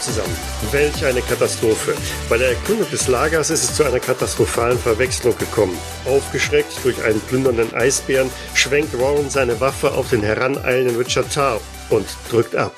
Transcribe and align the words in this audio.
Zusammen. 0.00 0.36
Welch 0.72 1.04
eine 1.04 1.20
Katastrophe. 1.20 1.94
Bei 2.28 2.38
der 2.38 2.50
Erkundung 2.50 2.88
des 2.90 3.06
Lagers 3.06 3.50
ist 3.50 3.64
es 3.64 3.74
zu 3.74 3.84
einer 3.84 4.00
katastrophalen 4.00 4.78
Verwechslung 4.78 5.36
gekommen. 5.36 5.76
Aufgeschreckt 6.06 6.72
durch 6.82 7.02
einen 7.02 7.20
plündernden 7.20 7.74
Eisbären 7.74 8.30
schwenkt 8.54 8.98
Warren 8.98 9.28
seine 9.28 9.60
Waffe 9.60 9.92
auf 9.92 10.08
den 10.08 10.22
heraneilenden 10.22 10.96
Richard 10.96 11.32
Tarr 11.32 11.60
und 11.90 12.06
drückt 12.30 12.56
ab. 12.56 12.74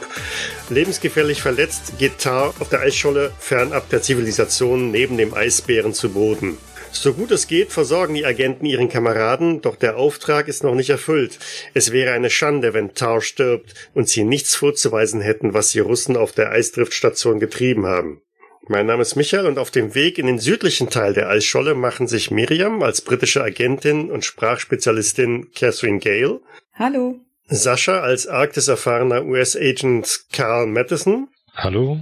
Lebensgefährlich 0.69 1.43
verletzt 1.43 1.99
geht 1.99 2.19
Tarr 2.19 2.55
auf 2.59 2.69
der 2.69 2.81
Eisscholle 2.81 3.33
fernab 3.39 3.89
der 3.91 4.03
Zivilisation 4.03 4.91
neben 4.91 5.17
dem 5.17 5.33
Eisbären 5.33 5.95
zu 5.95 6.09
Boden. 6.09 6.59
So 6.93 7.15
gut 7.15 7.31
es 7.31 7.49
geht, 7.49 7.73
versorgen 7.73 8.15
die 8.15 8.25
Agenten 8.25 8.67
ihren 8.67 8.89
Kameraden, 8.89 9.61
doch 9.63 9.77
der 9.77 9.97
Auftrag 9.97 10.47
ist 10.47 10.63
noch 10.63 10.75
nicht 10.75 10.91
erfüllt. 10.91 11.39
Es 11.75 11.91
wäre 11.91 12.13
eine 12.13 12.31
Schande, 12.31 12.75
wenn 12.75 12.95
Tar 12.95 13.23
stirbt 13.23 13.75
und 13.95 14.09
sie 14.09 14.25
nichts 14.25 14.55
vorzuweisen 14.55 15.21
hätten, 15.21 15.55
was 15.55 15.71
die 15.71 15.81
Russen 15.81 16.17
auf 16.17 16.33
der 16.33 16.51
Eisdriftstation 16.51 17.41
getrieben 17.41 17.87
haben. 17.87 18.21
Mein 18.69 18.87
Name 18.87 19.03
ist 19.03 19.17
Michael 19.17 19.47
und 19.47 19.59
auf 19.59 19.73
dem 19.73 19.95
Weg 19.95 20.19
in 20.19 20.27
den 20.27 20.39
südlichen 20.39 20.91
Teil 20.91 21.15
der 21.15 21.29
Eisscholle 21.29 21.75
machen 21.75 22.07
sich 22.07 22.31
Miriam 22.31 22.83
als 22.83 23.01
britische 23.01 23.43
Agentin 23.43 24.11
und 24.11 24.25
Sprachspezialistin 24.25 25.51
Catherine 25.53 25.99
Gale. 25.99 26.41
Hallo. 26.75 27.19
Sascha 27.49 28.01
als 28.01 28.29
Arktis-erfahrener 28.29 29.25
US-Agent 29.25 30.27
Carl 30.33 30.67
Matheson. 30.67 31.29
Hallo 31.55 31.99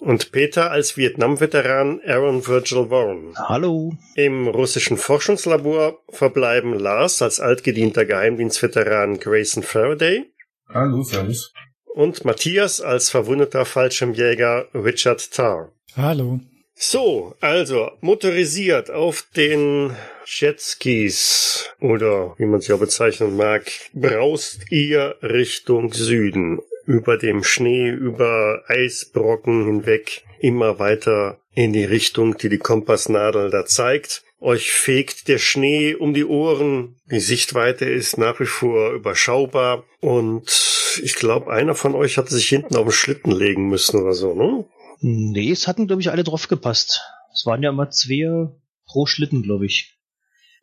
und 0.00 0.32
Peter 0.32 0.70
als 0.70 0.96
Vietnam-Veteran 0.96 2.00
Aaron 2.06 2.46
Virgil 2.46 2.90
Warren. 2.90 3.34
Hallo. 3.36 3.94
Im 4.14 4.48
russischen 4.48 4.96
Forschungslabor 4.96 6.00
verbleiben 6.10 6.78
Lars 6.78 7.22
als 7.22 7.40
altgedienter 7.40 8.04
Geheimdienstveteran 8.04 9.18
Grayson 9.18 9.62
Faraday. 9.62 10.24
Hallo, 10.68 11.02
servus. 11.02 11.52
Und 11.94 12.24
Matthias 12.24 12.80
als 12.80 13.08
verwundeter 13.10 13.64
Fallschirmjäger 13.64 14.68
Richard 14.74 15.32
Tarr. 15.32 15.72
Hallo. 15.96 16.40
So, 16.74 17.34
also 17.40 17.90
motorisiert 18.02 18.90
auf 18.90 19.26
den 19.34 19.96
Jetskis 20.26 21.70
oder 21.80 22.34
wie 22.36 22.44
man 22.44 22.60
sie 22.60 22.74
auch 22.74 22.80
bezeichnen 22.80 23.34
mag, 23.36 23.70
braust 23.94 24.70
ihr 24.70 25.16
Richtung 25.22 25.94
Süden 25.94 26.60
über 26.86 27.18
dem 27.18 27.42
Schnee, 27.42 27.90
über 27.90 28.62
Eisbrocken 28.68 29.66
hinweg 29.66 30.24
immer 30.40 30.78
weiter 30.78 31.38
in 31.54 31.72
die 31.72 31.84
Richtung, 31.84 32.36
die 32.38 32.48
die 32.48 32.58
Kompassnadel 32.58 33.50
da 33.50 33.64
zeigt. 33.64 34.22
Euch 34.38 34.70
fegt 34.70 35.28
der 35.28 35.38
Schnee 35.38 35.94
um 35.94 36.12
die 36.12 36.26
Ohren. 36.26 36.96
Die 37.10 37.20
Sichtweite 37.20 37.86
ist 37.86 38.18
nach 38.18 38.38
wie 38.38 38.46
vor 38.46 38.92
überschaubar. 38.92 39.84
Und 40.00 41.00
ich 41.02 41.14
glaube, 41.14 41.50
einer 41.50 41.74
von 41.74 41.94
euch 41.94 42.18
hatte 42.18 42.34
sich 42.34 42.48
hinten 42.48 42.76
auf 42.76 42.84
den 42.84 42.92
Schlitten 42.92 43.32
legen 43.32 43.68
müssen 43.68 44.02
oder 44.02 44.12
so, 44.12 44.34
ne? 44.34 44.64
Nee, 45.00 45.50
es 45.50 45.66
hatten, 45.66 45.86
glaube 45.86 46.02
ich, 46.02 46.10
alle 46.10 46.24
drauf 46.24 46.48
gepasst. 46.48 47.02
Es 47.34 47.44
waren 47.46 47.62
ja 47.62 47.70
immer 47.70 47.90
zwei 47.90 48.48
pro 48.86 49.06
Schlitten, 49.06 49.42
glaube 49.42 49.66
ich. 49.66 49.95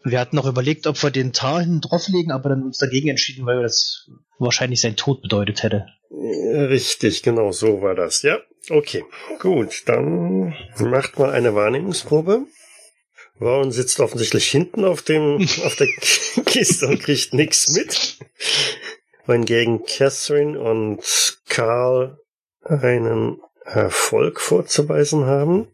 Wir 0.04 0.20
hatten 0.20 0.36
noch 0.36 0.46
überlegt, 0.46 0.86
ob 0.88 1.02
wir 1.02 1.12
den 1.12 1.34
Tar 1.34 1.62
hinten 1.62 1.82
drauflegen, 1.82 2.32
aber 2.32 2.50
dann 2.50 2.64
uns 2.64 2.78
dagegen 2.78 3.10
entschieden, 3.10 3.46
weil 3.46 3.62
das 3.62 4.10
wahrscheinlich 4.38 4.82
sein 4.82 4.96
Tod 4.96 5.22
bedeutet 5.22 5.64
hätte. 5.64 5.86
Richtig, 6.12 7.24
genau 7.24 7.52
so 7.52 7.82
war 7.82 7.96
das. 7.96 8.22
Ja, 8.22 8.40
okay. 8.70 9.04
Gut, 9.40 9.84
dann 9.86 10.54
macht 10.78 11.18
mal 11.18 11.32
eine 11.32 11.56
Wahrnehmungsprobe. 11.56 12.46
Ron 13.42 13.72
sitzt 13.72 14.00
offensichtlich 14.00 14.48
hinten 14.50 14.86
auf 14.86 15.02
dem 15.02 15.38
auf 15.66 15.76
der 15.76 15.88
Kiste 16.46 16.88
und 16.88 17.02
kriegt 17.02 17.34
nichts 17.34 17.70
mit. 17.74 18.18
Wohingegen 19.26 19.84
Catherine 19.86 20.60
und 20.60 21.02
Carl 21.48 22.20
einen 22.62 23.40
Erfolg 23.66 24.40
vorzuweisen 24.40 25.26
haben. 25.26 25.68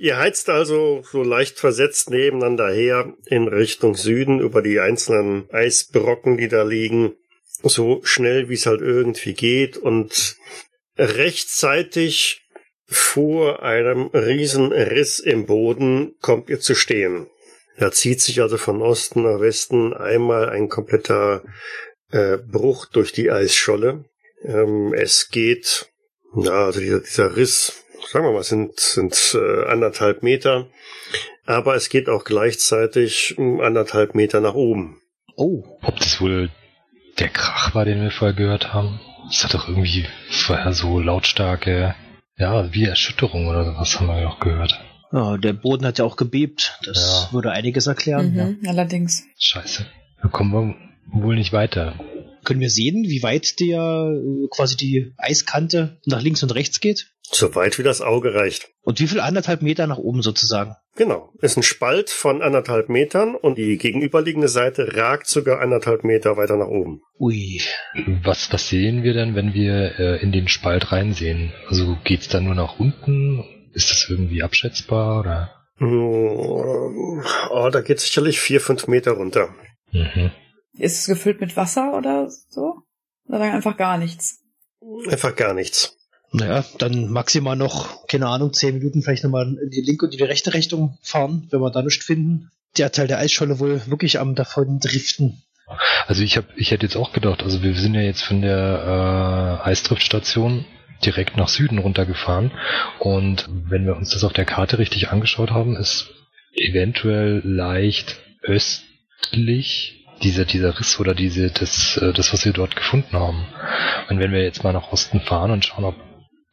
Ihr 0.00 0.16
heizt 0.16 0.48
also 0.48 1.02
so 1.02 1.22
leicht 1.22 1.58
versetzt 1.58 2.08
nebeneinander 2.08 2.72
her 2.72 3.12
in 3.26 3.48
Richtung 3.48 3.94
Süden 3.94 4.40
über 4.40 4.62
die 4.62 4.80
einzelnen 4.80 5.46
Eisbrocken, 5.50 6.38
die 6.38 6.48
da 6.48 6.62
liegen 6.62 7.16
so 7.62 8.00
schnell 8.02 8.48
wie 8.48 8.54
es 8.54 8.64
halt 8.64 8.80
irgendwie 8.80 9.34
geht 9.34 9.76
und 9.76 10.36
rechtzeitig 10.96 12.48
vor 12.86 13.62
einem 13.62 14.06
riesen 14.06 14.72
Riss 14.72 15.18
im 15.18 15.44
Boden 15.44 16.14
kommt 16.22 16.48
ihr 16.48 16.60
zu 16.60 16.74
stehen. 16.74 17.28
Da 17.76 17.92
zieht 17.92 18.22
sich 18.22 18.40
also 18.40 18.56
von 18.56 18.80
Osten 18.80 19.24
nach 19.24 19.40
Westen 19.40 19.92
einmal 19.92 20.48
ein 20.48 20.70
kompletter 20.70 21.44
äh, 22.10 22.38
Bruch 22.38 22.86
durch 22.86 23.12
die 23.12 23.30
Eisscholle. 23.30 24.06
Ähm, 24.44 24.94
es 24.94 25.28
geht, 25.28 25.90
ja, 26.34 26.64
also 26.64 26.80
dieser, 26.80 27.00
dieser 27.00 27.36
Riss, 27.36 27.84
sagen 28.08 28.24
wir 28.24 28.32
mal, 28.32 28.42
sind, 28.42 28.78
sind 28.78 29.34
äh, 29.34 29.66
anderthalb 29.66 30.22
Meter, 30.22 30.66
aber 31.46 31.74
es 31.74 31.88
geht 31.88 32.08
auch 32.08 32.24
gleichzeitig 32.24 33.36
anderthalb 33.38 34.14
Meter 34.14 34.40
nach 34.40 34.54
oben. 34.54 35.00
Oh, 35.36 35.64
ob 35.82 35.98
das 35.98 36.20
wohl 36.20 36.50
der 37.18 37.28
Krach 37.28 37.74
war, 37.74 37.84
den 37.84 38.02
wir 38.02 38.10
vorher 38.10 38.36
gehört 38.36 38.72
haben. 38.72 39.00
Es 39.30 39.44
hat 39.44 39.54
doch 39.54 39.68
irgendwie 39.68 40.06
vorher 40.30 40.72
so 40.72 40.98
lautstarke, 40.98 41.94
ja, 42.36 42.72
wie 42.72 42.84
Erschütterung 42.84 43.48
oder 43.48 43.64
sowas 43.64 43.98
haben 43.98 44.06
wir 44.06 44.20
ja 44.20 44.28
auch 44.28 44.40
gehört. 44.40 44.80
Ja, 45.12 45.36
der 45.36 45.52
Boden 45.52 45.84
hat 45.86 45.98
ja 45.98 46.04
auch 46.04 46.16
gebebt. 46.16 46.78
Das 46.84 47.28
ja. 47.28 47.34
würde 47.34 47.50
einiges 47.50 47.86
erklären. 47.86 48.32
Mhm, 48.32 48.58
ja. 48.62 48.70
Allerdings. 48.70 49.24
Scheiße. 49.38 49.86
Da 50.22 50.28
kommen 50.28 50.52
wir 50.52 51.22
wohl 51.22 51.34
nicht 51.34 51.52
weiter. 51.52 51.94
Können 52.44 52.60
wir 52.60 52.70
sehen, 52.70 53.04
wie 53.08 53.22
weit 53.22 53.60
der 53.60 54.12
äh, 54.12 54.48
quasi 54.50 54.76
die 54.76 55.12
Eiskante 55.16 55.98
nach 56.06 56.22
links 56.22 56.42
und 56.42 56.54
rechts 56.54 56.80
geht? 56.80 57.10
So 57.32 57.54
weit 57.54 57.78
wie 57.78 57.84
das 57.84 58.00
Auge 58.00 58.34
reicht. 58.34 58.70
Und 58.82 58.98
wie 58.98 59.06
viel 59.06 59.20
anderthalb 59.20 59.62
Meter 59.62 59.86
nach 59.86 59.98
oben 59.98 60.20
sozusagen? 60.20 60.74
Genau. 60.96 61.32
Ist 61.40 61.56
ein 61.56 61.62
Spalt 61.62 62.10
von 62.10 62.42
anderthalb 62.42 62.88
Metern 62.88 63.36
und 63.36 63.56
die 63.56 63.78
gegenüberliegende 63.78 64.48
Seite 64.48 64.96
ragt 64.96 65.28
sogar 65.28 65.60
anderthalb 65.60 66.02
Meter 66.02 66.36
weiter 66.36 66.56
nach 66.56 66.66
oben. 66.66 67.02
Ui. 67.20 67.60
Was, 68.24 68.52
was 68.52 68.68
sehen 68.68 69.04
wir 69.04 69.14
denn, 69.14 69.36
wenn 69.36 69.54
wir 69.54 69.98
äh, 69.98 70.22
in 70.22 70.32
den 70.32 70.48
Spalt 70.48 70.90
reinsehen? 70.90 71.52
Also 71.68 71.96
geht's 72.04 72.28
da 72.28 72.40
nur 72.40 72.56
nach 72.56 72.80
unten? 72.80 73.44
Ist 73.72 73.90
das 73.90 74.08
irgendwie 74.10 74.42
abschätzbar 74.42 75.20
oder? 75.20 75.50
Mm, 75.78 77.22
oh, 77.50 77.70
da 77.70 77.80
geht 77.80 78.00
sicherlich 78.00 78.40
vier, 78.40 78.60
fünf 78.60 78.88
Meter 78.88 79.12
runter. 79.12 79.54
Mhm. 79.92 80.32
Ist 80.80 81.00
es 81.00 81.06
gefüllt 81.06 81.40
mit 81.40 81.56
Wasser 81.56 81.94
oder 81.96 82.30
so? 82.48 82.82
Oder 83.28 83.40
einfach 83.40 83.76
gar 83.76 83.98
nichts? 83.98 84.40
Einfach 85.10 85.36
gar 85.36 85.52
nichts. 85.52 85.96
Naja, 86.32 86.64
dann 86.78 87.10
maximal 87.10 87.56
noch, 87.56 88.06
keine 88.06 88.28
Ahnung, 88.28 88.52
zehn 88.52 88.78
Minuten 88.78 89.02
vielleicht 89.02 89.24
nochmal 89.24 89.58
in 89.62 89.70
die 89.70 89.82
linke 89.82 90.06
und 90.06 90.12
in 90.12 90.18
die 90.18 90.24
rechte 90.24 90.54
Richtung 90.54 90.96
fahren, 91.02 91.48
wenn 91.50 91.60
wir 91.60 91.70
da 91.70 91.82
nichts 91.82 92.04
finden. 92.04 92.50
Der 92.78 92.92
Teil 92.92 93.08
der 93.08 93.18
Eisscholle 93.18 93.58
wohl 93.58 93.82
wirklich 93.88 94.20
am 94.20 94.34
davon 94.34 94.78
driften. 94.78 95.42
Also 96.06 96.22
ich 96.22 96.36
hab, 96.36 96.46
ich 96.56 96.70
hätte 96.70 96.86
jetzt 96.86 96.96
auch 96.96 97.12
gedacht, 97.12 97.42
also 97.42 97.62
wir 97.62 97.74
sind 97.74 97.94
ja 97.94 98.00
jetzt 98.00 98.22
von 98.22 98.40
der 98.40 99.60
äh, 99.64 99.68
Eisdriftstation 99.68 100.64
direkt 101.04 101.36
nach 101.36 101.48
Süden 101.48 101.78
runtergefahren 101.78 102.52
und 102.98 103.48
wenn 103.48 103.86
wir 103.86 103.96
uns 103.96 104.10
das 104.10 104.24
auf 104.24 104.32
der 104.32 104.44
Karte 104.44 104.78
richtig 104.78 105.10
angeschaut 105.10 105.50
haben, 105.50 105.76
ist 105.76 106.10
eventuell 106.54 107.42
leicht 107.44 108.18
östlich 108.42 109.99
dieser, 110.22 110.44
dieser 110.44 110.78
Riss 110.78 110.98
oder 111.00 111.14
diese, 111.14 111.50
das, 111.50 111.96
äh, 111.96 112.12
das, 112.12 112.32
was 112.32 112.44
wir 112.44 112.52
dort 112.52 112.76
gefunden 112.76 113.12
haben. 113.12 113.46
Und 114.08 114.18
wenn 114.18 114.32
wir 114.32 114.42
jetzt 114.42 114.64
mal 114.64 114.72
nach 114.72 114.92
Osten 114.92 115.20
fahren 115.20 115.50
und 115.50 115.64
schauen, 115.64 115.84
ob 115.84 115.96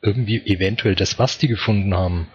irgendwie 0.01 0.45
eventuell 0.45 0.95
das, 0.95 1.19
was 1.19 1.37
die 1.37 1.47
gefunden 1.47 1.95
haben, 1.95 2.27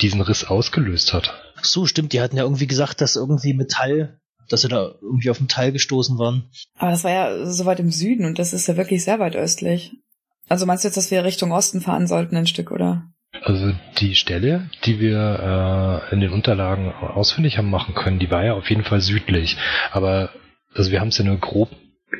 diesen 0.00 0.20
Riss 0.20 0.44
ausgelöst 0.44 1.12
hat. 1.12 1.34
Ach 1.56 1.64
so, 1.64 1.86
stimmt. 1.86 2.12
Die 2.12 2.20
hatten 2.20 2.36
ja 2.36 2.44
irgendwie 2.44 2.66
gesagt, 2.66 3.00
dass 3.00 3.16
irgendwie 3.16 3.52
Metall, 3.52 4.20
dass 4.48 4.62
sie 4.62 4.68
da 4.68 4.94
irgendwie 5.02 5.30
auf 5.30 5.40
Metall 5.40 5.72
gestoßen 5.72 6.18
waren. 6.18 6.50
Aber 6.76 6.90
das 6.90 7.04
war 7.04 7.10
ja 7.10 7.46
so 7.46 7.64
weit 7.66 7.80
im 7.80 7.90
Süden 7.90 8.24
und 8.24 8.38
das 8.38 8.52
ist 8.52 8.68
ja 8.68 8.76
wirklich 8.76 9.04
sehr 9.04 9.18
weit 9.18 9.36
östlich. 9.36 9.92
Also 10.48 10.66
meinst 10.66 10.84
du 10.84 10.88
jetzt, 10.88 10.96
dass 10.96 11.10
wir 11.10 11.24
Richtung 11.24 11.52
Osten 11.52 11.80
fahren 11.80 12.06
sollten 12.06 12.36
ein 12.36 12.46
Stück, 12.46 12.70
oder? 12.70 13.04
Also 13.42 13.72
die 13.98 14.14
Stelle, 14.14 14.70
die 14.84 15.00
wir 15.00 16.02
äh, 16.10 16.14
in 16.14 16.20
den 16.20 16.32
Unterlagen 16.32 16.92
ausfindig 16.92 17.58
haben 17.58 17.70
machen 17.70 17.94
können, 17.94 18.18
die 18.18 18.30
war 18.30 18.44
ja 18.44 18.54
auf 18.54 18.70
jeden 18.70 18.84
Fall 18.84 19.00
südlich. 19.00 19.58
Aber 19.92 20.30
also 20.74 20.90
wir 20.90 21.00
haben 21.00 21.08
es 21.08 21.18
ja 21.18 21.24
nur 21.24 21.38
grob 21.38 21.70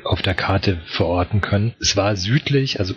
auf 0.03 0.21
der 0.21 0.35
Karte 0.35 0.81
verorten 0.87 1.41
können. 1.41 1.73
Es 1.79 1.95
war 1.95 2.15
südlich, 2.15 2.79
also 2.79 2.93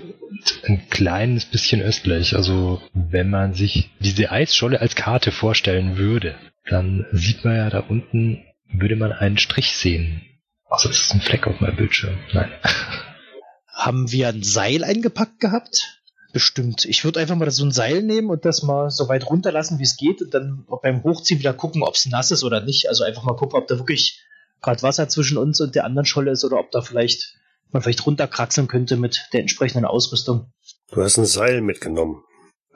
ein 0.65 0.89
kleines 0.91 1.47
bisschen 1.47 1.81
östlich. 1.81 2.37
Also 2.37 2.83
wenn 2.93 3.31
man 3.31 3.55
sich 3.55 3.91
diese 3.99 4.31
Eisscholle 4.31 4.81
als 4.81 4.95
Karte 4.95 5.33
vorstellen 5.33 5.97
würde, 5.97 6.35
dann 6.69 7.07
sieht 7.13 7.45
man 7.45 7.57
ja 7.57 7.71
da 7.71 7.81
unten, 7.81 8.45
würde 8.73 8.97
man 8.97 9.13
einen 9.13 9.39
Strich 9.39 9.77
sehen. 9.77 10.23
Also 10.69 10.89
das 10.89 11.03
ist 11.03 11.15
ein 11.15 11.21
Fleck 11.21 11.47
auf 11.47 11.61
meinem 11.61 11.77
Bildschirm. 11.77 12.19
Nein. 12.33 12.51
Haben 13.67 14.13
wir 14.13 14.29
ein 14.29 14.43
Seil 14.43 14.85
eingepackt 14.85 15.41
gehabt? 15.41 16.03
Bestimmt. 16.33 16.87
Ich 16.87 17.05
würde 17.05 17.21
einfach 17.21 17.37
mal 17.37 17.51
so 17.51 17.65
ein 17.65 17.73
Seil 17.73 18.03
nehmen 18.03 18.31
und 18.31 18.45
das 18.45 18.63
mal 18.63 18.91
so 18.91 19.09
weit 19.09 19.29
runterlassen, 19.29 19.79
wie 19.79 19.83
es 19.83 19.97
geht 19.97 20.23
und 20.23 20.33
dann 20.33 20.65
beim 20.83 21.03
Hochziehen 21.03 21.41
wieder 21.41 21.53
gucken, 21.53 21.83
ob 21.83 21.95
es 21.95 22.07
nass 22.07 22.31
ist 22.31 22.45
oder 22.45 22.63
nicht. 22.63 22.89
Also 22.89 23.05
einfach 23.05 23.23
mal 23.23 23.37
gucken, 23.37 23.59
ob 23.59 23.67
da 23.67 23.79
wirklich 23.79 24.23
gerade 24.63 24.83
Wasser 24.83 25.09
zwischen 25.09 25.37
uns 25.37 25.61
und 25.61 25.75
der 25.75 25.85
anderen 25.85 26.07
Scholle 26.07 26.31
ist 26.31 26.45
oder 26.45 26.59
ob 26.59 26.71
da 26.71 26.81
vielleicht 26.81 27.35
man 27.73 27.83
vielleicht 27.83 28.07
runterkraxeln 28.07 28.69
könnte 28.69 28.97
mit 28.97 29.29
der 29.33 29.41
entsprechenden 29.41 29.85
Ausrüstung. 29.85 30.53
Du 30.91 31.03
hast 31.03 31.17
ein 31.17 31.25
Seil 31.25 31.63
mitgenommen. 31.63 32.23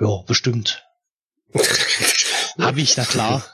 Ja, 0.00 0.23
bestimmt. 0.27 0.85
Habe 2.59 2.81
ich, 2.81 2.97
na 2.97 3.05
klar. 3.05 3.44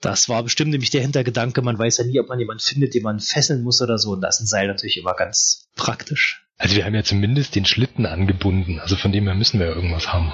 Das 0.00 0.28
war 0.28 0.42
bestimmt 0.42 0.70
nämlich 0.70 0.90
der 0.90 1.00
Hintergedanke. 1.00 1.62
Man 1.62 1.78
weiß 1.78 1.98
ja 1.98 2.04
nie, 2.04 2.20
ob 2.20 2.28
man 2.28 2.38
jemanden 2.38 2.62
findet, 2.62 2.94
den 2.94 3.02
man 3.02 3.20
fesseln 3.20 3.62
muss 3.62 3.80
oder 3.80 3.98
so. 3.98 4.12
Und 4.12 4.20
das 4.20 4.36
ist 4.36 4.42
ein 4.42 4.46
Seil 4.46 4.66
natürlich 4.68 4.98
immer 4.98 5.14
ganz 5.14 5.68
praktisch. 5.74 6.44
Also 6.58 6.76
wir 6.76 6.84
haben 6.84 6.94
ja 6.94 7.02
zumindest 7.02 7.54
den 7.54 7.64
Schlitten 7.64 8.06
angebunden. 8.06 8.78
Also 8.78 8.96
von 8.96 9.12
dem 9.12 9.24
her 9.24 9.34
müssen 9.34 9.58
wir 9.58 9.66
ja 9.66 9.74
irgendwas 9.74 10.12
haben. 10.12 10.32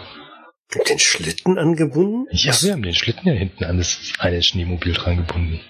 Den 0.88 0.98
Schlitten 0.98 1.58
angebunden? 1.58 2.26
Ja, 2.30 2.60
wir 2.62 2.72
haben 2.72 2.82
den 2.82 2.94
Schlitten 2.94 3.28
ja 3.28 3.34
hinten 3.34 3.64
an 3.64 3.78
das 3.78 3.98
eine 4.18 4.42
Schneemobil 4.42 4.94
dran 4.94 5.16
gebunden. 5.18 5.60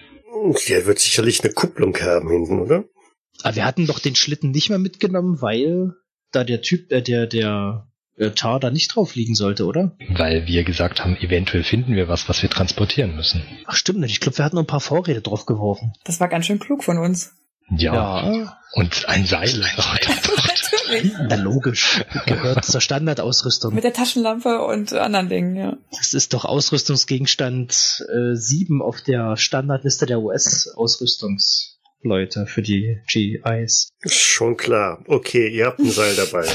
Der 0.69 0.87
wird 0.87 0.99
sicherlich 0.99 1.43
eine 1.43 1.53
Kupplung 1.53 1.97
haben 2.00 2.29
hinten, 2.29 2.61
oder? 2.61 2.85
Aber 3.43 3.56
wir 3.56 3.65
hatten 3.65 3.87
doch 3.87 3.99
den 3.99 4.15
Schlitten 4.15 4.50
nicht 4.50 4.69
mehr 4.69 4.79
mitgenommen, 4.79 5.41
weil 5.41 5.94
da 6.31 6.44
der 6.44 6.62
Typ, 6.62 6.91
äh, 6.93 7.03
der, 7.03 7.27
der 7.27 7.89
äh, 8.17 8.31
Tar 8.31 8.61
da 8.61 8.71
nicht 8.71 8.94
drauf 8.94 9.15
liegen 9.15 9.35
sollte, 9.35 9.65
oder? 9.65 9.97
Weil 10.11 10.47
wir 10.47 10.65
gesagt 10.65 11.05
haben, 11.05 11.17
eventuell 11.17 11.65
finden 11.65 11.94
wir 11.94 12.09
was, 12.09 12.29
was 12.29 12.43
wir 12.43 12.50
transportieren 12.50 13.17
müssen. 13.17 13.43
Ach 13.67 13.77
stimmt 13.77 14.00
nicht. 14.00 14.12
Ich 14.12 14.21
glaube, 14.21 14.39
wir 14.39 14.44
hatten 14.44 14.56
noch 14.56 14.62
ein 14.62 14.67
paar 14.69 14.81
Vorräte 14.81 15.23
drauf 15.23 15.47
geworfen. 15.47 15.93
Das 16.05 16.21
war 16.21 16.29
ganz 16.29 16.47
schön 16.47 16.59
klug 16.59 16.85
von 16.85 16.99
uns. 16.99 17.35
Ja. 17.76 18.56
Und 18.72 19.08
ein 19.08 19.24
Seil. 19.26 19.50
Na 21.28 21.36
logisch. 21.36 22.02
Gehört 22.26 22.64
zur 22.64 22.80
Standardausrüstung. 22.80 23.72
Mit 23.74 23.84
der 23.84 23.92
Taschenlampe 23.92 24.62
und 24.62 24.94
anderen 24.94 25.28
Dingen, 25.28 25.54
ja. 25.56 25.76
Das 25.90 26.14
ist 26.14 26.32
doch 26.32 26.46
Ausrüstungsgegenstand 26.46 28.06
äh, 28.08 28.34
7 28.34 28.80
auf 28.82 29.02
der 29.02 29.36
Standardliste 29.36 30.06
der 30.06 30.20
US-Ausrüstungsleute 30.20 32.46
für 32.46 32.62
die 32.62 33.02
GIs. 33.08 33.90
Schon 34.06 34.56
klar. 34.56 35.04
Okay, 35.06 35.48
ihr 35.48 35.66
habt 35.66 35.80
ein 35.80 35.90
Seil 35.90 36.16
dabei. 36.16 36.46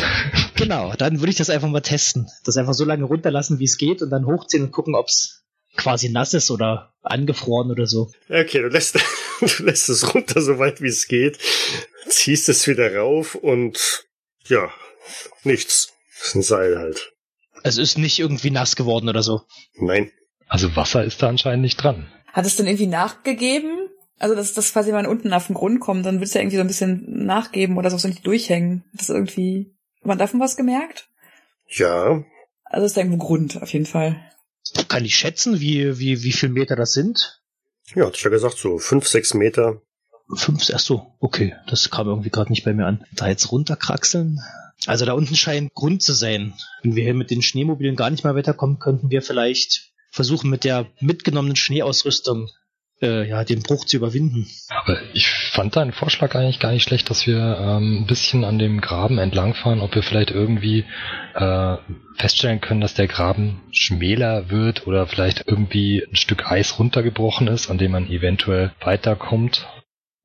Genau, 0.56 0.94
dann 0.98 1.20
würde 1.20 1.30
ich 1.30 1.38
das 1.38 1.52
einfach 1.52 1.70
mal 1.70 1.82
testen. 1.82 2.28
Das 2.46 2.58
einfach 2.58 2.74
so 2.74 2.84
lange 2.84 3.06
runterlassen, 3.06 3.60
wie 3.60 3.66
es 3.66 3.78
geht 3.78 4.02
und 4.02 4.10
dann 4.10 4.26
hochziehen 4.26 4.64
und 4.64 4.72
gucken, 4.72 4.96
ob 4.96 5.06
es 5.08 5.44
quasi 5.78 6.10
nass 6.10 6.34
ist 6.34 6.52
oder 6.52 6.94
angefroren 7.02 7.72
oder 7.72 7.88
so. 7.88 8.12
Okay, 8.30 8.62
du 8.62 8.68
lässt, 8.68 8.96
du 9.40 9.64
lässt 9.64 9.90
es 9.90 10.14
runter, 10.14 10.42
so 10.42 10.60
weit 10.60 10.82
wie 10.82 10.88
es 10.88 11.08
geht, 11.08 11.38
ziehst 12.08 12.50
es 12.50 12.68
wieder 12.68 12.96
rauf 12.96 13.36
und 13.36 14.06
ja, 14.48 14.70
nichts. 15.44 15.94
Das 16.20 16.28
ist 16.30 16.36
ein 16.36 16.42
Seil 16.42 16.78
halt. 16.78 17.14
Es 17.64 17.78
ist 17.78 17.98
nicht 17.98 18.20
irgendwie 18.20 18.52
nass 18.52 18.76
geworden 18.76 19.10
oder 19.10 19.24
so. 19.24 19.42
Nein. 19.76 20.12
Also 20.48 20.76
Wasser 20.76 21.04
ist 21.04 21.22
da 21.22 21.28
anscheinend 21.30 21.64
nicht 21.64 21.78
dran. 21.78 22.12
Hat 22.32 22.46
es 22.46 22.56
denn 22.56 22.68
irgendwie 22.68 22.88
nachgegeben? 22.88 23.90
Also, 24.20 24.36
dass 24.36 24.54
das 24.54 24.74
quasi, 24.74 24.88
wenn 24.90 24.96
man 24.96 25.06
unten 25.06 25.32
auf 25.34 25.48
den 25.48 25.54
Grund 25.54 25.80
kommt, 25.80 26.06
dann 26.06 26.16
wird 26.20 26.28
es 26.28 26.34
ja 26.34 26.42
irgendwie 26.42 26.58
so 26.58 26.62
ein 26.62 26.68
bisschen 26.68 27.26
nachgeben 27.26 27.78
oder 27.78 27.92
so, 27.92 27.98
so 27.98 28.08
nicht 28.08 28.26
durchhängen. 28.26 28.84
Das 28.94 29.10
ist 29.10 29.16
irgendwie. 29.16 29.76
Hat 30.00 30.08
man 30.08 30.18
davon 30.18 30.40
was 30.40 30.56
gemerkt? 30.56 31.10
Ja, 31.68 32.24
Also 32.66 32.86
ist 32.86 32.98
da 32.98 33.02
irgendwo 33.02 33.24
Grund, 33.24 33.62
auf 33.62 33.74
jeden 33.74 33.86
Fall. 33.86 34.20
Kann 34.88 35.06
ich 35.06 35.16
schätzen, 35.16 35.60
wie, 35.60 36.00
wie, 36.00 36.24
wie 36.24 36.32
viel 36.32 36.50
Meter 36.50 36.76
das 36.76 36.94
sind? 36.94 37.42
ja, 37.96 38.10
ich 38.10 38.22
ja 38.22 38.30
gesagt, 38.30 38.58
so 38.58 38.78
fünf, 38.78 39.08
sechs 39.08 39.34
Meter. 39.34 39.82
Fünf, 40.36 40.70
ach 40.74 40.80
so, 40.80 41.16
okay. 41.20 41.56
Das 41.68 41.90
kam 41.90 42.08
irgendwie 42.08 42.30
gerade 42.30 42.52
nicht 42.52 42.66
bei 42.66 42.74
mir 42.74 42.86
an. 42.86 43.06
Da 43.14 43.28
jetzt 43.28 43.52
runterkraxeln? 43.52 44.40
Also 44.86 45.06
da 45.06 45.14
unten 45.14 45.36
scheint 45.36 45.74
Grund 45.74 46.04
zu 46.04 46.14
sein. 46.14 46.54
Wenn 46.84 46.96
wir 46.96 47.04
hier 47.04 47.14
mit 47.14 47.32
den 47.32 47.42
Schneemobilen 47.42 47.96
gar 47.96 48.10
nicht 48.10 48.24
mehr 48.24 48.36
weiterkommen, 48.36 48.80
könnten 48.80 49.10
wir 49.10 49.22
vielleicht 49.22 49.92
versuchen, 50.12 50.50
mit 50.50 50.64
der 50.64 50.88
mitgenommenen 51.00 51.56
Schneeausrüstung 51.56 52.50
äh, 53.02 53.28
ja, 53.28 53.44
den 53.44 53.62
Bruch 53.62 53.86
zu 53.86 53.98
überwinden. 53.98 54.48
Aber 54.70 55.00
ich 55.14 55.28
fand 55.30 55.76
deinen 55.76 55.92
Vorschlag 55.92 56.36
eigentlich 56.36 56.60
gar 56.60 56.72
nicht 56.72 56.84
schlecht, 56.84 57.10
dass 57.10 57.28
wir 57.28 57.58
ähm, 57.60 58.02
ein 58.02 58.08
bisschen 58.08 58.44
an 58.44 58.60
dem 58.60 58.82
Graben 58.82 59.18
entlangfahren, 59.18 59.82
ob 59.82 59.94
wir 59.96 60.04
vielleicht 60.04 60.32
irgendwie 60.32 60.86
äh, 61.36 61.78
feststellen 62.16 62.62
können, 62.62 62.82
dass 62.82 62.94
der 62.94 63.08
Graben 63.08 63.62
schmäler 63.72 64.50
wird 64.50 64.88
oder 64.88 65.08
vielleicht 65.08 65.48
irgendwie 65.48 66.04
ein 66.04 66.16
Stück 66.16 66.50
Eis 66.50 66.80
runtergebrochen 66.80 67.48
ist, 67.48 67.70
an 67.70 67.78
dem 67.78 67.92
man 67.92 68.10
eventuell 68.10 68.72
weiterkommt. 68.82 69.68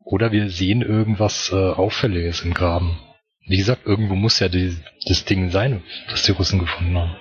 Oder 0.05 0.33
wir 0.33 0.51
sehen 0.51 0.83
irgendwas 0.83 1.51
äh, 1.53 1.57
Auffälliges 1.57 2.43
im 2.43 2.55
Graben. 2.55 2.99
Wie 3.47 3.57
gesagt, 3.57 3.87
irgendwo 3.87 4.15
muss 4.15 4.39
ja 4.39 4.49
die, 4.49 4.77
das 5.07 5.25
Ding 5.25 5.51
sein, 5.51 5.83
das 6.09 6.23
die 6.23 6.33
Russen 6.33 6.59
gefunden 6.59 6.97
haben. 6.97 7.17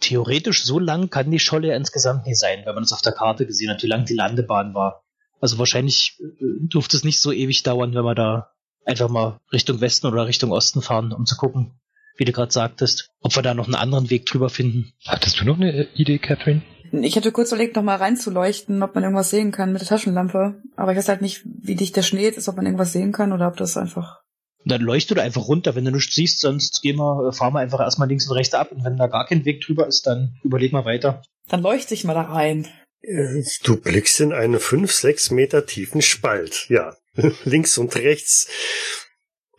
Theoretisch 0.00 0.64
so 0.64 0.78
lang 0.78 1.10
kann 1.10 1.30
die 1.30 1.38
Scholle 1.38 1.68
ja 1.68 1.76
insgesamt 1.76 2.26
nicht 2.26 2.38
sein, 2.38 2.62
wenn 2.64 2.74
man 2.74 2.84
es 2.84 2.92
auf 2.92 3.02
der 3.02 3.12
Karte 3.12 3.46
gesehen 3.46 3.70
hat, 3.70 3.82
wie 3.82 3.88
lang 3.88 4.04
die 4.04 4.14
Landebahn 4.14 4.74
war. 4.74 5.04
Also 5.40 5.58
wahrscheinlich 5.58 6.18
äh, 6.20 6.66
dürfte 6.68 6.96
es 6.96 7.04
nicht 7.04 7.20
so 7.20 7.32
ewig 7.32 7.62
dauern, 7.62 7.94
wenn 7.94 8.04
wir 8.04 8.14
da 8.14 8.50
einfach 8.84 9.08
mal 9.08 9.40
Richtung 9.52 9.80
Westen 9.80 10.06
oder 10.06 10.26
Richtung 10.26 10.52
Osten 10.52 10.82
fahren, 10.82 11.12
um 11.12 11.26
zu 11.26 11.36
gucken, 11.36 11.72
wie 12.16 12.24
du 12.24 12.32
gerade 12.32 12.52
sagtest, 12.52 13.10
ob 13.20 13.34
wir 13.34 13.42
da 13.42 13.54
noch 13.54 13.66
einen 13.66 13.74
anderen 13.74 14.10
Weg 14.10 14.26
drüber 14.26 14.50
finden. 14.50 14.92
Hattest 15.06 15.40
du 15.40 15.44
noch 15.44 15.56
eine 15.56 15.88
Idee, 15.94 16.18
Catherine? 16.18 16.62
Ich 16.92 17.16
hätte 17.16 17.32
kurz 17.32 17.50
überlegt, 17.50 17.76
noch 17.76 17.82
mal 17.82 17.96
reinzuleuchten, 17.96 18.82
ob 18.82 18.94
man 18.94 19.02
irgendwas 19.04 19.30
sehen 19.30 19.50
kann 19.50 19.72
mit 19.72 19.80
der 19.80 19.88
Taschenlampe. 19.88 20.62
Aber 20.76 20.92
ich 20.92 20.98
weiß 20.98 21.08
halt 21.08 21.22
nicht, 21.22 21.42
wie 21.44 21.74
dicht 21.74 21.96
der 21.96 22.02
Schnee 22.02 22.28
ist, 22.28 22.48
ob 22.48 22.56
man 22.56 22.66
irgendwas 22.66 22.92
sehen 22.92 23.12
kann 23.12 23.32
oder 23.32 23.48
ob 23.48 23.56
das 23.56 23.76
einfach. 23.76 24.23
Und 24.64 24.72
dann 24.72 24.80
leuchtet 24.80 25.18
du 25.18 25.22
einfach 25.22 25.46
runter, 25.46 25.74
wenn 25.74 25.84
du 25.84 25.90
nichts 25.90 26.14
siehst, 26.14 26.40
sonst 26.40 26.80
gehen 26.80 26.96
wir, 26.96 27.28
äh, 27.28 27.32
fahren 27.32 27.52
wir 27.52 27.60
einfach 27.60 27.80
erstmal 27.80 28.08
links 28.08 28.26
und 28.26 28.36
rechts 28.36 28.54
ab 28.54 28.72
und 28.72 28.84
wenn 28.84 28.96
da 28.96 29.06
gar 29.08 29.26
kein 29.26 29.44
Weg 29.44 29.60
drüber 29.60 29.86
ist, 29.86 30.06
dann 30.06 30.38
überleg 30.42 30.72
mal 30.72 30.86
weiter. 30.86 31.22
Dann 31.48 31.62
leuchte 31.62 31.92
ich 31.92 32.04
mal 32.04 32.14
da 32.14 32.22
rein. 32.22 32.66
Äh, 33.02 33.42
Du 33.62 33.76
blickst 33.76 34.20
in 34.20 34.32
einen 34.32 34.58
fünf, 34.58 34.92
sechs 34.92 35.30
Meter 35.30 35.66
tiefen 35.66 36.00
Spalt. 36.00 36.66
Ja, 36.70 36.96
links 37.44 37.76
und 37.76 37.94
rechts 37.94 38.48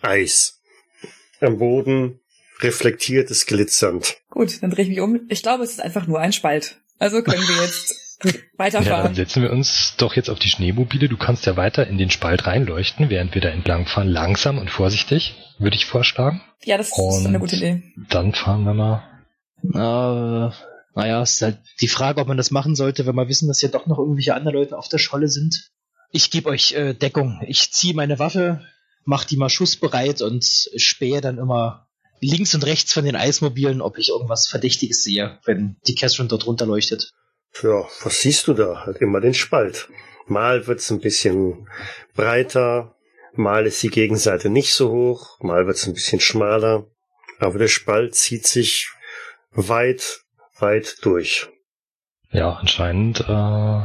Eis. 0.01 0.59
Am 1.39 1.59
Boden 1.59 2.19
reflektiert 2.61 3.29
es 3.29 3.45
glitzernd. 3.45 4.17
Gut, 4.29 4.63
dann 4.63 4.71
drehe 4.71 4.83
ich 4.83 4.89
mich 4.89 5.01
um. 5.01 5.21
Ich 5.29 5.43
glaube, 5.43 5.63
es 5.63 5.71
ist 5.71 5.81
einfach 5.81 6.07
nur 6.07 6.19
ein 6.19 6.33
Spalt. 6.33 6.81
Also 6.97 7.21
können 7.21 7.43
wir 7.43 7.61
jetzt 7.63 8.04
Ja, 8.25 8.31
dann 8.31 8.57
weiterfahren. 8.57 9.16
setzen 9.16 9.44
wir 9.44 9.51
uns 9.51 9.95
doch 9.98 10.16
jetzt 10.16 10.30
auf 10.30 10.39
die 10.39 10.50
Schneemobile. 10.50 11.10
Du 11.10 11.18
kannst 11.18 11.45
ja 11.45 11.57
weiter 11.57 11.88
in 11.88 11.98
den 11.98 12.10
Spalt 12.10 12.48
reinleuchten, 12.48 13.10
während 13.10 13.34
wir 13.34 13.41
da 13.41 13.50
entlangfahren. 13.50 14.10
Langsam 14.10 14.58
und 14.58 14.70
vorsichtig, 14.70 15.36
würde 15.60 15.75
ich 15.75 15.86
vorschlagen. 15.86 16.41
Ja, 16.63 16.77
das 16.77 16.89
ist 16.89 16.98
Und 16.98 17.27
eine 17.27 17.39
gute 17.39 17.55
Idee. 17.55 17.84
Dann 18.10 18.34
fahren 18.34 18.63
wir 18.63 18.74
mal. 18.74 19.03
Äh, 19.63 20.53
naja, 20.96 21.22
ist 21.22 21.41
halt 21.41 21.60
die 21.82 21.88
Frage, 21.88 22.22
ob 22.22 22.27
man 22.27 22.38
das 22.38 22.51
machen 22.51 22.75
sollte, 22.75 23.05
wenn 23.05 23.15
wir 23.15 23.27
wissen, 23.27 23.48
dass 23.48 23.60
hier 23.60 23.70
doch 23.70 23.86
noch 23.86 24.00
irgendwelche 24.00 24.34
andere 24.34 24.53
Leute 24.53 24.77
auf 24.77 24.88
der 24.88 24.98
Scholle 24.98 25.27
sind. 25.27 25.72
Ich 26.12 26.32
gebe 26.32 26.50
euch 26.50 26.72
äh, 26.74 26.94
Deckung. 26.94 27.41
Ich 27.48 27.74
ziehe 27.74 27.94
meine 27.94 28.20
Waffe, 28.20 28.62
mach 29.03 29.25
die 29.25 29.38
mal 29.38 29.50
schussbereit 29.50 30.22
und 30.22 30.46
spähe 30.46 31.20
dann 31.22 31.38
immer 31.38 31.88
links 32.22 32.55
und 32.55 32.65
rechts 32.65 32.94
von 32.94 33.03
den 33.05 33.15
Eismobilen, 33.15 33.82
ob 33.82 33.98
ich 33.98 34.10
irgendwas 34.10 34.48
Verdächtiges 34.48 35.03
sehe, 35.03 35.38
wenn 35.46 35.75
die 35.88 35.96
Catherine 35.96 36.29
dort 36.29 36.46
runterleuchtet. 36.48 37.12
Ja, 37.63 37.85
was 38.03 38.21
siehst 38.21 38.47
du 38.47 38.53
da? 38.53 38.85
Halt 38.85 38.97
immer 38.97 39.21
den 39.21 39.33
Spalt. 39.33 39.89
Mal 40.27 40.67
wird's 40.67 40.91
ein 40.91 41.00
bisschen 41.00 41.69
breiter, 42.15 42.95
mal 43.33 43.65
ist 43.65 43.81
die 43.83 43.89
Gegenseite 43.89 44.50
nicht 44.50 44.74
so 44.74 44.91
hoch, 44.91 45.39
mal 45.41 45.67
wird's 45.67 45.88
ein 45.88 45.93
bisschen 45.93 46.19
schmaler. 46.19 46.88
Aber 47.39 47.59
der 47.59 47.67
Spalt 47.67 48.15
zieht 48.15 48.47
sich 48.47 48.89
weit, 49.51 50.21
weit 50.59 50.97
durch. 51.03 51.47
Ja, 52.31 52.53
anscheinend 52.53 53.21
äh, 53.27 53.81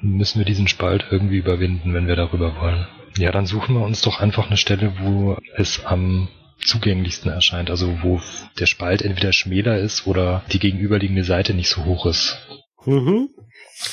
müssen 0.00 0.38
wir 0.38 0.44
diesen 0.44 0.68
Spalt 0.68 1.06
irgendwie 1.10 1.38
überwinden, 1.38 1.94
wenn 1.94 2.06
wir 2.06 2.16
darüber 2.16 2.60
wollen. 2.60 2.86
Ja, 3.16 3.30
dann 3.30 3.46
suchen 3.46 3.76
wir 3.76 3.84
uns 3.84 4.02
doch 4.02 4.20
einfach 4.20 4.46
eine 4.46 4.56
Stelle, 4.56 4.94
wo 5.00 5.36
es 5.56 5.84
am 5.84 6.28
zugänglichsten 6.64 7.30
erscheint. 7.30 7.70
Also 7.70 8.02
wo 8.02 8.20
der 8.58 8.66
Spalt 8.66 9.02
entweder 9.02 9.32
schmäler 9.32 9.78
ist 9.78 10.06
oder 10.06 10.44
die 10.52 10.58
gegenüberliegende 10.58 11.24
Seite 11.24 11.54
nicht 11.54 11.68
so 11.68 11.84
hoch 11.84 12.06
ist. 12.06 12.38
Mhm. 12.84 13.30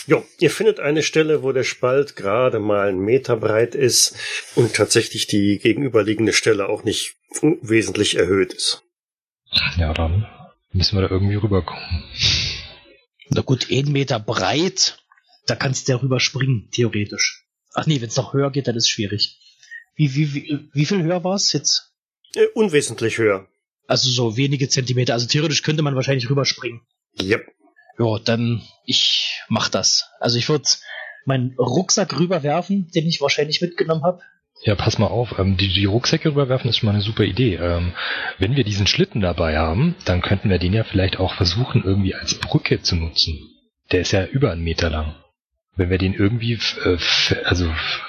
Jo, 0.08 0.24
ihr 0.40 0.50
findet 0.50 0.80
eine 0.80 1.04
Stelle, 1.04 1.44
wo 1.44 1.52
der 1.52 1.64
Spalt 1.64 2.16
gerade 2.16 2.60
mal 2.60 2.88
einen 2.88 3.00
Meter 3.00 3.36
breit 3.36 3.76
ist 3.76 4.16
und 4.56 4.74
tatsächlich 4.74 5.28
die 5.28 5.60
gegenüberliegende 5.60 6.32
Stelle 6.32 6.70
auch 6.70 6.84
nicht 6.84 7.16
wesentlich 7.62 8.16
erhöht 8.16 8.54
ist. 8.54 8.84
Ja, 9.78 9.94
dann 9.94 10.26
müssen 10.72 10.98
wir 10.98 11.02
da 11.02 11.14
irgendwie 11.14 11.36
rüberkommen. 11.36 12.04
Na 13.30 13.42
gut, 13.42 13.68
ein 13.72 13.92
Meter 13.92 14.20
breit, 14.20 15.00
da 15.48 15.56
kannst 15.56 15.88
du 15.88 15.94
ja 15.94 15.98
rüberspringen, 15.98 16.70
theoretisch. 16.72 17.46
Ach 17.74 17.86
nee, 17.86 18.00
wenn 18.00 18.10
es 18.10 18.16
noch 18.16 18.34
höher 18.34 18.52
geht, 18.52 18.68
dann 18.68 18.76
ist 18.76 18.86
es 18.86 18.90
schwierig. 18.90 19.40
Wie, 19.96 20.16
wie, 20.16 20.34
wie, 20.34 20.70
wie 20.72 20.86
viel 20.86 21.04
höher 21.04 21.24
war 21.24 21.36
es 21.36 21.52
jetzt? 21.54 21.93
Äh, 22.36 22.48
unwesentlich 22.54 23.18
höher. 23.18 23.48
Also 23.88 24.10
so 24.10 24.38
wenige 24.38 24.70
Zentimeter. 24.70 25.14
Also 25.14 25.28
theoretisch 25.28 25.62
könnte 25.62 25.84
man 25.84 25.96
wahrscheinlich 25.96 26.30
rüberspringen. 26.30 26.82
Yep. 27.22 27.46
Ja, 28.00 28.20
dann 28.20 28.62
ich 28.86 29.40
mach 29.50 29.70
das. 29.70 30.10
Also 30.20 30.38
ich 30.38 30.50
würde 30.50 30.66
meinen 31.26 31.56
Rucksack 31.58 32.18
rüberwerfen, 32.20 32.90
den 32.96 33.08
ich 33.08 33.22
wahrscheinlich 33.22 33.62
mitgenommen 33.62 34.04
habe. 34.04 34.22
Ja, 34.64 34.76
pass 34.76 34.98
mal 34.98 35.08
auf, 35.08 35.38
ähm, 35.40 35.58
die, 35.58 35.68
die 35.68 35.86
Rucksäcke 35.86 36.30
rüberwerfen 36.30 36.70
ist 36.70 36.78
schon 36.78 36.88
mal 36.88 36.94
eine 36.94 37.04
super 37.04 37.24
Idee. 37.24 37.56
Ähm, 37.56 37.94
wenn 38.40 38.56
wir 38.56 38.64
diesen 38.64 38.88
Schlitten 38.88 39.20
dabei 39.20 39.58
haben, 39.58 39.96
dann 40.06 40.22
könnten 40.22 40.50
wir 40.50 40.58
den 40.58 40.74
ja 40.74 40.84
vielleicht 40.84 41.18
auch 41.18 41.36
versuchen, 41.36 41.84
irgendwie 41.84 42.16
als 42.16 42.36
Brücke 42.36 42.82
zu 42.82 42.96
nutzen. 42.96 43.50
Der 43.92 44.02
ist 44.02 44.12
ja 44.12 44.26
über 44.26 44.52
einen 44.52 44.64
Meter 44.64 44.90
lang. 44.90 45.16
Wenn 45.76 45.90
wir 45.90 45.98
den 45.98 46.14
irgendwie, 46.14 46.60
äh, 46.84 46.98
also 47.46 47.66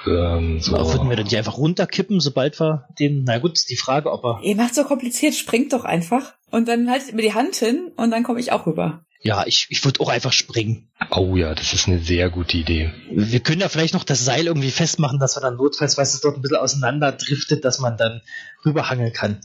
ähm, 0.07 0.61
so. 0.61 0.75
Aber 0.75 0.93
würden 0.93 1.09
wir 1.09 1.17
den 1.17 1.25
nicht 1.25 1.37
einfach 1.37 1.57
runterkippen, 1.57 2.21
sobald 2.21 2.61
wir 2.61 2.87
den, 2.99 3.25
na 3.25 3.39
gut, 3.39 3.59
die 3.71 3.77
Frage, 3.77 4.13
ob 4.13 4.25
er. 4.25 4.41
Ihr 4.43 4.57
macht 4.57 4.75
so 4.75 4.85
kompliziert, 4.85 5.35
springt 5.35 5.73
doch 5.73 5.85
einfach. 5.85 6.35
Und 6.51 6.69
dann 6.69 6.91
haltet 6.91 7.15
mir 7.15 7.23
die 7.23 7.33
Hand 7.33 7.57
hin 7.57 7.91
und 7.97 8.11
dann 8.11 8.23
komme 8.23 8.41
ich 8.41 8.53
auch 8.53 8.67
rüber. 8.67 9.05
Ja, 9.23 9.47
ich, 9.47 9.69
ich 9.71 9.83
würde 9.83 10.01
auch 10.01 10.11
einfach 10.11 10.33
springen. 10.33 10.91
Oh 11.11 11.35
ja, 11.35 11.55
das 11.55 11.73
ist 11.73 11.89
eine 11.89 11.99
sehr 11.99 12.29
gute 12.29 12.59
Idee. 12.59 12.93
Wir 13.11 13.41
können 13.41 13.63
ja 13.63 13.71
vielleicht 13.71 13.95
noch 13.95 14.05
das 14.05 14.23
Seil 14.23 14.47
irgendwie 14.47 14.71
festmachen, 14.71 15.19
dass 15.19 15.35
wir 15.35 15.41
dann 15.41 15.57
notfalls, 15.57 15.97
weil 15.97 16.05
es 16.05 16.21
dort 16.21 16.37
ein 16.37 16.43
bisschen 16.43 16.59
auseinander 16.59 17.13
driftet, 17.13 17.65
dass 17.65 17.79
man 17.79 17.97
dann 17.97 18.21
rüberhangeln 18.67 19.15
kann. 19.15 19.41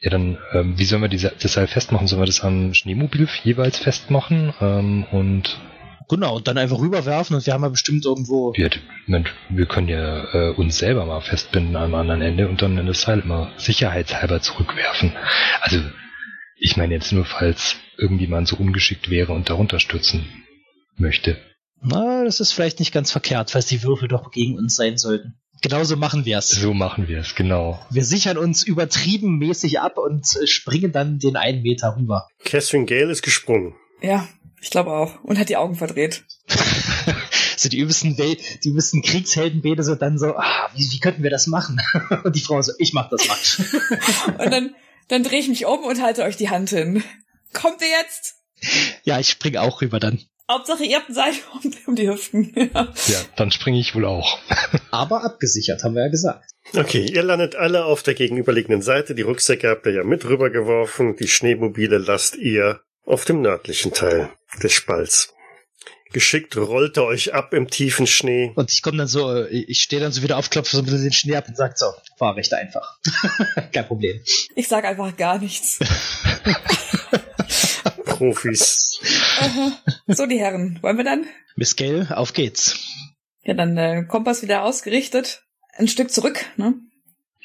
Ja, 0.00 0.10
dann, 0.10 0.38
ähm, 0.52 0.78
wie 0.78 0.84
sollen 0.84 1.02
wir 1.02 1.08
diese, 1.08 1.32
das 1.36 1.54
Seil 1.54 1.66
festmachen? 1.66 2.06
Sollen 2.06 2.22
wir 2.22 2.26
das 2.26 2.42
am 2.42 2.74
Schneemobil 2.74 3.28
jeweils 3.42 3.78
festmachen? 3.78 4.54
Ähm, 4.60 5.04
und 5.10 5.58
Genau, 6.08 6.36
und 6.36 6.48
dann 6.48 6.58
einfach 6.58 6.78
rüberwerfen 6.78 7.36
und 7.36 7.46
wir 7.46 7.52
haben 7.52 7.62
ja 7.62 7.68
bestimmt 7.68 8.04
irgendwo. 8.04 8.52
wir, 8.54 8.70
Mensch, 9.06 9.32
wir 9.48 9.66
können 9.66 9.88
ja 9.88 10.24
äh, 10.32 10.54
uns 10.54 10.78
selber 10.78 11.06
mal 11.06 11.20
festbinden 11.20 11.76
am 11.76 11.94
anderen 11.94 12.22
Ende 12.22 12.48
und 12.48 12.62
dann 12.62 12.78
in 12.78 12.86
das 12.86 13.02
Seil 13.02 13.20
immer 13.20 13.52
sicherheitshalber 13.56 14.40
zurückwerfen. 14.40 15.12
Also, 15.60 15.80
ich 16.56 16.76
meine 16.76 16.94
jetzt 16.94 17.12
nur, 17.12 17.24
falls 17.24 17.76
irgendjemand 17.96 18.48
so 18.48 18.56
ungeschickt 18.56 19.10
wäre 19.10 19.32
und 19.32 19.50
darunter 19.50 19.80
stürzen 19.80 20.26
möchte. 20.96 21.38
Na, 21.80 22.24
das 22.24 22.40
ist 22.40 22.52
vielleicht 22.52 22.78
nicht 22.78 22.92
ganz 22.92 23.12
verkehrt, 23.12 23.50
falls 23.50 23.66
die 23.66 23.82
Würfel 23.82 24.08
doch 24.08 24.30
gegen 24.30 24.56
uns 24.56 24.74
sein 24.74 24.96
sollten. 24.96 25.34
Genauso 25.62 25.96
machen 25.96 26.24
wir 26.24 26.38
es. 26.38 26.50
So 26.50 26.74
machen 26.74 27.08
wir 27.08 27.18
es, 27.18 27.34
genau. 27.34 27.84
Wir 27.90 28.04
sichern 28.04 28.36
uns 28.36 28.62
übertrieben 28.64 29.38
mäßig 29.38 29.80
ab 29.80 29.96
und 29.98 30.26
äh, 30.36 30.46
springen 30.46 30.92
dann 30.92 31.18
den 31.18 31.36
einen 31.36 31.62
Meter 31.62 31.96
rüber. 31.98 32.28
Catherine 32.44 32.86
Gale 32.86 33.10
ist 33.10 33.22
gesprungen. 33.22 33.74
Ja, 34.00 34.28
ich 34.60 34.70
glaube 34.70 34.92
auch. 34.92 35.22
Und 35.22 35.38
hat 35.38 35.48
die 35.48 35.56
Augen 35.56 35.76
verdreht. 35.76 36.24
so 37.56 37.68
die 37.68 37.78
übelsten, 37.78 38.18
Wel 38.18 38.36
die 38.62 38.68
übelsten 38.68 39.02
Kriegsheldenbete 39.02 39.82
so 39.82 39.94
dann 39.94 40.18
so, 40.18 40.36
ah, 40.36 40.70
wie, 40.74 40.90
wie 40.90 41.00
könnten 41.00 41.22
wir 41.22 41.30
das 41.30 41.46
machen? 41.46 41.80
und 42.24 42.34
die 42.34 42.40
Frau 42.40 42.60
so, 42.62 42.72
ich 42.78 42.92
mach 42.92 43.10
das 43.10 43.26
mal. 43.28 44.38
Und 44.44 44.50
dann, 44.52 44.74
dann 45.08 45.22
drehe 45.22 45.40
ich 45.40 45.48
mich 45.48 45.66
um 45.66 45.84
und 45.84 46.00
halte 46.00 46.22
euch 46.22 46.36
die 46.36 46.48
Hand 46.48 46.70
hin. 46.70 47.04
Kommt 47.52 47.82
ihr 47.82 47.88
jetzt? 47.88 48.36
ja, 49.04 49.20
ich 49.20 49.28
spring 49.28 49.56
auch 49.56 49.82
rüber 49.82 50.00
dann. 50.00 50.18
Hauptsache, 50.50 50.84
ihr 50.84 50.96
habt 50.96 51.08
ein 51.08 51.14
Seil 51.14 51.32
um, 51.54 51.72
um 51.86 51.96
die 51.96 52.08
Hüften. 52.08 52.52
Ja. 52.54 52.92
Ja, 53.06 53.18
dann 53.36 53.50
springe 53.50 53.78
ich 53.78 53.94
wohl 53.94 54.04
auch. 54.04 54.38
Aber 54.90 55.24
abgesichert, 55.24 55.82
haben 55.82 55.94
wir 55.94 56.02
ja 56.02 56.10
gesagt. 56.10 56.50
Okay, 56.74 57.06
ihr 57.06 57.22
landet 57.22 57.56
alle 57.56 57.84
auf 57.84 58.02
der 58.02 58.14
gegenüberliegenden 58.14 58.82
Seite. 58.82 59.14
Die 59.14 59.22
Rucksäcke 59.22 59.68
habt 59.68 59.86
ihr 59.86 59.92
ja 59.92 60.04
mit 60.04 60.24
rübergeworfen. 60.24 61.16
Die 61.16 61.28
Schneemobile 61.28 61.98
lasst 61.98 62.36
ihr 62.36 62.80
auf 63.06 63.24
dem 63.24 63.42
nördlichen 63.42 63.92
Teil 63.92 64.30
des 64.62 64.72
Spalts. 64.72 65.34
Geschickt 66.12 66.56
rollt 66.56 66.96
ihr 66.96 67.02
euch 67.02 67.34
ab 67.34 67.52
im 67.52 67.68
tiefen 67.68 68.06
Schnee. 68.06 68.52
Und 68.54 68.70
ich 68.70 68.82
komme 68.82 68.98
dann 68.98 69.08
so, 69.08 69.34
äh, 69.34 69.48
ich 69.48 69.82
stehe 69.82 70.00
dann 70.00 70.12
so 70.12 70.22
wieder 70.22 70.38
auf, 70.38 70.48
klopfe 70.48 70.76
so 70.76 70.82
ein 70.82 70.84
bisschen 70.84 71.02
den 71.02 71.12
Schnee 71.12 71.34
ab 71.34 71.48
und 71.48 71.56
sag 71.56 71.76
so, 71.76 71.86
fahr 72.18 72.36
recht 72.36 72.54
einfach. 72.54 73.00
Kein 73.72 73.86
Problem. 73.86 74.22
Ich 74.54 74.68
sag 74.68 74.84
einfach 74.84 75.16
gar 75.16 75.40
nichts. 75.40 75.80
Profis. 78.04 79.00
So, 80.06 80.26
die 80.26 80.38
Herren, 80.38 80.78
wollen 80.82 80.96
wir 80.96 81.04
dann? 81.04 81.26
Miss 81.56 81.74
Gale, 81.74 82.16
auf 82.16 82.32
geht's. 82.32 82.78
Ja, 83.42 83.54
dann 83.54 83.76
äh, 83.76 84.04
Kompass 84.04 84.42
wieder 84.42 84.62
ausgerichtet. 84.62 85.42
Ein 85.72 85.88
Stück 85.88 86.12
zurück, 86.12 86.44
ne? 86.56 86.74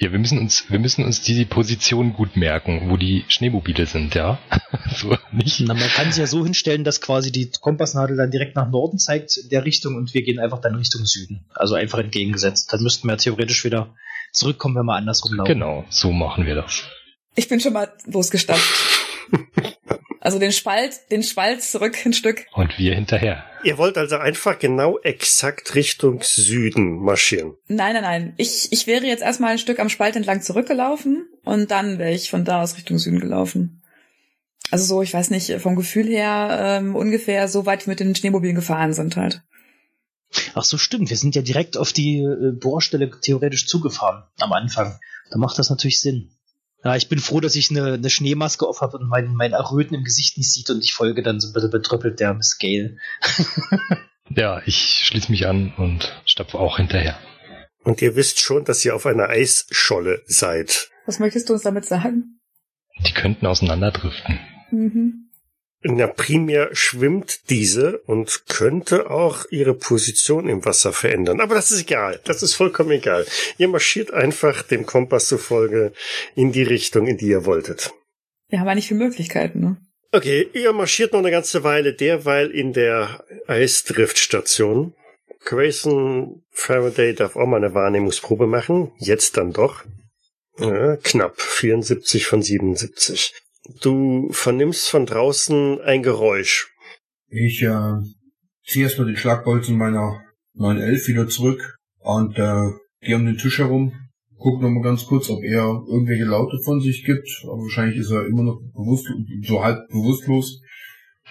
Ja, 0.01 0.13
wir 0.13 0.20
müssen 0.20 0.39
uns, 0.39 0.72
wir 0.72 0.79
müssen 0.79 1.03
uns 1.03 1.22
die 1.22 1.44
Position 1.44 2.13
gut 2.13 2.38
merken, 2.38 2.89
wo 2.89 2.96
die 2.96 3.25
Schneemobile 3.27 3.86
sind, 3.86 4.15
ja. 4.15 4.39
so 4.96 5.18
nicht. 5.34 5.60
Na, 5.60 5.74
man 5.74 5.89
kann 5.89 6.08
es 6.08 6.15
ja 6.15 6.25
so 6.25 6.46
hinstellen, 6.46 6.86
dass 6.86 7.01
quasi 7.01 7.34
die 7.34 7.51
Kompassnadel 7.51 8.15
dann 8.15 8.32
direkt 8.32 8.56
nach 8.56 8.70
Norden 8.70 8.98
zeigt 8.98 9.36
in 9.36 9.50
der 9.50 9.65
Richtung 9.65 9.96
und 9.96 10.13
wir 10.13 10.22
gehen 10.24 10.39
einfach 10.39 10.62
dann 10.62 10.75
Richtung 10.75 11.06
Süden. 11.06 11.46
Also 11.53 11.75
einfach 11.75 12.00
entgegengesetzt. 12.00 12.72
Dann 12.72 12.82
müssten 12.82 13.10
wir 13.10 13.18
theoretisch 13.18 13.65
wieder 13.65 13.94
zurückkommen, 14.32 14.77
wenn 14.77 14.86
wir 14.86 14.96
andersrum 14.96 15.36
laufen. 15.36 15.50
Genau, 15.50 15.84
so 15.89 16.13
machen 16.13 16.46
wir 16.46 16.56
das. 16.56 16.84
Ich 17.36 17.50
bin 17.50 17.60
schon 17.60 17.74
mal 17.74 17.91
losgestapft. 18.06 18.63
Also 20.21 20.38
den 20.38 20.51
Spalt, 20.51 21.11
den 21.11 21.23
Spalt 21.23 21.63
zurück 21.63 21.97
ein 22.05 22.13
Stück. 22.13 22.45
Und 22.53 22.77
wir 22.77 22.93
hinterher. 22.93 23.45
Ihr 23.63 23.77
wollt 23.77 23.97
also 23.97 24.17
einfach 24.17 24.59
genau 24.59 24.99
exakt 24.99 25.75
Richtung 25.75 26.21
Süden 26.23 26.99
marschieren. 26.99 27.55
Nein, 27.67 27.93
nein, 27.93 28.03
nein. 28.03 28.33
Ich, 28.38 28.71
ich 28.71 28.85
wäre 28.85 29.05
jetzt 29.05 29.23
erstmal 29.23 29.51
ein 29.51 29.59
Stück 29.59 29.79
am 29.79 29.89
Spalt 29.89 30.15
entlang 30.15 30.41
zurückgelaufen 30.41 31.29
und 31.45 31.71
dann 31.71 31.99
wäre 31.99 32.11
ich 32.11 32.29
von 32.29 32.43
da 32.43 32.61
aus 32.61 32.75
Richtung 32.75 32.99
Süden 32.99 33.19
gelaufen. 33.19 33.81
Also 34.71 34.85
so, 34.85 35.01
ich 35.01 35.13
weiß 35.13 35.29
nicht, 35.31 35.51
vom 35.61 35.75
Gefühl 35.75 36.07
her 36.07 36.79
ähm, 36.79 36.95
ungefähr 36.95 37.47
so 37.47 37.65
weit 37.65 37.88
wir 37.88 37.91
mit 37.91 37.99
den 37.99 38.13
Schneemobilen 38.13 38.55
gefahren 38.55 38.93
sind 38.93 39.15
halt. 39.15 39.41
Ach 40.53 40.63
so, 40.63 40.77
stimmt. 40.77 41.09
Wir 41.09 41.17
sind 41.17 41.35
ja 41.35 41.41
direkt 41.41 41.75
auf 41.75 41.91
die 41.91 42.19
äh, 42.19 42.51
Bohrstelle 42.51 43.09
theoretisch 43.19 43.67
zugefahren 43.67 44.23
am 44.39 44.53
Anfang. 44.53 44.99
Da 45.31 45.38
macht 45.38 45.57
das 45.57 45.69
natürlich 45.69 46.01
Sinn. 46.01 46.31
Ja, 46.83 46.95
ich 46.95 47.09
bin 47.09 47.19
froh, 47.19 47.39
dass 47.39 47.55
ich 47.55 47.69
eine, 47.71 47.93
eine 47.93 48.09
Schneemaske 48.09 48.65
auf 48.65 48.81
habe 48.81 48.98
und 48.98 49.09
mein, 49.09 49.33
mein 49.33 49.51
Erröten 49.51 49.95
im 49.95 50.03
Gesicht 50.03 50.38
nicht 50.38 50.51
sieht 50.51 50.69
und 50.69 50.83
ich 50.83 50.93
folge 50.93 51.21
dann 51.24 51.39
so 51.39 51.50
ein 51.50 51.53
bisschen 51.53 51.71
betröppelt 51.71 52.19
der 52.19 52.33
Miss 52.33 52.57
Gale. 52.57 52.98
Ja, 54.36 54.62
ich 54.65 55.05
schließe 55.05 55.31
mich 55.31 55.48
an 55.48 55.74
und 55.77 56.21
stapfe 56.25 56.59
auch 56.59 56.77
hinterher. 56.77 57.17
Und 57.83 58.01
ihr 58.01 58.15
wisst 58.15 58.39
schon, 58.39 58.63
dass 58.63 58.86
ihr 58.86 58.95
auf 58.95 59.05
einer 59.05 59.29
Eisscholle 59.29 60.21
seid. 60.27 60.89
Was 61.05 61.19
möchtest 61.19 61.50
du 61.50 61.53
uns 61.53 61.63
damit 61.63 61.86
sagen? 61.86 62.39
Die 63.07 63.13
könnten 63.13 63.48
auseinanderdriften. 63.48 64.39
Mhm. 64.71 65.28
Na, 65.81 66.07
primär 66.07 66.75
schwimmt 66.75 67.50
diese 67.50 68.00
und 68.00 68.43
könnte 68.50 69.09
auch 69.09 69.45
ihre 69.50 69.74
Position 69.74 70.50
im 70.50 70.65
Wasser 70.65 70.91
verändern. 70.91 71.39
Aber 71.39 71.55
das 71.55 71.71
ist 71.71 71.81
egal. 71.81 72.19
Das 72.25 72.43
ist 72.43 72.53
vollkommen 72.53 72.91
egal. 72.91 73.25
Ihr 73.57 73.69
marschiert 73.69 74.12
einfach 74.12 74.62
dem 74.62 74.86
Kompass 74.86 75.27
zufolge 75.27 75.93
in 76.36 76.51
die 76.51 76.63
Richtung, 76.63 77.07
in 77.07 77.17
die 77.17 77.27
ihr 77.27 77.45
wolltet. 77.45 77.93
Wir 78.50 78.59
haben 78.59 78.67
ja 78.67 78.75
nicht 78.75 78.89
viele 78.89 79.00
Möglichkeiten, 79.00 79.59
ne? 79.62 79.77
Okay, 80.12 80.50
ihr 80.53 80.74
marschiert 80.74 81.13
noch 81.13 81.19
eine 81.19 81.31
ganze 81.31 81.63
Weile 81.63 81.93
derweil 81.93 82.50
in 82.50 82.74
der 82.74 83.24
Eisdriftstation. 83.48 84.95
Grayson 85.45 86.43
Faraday 86.51 87.13
darf 87.13 87.36
auch 87.36 87.45
mal 87.45 87.57
eine 87.57 87.74
Wahrnehmungsprobe 87.74 88.48
machen. 88.48 88.91
Jetzt 88.98 89.38
dann 89.38 89.53
doch. 89.53 89.86
Ja, 90.57 90.98
knapp. 90.98 91.39
74 91.39 92.25
von 92.25 92.41
77. 92.41 93.33
Du 93.81 94.29
vernimmst 94.31 94.89
von 94.89 95.05
draußen 95.05 95.81
ein 95.81 96.03
Geräusch. 96.03 96.73
Ich 97.27 97.61
äh, 97.61 97.97
ziehe 98.65 98.85
erstmal 98.85 99.07
den 99.07 99.17
Schlagbolzen 99.17 99.77
meiner 99.77 100.23
911 100.55 101.07
wieder 101.07 101.27
zurück 101.27 101.77
und 101.99 102.38
äh, 102.38 102.71
gehe 103.01 103.15
um 103.15 103.25
den 103.25 103.38
Tisch 103.38 103.59
herum, 103.59 103.93
guck 104.38 104.61
noch 104.61 104.69
mal 104.69 104.81
ganz 104.81 105.05
kurz, 105.05 105.29
ob 105.29 105.43
er 105.43 105.83
irgendwelche 105.88 106.25
Laute 106.25 106.59
von 106.63 106.81
sich 106.81 107.05
gibt. 107.05 107.29
Aber 107.43 107.61
wahrscheinlich 107.61 107.97
ist 107.97 108.11
er 108.11 108.25
immer 108.25 108.43
noch 108.43 108.59
bewusst, 108.73 109.07
so 109.43 109.63
halb 109.63 109.88
bewusstlos 109.89 110.61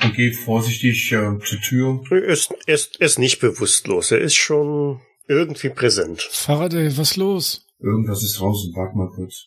und 0.02 0.14
gehe 0.14 0.32
vorsichtig 0.32 1.10
äh, 1.12 1.38
zur 1.44 1.60
Tür. 1.60 2.00
Er 2.10 2.24
ist, 2.24 2.54
er, 2.66 2.74
ist, 2.74 3.00
er 3.00 3.06
ist 3.06 3.18
nicht 3.18 3.40
bewusstlos. 3.40 4.12
Er 4.12 4.20
ist 4.20 4.36
schon 4.36 5.00
irgendwie 5.26 5.70
präsent. 5.70 6.22
Faraday, 6.22 6.96
was 6.96 7.16
los? 7.16 7.66
Irgendwas 7.80 8.22
ist 8.22 8.38
draußen, 8.38 8.72
warte 8.74 8.96
mal 8.96 9.10
kurz. 9.10 9.46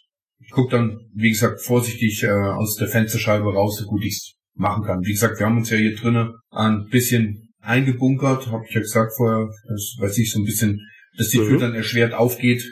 Ich 0.51 0.55
guck 0.55 0.69
dann, 0.69 0.99
wie 1.15 1.29
gesagt, 1.29 1.61
vorsichtig 1.61 2.23
äh, 2.23 2.27
aus 2.29 2.75
der 2.75 2.89
Fensterscheibe 2.89 3.53
raus, 3.53 3.77
so 3.79 3.85
gut 3.85 4.03
ich's 4.03 4.33
machen 4.53 4.83
kann. 4.83 4.99
Wie 5.05 5.13
gesagt, 5.13 5.39
wir 5.39 5.45
haben 5.45 5.55
uns 5.55 5.69
ja 5.69 5.77
hier 5.77 5.95
drinnen 5.95 6.33
ein 6.49 6.87
bisschen 6.91 7.53
eingebunkert, 7.61 8.51
habe 8.51 8.65
ich 8.67 8.73
ja 8.75 8.81
gesagt 8.81 9.13
vorher, 9.15 9.47
das 9.69 9.95
weiß 9.97 10.17
ich 10.17 10.29
so 10.29 10.41
ein 10.41 10.43
bisschen, 10.45 10.81
dass 11.17 11.29
die 11.29 11.37
Tür 11.37 11.51
Mhm. 11.53 11.59
dann 11.59 11.73
erschwert 11.73 12.13
aufgeht. 12.13 12.69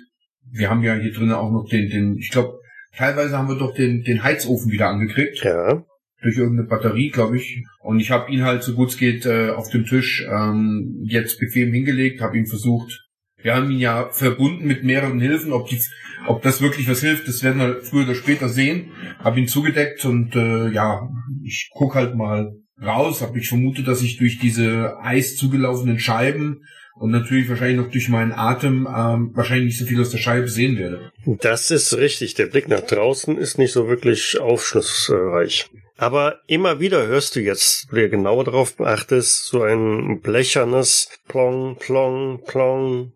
Wir 0.52 0.70
haben 0.70 0.84
ja 0.84 0.96
hier 0.96 1.14
drinnen 1.14 1.32
auch 1.32 1.54
noch 1.54 1.70
den, 1.72 1.90
den, 1.90 2.18
ich 2.18 2.32
glaube, 2.32 2.60
teilweise 2.98 3.38
haben 3.38 3.48
wir 3.48 3.58
doch 3.58 3.74
den, 3.74 4.04
den 4.04 4.24
Heizofen 4.24 4.70
wieder 4.74 4.90
angekriegt 4.90 5.42
Ja. 5.46 5.82
durch 6.22 6.36
irgendeine 6.36 6.68
Batterie, 6.68 7.12
glaube 7.12 7.38
ich. 7.38 7.64
Und 7.80 8.02
ich 8.02 8.12
habe 8.12 8.30
ihn 8.30 8.44
halt 8.44 8.62
so 8.62 8.74
gut 8.74 8.90
es 8.90 8.98
geht 8.98 9.26
äh, 9.26 9.52
auf 9.52 9.70
dem 9.70 9.86
Tisch 9.86 10.28
ähm, 10.30 11.00
jetzt 11.06 11.40
bequem 11.40 11.72
hingelegt, 11.72 12.20
habe 12.20 12.38
ihn 12.38 12.46
versucht. 12.46 13.06
Wir 13.42 13.56
haben 13.56 13.72
ihn 13.72 13.80
ja 13.80 14.10
verbunden 14.10 14.66
mit 14.66 14.84
mehreren 14.84 15.20
Hilfen. 15.20 15.54
Ob, 15.54 15.68
die, 15.68 15.80
ob 16.28 16.42
das 16.42 16.62
wirklich 16.62 16.90
was 16.90 17.02
hilft, 17.02 17.28
das 17.28 17.44
werden 17.44 17.60
wir 17.60 17.82
früher 17.82 18.04
oder 18.04 18.16
später 18.16 18.50
sehen. 18.50 18.92
Habe 19.20 19.40
ihn 19.40 19.48
zugedeckt 19.48 20.04
und 20.06 20.36
äh, 20.36 20.70
ja, 20.70 21.10
ich 21.44 21.70
guck 21.74 21.96
halt 21.96 22.16
mal 22.16 22.54
raus. 22.82 23.22
Hab 23.22 23.36
ich 23.36 23.48
vermute, 23.48 23.84
dass 23.84 24.02
ich 24.02 24.18
durch 24.18 24.40
diese 24.40 24.98
eis 25.02 25.36
zugelaufenen 25.36 26.00
Scheiben 26.00 26.62
und 27.00 27.12
natürlich 27.12 27.48
wahrscheinlich 27.48 27.78
noch 27.78 27.92
durch 27.92 28.10
meinen 28.10 28.34
Atem 28.34 28.88
ähm, 28.94 29.32
wahrscheinlich 29.34 29.68
nicht 29.68 29.80
so 29.80 29.86
viel 29.86 30.02
aus 30.02 30.10
der 30.10 30.18
Scheibe 30.18 30.50
sehen 30.50 30.78
werde. 30.78 31.12
Das 31.26 31.72
ist 31.72 31.96
richtig. 31.98 32.34
Der 32.34 32.48
Blick 32.48 32.68
nach 32.68 32.82
draußen 32.82 33.38
ist 33.38 33.58
nicht 33.58 33.72
so 33.72 33.88
wirklich 33.88 34.40
aufschlussreich. 34.40 35.70
Aber 35.96 36.40
immer 36.48 36.80
wieder 36.80 37.08
hörst 37.08 37.36
du 37.36 37.42
jetzt, 37.42 37.88
wo 37.90 37.96
du 37.96 38.10
genauer 38.10 38.44
darauf 38.44 38.76
beachtest, 38.76 39.48
so 39.48 39.64
ein 39.64 40.22
blechernes 40.22 41.10
Plong, 41.28 41.78
Plong, 41.78 42.42
Plong, 42.46 43.14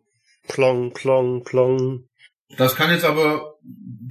Plong, 0.47 0.93
Plong, 0.93 1.43
Plong. 1.43 2.07
Das 2.57 2.75
kann 2.75 2.91
jetzt 2.91 3.05
aber, 3.05 3.55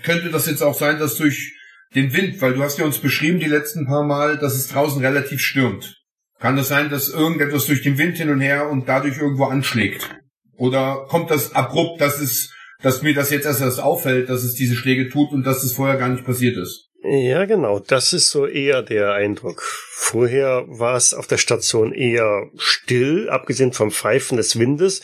könnte 0.03 0.31
das 0.31 0.47
jetzt 0.47 0.62
auch 0.62 0.75
sein, 0.75 0.99
dass 0.99 1.17
durch 1.17 1.57
den 1.95 2.12
Wind, 2.12 2.41
weil 2.41 2.55
du 2.55 2.62
hast 2.62 2.79
ja 2.79 2.85
uns 2.85 2.99
beschrieben 2.99 3.39
die 3.39 3.47
letzten 3.47 3.87
paar 3.87 4.05
Mal, 4.05 4.39
dass 4.39 4.55
es 4.55 4.69
draußen 4.69 5.05
relativ 5.05 5.41
stürmt. 5.41 6.03
Kann 6.39 6.57
das 6.57 6.69
sein, 6.69 6.91
dass 6.91 7.09
irgendetwas 7.09 7.67
durch 7.67 7.83
den 7.83 7.99
Wind 7.99 8.17
hin 8.17 8.31
und 8.31 8.41
her 8.41 8.69
und 8.69 8.89
dadurch 8.89 9.19
irgendwo 9.19 9.45
anschlägt? 9.45 10.11
Oder 10.57 11.07
kommt 11.09 11.31
das 11.31 11.55
abrupt, 11.55 12.01
dass 12.01 12.21
es, 12.21 12.53
dass 12.83 13.03
mir 13.03 13.15
das 13.15 13.31
jetzt 13.31 13.47
erst 13.47 13.61
erst 13.61 13.81
auffällt, 13.81 14.29
dass 14.29 14.43
es 14.43 14.55
diese 14.55 14.75
Schläge 14.75 15.09
tut 15.09 15.31
und 15.33 15.45
dass 15.45 15.62
es 15.62 15.73
vorher 15.73 15.99
gar 15.99 16.09
nicht 16.09 16.25
passiert 16.25 16.57
ist? 16.57 16.91
Ja, 17.04 17.47
genau. 17.47 17.80
Das 17.80 18.12
ist 18.12 18.30
so 18.30 18.47
eher 18.47 18.82
der 18.82 19.12
Eindruck. 19.14 19.62
Vorher 19.62 20.64
war 20.68 20.97
es 20.97 21.14
auf 21.14 21.26
der 21.26 21.38
Station 21.38 21.92
eher 21.92 22.49
still, 22.56 23.28
abgesehen 23.28 23.73
vom 23.73 23.90
Pfeifen 23.90 24.37
des 24.37 24.59
Windes. 24.59 25.02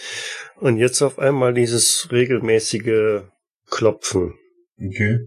Und 0.57 0.77
jetzt 0.77 1.03
auf 1.03 1.19
einmal 1.19 1.55
dieses 1.55 2.09
regelmäßige 2.13 3.23
Klopfen. 3.69 4.35
Okay. 4.79 5.19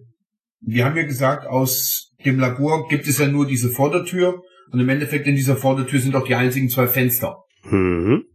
Wir 0.62 0.86
haben 0.86 0.96
ja 0.96 1.04
gesagt, 1.04 1.46
aus 1.46 2.14
dem 2.24 2.40
Labor 2.40 2.88
gibt 2.88 3.08
es 3.08 3.18
ja 3.18 3.28
nur 3.28 3.48
diese 3.48 3.70
Vordertür 3.70 4.42
und 4.72 4.80
im 4.80 4.90
Endeffekt 4.90 5.28
in 5.28 5.36
dieser 5.36 5.58
Vordertür 5.58 6.00
sind 6.00 6.16
auch 6.16 6.26
die 6.26 6.36
einzigen 6.36 6.70
zwei 6.70 6.88
Fenster. 6.88 7.44
Mhm. 7.64 8.26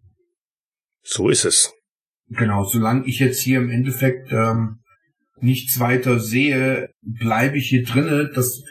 So 1.02 1.28
ist 1.30 1.44
es. 1.44 1.72
Genau, 2.28 2.64
solange 2.64 3.06
ich 3.06 3.20
jetzt 3.20 3.40
hier 3.40 3.58
im 3.58 3.70
Endeffekt 3.70 4.32
ähm, 4.32 4.80
nichts 5.40 5.80
weiter 5.80 6.18
sehe, 6.18 6.88
bleibe 7.02 7.58
ich 7.58 7.68
hier 7.68 7.84
drinnen. 7.84 8.30
Das 8.34 8.62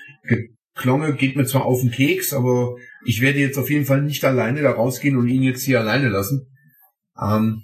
Geklonge 0.76 1.14
geht 1.16 1.36
mir 1.36 1.46
zwar 1.46 1.66
auf 1.66 1.82
den 1.82 1.92
Keks, 1.92 2.34
aber 2.34 2.76
ich 3.06 3.22
werde 3.22 3.40
jetzt 3.40 3.58
auf 3.58 3.70
jeden 3.70 3.86
Fall 3.86 4.02
nicht 4.02 4.24
alleine 4.24 4.62
da 4.62 4.72
rausgehen 4.72 5.18
und 5.18 5.28
ihn 5.28 5.44
jetzt 5.44 5.64
hier 5.64 5.80
alleine 5.80 6.10
lassen. 6.10 6.48
Ähm, 7.22 7.64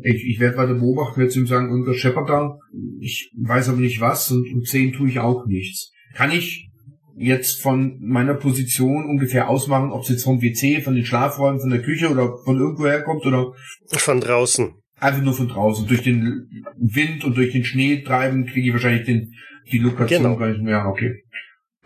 ich, 0.00 0.24
ich 0.24 0.40
werde 0.40 0.56
weiter 0.56 0.74
beobachten, 0.74 1.20
werde 1.20 1.34
ihm 1.34 1.46
sagen, 1.46 1.72
unser 1.72 1.94
Shepard 1.94 2.28
da. 2.28 2.58
Ich 3.00 3.30
weiß 3.36 3.68
aber 3.68 3.80
nicht 3.80 4.00
was 4.00 4.30
und 4.30 4.46
um 4.52 4.62
10 4.62 4.92
tue 4.92 5.08
ich 5.08 5.18
auch 5.18 5.46
nichts. 5.46 5.92
Kann 6.14 6.30
ich 6.30 6.68
jetzt 7.16 7.60
von 7.60 7.98
meiner 8.00 8.34
Position 8.34 9.04
ungefähr 9.04 9.48
ausmachen, 9.48 9.90
ob 9.90 10.02
es 10.02 10.08
jetzt 10.08 10.24
vom 10.24 10.40
WC, 10.40 10.80
von 10.82 10.94
den 10.94 11.04
Schlafräumen, 11.04 11.60
von 11.60 11.70
der 11.70 11.82
Küche 11.82 12.10
oder 12.10 12.36
von 12.44 12.58
irgendwo 12.58 12.86
herkommt 12.86 13.26
oder? 13.26 13.52
Von 13.88 14.20
draußen. 14.20 14.74
Einfach 15.00 15.22
nur 15.22 15.34
von 15.34 15.48
draußen. 15.48 15.86
Durch 15.86 16.02
den 16.02 16.64
Wind 16.76 17.24
und 17.24 17.36
durch 17.36 17.52
den 17.52 17.64
Schnee 17.64 18.02
treiben 18.02 18.46
kriege 18.46 18.68
ich 18.68 18.72
wahrscheinlich 18.72 19.06
den, 19.06 19.32
die 19.70 19.78
Lokation 19.78 20.22
Genau. 20.22 20.36
gar 20.36 20.48
nicht 20.48 20.62
mehr. 20.62 20.86
Okay. 20.86 21.22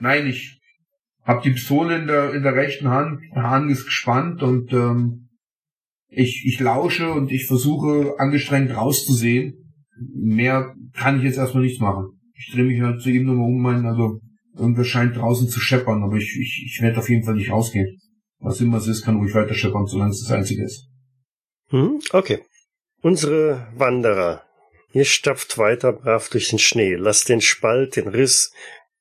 Nein, 0.00 0.26
ich 0.26 0.60
habe 1.24 1.42
die 1.44 1.50
Pistole 1.50 1.96
in 1.98 2.06
der, 2.06 2.32
in 2.34 2.42
der 2.42 2.54
rechten 2.54 2.88
Hand, 2.88 3.20
der 3.34 3.42
Hahn 3.42 3.68
ist 3.68 3.84
gespannt 3.84 4.42
und 4.42 4.72
ähm, 4.72 5.28
ich, 6.08 6.44
ich 6.46 6.58
lausche 6.60 7.10
und 7.12 7.30
ich 7.30 7.46
versuche 7.46 8.14
angestrengt 8.18 8.74
rauszusehen. 8.74 9.54
Mehr 10.14 10.74
kann 10.94 11.18
ich 11.18 11.24
jetzt 11.24 11.38
erstmal 11.38 11.62
nicht 11.62 11.80
machen. 11.80 12.18
Ich 12.34 12.52
drehe 12.52 12.64
mich 12.64 12.80
halt 12.80 13.00
zu 13.00 13.10
ihm 13.10 13.26
nochmal 13.26 13.46
um, 13.46 13.60
mein, 13.60 13.86
also 13.86 14.20
irgendwas 14.56 14.88
scheint 14.88 15.16
draußen 15.16 15.48
zu 15.48 15.60
scheppern, 15.60 16.02
aber 16.02 16.16
ich, 16.16 16.36
ich, 16.40 16.64
ich 16.66 16.82
werde 16.82 16.98
auf 16.98 17.08
jeden 17.08 17.24
Fall 17.24 17.34
nicht 17.34 17.50
rausgehen. 17.50 17.98
Was 18.40 18.60
immer 18.60 18.78
es 18.78 18.88
ist, 18.88 19.02
kann 19.04 19.16
ruhig 19.16 19.34
weiter 19.34 19.54
scheppern, 19.54 19.86
solange 19.86 20.10
es 20.10 20.24
das 20.26 20.32
Einzige 20.36 20.64
ist. 20.64 20.88
Hm? 21.68 22.00
Okay. 22.12 22.40
Unsere 23.02 23.66
Wanderer. 23.76 24.42
Ihr 24.92 25.04
stapft 25.04 25.58
weiter 25.58 25.92
brav 25.92 26.28
durch 26.30 26.48
den 26.50 26.58
Schnee. 26.58 26.94
Lasst 26.94 27.28
den 27.28 27.40
Spalt, 27.40 27.96
den 27.96 28.08
Riss 28.08 28.52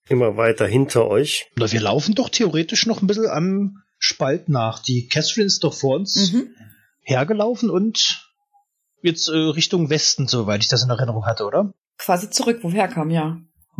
immer 0.10 0.38
weiter 0.38 0.66
hinter 0.68 1.08
euch. 1.08 1.50
Na, 1.56 1.72
wir 1.72 1.82
laufen 1.82 2.16
doch 2.16 2.30
theoretisch 2.30 2.86
noch 2.86 3.02
ein 3.02 3.08
bisschen 3.08 3.28
am 3.30 3.84
Spalt 4.00 4.50
nach. 4.50 4.80
Die 4.82 5.08
Catherine 5.08 5.46
ist 5.46 5.64
doch 5.64 5.74
vor 5.74 5.96
uns 5.96 6.34
Mhm. 6.34 6.50
hergelaufen 7.02 7.70
und 7.70 8.28
jetzt 9.02 9.28
äh, 9.28 9.34
Richtung 9.36 9.90
Westen, 9.90 10.28
soweit 10.28 10.62
ich 10.62 10.68
das 10.68 10.84
in 10.84 10.90
Erinnerung 10.90 11.26
hatte, 11.26 11.46
oder? 11.46 11.72
Quasi 11.98 12.30
zurück, 12.30 12.60
wo 12.64 12.70
wir 12.72 12.80
herkamen, 12.82 13.12
ja. 13.14 13.38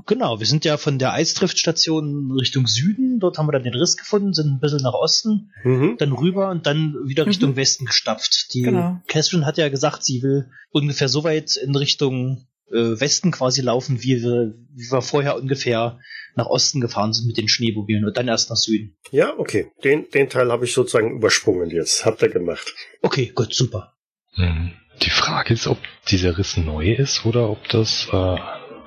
Genau, 0.08 0.40
wir 0.40 0.46
sind 0.48 0.66
ja 0.66 0.78
von 0.78 0.98
der 1.00 1.14
Eisdriftstation 1.14 2.32
Richtung 2.40 2.68
Süden, 2.68 3.20
dort 3.20 3.38
haben 3.38 3.48
wir 3.48 3.52
dann 3.54 3.64
den 3.64 3.74
Riss 3.76 3.98
gefunden, 3.98 4.34
sind 4.34 4.48
ein 4.48 4.60
bisschen 4.60 4.82
nach 4.84 4.94
Osten, 4.94 5.52
Mhm. 5.64 5.96
dann 5.98 6.12
rüber 6.14 6.50
und 6.50 6.66
dann 6.66 6.96
wieder 7.06 7.24
Mhm. 7.24 7.30
Richtung 7.30 7.56
Westen 7.56 7.86
gestapft. 7.86 8.54
Die 8.54 8.62
Genau. 8.62 9.00
Catherine 9.08 9.46
hat 9.46 9.58
ja 9.58 9.70
gesagt, 9.70 10.04
sie 10.04 10.22
will 10.24 10.50
ungefähr 10.72 11.10
so 11.10 11.24
weit 11.24 11.56
in 11.58 11.76
Richtung 11.76 12.48
äh, 12.74 13.00
Westen 13.02 13.32
quasi 13.32 13.62
laufen, 13.62 14.02
wie 14.02 14.22
wir, 14.22 14.54
wie 14.74 14.90
wir 14.90 15.02
vorher 15.02 15.36
ungefähr 15.36 16.00
nach 16.36 16.46
Osten 16.46 16.80
gefahren 16.80 17.12
sind 17.12 17.28
mit 17.28 17.36
den 17.38 17.50
Schneemobilen 17.50 18.06
und 18.06 18.16
dann 18.16 18.30
erst 18.30 18.50
nach 18.50 18.56
Süden. 18.56 18.96
Ja, 19.12 19.38
okay. 19.38 19.70
Den, 19.84 20.06
den 20.14 20.30
Teil 20.30 20.50
habe 20.50 20.64
ich 20.64 20.74
sozusagen 20.74 21.18
übersprungen 21.18 21.70
jetzt. 21.70 22.06
Habt 22.06 22.22
ihr 22.22 22.30
gemacht. 22.30 22.74
Okay, 23.02 23.34
gut, 23.36 23.54
super. 23.54 23.96
Mhm. 24.38 24.72
Die 25.02 25.10
Frage 25.10 25.54
ist, 25.54 25.68
ob 25.68 25.80
dieser 26.08 26.38
Riss 26.38 26.56
neu 26.56 26.94
ist 26.94 27.26
oder 27.26 27.50
ob 27.50 27.68
das 27.68 28.08
äh, 28.14 28.36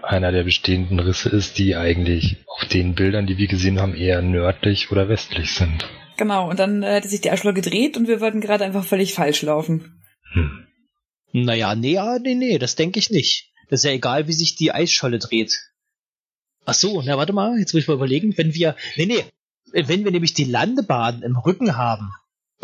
einer 0.05 0.33
der 0.33 0.45
bestehenden 0.45 0.99
Risse 1.01 1.29
ist, 1.29 1.59
die 1.59 1.77
eigentlich 1.77 2.37
auf 2.47 2.69
den 2.69 2.95
Bildern, 2.95 3.27
die 3.27 3.39
wir 3.39 3.49
gesehen 3.49 3.81
haben, 3.81 3.95
eher 3.95 4.23
nördlich 4.23 4.91
oder 4.91 5.09
westlich 5.09 5.55
sind. 5.55 5.89
Genau, 6.17 6.49
und 6.49 6.59
dann 6.59 6.83
äh, 6.83 6.95
hätte 6.95 7.09
sich 7.09 7.21
die 7.21 7.31
Eisscholle 7.31 7.55
gedreht 7.55 7.97
und 7.97 8.07
wir 8.07 8.21
würden 8.21 8.41
gerade 8.41 8.65
einfach 8.65 8.85
völlig 8.85 9.15
falsch 9.15 9.43
laufen. 9.43 10.03
Hm. 10.33 10.67
Naja, 11.33 11.75
nee, 11.75 11.95
ja, 11.95 12.19
nee, 12.19 12.35
nee, 12.35 12.59
das 12.59 12.77
denke 12.77 12.99
ich 12.99 13.11
nicht. 13.11 13.53
Das 13.69 13.81
ist 13.81 13.85
ja 13.85 13.93
egal, 13.93 14.29
wie 14.29 14.33
sich 14.33 14.55
die 14.55 14.73
Eisscholle 14.73 15.19
dreht. 15.19 15.59
Ach 16.65 16.75
so, 16.75 17.03
na 17.03 17.17
warte 17.19 17.33
mal, 17.33 17.59
jetzt 17.59 17.75
muss 17.75 17.83
ich 17.83 17.89
mal 17.89 17.95
überlegen, 17.95 18.37
wenn 18.39 18.55
wir, 18.55 18.77
nee, 18.97 19.07
nee, 19.07 19.25
wenn 19.73 20.05
wir 20.05 20.13
nämlich 20.13 20.35
die 20.35 20.45
Landebahn 20.45 21.23
im 21.23 21.37
Rücken 21.37 21.77
haben 21.77 22.13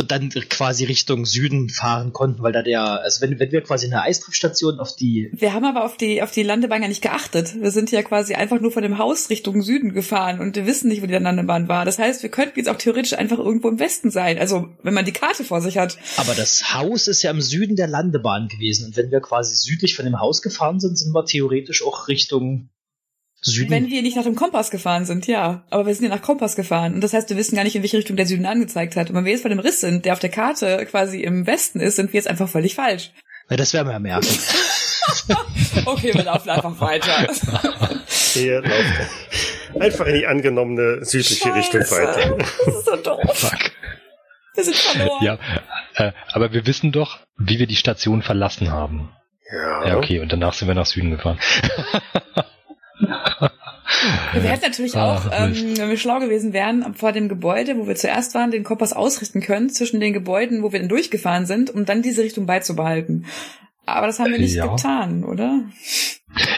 und 0.00 0.10
dann 0.10 0.30
quasi 0.30 0.84
Richtung 0.84 1.26
Süden 1.26 1.68
fahren 1.68 2.12
konnten, 2.12 2.42
weil 2.42 2.52
da 2.52 2.62
der, 2.62 3.02
also 3.02 3.20
wenn, 3.20 3.38
wenn 3.38 3.52
wir 3.52 3.60
quasi 3.60 3.86
eine 3.86 4.02
Eisdriftstation 4.02 4.80
auf 4.80 4.96
die, 4.96 5.30
Wir 5.32 5.52
haben 5.52 5.64
aber 5.64 5.84
auf 5.84 5.96
die, 5.96 6.22
auf 6.22 6.30
die 6.30 6.42
Landebahn 6.42 6.82
ja 6.82 6.88
nicht 6.88 7.02
geachtet. 7.02 7.60
Wir 7.60 7.70
sind 7.70 7.90
ja 7.92 8.02
quasi 8.02 8.34
einfach 8.34 8.60
nur 8.60 8.72
von 8.72 8.82
dem 8.82 8.98
Haus 8.98 9.30
Richtung 9.30 9.62
Süden 9.62 9.92
gefahren 9.92 10.40
und 10.40 10.56
wir 10.56 10.66
wissen 10.66 10.88
nicht, 10.88 11.02
wo 11.02 11.06
die 11.06 11.12
Landebahn 11.12 11.68
war. 11.68 11.84
Das 11.84 11.98
heißt, 11.98 12.22
wir 12.22 12.30
könnten 12.30 12.58
jetzt 12.58 12.68
auch 12.68 12.78
theoretisch 12.78 13.12
einfach 13.12 13.38
irgendwo 13.38 13.68
im 13.68 13.78
Westen 13.78 14.10
sein. 14.10 14.38
Also, 14.38 14.68
wenn 14.82 14.94
man 14.94 15.04
die 15.04 15.12
Karte 15.12 15.44
vor 15.44 15.60
sich 15.60 15.78
hat. 15.78 15.98
aber 16.16 16.34
das 16.34 16.74
Haus 16.74 17.06
ist 17.06 17.22
ja 17.22 17.30
im 17.30 17.42
Süden 17.42 17.76
der 17.76 17.88
Landebahn 17.88 18.48
gewesen 18.48 18.86
und 18.86 18.96
wenn 18.96 19.10
wir 19.10 19.20
quasi 19.20 19.54
südlich 19.54 19.94
von 19.94 20.06
dem 20.06 20.18
Haus 20.18 20.40
gefahren 20.42 20.80
sind, 20.80 20.96
sind 20.96 21.12
wir 21.12 21.24
theoretisch 21.24 21.84
auch 21.84 22.08
Richtung 22.08 22.70
Süden. 23.42 23.70
Wenn 23.70 23.88
wir 23.88 24.02
nicht 24.02 24.16
nach 24.16 24.24
dem 24.24 24.34
Kompass 24.34 24.70
gefahren 24.70 25.06
sind, 25.06 25.26
ja. 25.26 25.64
Aber 25.70 25.86
wir 25.86 25.94
sind 25.94 26.04
ja 26.04 26.14
nach 26.14 26.22
Kompass 26.22 26.56
gefahren. 26.56 26.94
Und 26.94 27.00
das 27.00 27.14
heißt, 27.14 27.30
wir 27.30 27.36
wissen 27.36 27.56
gar 27.56 27.64
nicht, 27.64 27.74
in 27.74 27.82
welche 27.82 27.96
Richtung 27.96 28.16
der 28.16 28.26
Süden 28.26 28.44
angezeigt 28.44 28.96
hat. 28.96 29.08
Und 29.08 29.16
wenn 29.16 29.24
wir 29.24 29.32
jetzt 29.32 29.42
bei 29.42 29.48
dem 29.48 29.60
Riss 29.60 29.80
sind, 29.80 30.04
der 30.04 30.12
auf 30.12 30.18
der 30.18 30.30
Karte 30.30 30.84
quasi 30.86 31.22
im 31.22 31.46
Westen 31.46 31.80
ist, 31.80 31.96
sind 31.96 32.12
wir 32.12 32.18
jetzt 32.18 32.28
einfach 32.28 32.48
völlig 32.48 32.74
falsch. 32.74 33.12
Na, 33.48 33.56
das 33.56 33.72
werden 33.72 33.88
wir 33.88 33.92
ja 33.92 33.98
merken. 33.98 34.28
Okay, 35.86 36.14
wir 36.14 36.24
laufen 36.24 36.50
einfach 36.50 36.78
weiter. 36.80 37.26
Ihr 38.36 38.60
lauft 38.60 39.10
einfach 39.80 40.06
in 40.06 40.14
die 40.14 40.26
angenommene 40.26 41.04
südliche 41.04 41.54
Richtung 41.54 41.80
weiter. 41.80 42.36
Das 42.36 42.76
ist 42.76 42.84
so 42.84 42.96
doof. 42.96 43.20
Fuck. 43.32 43.72
Wir 44.54 44.64
sind 44.64 44.76
verloren. 44.76 45.24
Ja, 45.24 45.38
äh, 45.94 46.12
aber 46.32 46.52
wir 46.52 46.66
wissen 46.66 46.92
doch, 46.92 47.18
wie 47.38 47.58
wir 47.58 47.66
die 47.66 47.76
Station 47.76 48.22
verlassen 48.22 48.70
haben. 48.70 49.10
Ja. 49.50 49.86
Ja, 49.86 49.96
okay, 49.96 50.20
und 50.20 50.30
danach 50.32 50.52
sind 50.52 50.68
wir 50.68 50.74
nach 50.74 50.86
Süden 50.86 51.10
gefahren. 51.10 51.38
Wir 54.32 54.42
hätten 54.42 54.62
natürlich 54.64 54.96
auch, 54.96 55.26
ähm, 55.32 55.76
wenn 55.76 55.88
wir 55.90 55.96
schlau 55.96 56.20
gewesen 56.20 56.52
wären, 56.52 56.94
vor 56.94 57.12
dem 57.12 57.28
Gebäude, 57.28 57.76
wo 57.76 57.86
wir 57.88 57.96
zuerst 57.96 58.34
waren, 58.34 58.50
den 58.50 58.64
Kompass 58.64 58.92
ausrichten 58.92 59.40
können 59.40 59.70
zwischen 59.70 60.00
den 60.00 60.12
Gebäuden, 60.12 60.62
wo 60.62 60.72
wir 60.72 60.80
dann 60.80 60.88
durchgefahren 60.88 61.46
sind, 61.46 61.70
um 61.70 61.84
dann 61.84 62.02
diese 62.02 62.22
Richtung 62.22 62.46
beizubehalten. 62.46 63.26
Aber 63.86 64.06
das 64.06 64.18
haben 64.20 64.30
wir 64.30 64.38
nicht 64.38 64.54
Ja. 64.54 64.66
getan, 64.68 65.24
oder? 65.24 65.64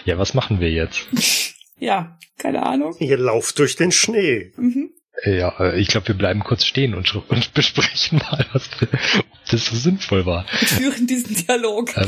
Ja, 0.05 0.19
was 0.19 0.35
machen 0.35 0.61
wir 0.61 0.71
jetzt? 0.71 1.07
Ja, 1.79 2.17
keine 2.39 2.63
Ahnung. 2.65 2.95
Ihr 3.01 3.19
lauft 3.19 3.59
durch 3.59 3.75
den 3.75 3.91
Schnee. 3.91 4.53
Mhm. 4.57 4.91
Ja, 5.25 5.53
äh, 5.59 5.81
ich 5.81 5.89
glaube, 5.89 6.07
wir 6.09 6.15
bleiben 6.15 6.45
kurz 6.45 6.65
stehen 6.65 6.95
und, 6.95 7.13
und 7.29 7.55
besprechen 7.55 8.19
mal, 8.19 8.47
was, 8.53 8.71
ob 9.19 9.27
das 9.51 9.67
so 9.67 9.75
sinnvoll 9.75 10.25
war. 10.25 10.47
Wir 10.61 10.69
führen 10.69 11.09
diesen 11.09 11.35
Dialog. 11.35 11.97
Ähm, 11.97 12.07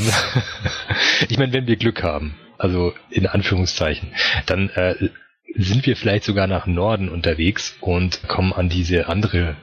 ich 1.27 1.37
meine, 1.37 1.51
wenn 1.51 1.67
wir 1.67 1.75
Glück 1.75 2.03
haben, 2.03 2.35
also 2.57 2.93
in 3.09 3.27
Anführungszeichen, 3.27 4.13
dann 4.45 4.69
äh, 4.69 5.09
sind 5.55 5.85
wir 5.85 5.95
vielleicht 5.95 6.23
sogar 6.23 6.47
nach 6.47 6.67
Norden 6.67 7.09
unterwegs 7.09 7.77
und 7.81 8.27
kommen 8.27 8.53
an 8.53 8.69
diese 8.69 9.07
andere 9.07 9.55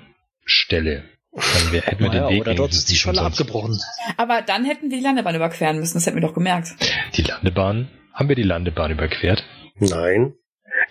Stelle. 0.44 1.04
Dann 1.32 1.72
wär, 1.72 1.82
hätten 1.82 2.00
wir 2.00 2.08
Naja, 2.08 2.28
den 2.28 2.34
Weg 2.34 2.42
oder 2.42 2.54
dort 2.54 2.72
ist 2.72 2.90
die 2.90 2.96
Scholle 2.96 3.22
abgebrochen. 3.22 3.78
Aber 4.16 4.42
dann 4.42 4.64
hätten 4.64 4.90
wir 4.90 4.98
die 4.98 5.02
Landebahn 5.02 5.34
überqueren 5.34 5.78
müssen, 5.78 5.94
das 5.94 6.06
hätten 6.06 6.16
wir 6.16 6.26
doch 6.26 6.34
gemerkt. 6.34 6.74
Die 7.16 7.22
Landebahn, 7.22 7.88
haben 8.12 8.28
wir 8.28 8.36
die 8.36 8.42
Landebahn 8.42 8.90
überquert? 8.90 9.44
Nein. 9.76 10.34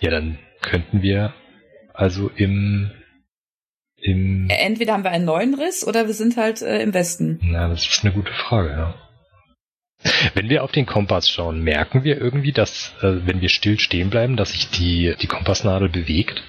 Ja, 0.00 0.10
dann 0.10 0.38
könnten 0.60 1.02
wir 1.02 1.34
also 1.94 2.30
im 2.36 2.90
im 3.96 4.48
Entweder 4.50 4.94
haben 4.94 5.04
wir 5.04 5.12
einen 5.12 5.24
neuen 5.24 5.54
Riss 5.54 5.86
oder 5.86 6.08
wir 6.08 6.14
sind 6.14 6.36
halt 6.36 6.60
äh, 6.60 6.82
im 6.82 6.92
Westen. 6.92 7.38
Na, 7.42 7.68
das 7.68 7.86
ist 7.86 8.00
eine 8.02 8.12
gute 8.12 8.32
Frage, 8.32 8.70
ja. 8.70 8.94
Wenn 10.34 10.48
wir 10.48 10.64
auf 10.64 10.72
den 10.72 10.86
Kompass 10.86 11.28
schauen, 11.28 11.62
merken 11.62 12.04
wir 12.04 12.20
irgendwie, 12.20 12.52
dass, 12.52 12.92
äh, 13.00 13.26
wenn 13.26 13.40
wir 13.40 13.48
still 13.48 13.78
stehen 13.78 14.10
bleiben, 14.10 14.36
dass 14.36 14.52
sich 14.52 14.68
die, 14.70 15.14
die 15.20 15.26
Kompassnadel 15.26 15.88
bewegt? 15.88 16.42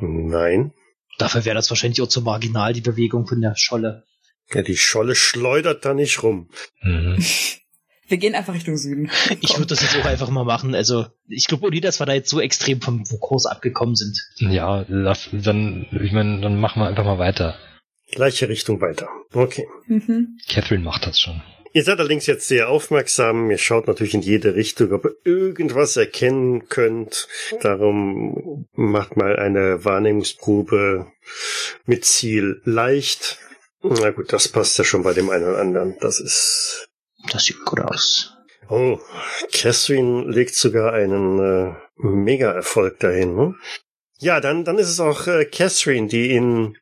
Nein. 0.00 0.72
Dafür 1.18 1.44
wäre 1.44 1.54
das 1.54 1.70
wahrscheinlich 1.70 2.00
auch 2.02 2.08
zu 2.08 2.22
marginal, 2.22 2.72
die 2.72 2.80
Bewegung 2.80 3.26
von 3.26 3.40
der 3.40 3.54
Scholle. 3.56 4.04
Ja, 4.52 4.62
die 4.62 4.76
Scholle 4.76 5.14
schleudert 5.14 5.84
da 5.84 5.94
nicht 5.94 6.22
rum. 6.22 6.50
Mhm. 6.82 7.18
Wir 8.08 8.18
gehen 8.18 8.34
einfach 8.34 8.52
Richtung 8.52 8.76
Süden. 8.76 9.10
Ich 9.40 9.56
würde 9.56 9.68
das 9.68 9.80
jetzt 9.80 9.96
auch 9.96 10.04
einfach 10.04 10.28
mal 10.28 10.44
machen. 10.44 10.74
Also, 10.74 11.06
ich 11.28 11.46
glaube 11.46 11.66
auch 11.66 11.70
nie, 11.70 11.80
dass 11.80 11.98
wir 11.98 12.04
da 12.04 12.12
jetzt 12.12 12.28
so 12.28 12.40
extrem 12.40 12.82
vom 12.82 13.04
Kurs 13.20 13.46
abgekommen 13.46 13.94
sind. 13.94 14.18
Ja, 14.36 14.84
lass, 14.88 15.30
dann, 15.32 15.86
ich 15.92 16.12
meine, 16.12 16.42
dann 16.42 16.60
machen 16.60 16.82
wir 16.82 16.88
einfach 16.88 17.04
mal 17.04 17.18
weiter. 17.18 17.56
Gleiche 18.10 18.50
Richtung 18.50 18.82
weiter. 18.82 19.08
Okay. 19.32 19.66
Mhm. 19.86 20.36
Catherine 20.46 20.84
macht 20.84 21.06
das 21.06 21.18
schon. 21.20 21.40
Ihr 21.74 21.84
seid 21.84 21.98
allerdings 21.98 22.26
jetzt 22.26 22.48
sehr 22.48 22.68
aufmerksam. 22.68 23.50
Ihr 23.50 23.58
schaut 23.58 23.86
natürlich 23.86 24.14
in 24.14 24.20
jede 24.20 24.54
Richtung, 24.54 24.92
ob 24.92 25.06
ihr 25.06 25.16
irgendwas 25.24 25.96
erkennen 25.96 26.68
könnt. 26.68 27.28
Darum 27.60 28.66
macht 28.74 29.16
mal 29.16 29.36
eine 29.36 29.84
Wahrnehmungsprobe 29.84 31.06
mit 31.86 32.04
Ziel 32.04 32.60
leicht. 32.64 33.38
Na 33.82 34.10
gut, 34.10 34.32
das 34.32 34.48
passt 34.48 34.76
ja 34.78 34.84
schon 34.84 35.02
bei 35.02 35.14
dem 35.14 35.30
einen 35.30 35.44
oder 35.44 35.58
anderen. 35.58 35.96
Das 36.00 36.20
ist. 36.20 36.88
Das 37.32 37.44
sieht 37.44 37.64
gut 37.64 37.80
aus. 37.80 38.36
Oh, 38.68 38.98
Catherine 39.52 40.30
legt 40.30 40.54
sogar 40.54 40.92
einen 40.92 41.38
äh, 41.38 41.74
Mega-Erfolg 41.96 43.00
dahin. 43.00 43.34
Ne? 43.34 43.54
Ja, 44.18 44.40
dann, 44.40 44.64
dann 44.64 44.78
ist 44.78 44.88
es 44.88 45.00
auch 45.00 45.26
äh, 45.26 45.44
Catherine, 45.44 46.06
die 46.06 46.34
in, 46.34 46.76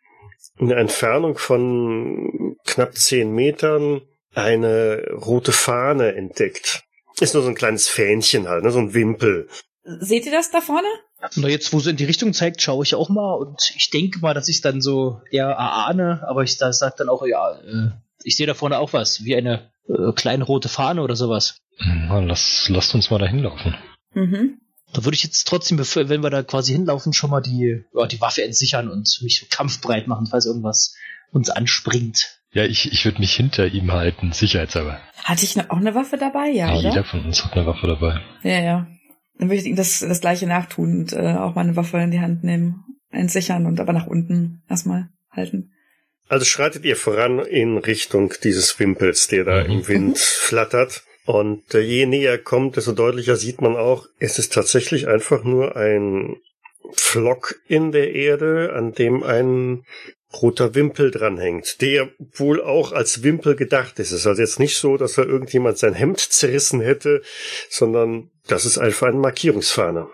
in 0.58 0.68
der 0.68 0.78
Entfernung 0.78 1.38
von 1.38 2.56
knapp 2.64 2.96
zehn 2.96 3.32
Metern 3.32 4.02
eine 4.34 5.04
rote 5.12 5.52
Fahne 5.52 6.14
entdeckt. 6.14 6.84
Ist 7.20 7.34
nur 7.34 7.42
so 7.42 7.48
ein 7.48 7.54
kleines 7.54 7.88
Fähnchen 7.88 8.48
halt, 8.48 8.64
ne? 8.64 8.70
so 8.70 8.78
ein 8.78 8.94
Wimpel. 8.94 9.48
Seht 9.82 10.26
ihr 10.26 10.32
das 10.32 10.50
da 10.50 10.60
vorne? 10.60 10.88
Na, 11.36 11.48
jetzt, 11.48 11.72
wo 11.72 11.80
sie 11.80 11.90
in 11.90 11.96
die 11.96 12.04
Richtung 12.04 12.32
zeigt, 12.32 12.62
schaue 12.62 12.84
ich 12.84 12.94
auch 12.94 13.08
mal 13.08 13.34
und 13.34 13.72
ich 13.76 13.90
denke 13.90 14.20
mal, 14.20 14.32
dass 14.32 14.48
ich 14.48 14.56
es 14.56 14.62
dann 14.62 14.80
so 14.80 15.20
eher 15.30 15.46
erahne, 15.46 16.22
aber 16.26 16.44
ich 16.44 16.56
da 16.56 16.72
sag 16.72 16.96
dann 16.96 17.08
auch, 17.08 17.26
ja, 17.26 17.58
äh, 17.60 17.90
ich 18.22 18.36
sehe 18.36 18.46
da 18.46 18.54
vorne 18.54 18.78
auch 18.78 18.92
was, 18.92 19.24
wie 19.24 19.36
eine 19.36 19.70
äh, 19.88 20.12
kleine 20.12 20.44
rote 20.44 20.68
Fahne 20.68 21.02
oder 21.02 21.16
sowas. 21.16 21.58
Na, 21.78 22.20
lass, 22.20 22.68
lasst 22.68 22.94
uns 22.94 23.10
mal 23.10 23.18
dahin 23.18 23.40
laufen. 23.40 23.74
Mhm. 24.14 24.60
Da 24.92 25.04
würde 25.04 25.14
ich 25.14 25.22
jetzt 25.22 25.46
trotzdem, 25.46 25.78
wenn 25.78 26.22
wir 26.22 26.30
da 26.30 26.42
quasi 26.42 26.72
hinlaufen, 26.72 27.12
schon 27.12 27.30
mal 27.30 27.40
die, 27.40 27.84
ja, 27.94 28.06
die 28.06 28.20
Waffe 28.20 28.42
entsichern 28.42 28.88
und 28.88 29.20
mich 29.22 29.48
kampfbereit 29.50 30.08
machen, 30.08 30.26
falls 30.26 30.46
irgendwas 30.46 30.94
uns 31.32 31.48
anspringt. 31.48 32.39
Ja, 32.52 32.64
ich, 32.64 32.92
ich 32.92 33.04
würde 33.04 33.20
mich 33.20 33.32
hinter 33.34 33.66
ihm 33.66 33.92
halten, 33.92 34.32
sicherheitshalber. 34.32 35.00
Hatte 35.22 35.44
ich 35.44 35.54
noch 35.56 35.70
auch 35.70 35.76
eine 35.76 35.94
Waffe 35.94 36.16
dabei? 36.16 36.48
Ja, 36.50 36.72
oder? 36.72 36.88
Jeder 36.88 37.04
von 37.04 37.24
uns 37.24 37.44
hat 37.44 37.52
eine 37.54 37.66
Waffe 37.66 37.86
dabei. 37.86 38.20
Ja, 38.42 38.60
ja. 38.60 38.86
Dann 39.38 39.48
würde 39.48 39.60
ich 39.60 39.66
ihm 39.66 39.76
das, 39.76 40.00
das 40.00 40.20
gleiche 40.20 40.46
nachtun 40.46 41.00
und 41.00 41.12
äh, 41.12 41.34
auch 41.34 41.54
meine 41.54 41.76
Waffe 41.76 41.98
in 41.98 42.10
die 42.10 42.20
Hand 42.20 42.42
nehmen, 42.44 42.84
entsichern 43.10 43.66
und 43.66 43.78
aber 43.80 43.92
nach 43.92 44.06
unten 44.06 44.62
erstmal 44.68 45.08
halten. 45.30 45.72
Also 46.28 46.44
schreitet 46.44 46.84
ihr 46.84 46.96
voran 46.96 47.38
in 47.38 47.78
Richtung 47.78 48.32
dieses 48.44 48.78
Wimpels, 48.78 49.28
der 49.28 49.44
da 49.44 49.64
Mhm. 49.64 49.70
im 49.70 49.88
Wind 49.88 50.18
flattert. 50.18 51.04
Und 51.26 51.74
äh, 51.74 51.80
je 51.80 52.06
näher 52.06 52.38
kommt, 52.38 52.76
desto 52.76 52.92
deutlicher 52.92 53.36
sieht 53.36 53.60
man 53.60 53.76
auch, 53.76 54.06
es 54.18 54.38
ist 54.38 54.52
tatsächlich 54.52 55.06
einfach 55.06 55.44
nur 55.44 55.76
ein 55.76 56.36
Pflock 56.94 57.56
in 57.68 57.92
der 57.92 58.12
Erde, 58.14 58.72
an 58.74 58.92
dem 58.92 59.22
ein 59.22 59.84
roter 60.32 60.74
Wimpel 60.74 61.10
dranhängt, 61.10 61.80
der 61.80 62.10
wohl 62.34 62.62
auch 62.62 62.92
als 62.92 63.22
Wimpel 63.22 63.56
gedacht 63.56 63.98
ist. 63.98 64.12
Es 64.12 64.20
ist 64.20 64.26
also 64.26 64.40
jetzt 64.40 64.60
nicht 64.60 64.76
so, 64.76 64.96
dass 64.96 65.14
da 65.14 65.22
irgendjemand 65.22 65.78
sein 65.78 65.94
Hemd 65.94 66.20
zerrissen 66.20 66.80
hätte, 66.80 67.22
sondern 67.68 68.30
das 68.46 68.64
ist 68.64 68.78
einfach 68.78 69.08
eine 69.08 69.18
Markierungsfahne. 69.18 70.08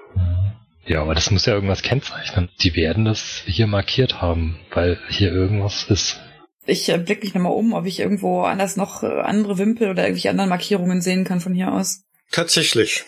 Ja, 0.86 1.02
aber 1.02 1.14
das 1.14 1.30
muss 1.30 1.46
ja 1.46 1.54
irgendwas 1.54 1.82
kennzeichnen. 1.82 2.48
Die 2.62 2.76
werden 2.76 3.04
das 3.04 3.42
hier 3.44 3.66
markiert 3.66 4.22
haben, 4.22 4.58
weil 4.72 4.98
hier 5.08 5.32
irgendwas 5.32 5.84
ist. 5.88 6.20
Ich 6.64 6.88
äh, 6.88 6.98
blicke 6.98 7.24
mich 7.24 7.34
nochmal 7.34 7.52
um, 7.52 7.72
ob 7.74 7.86
ich 7.86 8.00
irgendwo 8.00 8.42
anders 8.42 8.76
noch 8.76 9.02
äh, 9.02 9.06
andere 9.06 9.58
Wimpel 9.58 9.90
oder 9.90 10.04
irgendwelche 10.04 10.30
anderen 10.30 10.50
Markierungen 10.50 11.00
sehen 11.00 11.24
kann 11.24 11.40
von 11.40 11.54
hier 11.54 11.72
aus. 11.72 12.02
Tatsächlich. 12.30 13.04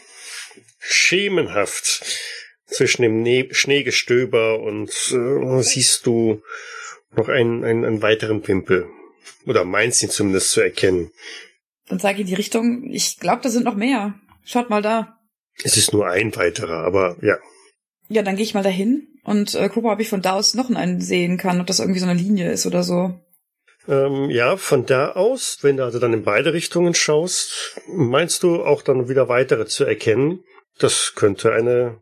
Schemenhaft. 0.78 2.04
Zwischen 2.66 3.02
dem 3.02 3.22
ne 3.22 3.48
Schneegestöber 3.50 4.60
und 4.60 4.90
äh, 5.12 5.62
siehst 5.62 6.04
du 6.04 6.42
noch 7.16 7.28
einen, 7.28 7.64
einen, 7.64 7.84
einen 7.84 8.02
weiteren 8.02 8.46
Wimpel. 8.46 8.88
Oder 9.46 9.64
meinst 9.64 10.02
ihn 10.02 10.10
zumindest 10.10 10.50
zu 10.50 10.60
erkennen. 10.60 11.10
Dann 11.88 12.00
zeige 12.00 12.22
ich 12.22 12.28
die 12.28 12.34
Richtung. 12.34 12.84
Ich 12.90 13.18
glaube, 13.18 13.42
da 13.42 13.48
sind 13.48 13.64
noch 13.64 13.76
mehr. 13.76 14.14
Schaut 14.44 14.70
mal 14.70 14.82
da. 14.82 15.18
Es 15.62 15.76
ist 15.76 15.92
nur 15.92 16.08
ein 16.08 16.34
weiterer, 16.36 16.84
aber 16.84 17.16
ja. 17.22 17.38
Ja, 18.08 18.22
dann 18.22 18.36
gehe 18.36 18.44
ich 18.44 18.54
mal 18.54 18.62
dahin 18.62 19.08
und 19.24 19.54
äh, 19.54 19.68
gucke 19.68 19.86
mal, 19.86 19.94
ob 19.94 20.00
ich 20.00 20.08
von 20.08 20.22
da 20.22 20.32
aus 20.32 20.54
noch 20.54 20.70
einen 20.70 21.00
sehen 21.00 21.36
kann, 21.36 21.60
ob 21.60 21.66
das 21.66 21.80
irgendwie 21.80 22.00
so 22.00 22.06
eine 22.06 22.18
Linie 22.18 22.50
ist 22.50 22.66
oder 22.66 22.82
so. 22.82 23.20
Ähm, 23.86 24.30
ja, 24.30 24.56
von 24.56 24.86
da 24.86 25.12
aus, 25.12 25.58
wenn 25.62 25.78
du 25.78 25.84
also 25.84 25.98
dann 25.98 26.12
in 26.12 26.22
beide 26.22 26.52
Richtungen 26.52 26.94
schaust, 26.94 27.80
meinst 27.88 28.42
du 28.42 28.62
auch 28.62 28.82
dann 28.82 29.08
wieder 29.08 29.28
weitere 29.28 29.66
zu 29.66 29.84
erkennen? 29.84 30.44
Das 30.78 31.14
könnte 31.16 31.52
eine 31.52 32.00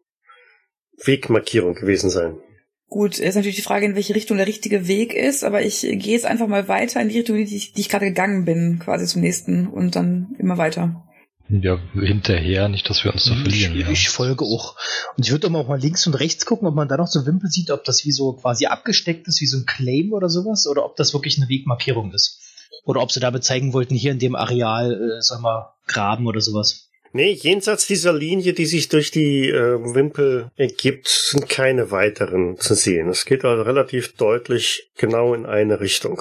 Wegmarkierung 1.05 1.75
gewesen 1.75 2.11
sein. 2.11 2.41
Gut, 2.89 3.19
ist 3.19 3.35
natürlich 3.35 3.57
die 3.57 3.63
Frage, 3.63 3.85
in 3.85 3.97
welche 3.97 4.15
Richtung 4.15 4.37
der 4.37 4.47
richtige 4.47 4.87
Weg 4.87 5.13
ist, 5.13 5.43
aber 5.43 5.63
ich 5.63 5.81
gehe 5.81 5.99
jetzt 5.99 6.25
einfach 6.25 6.47
mal 6.47 6.69
weiter 6.69 7.01
in 7.01 7.09
die 7.09 7.19
Richtung, 7.19 7.37
die 7.37 7.57
ich, 7.57 7.73
die 7.73 7.81
ich 7.81 7.89
gerade 7.89 8.07
gegangen 8.07 8.45
bin, 8.45 8.79
quasi 8.79 9.07
zum 9.07 9.23
nächsten 9.23 9.67
und 9.67 9.97
dann 9.97 10.37
immer 10.39 10.57
weiter. 10.57 11.03
Ja, 11.49 11.79
hinterher, 11.95 12.69
nicht, 12.69 12.89
dass 12.91 13.05
wir 13.05 13.13
uns 13.13 13.27
da 13.27 13.35
verlieren. 13.35 13.77
ich, 13.77 13.89
ich 13.89 14.09
folge 14.09 14.45
auch. 14.45 14.77
Und 15.17 15.25
ich 15.27 15.31
würde 15.31 15.47
auch 15.49 15.69
mal 15.69 15.81
links 15.81 16.07
und 16.07 16.15
rechts 16.15 16.45
gucken, 16.45 16.67
ob 16.67 16.75
man 16.75 16.89
da 16.89 16.97
noch 16.97 17.07
so 17.07 17.25
Wimpel 17.25 17.51
sieht, 17.51 17.71
ob 17.71 17.85
das 17.85 18.05
wie 18.05 18.11
so 18.11 18.33
quasi 18.33 18.67
abgesteckt 18.67 19.29
ist, 19.29 19.41
wie 19.41 19.47
so 19.47 19.59
ein 19.59 19.67
Claim 19.67 20.13
oder 20.13 20.29
sowas, 20.29 20.67
oder 20.67 20.85
ob 20.85 20.97
das 20.97 21.15
wirklich 21.15 21.39
eine 21.39 21.49
Wegmarkierung 21.49 22.13
ist. 22.13 22.41
Oder 22.85 23.01
ob 23.01 23.13
sie 23.13 23.21
damit 23.21 23.45
zeigen 23.45 23.73
wollten, 23.73 23.95
hier 23.95 24.13
in 24.13 24.19
dem 24.19 24.35
Areal, 24.35 24.93
äh, 24.93 25.23
sag 25.23 25.41
mal, 25.41 25.73
graben 25.87 26.27
oder 26.27 26.41
sowas. 26.41 26.86
Nee, 27.17 27.33
jenseits 27.33 27.87
dieser 27.87 28.13
Linie, 28.13 28.53
die 28.53 28.67
sich 28.67 28.91
durch 28.91 29.11
die 29.11 29.49
äh, 29.49 29.79
Wimpel 29.95 30.51
ergibt, 30.55 31.09
sind 31.09 31.49
keine 31.49 31.91
weiteren 31.91 32.59
zu 32.59 32.75
sehen. 32.75 33.09
Es 33.09 33.25
geht 33.25 33.43
also 33.43 33.63
relativ 33.63 34.17
deutlich 34.17 34.91
genau 34.99 35.33
in 35.33 35.47
eine 35.47 35.81
Richtung. 35.81 36.21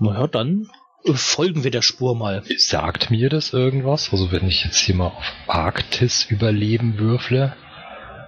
Naja, 0.00 0.26
dann 0.26 0.66
äh, 1.04 1.12
folgen 1.12 1.62
wir 1.62 1.70
der 1.70 1.82
Spur 1.82 2.16
mal. 2.16 2.42
Sagt 2.56 3.08
mir 3.12 3.28
das 3.28 3.52
irgendwas? 3.52 4.08
Also 4.10 4.32
wenn 4.32 4.48
ich 4.48 4.64
jetzt 4.64 4.78
hier 4.78 4.96
mal 4.96 5.12
auf 5.16 5.32
Arktis 5.46 6.26
überleben 6.28 6.98
würfle, 6.98 7.54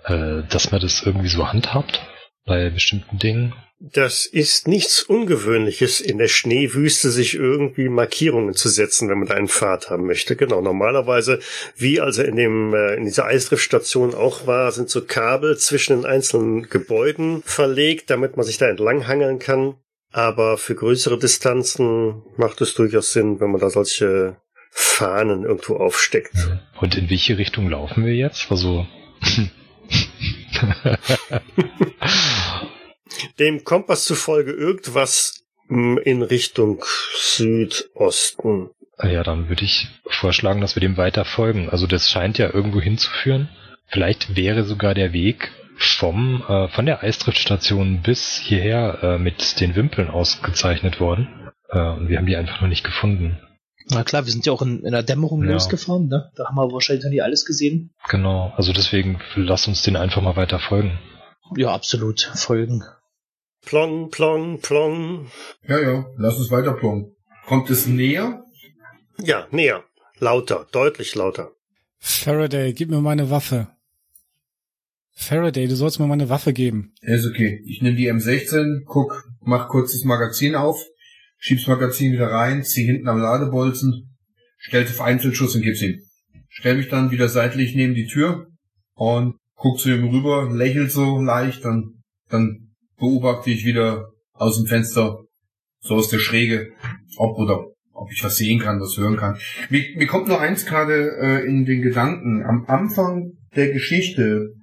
äh, 0.04 0.48
dass 0.48 0.70
man 0.70 0.80
das 0.80 1.02
irgendwie 1.02 1.26
so 1.26 1.48
handhabt 1.48 2.00
bei 2.48 2.70
bestimmten 2.70 3.18
Dingen. 3.18 3.54
Das 3.80 4.26
ist 4.26 4.66
nichts 4.66 5.04
Ungewöhnliches, 5.04 6.00
in 6.00 6.18
der 6.18 6.26
Schneewüste 6.26 7.10
sich 7.12 7.34
irgendwie 7.34 7.88
Markierungen 7.88 8.54
zu 8.54 8.68
setzen, 8.68 9.08
wenn 9.08 9.18
man 9.18 9.28
da 9.28 9.34
einen 9.34 9.46
Pfad 9.46 9.88
haben 9.88 10.06
möchte. 10.06 10.34
Genau, 10.34 10.60
normalerweise, 10.60 11.38
wie 11.76 12.00
also 12.00 12.24
in 12.24 12.34
dem 12.34 12.74
äh, 12.74 12.94
in 12.94 13.04
dieser 13.04 13.26
Eisdriftstation 13.26 14.14
auch 14.14 14.48
war, 14.48 14.72
sind 14.72 14.90
so 14.90 15.04
Kabel 15.04 15.56
zwischen 15.58 15.94
den 15.94 16.06
einzelnen 16.06 16.68
Gebäuden 16.68 17.42
verlegt, 17.44 18.10
damit 18.10 18.36
man 18.36 18.44
sich 18.44 18.58
da 18.58 18.66
entlanghangeln 18.66 19.38
kann. 19.38 19.76
Aber 20.10 20.58
für 20.58 20.74
größere 20.74 21.16
Distanzen 21.16 22.22
macht 22.36 22.60
es 22.60 22.74
durchaus 22.74 23.12
Sinn, 23.12 23.38
wenn 23.38 23.52
man 23.52 23.60
da 23.60 23.70
solche 23.70 24.38
Fahnen 24.70 25.44
irgendwo 25.44 25.76
aufsteckt. 25.76 26.34
Und 26.80 26.96
in 26.96 27.10
welche 27.10 27.38
Richtung 27.38 27.68
laufen 27.70 28.04
wir 28.04 28.14
jetzt? 28.14 28.50
Also. 28.50 28.88
Dem 33.38 33.64
Kompass 33.64 34.04
zufolge 34.04 34.52
irgendwas 34.52 35.44
mm, 35.68 35.98
in 35.98 36.22
Richtung 36.22 36.84
Südosten. 37.16 38.70
Ja, 39.02 39.22
dann 39.22 39.48
würde 39.48 39.64
ich 39.64 39.88
vorschlagen, 40.08 40.60
dass 40.60 40.74
wir 40.74 40.80
dem 40.80 40.96
weiter 40.96 41.24
folgen. 41.24 41.68
Also 41.70 41.86
das 41.86 42.10
scheint 42.10 42.38
ja 42.38 42.52
irgendwo 42.52 42.80
hinzuführen. 42.80 43.48
Vielleicht 43.86 44.36
wäre 44.36 44.64
sogar 44.64 44.94
der 44.94 45.12
Weg 45.12 45.50
vom 45.78 46.42
äh, 46.48 46.68
von 46.68 46.86
der 46.86 47.02
Eisdriftstation 47.02 48.02
bis 48.02 48.38
hierher 48.38 48.98
äh, 49.02 49.18
mit 49.18 49.60
den 49.60 49.76
Wimpeln 49.76 50.08
ausgezeichnet 50.08 51.00
worden. 51.00 51.52
Äh, 51.70 51.78
und 51.78 52.08
wir 52.08 52.18
haben 52.18 52.26
die 52.26 52.36
einfach 52.36 52.60
noch 52.60 52.68
nicht 52.68 52.84
gefunden. 52.84 53.38
Na 53.90 54.04
klar, 54.04 54.24
wir 54.26 54.32
sind 54.32 54.44
ja 54.46 54.52
auch 54.52 54.62
in, 54.62 54.84
in 54.84 54.92
der 54.92 55.02
Dämmerung 55.02 55.44
Ja. 55.44 55.52
losgefahren, 55.52 56.08
ne? 56.08 56.30
Da 56.36 56.46
haben 56.46 56.56
wir 56.56 56.70
wahrscheinlich 56.72 57.04
noch 57.04 57.10
nie 57.10 57.22
alles 57.22 57.44
gesehen. 57.44 57.90
Genau. 58.08 58.52
Also 58.56 58.72
deswegen 58.72 59.20
lass 59.34 59.66
uns 59.66 59.82
den 59.82 59.96
einfach 59.96 60.20
mal 60.22 60.36
weiter 60.36 60.58
folgen. 60.58 60.98
Ja, 61.56 61.72
absolut. 61.72 62.30
Folgen. 62.34 62.84
Plong, 63.64 64.10
plong, 64.10 64.60
plong. 64.60 65.30
Ja, 65.66 65.78
ja, 65.80 66.06
lass 66.16 66.36
uns 66.38 66.50
weiter 66.50 66.74
plomben. 66.74 67.16
Kommt 67.46 67.70
es 67.70 67.86
näher? 67.86 68.44
Ja, 69.18 69.46
näher. 69.50 69.84
Lauter, 70.18 70.66
deutlich 70.72 71.14
lauter. 71.14 71.50
Faraday, 71.98 72.72
gib 72.72 72.90
mir 72.90 73.00
meine 73.00 73.30
Waffe. 73.30 73.68
Faraday, 75.12 75.66
du 75.66 75.74
sollst 75.74 75.98
mir 75.98 76.06
meine 76.06 76.28
Waffe 76.28 76.52
geben. 76.52 76.92
Ja, 77.02 77.14
Ist 77.16 77.26
okay. 77.26 77.60
Ich 77.66 77.82
nehme 77.82 77.96
die 77.96 78.10
M16, 78.10 78.84
guck, 78.84 79.24
mach 79.40 79.68
kurz 79.68 79.92
das 79.92 80.04
Magazin 80.04 80.54
auf, 80.54 80.80
schieb's 81.38 81.66
Magazin 81.66 82.12
wieder 82.12 82.30
rein, 82.30 82.62
zieh 82.62 82.84
hinten 82.84 83.08
am 83.08 83.18
Ladebolzen, 83.18 84.16
stell's 84.58 84.90
auf 84.90 85.00
Einzelschuss 85.00 85.54
und 85.54 85.62
gib's 85.62 85.82
ihm. 85.82 86.00
Stell 86.48 86.76
mich 86.76 86.88
dann 86.88 87.10
wieder 87.10 87.28
seitlich 87.28 87.74
neben 87.74 87.94
die 87.94 88.06
Tür 88.06 88.48
und 88.94 89.36
guck 89.54 89.78
zu 89.78 89.90
ihm 89.90 90.08
rüber, 90.08 90.50
lächel 90.52 90.90
so 90.90 91.20
leicht, 91.20 91.64
dann, 91.64 92.02
dann 92.28 92.74
beobachte 92.98 93.50
ich 93.50 93.64
wieder 93.64 94.08
aus 94.32 94.56
dem 94.56 94.66
Fenster, 94.66 95.18
so 95.80 95.94
aus 95.94 96.08
der 96.08 96.18
Schräge, 96.18 96.72
ob 97.16 97.38
oder 97.38 97.66
ob 97.92 98.12
ich 98.12 98.22
was 98.22 98.36
sehen 98.36 98.60
kann, 98.60 98.80
was 98.80 98.96
hören 98.96 99.16
kann. 99.16 99.38
Mir, 99.70 99.84
mir 99.96 100.06
kommt 100.06 100.28
nur 100.28 100.40
eins 100.40 100.66
gerade 100.66 101.16
äh, 101.20 101.46
in 101.46 101.64
den 101.64 101.82
Gedanken. 101.82 102.44
Am 102.44 102.64
Anfang 102.66 103.32
der 103.56 103.72
Geschichte, 103.72 104.54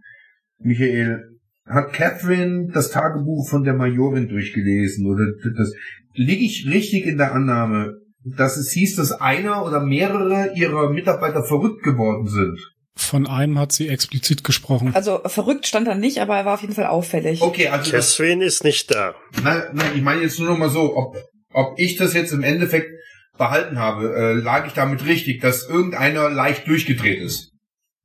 Michael, 0.60 1.22
hat 1.66 1.94
Catherine 1.94 2.70
das 2.74 2.92
Tagebuch 2.92 3.50
von 3.50 3.64
der 3.64 3.74
Majorin 3.74 4.28
durchgelesen 4.28 5.08
oder 5.08 5.26
das 5.58 5.74
liege 6.16 6.44
ich 6.44 6.66
richtig 6.68 7.06
in 7.06 7.18
der 7.18 7.34
Annahme, 7.34 7.94
dass 8.24 8.58
es 8.58 8.72
hieß, 8.72 8.96
dass 8.96 9.12
einer 9.12 9.66
oder 9.66 9.82
mehrere 9.82 10.54
ihrer 10.56 10.90
Mitarbeiter 10.90 11.44
verrückt 11.44 11.84
geworden 11.84 12.28
sind? 12.28 12.60
Von 12.98 13.28
einem 13.28 13.60
hat 13.60 13.74
sie 13.74 13.90
explizit 13.90 14.44
gesprochen. 14.44 14.92
Also 14.96 15.20
verrückt 15.26 15.68
stand 15.68 15.88
er 15.88 15.96
nicht, 15.96 16.20
aber 16.20 16.38
er 16.38 16.46
war 16.46 16.54
auf 16.54 16.62
jeden 16.62 16.74
Fall 16.74 16.88
auffällig. 16.88 17.42
Okay, 17.42 17.68
also 17.68 17.92
Catherine 17.92 18.44
ist 18.44 18.64
nicht 18.64 18.94
da. 18.94 19.14
nein, 19.44 19.64
nein, 19.74 19.92
ich 19.96 20.02
meine 20.02 20.22
jetzt 20.22 20.40
nur 20.40 20.50
noch 20.50 20.58
mal 20.58 20.70
so, 20.70 20.96
ob, 20.96 21.18
ob 21.52 21.78
ich 21.78 21.98
das 21.98 22.14
jetzt 22.14 22.32
im 22.32 22.42
Endeffekt 22.42 22.90
behalten 23.38 23.80
habe, 23.80 24.16
äh, 24.16 24.34
lag 24.34 24.66
ich 24.66 24.74
damit 24.74 25.06
richtig, 25.06 25.42
dass 25.42 25.68
irgendeiner 25.68 26.30
leicht 26.30 26.68
durchgedreht 26.68 27.22
ist. 27.22 27.52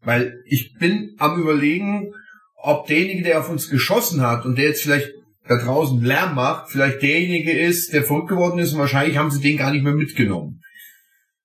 Weil 0.03 0.42
ich 0.44 0.75
bin 0.79 1.14
am 1.18 1.40
überlegen, 1.40 2.12
ob 2.57 2.87
derjenige, 2.87 3.23
der 3.23 3.38
auf 3.38 3.49
uns 3.49 3.70
geschossen 3.70 4.23
hat 4.23 4.44
und 4.44 4.59
der 4.59 4.66
jetzt 4.66 4.83
vielleicht 4.83 5.12
da 5.51 5.57
draußen 5.57 6.01
Lärm 6.01 6.37
macht, 6.37 6.71
vielleicht 6.71 7.03
derjenige 7.03 7.51
ist, 7.51 7.93
der 7.93 8.05
verrückt 8.05 8.29
geworden 8.29 8.61
ist 8.61 8.73
und 8.73 8.79
wahrscheinlich 8.79 9.17
haben 9.17 9.33
sie 9.33 9.41
den 9.41 9.57
gar 9.57 9.73
nicht 9.73 9.83
mehr 9.83 9.95
mitgenommen. 9.95 10.61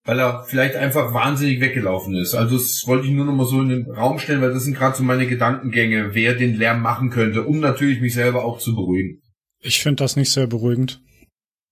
Weil 0.04 0.20
er 0.20 0.46
vielleicht 0.48 0.76
einfach 0.76 1.12
wahnsinnig 1.12 1.60
weggelaufen 1.60 2.13
ist. 2.15 2.36
Also 2.36 2.56
das 2.56 2.84
wollte 2.86 3.08
ich 3.08 3.13
nur 3.13 3.26
noch 3.26 3.34
mal 3.34 3.48
so 3.48 3.60
in 3.63 3.70
den 3.70 3.89
Raum 3.89 4.20
stellen, 4.20 4.41
weil 4.41 4.54
das 4.54 4.63
sind 4.63 4.78
gerade 4.78 4.96
so 4.96 5.04
meine 5.04 5.26
Gedankengänge, 5.26 6.13
wer 6.13 6.36
den 6.36 6.56
Lärm 6.56 6.84
machen 6.84 7.10
könnte, 7.10 7.41
um 7.41 7.60
natürlich 7.60 8.00
mich 8.00 8.13
selber 8.13 8.46
auch 8.46 8.60
zu 8.60 8.76
beruhigen. 8.76 9.24
Ich 9.62 9.82
finde 9.82 10.04
das 10.04 10.15
nicht 10.15 10.32
sehr 10.32 10.46
beruhigend. 10.46 11.02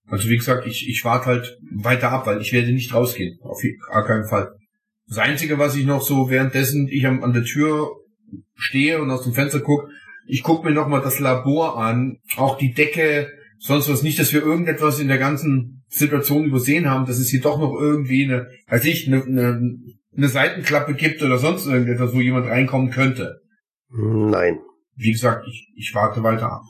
Also 0.08 0.28
wie 0.28 0.36
gesagt, 0.36 0.66
ich, 0.66 0.88
ich 0.88 1.04
warte 1.04 1.26
halt 1.26 1.56
weiter 1.70 2.10
ab, 2.10 2.26
weil 2.26 2.40
ich 2.40 2.52
werde 2.52 2.72
nicht 2.72 2.92
rausgehen. 2.92 3.38
Auf 3.42 3.62
gar 3.92 4.04
keinen 4.04 4.26
Fall. 4.26 4.56
Das 5.06 5.18
Einzige, 5.18 5.60
was 5.60 5.76
ich 5.76 5.86
noch 5.86 6.02
so 6.02 6.28
währenddessen 6.30 6.88
ich 6.88 7.06
am, 7.06 7.22
an 7.22 7.32
der 7.32 7.44
Tür 7.44 7.92
stehe 8.56 9.00
und 9.00 9.12
aus 9.12 9.22
dem 9.22 9.34
Fenster 9.34 9.60
gucke, 9.60 9.88
ich 10.26 10.42
gucke 10.42 10.66
mir 10.66 10.74
nochmal 10.74 11.02
das 11.02 11.18
Labor 11.18 11.78
an, 11.78 12.18
auch 12.36 12.56
die 12.58 12.72
Decke, 12.72 13.30
sonst 13.58 13.88
was 13.88 14.02
nicht, 14.02 14.18
dass 14.18 14.32
wir 14.32 14.42
irgendetwas 14.42 15.00
in 15.00 15.08
der 15.08 15.18
ganzen 15.18 15.84
Situation 15.88 16.44
übersehen 16.44 16.88
haben, 16.88 17.06
dass 17.06 17.18
es 17.18 17.28
hier 17.28 17.40
doch 17.40 17.58
noch 17.58 17.74
irgendwie 17.78 18.24
eine, 18.24 18.48
weiß 18.68 18.84
ich, 18.84 19.06
eine, 19.06 19.22
eine, 19.22 19.78
eine 20.16 20.28
Seitenklappe 20.28 20.94
gibt 20.94 21.22
oder 21.22 21.38
sonst 21.38 21.66
irgendetwas, 21.66 22.12
wo 22.14 22.20
jemand 22.20 22.46
reinkommen 22.46 22.90
könnte. 22.90 23.40
Nein. 23.90 24.60
Wie 24.96 25.12
gesagt, 25.12 25.46
ich, 25.48 25.68
ich 25.76 25.94
warte 25.94 26.22
weiter 26.22 26.52
ab. 26.52 26.62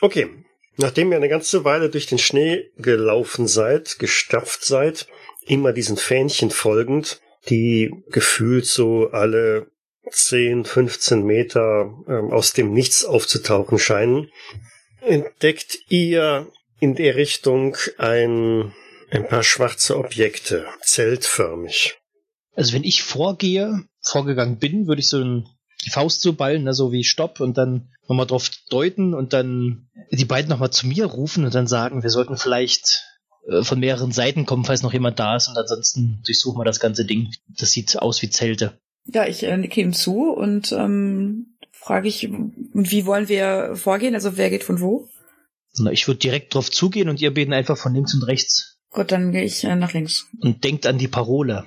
Okay. 0.00 0.28
Nachdem 0.76 1.12
ihr 1.12 1.18
eine 1.18 1.28
ganze 1.28 1.64
Weile 1.64 1.88
durch 1.88 2.06
den 2.06 2.18
Schnee 2.18 2.64
gelaufen 2.76 3.46
seid, 3.46 3.98
gestapft 4.00 4.64
seid, 4.64 5.06
immer 5.46 5.72
diesen 5.72 5.96
Fähnchen 5.96 6.50
folgend, 6.50 7.20
die 7.48 7.92
gefühlt 8.10 8.66
so 8.66 9.10
alle 9.10 9.68
10, 10.10 10.64
15 10.64 11.24
Meter 11.24 11.92
ähm, 12.08 12.32
aus 12.32 12.52
dem 12.52 12.72
Nichts 12.72 13.04
aufzutauchen 13.04 13.78
scheinen, 13.78 14.30
entdeckt 15.00 15.78
ihr 15.88 16.48
in 16.80 16.94
der 16.94 17.16
Richtung 17.16 17.76
ein, 17.98 18.72
ein 19.10 19.28
paar 19.28 19.42
schwarze 19.42 19.96
Objekte, 19.96 20.66
zeltförmig. 20.82 21.96
Also 22.54 22.72
wenn 22.74 22.84
ich 22.84 23.02
vorgehe, 23.02 23.84
vorgegangen 24.00 24.58
bin, 24.58 24.86
würde 24.86 25.00
ich 25.00 25.08
so 25.08 25.18
ein, 25.18 25.48
die 25.84 25.90
Faust 25.90 26.20
so 26.20 26.34
ballen, 26.34 26.64
ne, 26.64 26.74
so 26.74 26.92
wie 26.92 27.04
Stopp 27.04 27.40
und 27.40 27.58
dann 27.58 27.90
nochmal 28.08 28.26
drauf 28.26 28.50
deuten 28.70 29.14
und 29.14 29.32
dann 29.32 29.88
die 30.10 30.24
beiden 30.24 30.50
nochmal 30.50 30.70
zu 30.70 30.86
mir 30.86 31.06
rufen 31.06 31.44
und 31.44 31.54
dann 31.54 31.66
sagen, 31.66 32.02
wir 32.02 32.10
sollten 32.10 32.36
vielleicht 32.36 33.02
äh, 33.48 33.62
von 33.62 33.80
mehreren 33.80 34.12
Seiten 34.12 34.46
kommen, 34.46 34.64
falls 34.64 34.82
noch 34.82 34.92
jemand 34.92 35.18
da 35.18 35.36
ist 35.36 35.48
und 35.48 35.56
ansonsten 35.56 36.22
durchsuchen 36.24 36.58
wir 36.58 36.64
das 36.64 36.80
ganze 36.80 37.04
Ding. 37.04 37.30
Das 37.58 37.72
sieht 37.72 37.98
aus 37.98 38.22
wie 38.22 38.30
Zelte. 38.30 38.78
Ja, 39.06 39.26
ich 39.26 39.42
äh, 39.42 39.56
nicke 39.56 39.80
ihm 39.80 39.92
zu 39.92 40.30
und 40.32 40.72
ähm, 40.72 41.56
frage 41.72 42.08
ich, 42.08 42.28
wie 42.30 43.06
wollen 43.06 43.28
wir 43.28 43.76
vorgehen? 43.76 44.14
Also 44.14 44.36
wer 44.36 44.50
geht 44.50 44.64
von 44.64 44.80
wo? 44.80 45.08
Na, 45.76 45.90
ich 45.90 46.06
würde 46.06 46.18
direkt 46.20 46.54
drauf 46.54 46.70
zugehen 46.70 47.08
und 47.08 47.20
ihr 47.20 47.34
beten 47.34 47.52
einfach 47.52 47.76
von 47.76 47.94
links 47.94 48.14
und 48.14 48.22
rechts 48.22 48.74
Gut, 48.94 49.10
dann 49.10 49.32
gehe 49.32 49.42
ich 49.42 49.64
äh, 49.64 49.74
nach 49.74 49.92
links. 49.92 50.26
und 50.40 50.62
denkt 50.62 50.86
an 50.86 50.98
die 50.98 51.08
Parole. 51.08 51.64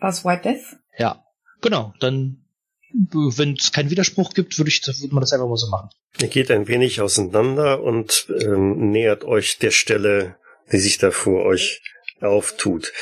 Was, 0.00 0.24
White 0.24 0.42
Death? 0.44 0.78
Ja, 0.98 1.22
genau. 1.60 1.92
Dann, 2.00 2.46
wenn 2.90 3.52
es 3.52 3.70
keinen 3.70 3.90
Widerspruch 3.90 4.32
gibt, 4.32 4.58
würde 4.58 4.70
ich, 4.70 4.80
würde 4.86 5.14
man 5.14 5.20
das 5.20 5.34
einfach 5.34 5.46
mal 5.46 5.58
so 5.58 5.68
machen. 5.68 5.90
Ihr 6.20 6.28
geht 6.28 6.50
ein 6.50 6.68
wenig 6.68 7.02
auseinander 7.02 7.82
und 7.82 8.26
ähm, 8.40 8.90
nähert 8.90 9.24
euch 9.24 9.58
der 9.58 9.72
Stelle, 9.72 10.36
die 10.72 10.78
sich 10.78 10.96
da 10.96 11.10
vor 11.10 11.44
euch 11.44 11.82
auftut. 12.22 12.92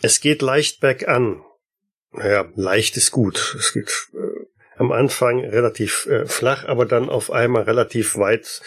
Es 0.00 0.20
geht 0.20 0.40
leicht 0.40 0.78
bergan. 0.80 1.42
Naja, 2.16 2.46
leicht 2.54 2.96
ist 2.96 3.10
gut. 3.10 3.56
Es 3.58 3.72
geht 3.72 4.08
äh, 4.14 4.44
am 4.76 4.92
Anfang 4.92 5.40
relativ 5.40 6.06
äh, 6.06 6.26
flach, 6.26 6.64
aber 6.64 6.86
dann 6.86 7.08
auf 7.08 7.30
einmal 7.30 7.62
relativ 7.62 8.16
weit, 8.16 8.60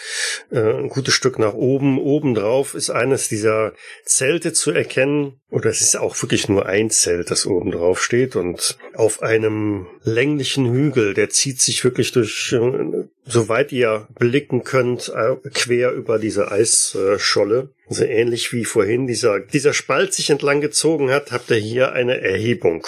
äh, 0.50 0.58
ein 0.58 0.88
gutes 0.88 1.14
Stück 1.14 1.38
nach 1.38 1.54
oben. 1.54 1.98
Obendrauf 1.98 2.74
ist 2.74 2.90
eines 2.90 3.28
dieser 3.28 3.72
Zelte 4.04 4.52
zu 4.52 4.70
erkennen, 4.70 5.40
oder 5.50 5.70
es 5.70 5.80
ist 5.80 5.96
auch 5.96 6.20
wirklich 6.22 6.48
nur 6.48 6.66
ein 6.66 6.90
Zelt, 6.90 7.30
das 7.30 7.46
oben 7.46 7.70
drauf 7.70 8.02
steht 8.02 8.36
und 8.36 8.78
auf 8.94 9.22
einem 9.22 9.86
länglichen 10.02 10.70
Hügel, 10.70 11.14
der 11.14 11.30
zieht 11.30 11.60
sich 11.60 11.84
wirklich 11.84 12.12
durch, 12.12 12.52
äh, 12.52 13.04
soweit 13.24 13.72
ihr 13.72 14.08
blicken 14.18 14.64
könnt, 14.64 15.12
äh, 15.14 15.36
quer 15.50 15.92
über 15.92 16.18
diese 16.18 16.50
Eisscholle. 16.50 17.70
Also 17.88 18.04
ähnlich 18.04 18.52
wie 18.52 18.64
vorhin 18.66 19.06
dieser, 19.06 19.40
dieser 19.40 19.72
Spalt 19.72 20.12
sich 20.12 20.28
entlang 20.30 20.60
gezogen 20.60 21.10
hat, 21.10 21.32
habt 21.32 21.50
ihr 21.50 21.56
hier 21.56 21.92
eine 21.92 22.20
Erhebung. 22.20 22.86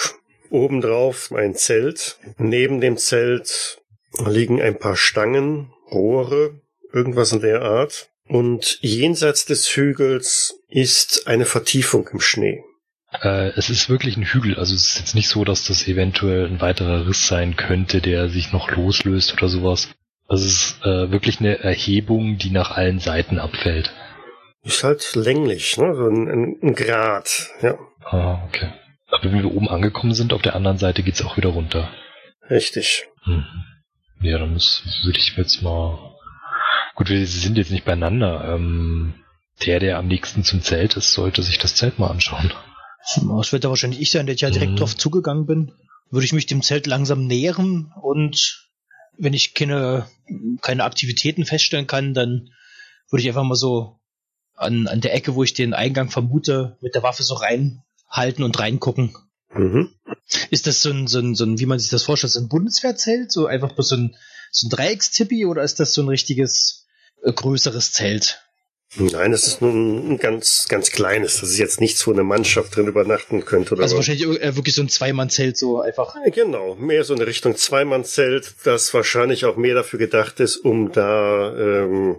Obendrauf 0.51 1.31
ein 1.31 1.55
Zelt. 1.55 2.17
Neben 2.37 2.81
dem 2.81 2.97
Zelt 2.97 3.79
liegen 4.25 4.61
ein 4.61 4.77
paar 4.77 4.95
Stangen, 4.95 5.71
Rohre, 5.91 6.61
irgendwas 6.93 7.31
in 7.31 7.41
der 7.41 7.61
Art. 7.61 8.09
Und 8.27 8.77
jenseits 8.81 9.45
des 9.45 9.67
Hügels 9.75 10.59
ist 10.69 11.27
eine 11.27 11.45
Vertiefung 11.45 12.07
im 12.13 12.19
Schnee. 12.19 12.63
Äh, 13.21 13.49
es 13.57 13.69
ist 13.69 13.89
wirklich 13.89 14.15
ein 14.15 14.23
Hügel, 14.23 14.57
also 14.57 14.73
es 14.73 14.89
ist 14.89 14.99
jetzt 14.99 15.15
nicht 15.15 15.27
so, 15.27 15.43
dass 15.43 15.67
das 15.67 15.87
eventuell 15.87 16.45
ein 16.45 16.61
weiterer 16.61 17.07
Riss 17.07 17.27
sein 17.27 17.57
könnte, 17.57 17.99
der 17.99 18.29
sich 18.29 18.53
noch 18.53 18.71
loslöst 18.71 19.33
oder 19.33 19.49
sowas. 19.49 19.89
Also 20.27 20.45
es 20.45 20.53
ist 20.53 20.85
äh, 20.85 21.11
wirklich 21.11 21.39
eine 21.41 21.59
Erhebung, 21.59 22.37
die 22.37 22.51
nach 22.51 22.71
allen 22.71 22.99
Seiten 22.99 23.37
abfällt. 23.37 23.93
Ist 24.63 24.83
halt 24.83 25.15
länglich, 25.15 25.77
ne? 25.77 25.93
So 25.95 26.07
ein, 26.07 26.29
ein, 26.29 26.57
ein 26.61 26.75
Grat, 26.75 27.49
ja. 27.61 27.77
Ah, 28.05 28.43
okay. 28.47 28.71
Aber 29.11 29.23
wenn 29.23 29.43
wir 29.43 29.51
oben 29.53 29.69
angekommen 29.69 30.13
sind, 30.13 30.33
auf 30.33 30.41
der 30.41 30.55
anderen 30.55 30.77
Seite 30.77 31.03
geht's 31.03 31.21
auch 31.23 31.37
wieder 31.37 31.49
runter. 31.49 31.89
Richtig. 32.49 33.05
Hm. 33.23 33.45
Ja, 34.21 34.37
dann 34.37 34.53
muss, 34.53 34.83
würde 35.03 35.19
ich 35.19 35.35
jetzt 35.37 35.61
mal. 35.61 36.15
Gut, 36.95 37.09
wir 37.09 37.25
sind 37.25 37.57
jetzt 37.57 37.71
nicht 37.71 37.85
beieinander. 37.85 38.53
Ähm, 38.55 39.13
der, 39.65 39.79
der 39.79 39.97
am 39.97 40.07
nächsten 40.07 40.43
zum 40.43 40.61
Zelt 40.61 40.95
ist, 40.95 41.13
sollte 41.13 41.43
sich 41.43 41.57
das 41.57 41.75
Zelt 41.75 41.99
mal 41.99 42.09
anschauen. 42.09 42.51
Das 43.37 43.51
wird 43.51 43.63
ja 43.63 43.69
wahrscheinlich 43.69 44.01
ich 44.01 44.11
sein, 44.11 44.25
der 44.25 44.35
ich 44.35 44.41
ja 44.41 44.49
direkt 44.49 44.73
Mhm. 44.73 44.77
drauf 44.77 44.95
zugegangen 44.95 45.45
bin. 45.45 45.71
Würde 46.09 46.25
ich 46.25 46.33
mich 46.33 46.45
dem 46.45 46.61
Zelt 46.61 46.87
langsam 46.87 47.25
nähern 47.25 47.91
und 48.01 48.67
wenn 49.17 49.33
ich 49.33 49.53
keine, 49.53 50.07
keine 50.61 50.83
Aktivitäten 50.83 51.45
feststellen 51.45 51.87
kann, 51.87 52.13
dann 52.13 52.49
würde 53.09 53.21
ich 53.21 53.27
einfach 53.27 53.43
mal 53.43 53.55
so 53.55 53.99
an, 54.55 54.87
an 54.87 55.01
der 55.01 55.13
Ecke, 55.13 55.35
wo 55.35 55.43
ich 55.43 55.53
den 55.53 55.73
Eingang 55.73 56.09
vermute, 56.09 56.77
mit 56.81 56.95
der 56.95 57.03
Waffe 57.03 57.23
so 57.23 57.35
reinhalten 58.11 58.43
und 58.43 58.59
reingucken. 58.59 59.15
Mhm. 59.53 59.89
Ist 60.49 60.67
das 60.67 60.81
so 60.81 60.91
ein, 60.91 61.07
so 61.07 61.19
ein, 61.19 61.35
so 61.35 61.45
ein 61.45 61.59
wie 61.59 61.65
man 61.65 61.79
sich 61.79 61.89
das 61.89 62.03
vorstellt, 62.03 62.33
so 62.33 62.39
ein 62.39 62.49
Bundeswehrzelt? 62.49 63.31
So 63.31 63.47
einfach 63.47 63.73
bloß 63.73 63.89
so 63.89 63.95
ein, 63.97 64.15
so 64.51 64.67
ein 64.67 64.69
Dreieckstippi 64.69 65.45
oder 65.45 65.63
ist 65.63 65.79
das 65.79 65.93
so 65.93 66.01
ein 66.01 66.07
richtiges, 66.07 66.87
äh, 67.23 67.33
größeres 67.33 67.91
Zelt? 67.91 68.41
Nein, 68.95 69.31
das 69.31 69.47
ist 69.47 69.61
nur 69.61 69.71
ein 69.71 70.17
ganz, 70.17 70.65
ganz 70.67 70.91
kleines. 70.91 71.39
Das 71.39 71.49
ist 71.49 71.57
jetzt 71.57 71.79
nichts, 71.79 72.05
wo 72.05 72.11
eine 72.11 72.23
Mannschaft 72.23 72.75
drin 72.75 72.87
übernachten 72.87 73.45
könnte 73.45 73.73
oder 73.73 73.83
Also 73.83 73.95
was. 73.95 74.07
wahrscheinlich 74.09 74.41
äh, 74.41 74.55
wirklich 74.57 74.75
so 74.75 74.81
ein 74.81 74.89
Zweimann-Zelt, 74.89 75.57
so 75.57 75.79
einfach. 75.79 76.15
Genau, 76.33 76.75
mehr 76.75 77.05
so 77.05 77.13
in 77.13 77.21
Richtung 77.21 77.55
Zweimannzelt, 77.55 78.53
das 78.65 78.93
wahrscheinlich 78.93 79.45
auch 79.45 79.55
mehr 79.55 79.75
dafür 79.75 79.97
gedacht 79.97 80.41
ist, 80.41 80.57
um 80.57 80.91
da 80.91 81.55
ähm, 81.55 82.17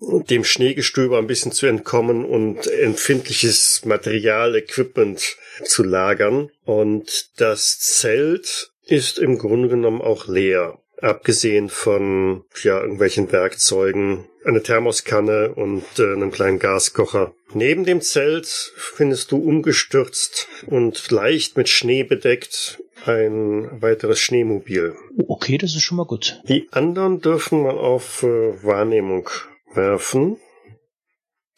dem 0.00 0.44
Schneegestöber 0.44 1.16
ein 1.18 1.26
bisschen 1.26 1.52
zu 1.52 1.66
entkommen 1.66 2.26
und 2.26 2.66
empfindliches 2.66 3.82
Material, 3.86 4.56
Equipment 4.56 5.36
zu 5.64 5.82
lagern. 5.82 6.50
Und 6.64 7.30
das 7.40 7.78
Zelt 7.78 8.72
ist 8.84 9.18
im 9.18 9.38
Grunde 9.38 9.68
genommen 9.68 10.02
auch 10.02 10.26
leer. 10.26 10.79
Abgesehen 11.00 11.68
von 11.68 12.44
ja, 12.62 12.80
irgendwelchen 12.80 13.30
Werkzeugen, 13.32 14.26
eine 14.44 14.62
Thermoskanne 14.62 15.52
und 15.54 15.84
äh, 15.98 16.12
einem 16.12 16.30
kleinen 16.30 16.58
Gaskocher. 16.58 17.32
Neben 17.52 17.84
dem 17.84 18.00
Zelt 18.00 18.46
findest 18.46 19.32
du 19.32 19.38
umgestürzt 19.38 20.48
und 20.66 21.10
leicht 21.10 21.56
mit 21.56 21.68
Schnee 21.68 22.04
bedeckt 22.04 22.82
ein 23.06 23.80
weiteres 23.80 24.20
Schneemobil. 24.20 24.94
Okay, 25.26 25.58
das 25.58 25.74
ist 25.74 25.82
schon 25.82 25.96
mal 25.96 26.06
gut. 26.06 26.40
Die 26.48 26.68
anderen 26.70 27.20
dürfen 27.20 27.62
mal 27.62 27.78
auf 27.78 28.22
äh, 28.22 28.62
Wahrnehmung 28.62 29.28
werfen. 29.74 30.36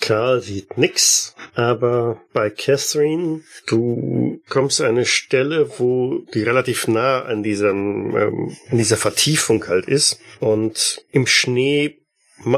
Karl 0.02 0.42
sieht 0.42 0.76
nix, 0.76 1.34
aber 1.54 2.20
bei 2.32 2.50
Catherine, 2.50 3.42
du 3.68 4.42
kommst 4.48 4.80
an 4.80 4.88
eine 4.88 5.06
Stelle, 5.06 5.78
wo 5.78 6.24
die 6.34 6.42
relativ 6.42 6.88
nah 6.88 7.22
an 7.22 7.42
diesem, 7.42 8.16
ähm, 8.16 8.56
an 8.70 8.78
dieser 8.78 8.96
Vertiefung 8.96 9.66
halt 9.68 9.86
ist. 9.86 10.20
Und 10.40 11.02
im 11.12 11.26
Schnee 11.26 11.98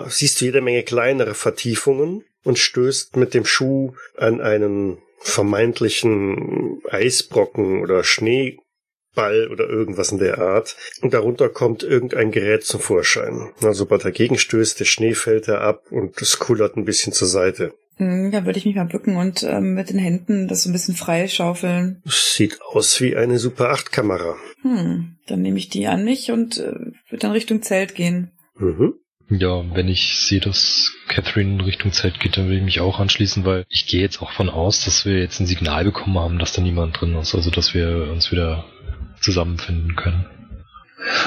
siehst 0.08 0.40
du 0.40 0.46
jede 0.46 0.62
Menge 0.62 0.82
kleinere 0.82 1.34
Vertiefungen. 1.34 2.24
und 2.46 2.58
stößt 2.58 3.16
mit 3.16 3.32
dem 3.32 3.46
Schuh 3.46 3.94
an 4.18 4.42
einen 4.42 4.98
vermeintlichen 5.20 6.82
Eisbrocken 6.90 7.80
oder 7.80 8.04
Schneeball 9.14 9.48
oder 9.50 9.68
irgendwas 9.68 10.12
in 10.12 10.18
der 10.18 10.38
Art. 10.38 10.76
Und 11.00 11.14
darunter 11.14 11.48
kommt 11.48 11.82
irgendein 11.82 12.30
Gerät 12.30 12.64
zum 12.64 12.80
Vorschein. 12.80 13.50
Also 13.62 13.84
sobald 13.84 14.02
er 14.02 14.10
dagegen 14.10 14.38
stößt, 14.38 14.80
der 14.80 14.84
Schnee 14.84 15.14
fällt 15.14 15.48
er 15.48 15.60
ab 15.60 15.82
und 15.90 16.20
es 16.20 16.38
kullert 16.38 16.76
ein 16.76 16.84
bisschen 16.84 17.12
zur 17.12 17.28
Seite. 17.28 17.72
Hm, 17.96 18.32
Da 18.32 18.44
würde 18.44 18.58
ich 18.58 18.64
mich 18.66 18.74
mal 18.74 18.86
bücken 18.86 19.16
und 19.16 19.42
ähm, 19.44 19.74
mit 19.74 19.90
den 19.90 19.98
Händen 19.98 20.48
das 20.48 20.64
so 20.64 20.70
ein 20.70 20.72
bisschen 20.72 20.96
freischaufeln. 20.96 22.02
Sieht 22.06 22.60
aus 22.62 23.00
wie 23.00 23.16
eine 23.16 23.38
Super 23.38 23.70
8 23.70 23.92
Kamera. 23.92 24.36
Hm, 24.62 25.16
dann 25.26 25.42
nehme 25.42 25.58
ich 25.58 25.68
die 25.68 25.86
an 25.86 26.04
mich 26.04 26.30
und 26.30 26.58
äh, 26.58 26.72
würde 27.08 27.20
dann 27.20 27.32
Richtung 27.32 27.62
Zelt 27.62 27.94
gehen. 27.94 28.32
Mhm. 28.56 28.94
Ja, 29.30 29.64
wenn 29.74 29.88
ich 29.88 30.26
sehe, 30.26 30.40
dass 30.40 30.92
Catherine 31.08 31.54
in 31.54 31.60
Richtung 31.62 31.92
Zelt 31.92 32.20
geht, 32.20 32.36
dann 32.36 32.48
will 32.48 32.58
ich 32.58 32.62
mich 32.62 32.80
auch 32.80 33.00
anschließen, 33.00 33.46
weil 33.46 33.64
ich 33.70 33.86
gehe 33.86 34.02
jetzt 34.02 34.20
auch 34.20 34.32
von 34.32 34.50
aus, 34.50 34.84
dass 34.84 35.06
wir 35.06 35.18
jetzt 35.18 35.40
ein 35.40 35.46
Signal 35.46 35.84
bekommen 35.84 36.18
haben, 36.18 36.38
dass 36.38 36.52
da 36.52 36.60
niemand 36.60 37.00
drin 37.00 37.14
ist, 37.16 37.34
also 37.34 37.50
dass 37.50 37.72
wir 37.72 38.10
uns 38.12 38.30
wieder 38.30 38.66
zusammenfinden 39.20 39.96
können. 39.96 40.26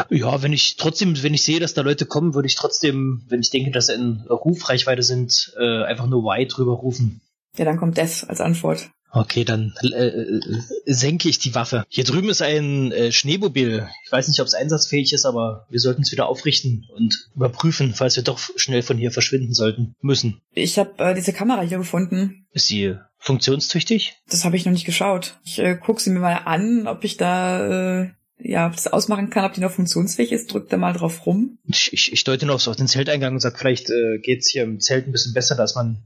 Ja, 0.10 0.42
wenn 0.42 0.54
ich 0.54 0.78
trotzdem, 0.78 1.22
wenn 1.22 1.34
ich 1.34 1.44
sehe, 1.44 1.60
dass 1.60 1.74
da 1.74 1.82
Leute 1.82 2.06
kommen, 2.06 2.34
würde 2.34 2.48
ich 2.48 2.56
trotzdem, 2.56 3.24
wenn 3.30 3.42
ich 3.42 3.52
denke, 3.52 3.72
dass 3.72 3.88
sie 3.88 3.94
in 3.94 4.22
Rufreichweite 4.30 5.04
sind, 5.04 5.54
äh, 5.60 5.84
einfach 5.84 6.08
nur 6.08 6.24
Y 6.24 6.48
drüber 6.48 6.74
rufen. 6.74 7.22
Ja, 7.56 7.66
dann 7.66 7.78
kommt 7.78 7.98
Death 7.98 8.26
als 8.28 8.42
Antwort. 8.42 8.90
Okay, 9.12 9.46
dann 9.46 9.74
äh, 9.84 10.08
äh, 10.08 10.42
senke 10.86 11.30
ich 11.30 11.40
die 11.40 11.56
Waffe. 11.56 11.86
Hier 11.90 12.04
drüben 12.04 12.30
ist 12.30 12.42
ein 12.42 12.92
äh, 12.92 13.12
Schneemobil. 13.12 13.88
Ich 14.06 14.12
weiß 14.12 14.28
nicht, 14.28 14.40
ob 14.42 14.48
es 14.48 14.54
einsatzfähig 14.54 15.14
ist, 15.14 15.26
aber 15.26 15.66
wir 15.70 15.80
sollten 15.80 16.02
es 16.02 16.12
wieder 16.12 16.28
aufrichten 16.28 16.86
und 16.94 17.30
überprüfen, 17.36 17.94
falls 17.94 18.16
wir 18.16 18.24
doch 18.24 18.40
schnell 18.56 18.82
von 18.82 18.98
hier 18.98 19.12
verschwinden 19.12 19.54
sollten 19.54 19.96
müssen. 20.02 20.42
Ich 20.54 20.78
habe 20.78 20.92
äh, 21.04 21.16
diese 21.16 21.34
Kamera 21.34 21.62
hier 21.62 21.78
gefunden. 21.78 22.46
Ist 22.52 22.68
sie 22.68 22.96
funktionstüchtig? 23.18 24.16
Das 24.30 24.46
habe 24.46 24.58
ich 24.58 24.66
noch 24.66 24.74
nicht 24.74 24.86
geschaut. 24.86 25.40
Ich 25.44 25.60
äh, 25.60 25.76
gucke 25.76 26.02
sie 26.02 26.10
mir 26.10 26.20
mal 26.20 26.42
an, 26.46 26.88
ob 26.88 27.04
ich 27.04 27.18
da 27.18 28.02
äh, 28.02 28.10
ja 28.40 28.68
ob 28.68 28.76
das 28.76 28.88
ausmachen 28.88 29.30
kann, 29.30 29.46
ob 29.46 29.54
die 29.54 29.62
noch 29.62 29.72
funktionsfähig 29.72 30.32
ist. 30.32 30.52
Drück 30.52 30.70
da 30.70 30.78
mal 30.78 30.94
drauf 30.94 31.26
rum. 31.26 31.58
Ich, 31.66 31.92
ich, 31.94 32.12
ich 32.12 32.24
deute 32.24 32.46
noch 32.46 32.60
so 32.60 32.72
auf 32.72 32.78
den 32.78 32.88
Zelteingang 32.88 33.34
und 33.34 33.40
sage, 33.40 33.58
vielleicht 33.58 33.90
äh, 33.90 34.20
geht's 34.22 34.50
hier 34.50 34.64
im 34.64 34.80
Zelt 34.80 35.08
ein 35.08 35.12
bisschen 35.12 35.34
besser, 35.34 35.56
dass 35.56 35.76
man 35.76 36.04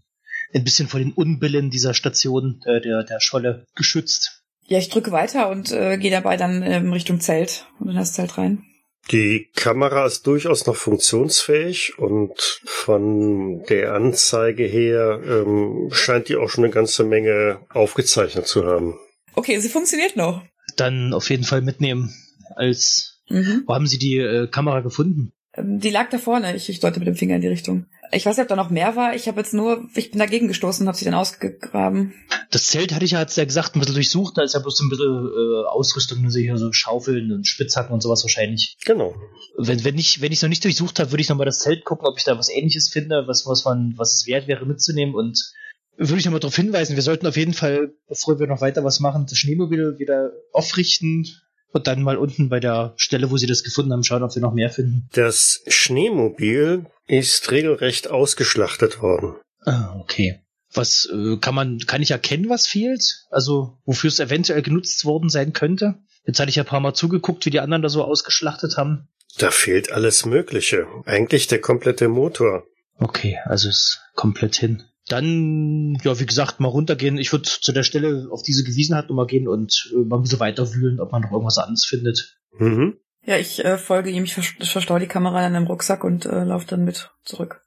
ein 0.53 0.63
bisschen 0.63 0.87
vor 0.87 0.99
den 0.99 1.13
Unbillen 1.13 1.69
dieser 1.69 1.93
Station, 1.93 2.61
äh, 2.65 2.81
der, 2.81 3.03
der 3.03 3.19
Scholle, 3.19 3.65
geschützt. 3.75 4.43
Ja, 4.67 4.77
ich 4.77 4.89
drücke 4.89 5.11
weiter 5.11 5.49
und 5.49 5.71
äh, 5.71 5.97
gehe 5.97 6.11
dabei 6.11 6.37
dann 6.37 6.63
ähm, 6.63 6.93
Richtung 6.93 7.19
Zelt 7.19 7.65
und 7.79 7.89
in 7.89 7.95
das 7.95 8.13
Zelt 8.13 8.37
rein. 8.37 8.63
Die 9.11 9.49
Kamera 9.55 10.05
ist 10.05 10.27
durchaus 10.27 10.67
noch 10.67 10.75
funktionsfähig 10.75 11.97
und 11.97 12.61
von 12.65 13.63
der 13.63 13.93
Anzeige 13.93 14.63
her 14.63 15.19
ähm, 15.25 15.89
scheint 15.91 16.29
die 16.29 16.35
auch 16.35 16.49
schon 16.49 16.63
eine 16.63 16.73
ganze 16.73 17.03
Menge 17.03 17.59
aufgezeichnet 17.69 18.47
zu 18.47 18.65
haben. 18.65 18.99
Okay, 19.33 19.59
sie 19.59 19.69
funktioniert 19.69 20.15
noch. 20.15 20.43
Dann 20.77 21.13
auf 21.13 21.29
jeden 21.29 21.43
Fall 21.43 21.61
mitnehmen. 21.61 22.13
Als 22.55 23.11
Mhm. 23.31 23.63
wo 23.65 23.73
haben 23.73 23.87
Sie 23.87 23.97
die 23.97 24.17
äh, 24.17 24.47
Kamera 24.47 24.81
gefunden? 24.81 25.31
Ähm, 25.53 25.79
die 25.79 25.89
lag 25.89 26.09
da 26.09 26.17
vorne. 26.17 26.55
Ich, 26.55 26.69
ich 26.69 26.79
deute 26.79 26.99
mit 26.99 27.07
dem 27.07 27.15
Finger 27.15 27.35
in 27.35 27.41
die 27.41 27.47
Richtung. 27.47 27.85
Ich 28.13 28.25
weiß 28.25 28.35
nicht, 28.37 28.43
ob 28.43 28.49
da 28.49 28.55
noch 28.55 28.69
mehr 28.69 28.95
war. 28.95 29.15
Ich 29.15 29.27
habe 29.27 29.39
jetzt 29.39 29.53
nur, 29.53 29.87
ich 29.95 30.11
bin 30.11 30.19
dagegen 30.19 30.47
gestoßen 30.47 30.83
und 30.83 30.87
habe 30.87 30.97
sie 30.97 31.05
dann 31.05 31.13
ausgegraben. 31.13 32.13
Das 32.49 32.67
Zelt 32.67 32.93
hatte 32.93 33.05
ich 33.05 33.11
ja, 33.11 33.19
hat's 33.19 33.37
ja 33.37 33.45
gesagt, 33.45 33.75
ein 33.75 33.79
bisschen 33.79 33.95
durchsucht. 33.95 34.37
Da 34.37 34.43
ist 34.43 34.53
ja 34.53 34.59
bloß 34.59 34.77
so 34.77 34.85
ein 34.85 34.89
bisschen 34.89 35.07
äh, 35.07 35.67
Ausrüstung, 35.67 36.23
also 36.25 36.39
hier 36.39 36.57
so 36.57 36.71
Schaufeln 36.73 37.31
und 37.31 37.47
Spitzhacken 37.47 37.93
und 37.93 38.01
sowas 38.01 38.23
wahrscheinlich. 38.23 38.75
Genau. 38.85 39.15
Wenn, 39.57 39.83
wenn 39.83 39.97
ich 39.97 40.21
wenn 40.21 40.31
ich 40.31 40.41
noch 40.41 40.49
nicht 40.49 40.63
durchsucht 40.63 40.99
habe, 40.99 41.11
würde 41.11 41.21
ich 41.21 41.29
nochmal 41.29 41.45
das 41.45 41.59
Zelt 41.59 41.85
gucken, 41.85 42.07
ob 42.07 42.17
ich 42.17 42.25
da 42.25 42.37
was 42.37 42.49
Ähnliches 42.49 42.89
finde, 42.89 43.27
was 43.27 43.45
was 43.45 43.63
man 43.63 43.93
was 43.95 44.13
es 44.13 44.27
wert 44.27 44.47
wäre 44.47 44.65
mitzunehmen 44.65 45.15
und 45.15 45.53
würde 45.97 46.17
ich 46.17 46.25
nochmal 46.25 46.39
darauf 46.39 46.55
hinweisen, 46.55 46.95
wir 46.95 47.03
sollten 47.03 47.27
auf 47.27 47.37
jeden 47.37 47.53
Fall, 47.53 47.93
bevor 48.07 48.39
wir 48.39 48.47
noch 48.47 48.61
weiter 48.61 48.83
was 48.83 48.99
machen, 48.99 49.27
das 49.29 49.37
Schneemobil 49.37 49.99
wieder 49.99 50.31
aufrichten 50.51 51.27
und 51.71 51.87
dann 51.87 52.01
mal 52.01 52.17
unten 52.17 52.49
bei 52.49 52.59
der 52.59 52.93
Stelle, 52.97 53.31
wo 53.31 53.37
sie 53.37 53.47
das 53.47 53.63
gefunden 53.63 53.91
haben, 53.91 54.03
schauen, 54.03 54.23
ob 54.23 54.35
wir 54.35 54.41
noch 54.41 54.53
mehr 54.53 54.69
finden. 54.69 55.07
Das 55.13 55.61
Schneemobil 55.67 56.85
ist 57.07 57.51
regelrecht 57.51 58.09
ausgeschlachtet 58.09 59.01
worden. 59.01 59.35
Ah, 59.65 59.95
okay. 59.99 60.39
Was 60.73 61.09
äh, 61.11 61.37
kann 61.37 61.55
man, 61.55 61.79
kann 61.79 62.01
ich 62.01 62.11
erkennen, 62.11 62.49
was 62.49 62.67
fehlt? 62.67 63.25
Also 63.29 63.77
wofür 63.85 64.07
es 64.07 64.19
eventuell 64.19 64.61
genutzt 64.61 65.05
worden 65.05 65.29
sein 65.29 65.53
könnte? 65.53 65.95
Jetzt 66.25 66.39
hatte 66.39 66.49
ich 66.49 66.55
ja 66.55 66.63
ein 66.63 66.69
paar 66.69 66.79
Mal 66.79 66.93
zugeguckt, 66.93 67.45
wie 67.45 67.49
die 67.49 67.59
anderen 67.59 67.81
da 67.81 67.89
so 67.89 68.03
ausgeschlachtet 68.03 68.77
haben. 68.77 69.09
Da 69.37 69.51
fehlt 69.51 69.91
alles 69.91 70.25
Mögliche. 70.25 70.87
Eigentlich 71.05 71.47
der 71.47 71.59
komplette 71.59 72.07
Motor. 72.07 72.63
Okay, 72.97 73.39
also 73.45 73.69
ist 73.69 74.01
komplett 74.15 74.55
hin. 74.55 74.83
Dann, 75.11 75.97
ja, 76.03 76.19
wie 76.19 76.25
gesagt, 76.25 76.59
mal 76.59 76.69
runtergehen. 76.69 77.17
Ich 77.17 77.31
würde 77.31 77.49
zu 77.49 77.71
der 77.71 77.83
Stelle, 77.83 78.27
auf 78.31 78.43
diese 78.43 78.63
gewiesen 78.63 78.95
hat, 78.95 79.09
nochmal 79.09 79.27
gehen 79.27 79.47
und 79.47 79.91
äh, 79.93 80.05
mal 80.05 80.17
ein 80.17 80.21
bisschen 80.21 80.39
weiter 80.39 80.73
wühlen, 80.73 80.99
ob 80.99 81.11
man 81.11 81.21
noch 81.21 81.31
irgendwas 81.31 81.57
anderes 81.57 81.85
findet. 81.85 82.37
Mhm. 82.57 82.97
Ja, 83.25 83.37
ich 83.37 83.63
äh, 83.63 83.77
folge 83.77 84.09
ihm, 84.09 84.23
ich 84.23 84.33
vers 84.33 84.53
verstaue 84.61 84.99
die 84.99 85.07
Kamera 85.07 85.45
in 85.45 85.55
einem 85.55 85.67
Rucksack 85.67 86.03
und 86.03 86.25
äh, 86.25 86.43
laufe 86.43 86.67
dann 86.67 86.85
mit 86.85 87.11
zurück. 87.23 87.61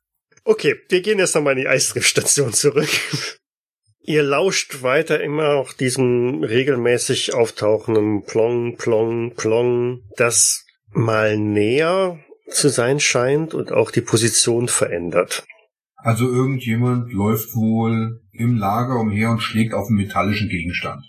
Okay, 0.45 0.75
wir 0.89 1.01
gehen 1.01 1.19
jetzt 1.19 1.35
nochmal 1.35 1.55
in 1.55 1.61
die 1.61 1.69
Eisdriftstation 1.69 2.53
zurück. 2.53 2.89
Ihr 4.07 4.23
lauscht 4.23 4.83
weiter 4.83 5.21
immer 5.23 5.55
auch 5.55 5.73
diesem 5.73 6.45
regelmäßig 6.45 7.33
auftauchenden 7.33 8.25
Plong, 8.25 8.77
Plong, 8.77 9.35
Plong, 9.35 10.03
das 10.17 10.67
mal 10.91 11.39
näher 11.39 12.19
zu 12.49 12.69
sein 12.69 13.01
scheint 13.01 13.55
und 13.55 13.73
auch 13.73 13.91
die 13.91 14.03
Position 14.03 14.69
verändert. 14.69 15.45
Also 16.05 16.31
irgendjemand 16.31 17.13
läuft 17.13 17.55
wohl 17.55 18.21
im 18.33 18.57
Lager 18.57 19.01
umher 19.01 19.31
und 19.31 19.41
schlägt 19.41 19.73
auf 19.73 19.89
einen 19.89 19.97
metallischen 19.97 20.49
Gegenstand. 20.49 21.03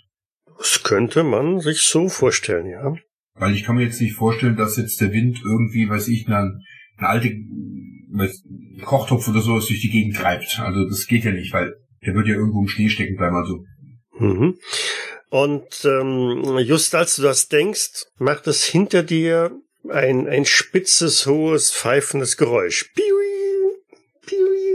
Das 0.56 0.82
könnte 0.82 1.22
man 1.22 1.60
sich 1.60 1.82
so 1.82 2.08
vorstellen, 2.08 2.66
ja. 2.66 2.94
Weil 3.34 3.54
ich 3.54 3.64
kann 3.64 3.76
mir 3.76 3.84
jetzt 3.84 4.00
nicht 4.00 4.14
vorstellen, 4.14 4.56
dass 4.56 4.78
jetzt 4.78 5.00
der 5.00 5.12
Wind 5.12 5.38
irgendwie, 5.44 5.88
weiß 5.88 6.08
ich, 6.08 6.26
eine, 6.26 6.60
eine 6.96 7.08
alte 7.08 7.28
weiß, 7.28 8.44
Kochtopf 8.84 9.28
oder 9.28 9.42
sowas 9.42 9.66
durch 9.66 9.82
die 9.82 9.90
Gegend 9.90 10.16
treibt. 10.16 10.60
Also 10.60 10.88
das 10.88 11.06
geht 11.06 11.24
ja 11.24 11.32
nicht, 11.32 11.52
weil 11.52 11.74
der 12.06 12.14
wird 12.14 12.28
ja 12.28 12.34
irgendwo 12.34 12.62
im 12.62 12.68
Schnee 12.68 12.88
stecken 12.88 13.16
bleiben. 13.16 13.36
Also 13.36 13.64
Mhm. 14.18 14.58
Und 15.28 15.84
ähm, 15.84 16.58
just 16.58 16.94
als 16.94 17.16
du 17.16 17.22
das 17.22 17.48
denkst, 17.48 18.06
macht 18.18 18.46
es 18.46 18.64
hinter 18.64 19.02
dir 19.02 19.50
ein, 19.90 20.26
ein 20.26 20.44
spitzes, 20.44 21.26
hohes, 21.26 21.72
pfeifendes 21.72 22.36
Geräusch. 22.36 22.90
Piui, 22.94 23.82
piui. 24.24 24.65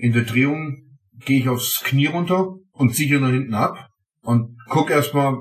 In 0.00 0.12
der 0.12 0.24
Drehung 0.24 0.98
gehe 1.24 1.40
ich 1.40 1.48
aufs 1.48 1.82
Knie 1.84 2.06
runter 2.06 2.56
und 2.72 2.94
ziehe 2.94 3.08
hier 3.08 3.20
nach 3.20 3.30
hinten 3.30 3.54
ab 3.54 3.90
und 4.22 4.56
guck 4.68 4.90
erstmal, 4.90 5.38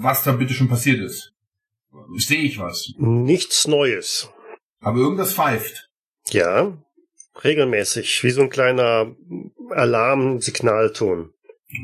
was 0.00 0.24
da 0.24 0.32
bitte 0.32 0.54
schon 0.54 0.68
passiert 0.68 1.00
ist. 1.00 1.32
Sehe 2.16 2.42
ich 2.42 2.58
was. 2.58 2.92
Nichts 2.98 3.66
Neues. 3.66 4.30
Aber 4.80 4.98
irgendwas 4.98 5.32
pfeift. 5.32 5.88
Ja, 6.30 6.76
regelmäßig, 7.42 8.22
wie 8.22 8.30
so 8.30 8.42
ein 8.42 8.50
kleiner 8.50 9.14
Alarmsignalton. 9.70 11.30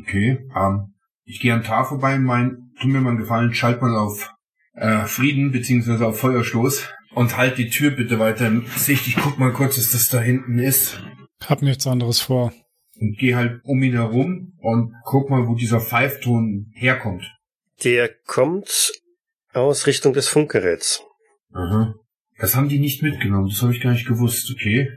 Okay. 0.01 0.47
Ähm, 0.55 0.93
ich 1.25 1.39
gehe 1.39 1.53
am 1.53 1.63
Tar 1.63 1.85
vorbei 1.85 2.17
mein, 2.17 2.71
tu 2.79 2.87
mir 2.87 3.01
mal 3.01 3.09
einen 3.09 3.19
Gefallen, 3.19 3.53
schalt 3.53 3.81
mal 3.81 3.95
auf 3.95 4.33
äh, 4.73 5.05
Frieden 5.05 5.51
beziehungsweise 5.51 6.05
auf 6.05 6.19
Feuerstoß 6.19 6.89
und 7.13 7.37
halt 7.37 7.57
die 7.57 7.69
Tür 7.69 7.91
bitte 7.91 8.19
weiter 8.19 8.47
in 8.47 8.65
Sicht. 8.75 9.07
Ich 9.07 9.15
guck 9.15 9.37
mal 9.37 9.51
kurz, 9.51 9.75
dass 9.75 9.91
das 9.91 10.09
da 10.09 10.19
hinten 10.19 10.59
ist. 10.59 11.01
Hab 11.47 11.61
nichts 11.61 11.87
anderes 11.87 12.21
vor. 12.21 12.53
Und 12.99 13.17
gehe 13.17 13.35
halt 13.35 13.61
um 13.63 13.81
ihn 13.81 13.93
herum 13.93 14.53
und 14.59 14.93
guck 15.03 15.29
mal, 15.29 15.47
wo 15.47 15.55
dieser 15.55 15.81
Pfeifton 15.81 16.71
herkommt. 16.75 17.23
Der 17.83 18.09
kommt 18.09 18.91
aus 19.53 19.87
Richtung 19.87 20.13
des 20.13 20.27
Funkgeräts. 20.27 21.03
Aha. 21.53 21.95
Das 22.37 22.55
haben 22.55 22.69
die 22.69 22.79
nicht 22.79 23.03
mitgenommen, 23.03 23.49
das 23.49 23.61
habe 23.61 23.73
ich 23.73 23.81
gar 23.81 23.91
nicht 23.91 24.07
gewusst, 24.07 24.51
okay. 24.51 24.89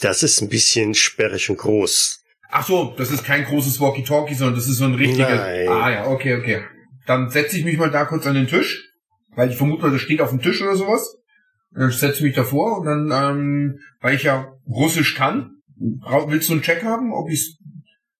Das 0.00 0.22
ist 0.22 0.40
ein 0.40 0.48
bisschen 0.48 0.94
sperrig 0.94 1.50
und 1.50 1.58
groß. 1.58 2.22
Ach 2.50 2.66
so, 2.66 2.94
das 2.96 3.10
ist 3.10 3.24
kein 3.24 3.44
großes 3.44 3.80
Walkie-Talkie, 3.80 4.34
sondern 4.34 4.54
das 4.54 4.68
ist 4.68 4.78
so 4.78 4.84
ein 4.84 4.94
richtiger. 4.94 5.34
Nein. 5.34 5.68
Ah 5.68 5.90
ja, 5.90 6.06
okay, 6.06 6.34
okay. 6.34 6.62
Dann 7.06 7.28
setze 7.28 7.58
ich 7.58 7.64
mich 7.64 7.76
mal 7.76 7.90
da 7.90 8.04
kurz 8.04 8.26
an 8.26 8.34
den 8.34 8.46
Tisch, 8.46 8.88
weil 9.34 9.50
ich 9.50 9.56
vermute 9.56 9.82
mal, 9.82 9.90
das 9.90 10.00
steht 10.00 10.20
auf 10.20 10.30
dem 10.30 10.40
Tisch 10.40 10.62
oder 10.62 10.76
sowas. 10.76 11.16
Dann 11.72 11.90
setze 11.90 12.18
ich 12.18 12.22
mich 12.22 12.34
davor 12.34 12.78
und 12.78 12.86
dann, 12.86 13.10
ähm, 13.12 13.80
weil 14.00 14.14
ich 14.14 14.22
ja 14.22 14.52
Russisch 14.66 15.14
kann, 15.14 15.53
willst 15.76 16.48
du 16.48 16.54
einen 16.54 16.62
Check 16.62 16.82
haben, 16.82 17.12
ob 17.12 17.30
ich's, 17.30 17.58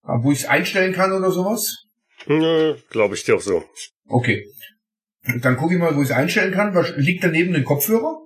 wo 0.03 0.33
ich 0.33 0.41
es 0.41 0.47
einstellen 0.47 0.93
kann 0.93 1.13
oder 1.13 1.31
sowas? 1.31 1.85
Nö, 2.27 2.77
glaube 2.91 3.15
ich 3.15 3.25
dir 3.25 3.37
auch 3.37 3.41
so. 3.41 3.65
Okay. 4.07 4.47
Dann 5.41 5.57
gucke 5.57 5.75
ich 5.75 5.81
mal, 5.81 5.97
wo 5.97 6.03
ich 6.03 6.11
es 6.11 6.15
einstellen 6.15 6.53
kann. 6.53 6.75
Liegt 6.97 7.25
daneben 7.25 7.53
den 7.55 7.65
Kopfhörer? 7.65 8.19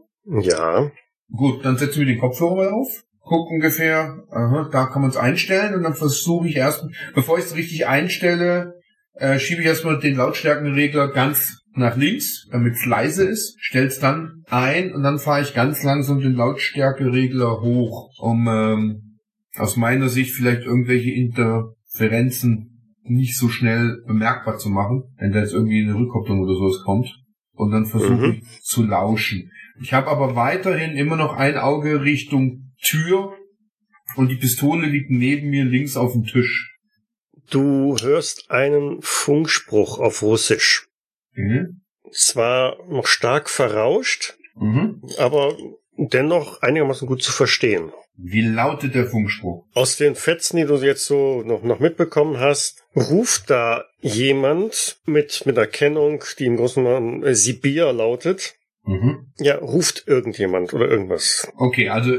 Ja, 0.43 0.91
Gut, 1.31 1.65
dann 1.65 1.77
setzen 1.77 2.01
wir 2.01 2.07
den 2.07 2.19
Kopfhörer 2.19 2.57
mal 2.57 2.69
auf. 2.69 2.89
Guck 3.21 3.51
ungefähr, 3.51 4.25
aha, 4.31 4.69
da 4.73 4.87
kann 4.87 5.03
man 5.03 5.11
es 5.11 5.17
einstellen 5.17 5.75
und 5.75 5.83
dann 5.83 5.95
versuche 5.95 6.49
ich 6.49 6.57
erst, 6.57 6.87
bevor 7.15 7.39
ich 7.39 7.45
es 7.45 7.57
richtig 7.57 7.87
einstelle, 7.87 8.81
äh, 9.15 9.39
schiebe 9.39 9.61
ich 9.61 9.67
erstmal 9.67 10.01
den 10.01 10.17
Lautstärkenregler 10.17 11.09
ganz 11.09 11.61
nach 11.75 11.97
links, 11.97 12.47
damit 12.51 12.75
es 12.75 12.87
leise 12.87 13.25
ist, 13.25 13.57
stell's 13.61 13.99
dann 13.99 14.43
ein 14.49 14.95
und 14.95 15.03
dann 15.03 15.19
fahre 15.19 15.43
ich 15.43 15.55
ganz 15.55 15.83
langsam 15.83 16.21
den 16.21 16.33
Lautstärkeregler 16.33 17.61
hoch 17.61 18.11
um 18.19 18.49
ähm, 18.49 19.08
aus 19.57 19.77
meiner 19.77 20.09
Sicht 20.09 20.33
vielleicht 20.35 20.63
irgendwelche 20.63 21.11
Interferenzen 21.11 22.95
nicht 23.03 23.37
so 23.39 23.49
schnell 23.49 24.03
bemerkbar 24.07 24.59
zu 24.59 24.69
machen, 24.69 25.05
wenn 25.19 25.33
da 25.33 25.41
jetzt 25.41 25.55
irgendwie 25.55 25.83
eine 25.83 25.95
Rückkopplung 25.95 26.41
oder 26.41 26.55
sowas 26.55 26.83
kommt. 26.85 27.09
Und 27.53 27.71
dann 27.73 27.87
versuche 27.87 28.13
Mhm. 28.29 28.43
ich 28.43 28.63
zu 28.63 28.85
lauschen. 28.85 29.51
Ich 29.81 29.93
habe 29.93 30.09
aber 30.09 30.37
weiterhin 30.37 30.97
immer 30.97 31.17
noch 31.17 31.35
ein 31.35 31.57
Auge 31.57 32.03
Richtung 32.03 32.73
Tür 32.83 33.33
und 34.17 34.29
die 34.31 34.37
Pistole 34.37 34.87
liegt 34.87 35.11
neben 35.11 35.49
mir 35.51 35.65
links 35.65 35.97
auf 35.97 36.13
dem 36.13 36.25
Tisch. 36.25 36.77
Du 37.51 37.97
hörst 38.01 38.51
einen 38.51 38.99
Funkspruch 39.01 39.99
auf 39.99 40.23
Russisch. 40.23 40.87
Mhm. 41.35 41.81
Zwar 42.13 42.77
noch 42.89 43.07
stark 43.07 43.49
verrauscht, 43.51 44.37
Mhm. 44.57 45.03
aber 45.19 45.57
dennoch 45.97 46.63
einigermaßen 46.63 47.09
gut 47.09 47.23
zu 47.23 47.33
verstehen. 47.33 47.91
Wie 48.21 48.43
lautet 48.43 48.95
der 48.95 49.07
Funkspruch? 49.07 49.65
Aus 49.75 49.97
den 49.97 50.17
Fetzen, 50.17 50.57
die 50.57 50.65
du 50.65 50.75
jetzt 50.77 51.07
so 51.07 51.43
noch, 51.43 51.63
noch 51.63 51.79
mitbekommen 51.79 52.39
hast, 52.39 52.85
ruft 52.97 53.49
da 53.49 53.85
jemand 54.01 54.99
mit, 55.07 55.47
mit 55.47 55.57
einer 55.57 55.69
Kennung, 55.69 56.25
die 56.39 56.47
im 56.47 56.57
Großen 56.57 56.85
Ganzen 56.85 57.23
äh, 57.23 57.35
Sibir 57.35 57.93
lautet. 57.93 58.55
Mhm. 58.85 59.27
Ja, 59.39 59.57
ruft 59.57 60.05
irgendjemand 60.07 60.73
oder 60.73 60.89
irgendwas. 60.89 61.49
Okay, 61.57 61.89
also 61.89 62.13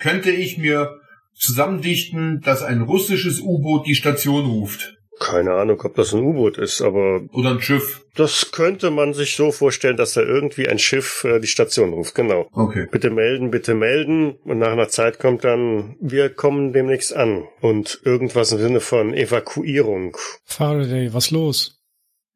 könnte 0.00 0.30
ich 0.30 0.58
mir 0.58 0.98
zusammendichten, 1.34 2.40
dass 2.40 2.62
ein 2.62 2.82
russisches 2.82 3.40
U-Boot 3.40 3.86
die 3.86 3.94
Station 3.94 4.46
ruft. 4.46 4.96
Keine 5.20 5.52
Ahnung, 5.52 5.80
ob 5.82 5.94
das 5.94 6.12
ein 6.12 6.22
U-Boot 6.22 6.58
ist, 6.58 6.80
aber 6.80 7.22
Oder 7.32 7.50
ein 7.50 7.60
Schiff. 7.60 8.04
Das 8.18 8.50
könnte 8.50 8.90
man 8.90 9.14
sich 9.14 9.36
so 9.36 9.52
vorstellen, 9.52 9.96
dass 9.96 10.14
da 10.14 10.22
irgendwie 10.22 10.68
ein 10.68 10.78
Schiff 10.78 11.24
äh, 11.24 11.38
die 11.38 11.46
Station 11.46 11.92
ruft. 11.92 12.14
Genau. 12.16 12.48
Okay. 12.52 12.88
Bitte 12.90 13.10
melden, 13.10 13.50
bitte 13.50 13.74
melden. 13.74 14.32
Und 14.44 14.58
nach 14.58 14.72
einer 14.72 14.88
Zeit 14.88 15.20
kommt 15.20 15.44
dann, 15.44 15.96
wir 16.00 16.28
kommen 16.28 16.72
demnächst 16.72 17.14
an. 17.14 17.44
Und 17.60 18.00
irgendwas 18.04 18.50
im 18.50 18.58
Sinne 18.58 18.80
von 18.80 19.14
Evakuierung. 19.14 20.16
Faraday, 20.44 21.14
was 21.14 21.30
los? 21.30 21.80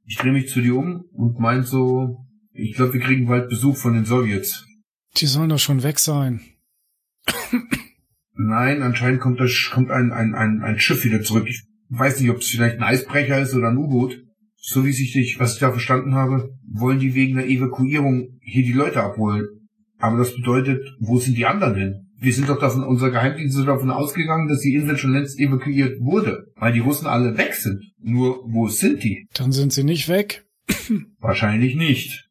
Ich 0.05 0.19
drehe 0.19 0.33
mich 0.33 0.49
zu 0.49 0.61
dir 0.61 0.77
um 0.77 1.05
und 1.13 1.41
mein 1.41 1.65
so, 1.65 2.17
ich 2.53 2.77
glaube, 2.77 2.95
wir 2.95 3.01
kriegen 3.01 3.27
bald 3.27 3.49
Besuch 3.49 3.77
von 3.77 3.95
den 3.95 4.05
Sowjets. 4.05 4.65
Die 5.17 5.27
sollen 5.27 5.49
doch 5.49 5.59
schon 5.59 5.83
weg 5.83 5.99
sein. 5.99 6.41
Nein, 8.35 8.83
anscheinend 8.83 9.21
kommt, 9.21 9.41
das, 9.41 9.71
kommt 9.73 9.91
ein, 9.91 10.13
ein, 10.13 10.35
ein, 10.35 10.63
ein 10.63 10.79
Schiff 10.79 11.05
wieder 11.05 11.23
zurück. 11.23 11.49
Ich 11.49 11.65
weiß 11.89 12.21
nicht, 12.21 12.31
ob 12.31 12.39
es 12.39 12.49
vielleicht 12.49 12.77
ein 12.77 12.83
Eisbrecher 12.83 13.41
ist 13.41 13.55
oder 13.55 13.69
ein 13.69 13.77
U-Boot. 13.77 14.23
So 14.65 14.85
wie 14.85 14.93
sich 14.93 15.13
dich, 15.13 15.41
was 15.41 15.55
ich 15.55 15.59
da 15.61 15.73
verstanden 15.73 16.15
habe, 16.15 16.55
wollen 16.65 17.01
die 17.01 17.17
wegen 17.17 17.35
der 17.35 17.49
Evakuierung 17.49 18.39
hier 18.41 18.63
die 18.63 18.73
Leute 18.73 19.03
abholen. 19.03 19.69
Aber 19.99 20.19
das 20.19 20.37
bedeutet, 20.37 20.81
wo 21.01 21.19
sind 21.19 21.37
die 21.37 21.47
anderen 21.47 21.75
hin? 21.75 22.07
Wir 22.21 22.33
sind 22.33 22.49
doch 22.49 22.61
davon, 22.61 22.85
unser 22.85 23.11
Geheimdienst 23.11 23.59
ist 23.59 23.67
davon 23.67 23.91
ausgegangen, 23.91 24.47
dass 24.47 24.61
die 24.61 24.75
Insel 24.75 24.97
schon 24.97 25.15
längst 25.15 25.41
evakuiert 25.41 26.01
wurde, 26.01 26.47
weil 26.55 26.73
die 26.73 26.79
Russen 26.79 27.09
alle 27.09 27.37
weg 27.37 27.55
sind. 27.55 27.83
Nur, 28.01 28.39
wo 28.47 28.69
sind 28.69 29.03
die? 29.03 29.27
Dann 29.35 29.51
sind 29.51 29.73
sie 29.73 29.83
nicht 29.83 30.09
weg. 30.09 30.45
Wahrscheinlich 31.19 31.75
nicht. 31.75 32.29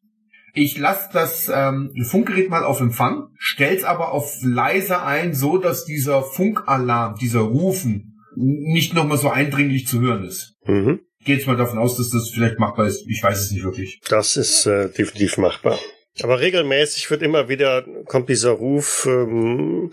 Ich 0.54 0.78
lasse 0.78 1.10
das 1.12 1.50
ähm, 1.54 1.90
Funkgerät 2.04 2.48
mal 2.48 2.64
auf 2.64 2.80
Empfang, 2.80 3.28
stell's 3.36 3.84
aber 3.84 4.12
auf 4.12 4.38
leise 4.42 5.02
ein, 5.02 5.34
so 5.34 5.58
dass 5.58 5.84
dieser 5.84 6.22
Funkalarm, 6.22 7.16
dieser 7.20 7.40
Rufen 7.40 8.14
nicht 8.34 8.94
nochmal 8.94 9.18
so 9.18 9.28
eindringlich 9.28 9.86
zu 9.86 10.00
hören 10.00 10.24
ist. 10.24 10.54
Mhm. 10.66 11.00
Gehe 11.24 11.36
jetzt 11.36 11.46
mal 11.46 11.56
davon 11.56 11.78
aus, 11.78 11.96
dass 11.96 12.10
das 12.10 12.30
vielleicht 12.30 12.58
machbar 12.58 12.86
ist. 12.86 13.04
Ich 13.08 13.22
weiß 13.22 13.40
es 13.40 13.50
nicht 13.52 13.64
wirklich. 13.64 14.00
Das 14.08 14.36
ist 14.36 14.66
äh, 14.66 14.88
definitiv 14.88 15.38
machbar. 15.38 15.78
Aber 16.20 16.40
regelmäßig 16.40 17.10
wird 17.10 17.22
immer 17.22 17.48
wieder, 17.48 17.84
kommt 18.06 18.28
dieser 18.28 18.50
Ruf, 18.50 19.06
ähm, 19.08 19.92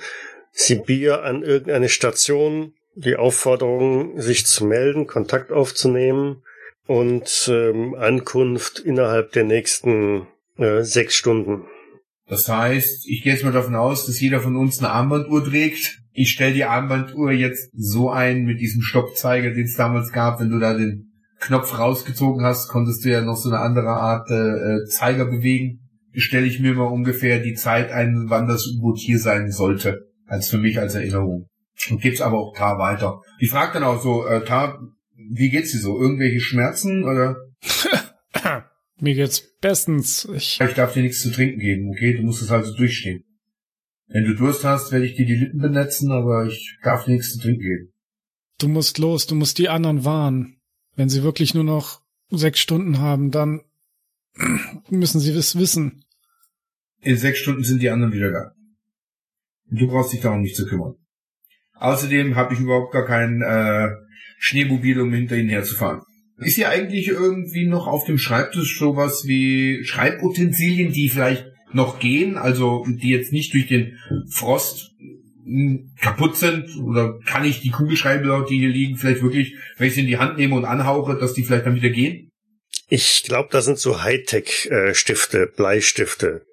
Sibir 0.51 1.23
an 1.23 1.43
irgendeine 1.43 1.89
Station, 1.89 2.73
die 2.95 3.15
Aufforderung, 3.15 4.19
sich 4.19 4.45
zu 4.45 4.65
melden, 4.65 5.07
Kontakt 5.07 5.51
aufzunehmen 5.51 6.43
und 6.85 7.49
ähm, 7.51 7.95
Ankunft 7.95 8.79
innerhalb 8.79 9.31
der 9.31 9.45
nächsten 9.45 10.27
äh, 10.57 10.81
sechs 10.81 11.15
Stunden. 11.15 11.65
Das 12.27 12.47
heißt, 12.47 13.07
ich 13.07 13.23
gehe 13.23 13.33
jetzt 13.33 13.43
mal 13.43 13.53
davon 13.53 13.75
aus, 13.75 14.05
dass 14.05 14.19
jeder 14.19 14.41
von 14.41 14.55
uns 14.55 14.79
eine 14.79 14.89
Armbanduhr 14.89 15.43
trägt. 15.43 15.99
Ich 16.11 16.31
stelle 16.31 16.53
die 16.53 16.65
Armbanduhr 16.65 17.31
jetzt 17.31 17.69
so 17.73 18.09
ein 18.09 18.43
mit 18.43 18.59
diesem 18.59 18.81
Stoppzeiger, 18.81 19.51
den 19.51 19.65
es 19.65 19.75
damals 19.75 20.11
gab, 20.11 20.39
wenn 20.39 20.49
du 20.49 20.59
da 20.59 20.73
den 20.73 21.08
Knopf 21.39 21.77
rausgezogen 21.77 22.43
hast, 22.43 22.67
konntest 22.67 23.03
du 23.05 23.09
ja 23.09 23.21
noch 23.21 23.37
so 23.37 23.49
eine 23.49 23.59
andere 23.59 23.89
Art 23.89 24.29
äh, 24.29 24.85
Zeiger 24.89 25.25
bewegen. 25.25 25.89
Stelle 26.13 26.47
ich 26.47 26.59
mir 26.59 26.73
mal 26.73 26.85
ungefähr 26.85 27.39
die 27.39 27.53
Zeit 27.53 27.91
ein, 27.91 28.25
wann 28.27 28.47
das 28.47 28.67
U-Boot 28.67 28.97
hier 28.99 29.19
sein 29.19 29.51
sollte, 29.51 30.07
als 30.25 30.49
für 30.49 30.57
mich 30.57 30.79
als 30.79 30.95
Erinnerung. 30.95 31.47
Und 31.89 32.01
gibt's 32.01 32.21
aber 32.21 32.39
auch 32.39 32.53
Tar 32.55 32.77
weiter. 32.77 33.21
Ich 33.39 33.51
frage 33.51 33.73
dann 33.73 33.83
auch 33.83 34.01
so, 34.01 34.25
äh, 34.25 34.43
Tar, 34.43 34.79
wie 35.31 35.49
geht's 35.49 35.71
dir 35.71 35.79
so? 35.79 35.99
Irgendwelche 35.99 36.41
Schmerzen 36.41 37.03
oder? 37.03 37.37
Mir 38.99 39.15
geht's 39.15 39.43
bestens. 39.61 40.27
Ich, 40.35 40.59
Ich 40.59 40.73
darf 40.73 40.93
dir 40.93 41.03
nichts 41.03 41.21
zu 41.21 41.31
trinken 41.31 41.59
geben, 41.59 41.89
okay? 41.89 42.15
Du 42.17 42.23
musst 42.23 42.41
es 42.41 42.51
also 42.51 42.75
durchstehen. 42.75 43.23
Wenn 44.07 44.25
du 44.25 44.35
Durst 44.35 44.65
hast, 44.65 44.91
werde 44.91 45.05
ich 45.05 45.15
dir 45.15 45.25
die 45.25 45.35
Lippen 45.35 45.59
benetzen, 45.59 46.11
aber 46.11 46.45
ich 46.45 46.77
darf 46.83 47.05
dir 47.05 47.11
nichts 47.11 47.31
zu 47.33 47.39
trinken 47.39 47.61
geben. 47.61 47.93
du 48.59 48.67
musst 48.67 48.97
los, 48.97 49.25
du 49.27 49.35
musst 49.35 49.57
die 49.57 49.69
anderen 49.69 50.03
warnen. 50.03 50.58
Wenn 50.99 51.07
sie 51.07 51.23
wirklich 51.23 51.53
nur 51.53 51.63
noch 51.63 52.01
sechs 52.29 52.59
Stunden 52.59 52.99
haben, 52.99 53.31
dann 53.31 53.61
müssen 54.89 55.21
sie 55.21 55.31
es 55.31 55.57
wissen. 55.57 56.03
In 56.99 57.15
sechs 57.15 57.39
Stunden 57.39 57.63
sind 57.63 57.81
die 57.81 57.89
anderen 57.89 58.11
wieder 58.11 58.33
da. 58.33 58.51
Du 59.71 59.87
brauchst 59.87 60.11
dich 60.11 60.19
darum 60.19 60.41
nicht 60.41 60.57
zu 60.57 60.65
kümmern. 60.65 60.95
Außerdem 61.75 62.35
habe 62.35 62.53
ich 62.53 62.59
überhaupt 62.59 62.91
gar 62.91 63.05
kein 63.05 63.41
äh, 63.41 63.91
Schneemobil, 64.39 64.99
um 64.99 65.13
hinter 65.13 65.37
ihnen 65.37 65.47
herzufahren. 65.47 66.01
Ist 66.35 66.55
hier 66.55 66.67
eigentlich 66.67 67.07
irgendwie 67.07 67.65
noch 67.65 67.87
auf 67.87 68.03
dem 68.03 68.17
Schreibtisch 68.17 68.77
sowas 68.77 69.23
wie 69.25 69.85
Schreibutensilien, 69.85 70.91
die 70.91 71.07
vielleicht 71.07 71.47
noch 71.71 71.99
gehen, 71.99 72.37
also 72.37 72.85
die 72.85 73.07
jetzt 73.07 73.31
nicht 73.31 73.53
durch 73.53 73.67
den 73.67 73.97
Frost 74.27 74.91
kaputt 75.99 76.37
sind? 76.37 76.77
Oder 76.77 77.19
kann 77.25 77.45
ich 77.45 77.61
die 77.61 77.71
Kugelschreiber, 77.71 78.45
die 78.49 78.59
hier 78.59 78.69
liegen, 78.69 78.97
vielleicht 78.97 79.21
wirklich, 79.21 79.55
wenn 79.77 79.87
ich 79.87 79.95
sie 79.95 80.01
in 80.01 80.07
die 80.07 80.17
Hand 80.17 80.37
nehme 80.37 80.55
und 80.55 80.65
anhauche, 80.65 81.17
dass 81.17 81.33
die 81.33 81.43
vielleicht 81.43 81.65
dann 81.65 81.75
wieder 81.75 81.89
gehen? 81.89 82.29
Ich 82.87 83.23
glaube, 83.23 83.49
das 83.51 83.65
sind 83.65 83.77
so 83.77 84.01
Hightech-Stifte, 84.01 85.51
Bleistifte. 85.55 86.45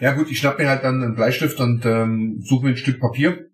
Ja 0.00 0.12
gut, 0.12 0.30
ich 0.30 0.38
schnapp 0.38 0.58
mir 0.58 0.68
halt 0.68 0.82
dann 0.82 1.02
einen 1.02 1.14
Bleistift 1.14 1.60
und 1.60 1.84
ähm, 1.84 2.40
suche 2.42 2.64
mir 2.64 2.70
ein 2.70 2.76
Stück 2.76 3.00
Papier 3.00 3.46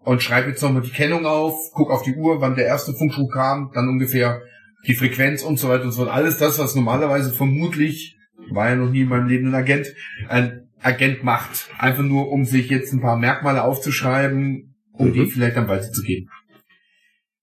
und 0.00 0.22
schreibe 0.22 0.50
jetzt 0.50 0.62
nochmal 0.62 0.82
die 0.82 0.90
Kennung 0.90 1.26
auf, 1.26 1.70
guck 1.72 1.90
auf 1.90 2.02
die 2.02 2.14
Uhr, 2.14 2.40
wann 2.40 2.56
der 2.56 2.66
erste 2.66 2.92
Funkspruch 2.92 3.32
kam, 3.32 3.70
dann 3.74 3.88
ungefähr 3.88 4.42
die 4.86 4.94
Frequenz 4.94 5.42
und 5.42 5.58
so 5.58 5.68
weiter 5.68 5.84
und 5.84 5.92
so 5.92 6.04
fort. 6.04 6.14
Alles 6.14 6.38
das, 6.38 6.58
was 6.58 6.74
normalerweise 6.74 7.32
vermutlich, 7.32 8.16
war 8.50 8.70
ja 8.70 8.76
noch 8.76 8.90
nie 8.90 9.02
in 9.02 9.08
meinem 9.08 9.28
Leben 9.28 9.48
ein 9.48 9.54
Agent, 9.54 9.94
ein 10.28 10.63
Agent 10.84 11.24
macht. 11.24 11.68
Einfach 11.78 12.02
nur, 12.02 12.30
um 12.30 12.44
sich 12.44 12.68
jetzt 12.68 12.92
ein 12.92 13.00
paar 13.00 13.16
Merkmale 13.16 13.62
aufzuschreiben, 13.64 14.76
um 14.92 15.08
Mhm. 15.08 15.12
die 15.12 15.26
vielleicht 15.26 15.56
dann 15.56 15.68
weiterzugeben. 15.68 16.30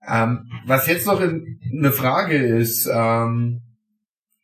Ähm, 0.08 0.50
was 0.66 0.88
jetzt 0.88 1.06
noch 1.06 1.22
in, 1.22 1.60
eine 1.78 1.92
Frage 1.92 2.36
ist, 2.36 2.90
ähm, 2.92 3.62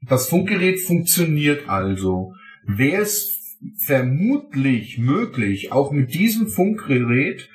das 0.01 0.29
Funkgerät 0.29 0.79
funktioniert 0.79 1.67
also. 1.67 2.33
Wäre 2.65 3.01
es 3.01 3.57
vermutlich 3.77 4.97
möglich, 4.99 5.71
auch 5.71 5.91
mit 5.91 6.13
diesem 6.13 6.47
Funkgerät 6.47 7.49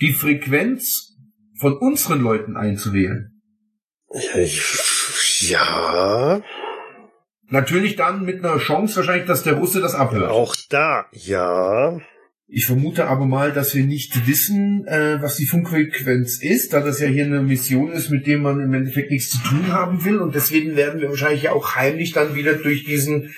die 0.00 0.12
Frequenz 0.12 1.16
von 1.58 1.74
unseren 1.74 2.20
Leuten 2.20 2.56
einzuwählen? 2.56 3.40
Ich, 4.36 5.48
ja, 5.48 6.42
Natürlich 7.48 7.96
dann 7.96 8.24
mit 8.24 8.44
einer 8.44 8.58
Chance 8.58 8.96
wahrscheinlich, 8.96 9.26
dass 9.26 9.42
der 9.42 9.54
Russe 9.54 9.80
das 9.80 9.94
abhört. 9.94 10.30
auch 10.30 10.54
da, 10.70 11.06
ja. 11.12 11.98
Ich 12.46 12.66
vermute 12.66 13.06
aber 13.06 13.24
mal, 13.26 13.52
dass 13.52 13.74
wir 13.74 13.84
nicht 13.84 14.26
wissen, 14.26 14.86
äh, 14.86 15.20
was 15.20 15.36
die 15.36 15.46
Funkfrequenz 15.46 16.42
ist, 16.42 16.72
da 16.72 16.80
das 16.80 17.00
ja 17.00 17.08
hier 17.08 17.24
eine 17.24 17.42
Mission 17.42 17.90
ist, 17.90 18.10
mit 18.10 18.26
dem 18.26 18.42
man 18.42 18.60
im 18.60 18.72
Endeffekt 18.74 19.10
nichts 19.10 19.30
zu 19.30 19.38
tun 19.48 19.72
haben 19.72 20.04
will. 20.04 20.18
Und 20.18 20.34
deswegen 20.34 20.76
werden 20.76 21.00
wir 21.00 21.08
wahrscheinlich 21.08 21.48
auch 21.48 21.74
heimlich 21.74 22.12
dann 22.12 22.34
wieder 22.34 22.54
durch 22.54 22.84
diesen 22.84 23.34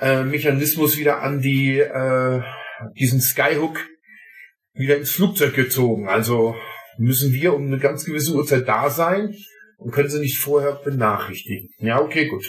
äh, 0.00 0.24
Mechanismus 0.24 0.98
wieder 0.98 1.22
an 1.22 1.40
die 1.40 1.78
äh, 1.78 2.42
diesen 2.98 3.20
Skyhook 3.20 3.86
wieder 4.74 4.96
ins 4.96 5.12
Flugzeug 5.12 5.54
gezogen. 5.54 6.08
Also 6.08 6.56
müssen 6.98 7.32
wir 7.32 7.54
um 7.54 7.66
eine 7.66 7.78
ganz 7.78 8.04
gewisse 8.04 8.34
Uhrzeit 8.34 8.66
da 8.66 8.90
sein 8.90 9.34
und 9.78 9.92
können 9.92 10.08
sie 10.08 10.20
nicht 10.20 10.38
vorher 10.38 10.80
benachrichtigen. 10.84 11.68
Ja, 11.78 12.00
okay, 12.00 12.26
gut. 12.26 12.44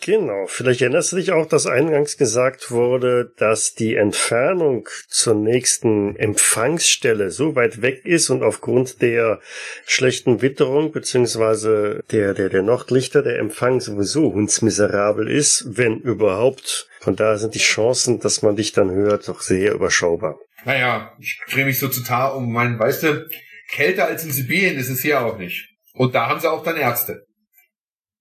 Genau, 0.00 0.46
vielleicht 0.46 0.82
erinnerst 0.82 1.12
du 1.12 1.16
dich 1.16 1.32
auch, 1.32 1.46
dass 1.46 1.66
eingangs 1.66 2.18
gesagt 2.18 2.70
wurde, 2.70 3.32
dass 3.38 3.74
die 3.74 3.94
Entfernung 3.94 4.88
zur 5.08 5.34
nächsten 5.34 6.16
Empfangsstelle 6.16 7.30
so 7.30 7.54
weit 7.54 7.80
weg 7.80 8.04
ist 8.04 8.28
und 8.28 8.42
aufgrund 8.42 9.00
der 9.00 9.40
schlechten 9.86 10.42
Witterung 10.42 10.92
beziehungsweise 10.92 12.02
der, 12.10 12.34
der, 12.34 12.50
der 12.50 12.62
Nordlichter 12.62 13.22
der 13.22 13.38
Empfang 13.38 13.80
sowieso 13.80 14.32
hundsmiserabel 14.34 15.30
ist, 15.30 15.64
wenn 15.78 16.00
überhaupt. 16.00 16.88
Von 17.00 17.16
daher 17.16 17.38
sind 17.38 17.54
die 17.54 17.58
Chancen, 17.60 18.20
dass 18.20 18.42
man 18.42 18.56
dich 18.56 18.72
dann 18.72 18.90
hört, 18.90 19.28
doch 19.28 19.40
sehr 19.40 19.72
überschaubar. 19.72 20.38
Naja, 20.64 21.12
ich 21.18 21.40
drehe 21.50 21.64
mich 21.64 21.78
so 21.78 21.88
total 21.88 22.36
um 22.36 22.52
meinen, 22.52 22.78
weißt 22.78 23.02
du, 23.04 23.28
kälter 23.70 24.06
als 24.06 24.24
in 24.24 24.32
Sibirien 24.32 24.76
ist 24.76 24.90
es 24.90 25.02
hier 25.02 25.24
auch 25.24 25.38
nicht. 25.38 25.68
Und 25.94 26.14
da 26.14 26.26
haben 26.28 26.40
sie 26.40 26.50
auch 26.50 26.62
dann 26.62 26.76
Ärzte. 26.76 27.24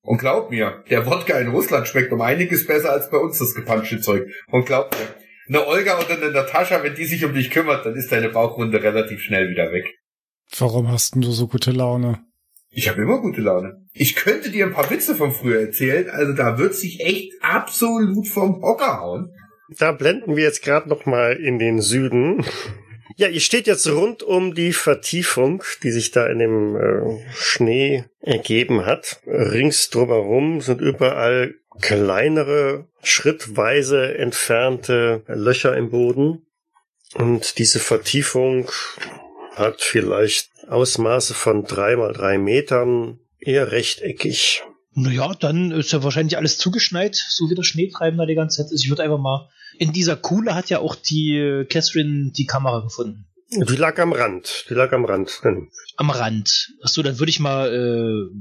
Und 0.06 0.18
glaub 0.18 0.52
mir, 0.52 0.84
der 0.90 1.06
Wodka 1.06 1.38
in 1.40 1.48
Russland 1.48 1.88
schmeckt 1.88 2.12
um 2.12 2.22
einiges 2.22 2.68
besser 2.68 2.92
als 2.92 3.10
bei 3.10 3.18
uns 3.18 3.40
das 3.40 3.56
gepanschte 3.56 4.02
Zeug. 4.02 4.30
Und 4.52 4.66
glaub 4.66 4.94
mir, 4.94 5.08
eine 5.48 5.66
Olga 5.68 5.98
oder 5.98 6.18
eine 6.18 6.32
Natascha, 6.32 6.84
wenn 6.84 6.96
die 6.96 7.06
sich 7.06 7.24
um 7.24 7.34
dich 7.34 7.50
kümmert, 7.52 7.86
dann 7.86 7.96
ist 7.96 8.12
deine 8.12 8.30
Bauchwunde 8.30 8.84
relativ 8.84 9.22
schnell 9.22 9.50
wieder 9.50 9.72
weg. 9.72 9.86
Warum 10.58 10.92
hast 10.92 11.16
denn 11.16 11.22
du 11.22 11.32
so 11.32 11.48
gute 11.48 11.72
Laune? 11.72 12.20
Ich 12.70 12.90
habe 12.90 13.02
immer 13.02 13.20
gute 13.20 13.42
Laune. 13.42 13.86
Ich 13.94 14.16
könnte 14.16 14.50
dir 14.50 14.66
ein 14.66 14.74
paar 14.74 14.90
Witze 14.90 15.16
von 15.16 15.32
früher 15.32 15.62
erzählen, 15.62 16.10
also 16.10 16.34
da 16.34 16.58
wird 16.58 16.76
sich 16.76 17.00
echt 17.00 17.32
absolut 17.42 18.28
vom 18.28 18.62
Hocker 18.62 19.00
hauen. 19.00 19.32
Da 19.78 19.92
blenden 19.92 20.36
wir 20.36 20.44
jetzt 20.44 20.64
gerade 20.64 20.90
noch 20.90 21.06
mal 21.06 21.34
in 21.34 21.60
den 21.60 21.82
Süden. 21.82 22.44
Ja, 23.16 23.28
ihr 23.28 23.40
steht 23.42 23.68
jetzt 23.68 23.88
rund 23.88 24.24
um 24.24 24.56
die 24.56 24.74
Vertiefung, 24.74 25.64
die 25.84 25.92
sich 25.92 26.12
da 26.12 26.28
in 26.28 26.40
dem 26.40 26.76
äh, 26.76 27.34
Schnee 27.34 28.06
ergeben 28.22 28.86
hat. 28.86 29.20
Rings 29.28 29.90
drumherum 29.90 30.62
sind 30.62 30.82
überall 30.82 31.56
kleinere, 31.80 32.88
schrittweise 33.02 34.18
entfernte 34.18 35.24
Löcher 35.28 35.76
im 35.76 35.90
Boden. 35.90 36.46
Und 37.16 37.60
diese 37.60 37.80
Vertiefung 37.80 38.70
hat 39.56 39.82
vielleicht 39.82 40.50
Ausmaße 40.68 41.34
von 41.34 41.64
drei 41.66 41.96
mal 41.96 42.14
drei 42.14 42.38
Metern, 42.38 43.20
eher 43.40 43.72
rechteckig. 43.72 44.64
Naja, 44.96 45.34
dann 45.40 45.72
ist 45.72 45.92
ja 45.92 46.04
wahrscheinlich 46.04 46.38
alles 46.38 46.58
zugeschneit, 46.58 47.16
so 47.16 47.50
wie 47.50 47.56
der 47.56 47.64
Schneetreiben 47.64 48.18
da 48.18 48.26
die 48.26 48.36
ganze 48.36 48.64
Zeit 48.64 48.72
ist. 48.72 48.84
Ich 48.84 48.90
würde 48.90 49.04
einfach 49.04 49.20
mal. 49.20 49.50
In 49.84 49.92
dieser 49.92 50.16
Kuhle 50.16 50.56
hat 50.56 50.70
ja 50.70 50.80
auch 50.80 50.96
die 50.96 51.36
äh, 51.36 51.66
Catherine 51.66 52.32
die 52.32 52.46
Kamera 52.46 52.80
gefunden. 52.80 53.26
Die 53.52 53.76
lag 53.76 54.00
am 54.00 54.14
Rand. 54.14 54.68
Die 54.70 54.76
lag 54.76 54.94
am 54.94 55.04
Rand. 55.04 55.42
Am 55.98 56.10
Rand. 56.10 56.72
Achso, 56.82 57.04
dann 57.04 57.20
würde 57.20 57.30
ich 57.30 57.42
mal, 57.42 57.68
äh, 57.68 58.34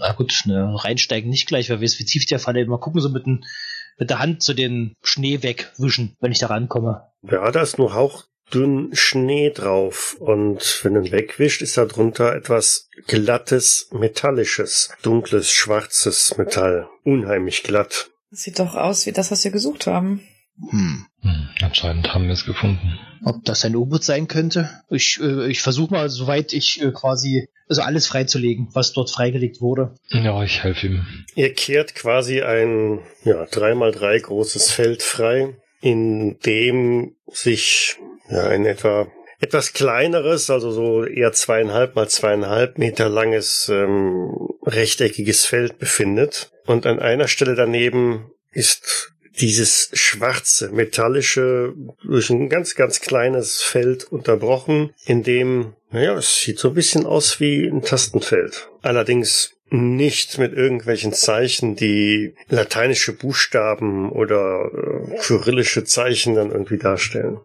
na 0.00 0.12
gut, 0.14 0.42
ne, 0.46 0.74
reinsteigen 0.76 1.30
nicht 1.30 1.46
gleich, 1.46 1.68
wer 1.68 1.80
weiß, 1.80 2.00
wie 2.00 2.04
tief 2.04 2.26
der 2.26 2.40
Falle. 2.40 2.66
Mal 2.66 2.80
gucken, 2.80 3.00
so 3.00 3.10
mit, 3.10 3.26
den, 3.26 3.44
mit 3.96 4.10
der 4.10 4.18
Hand 4.18 4.42
so 4.42 4.54
den 4.54 4.94
Schnee 5.04 5.44
wegwischen, 5.44 6.16
wenn 6.18 6.32
ich 6.32 6.40
da 6.40 6.48
rankomme. 6.48 7.12
Ja, 7.22 7.48
da 7.52 7.62
ist 7.62 7.78
nur 7.78 7.94
hauchdünn 7.94 8.90
Schnee 8.92 9.50
drauf. 9.50 10.16
Und 10.18 10.80
wenn 10.82 10.94
du 10.94 11.00
ihn 11.02 11.12
wegwischt, 11.12 11.62
ist 11.62 11.76
da 11.76 11.84
drunter 11.84 12.34
etwas 12.34 12.88
glattes, 13.06 13.88
metallisches, 13.92 14.90
dunkles, 15.02 15.48
schwarzes 15.48 16.36
Metall. 16.36 16.88
Unheimlich 17.04 17.62
glatt. 17.62 18.10
Das 18.32 18.40
sieht 18.40 18.58
doch 18.58 18.74
aus 18.74 19.06
wie 19.06 19.12
das, 19.12 19.30
was 19.30 19.44
wir 19.44 19.52
gesucht 19.52 19.86
haben. 19.86 20.26
Hm. 20.70 21.06
Hm, 21.22 21.48
anscheinend 21.60 22.14
haben 22.14 22.26
wir 22.26 22.32
es 22.32 22.44
gefunden. 22.44 22.98
Ob 23.24 23.44
das 23.44 23.64
ein 23.64 23.76
U-Boot 23.76 24.04
sein 24.04 24.28
könnte? 24.28 24.70
Ich, 24.90 25.18
äh, 25.20 25.48
ich 25.48 25.60
versuche 25.60 25.92
mal, 25.92 26.08
soweit 26.08 26.52
ich 26.52 26.80
äh, 26.80 26.92
quasi, 26.92 27.48
also 27.68 27.82
alles 27.82 28.06
freizulegen, 28.06 28.68
was 28.72 28.92
dort 28.92 29.10
freigelegt 29.10 29.60
wurde. 29.60 29.94
Ja, 30.10 30.42
ich 30.42 30.62
helfe 30.62 30.86
ihm. 30.86 31.06
Ihr 31.34 31.52
kehrt 31.52 31.94
quasi 31.94 32.42
ein 32.42 33.00
ja, 33.24 33.42
3x3 33.42 34.20
großes 34.20 34.70
Feld 34.70 35.02
frei, 35.02 35.56
in 35.80 36.38
dem 36.40 37.16
sich 37.26 37.96
ja, 38.30 38.46
ein 38.46 38.64
etwa 38.64 39.08
etwas 39.38 39.74
kleineres, 39.74 40.48
also 40.48 40.70
so 40.70 41.04
eher 41.04 41.32
zweieinhalb 41.32 41.94
mal 41.94 42.08
zweieinhalb 42.08 42.78
Meter 42.78 43.10
langes 43.10 43.68
ähm, 43.68 44.30
rechteckiges 44.64 45.44
Feld 45.44 45.78
befindet. 45.78 46.50
Und 46.64 46.86
an 46.86 46.98
einer 46.98 47.28
Stelle 47.28 47.54
daneben 47.54 48.30
ist 48.52 49.12
dieses 49.40 49.90
schwarze, 49.92 50.70
metallische, 50.70 51.74
durch 52.02 52.30
ein 52.30 52.48
ganz, 52.48 52.74
ganz 52.74 53.00
kleines 53.00 53.62
Feld 53.62 54.04
unterbrochen, 54.04 54.92
in 55.04 55.22
dem, 55.22 55.74
naja, 55.90 56.14
es 56.14 56.40
sieht 56.40 56.58
so 56.58 56.68
ein 56.68 56.74
bisschen 56.74 57.06
aus 57.06 57.40
wie 57.40 57.66
ein 57.66 57.82
Tastenfeld. 57.82 58.68
Allerdings 58.82 59.52
nicht 59.68 60.38
mit 60.38 60.52
irgendwelchen 60.52 61.12
Zeichen, 61.12 61.76
die 61.76 62.34
lateinische 62.48 63.12
Buchstaben 63.12 64.10
oder 64.10 64.70
äh, 64.72 65.16
kyrillische 65.18 65.84
Zeichen 65.84 66.34
dann 66.34 66.50
irgendwie 66.50 66.78
darstellen. 66.78 67.40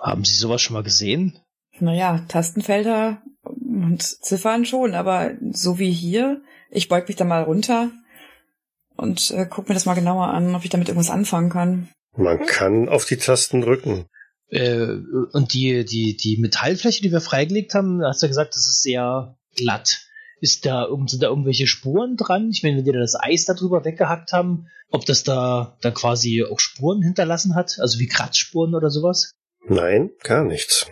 Haben 0.00 0.24
Sie 0.24 0.34
sowas 0.34 0.62
schon 0.62 0.74
mal 0.74 0.82
gesehen? 0.82 1.38
Naja, 1.78 2.24
Tastenfelder 2.28 3.22
und 3.44 4.02
Ziffern 4.02 4.64
schon, 4.64 4.94
aber 4.94 5.32
so 5.50 5.78
wie 5.78 5.92
hier, 5.92 6.42
ich 6.70 6.88
beug 6.88 7.06
mich 7.08 7.16
da 7.16 7.24
mal 7.24 7.42
runter 7.42 7.90
und 9.00 9.30
äh, 9.30 9.46
guck 9.48 9.68
mir 9.68 9.74
das 9.74 9.86
mal 9.86 9.94
genauer 9.94 10.28
an, 10.28 10.54
ob 10.54 10.64
ich 10.64 10.70
damit 10.70 10.88
irgendwas 10.88 11.10
anfangen 11.10 11.50
kann. 11.50 11.88
Man 12.16 12.44
kann 12.44 12.88
auf 12.88 13.04
die 13.04 13.16
Tasten 13.16 13.60
drücken. 13.60 14.06
Äh, 14.48 14.96
und 15.32 15.54
die, 15.54 15.84
die, 15.84 16.16
die 16.16 16.36
Metallfläche, 16.38 17.02
die 17.02 17.12
wir 17.12 17.20
freigelegt 17.20 17.74
haben, 17.74 18.02
hast 18.04 18.22
du 18.22 18.26
ja 18.26 18.28
gesagt, 18.28 18.54
das 18.54 18.66
ist 18.66 18.82
sehr 18.82 19.36
glatt. 19.56 20.06
Ist 20.40 20.66
da, 20.66 20.88
sind 21.06 21.22
da 21.22 21.28
irgendwelche 21.28 21.66
Spuren 21.66 22.16
dran? 22.16 22.50
Ich 22.50 22.62
meine, 22.62 22.78
wenn 22.78 22.84
die 22.84 22.92
da 22.92 22.98
das 22.98 23.18
Eis 23.18 23.44
darüber 23.44 23.84
weggehackt 23.84 24.32
haben, 24.32 24.66
ob 24.90 25.04
das 25.06 25.22
da, 25.22 25.76
da 25.82 25.90
quasi 25.90 26.44
auch 26.44 26.58
Spuren 26.58 27.02
hinterlassen 27.02 27.54
hat, 27.54 27.76
also 27.78 27.98
wie 27.98 28.08
Kratzspuren 28.08 28.74
oder 28.74 28.90
sowas? 28.90 29.34
Nein, 29.68 30.10
gar 30.22 30.44
nichts. 30.44 30.86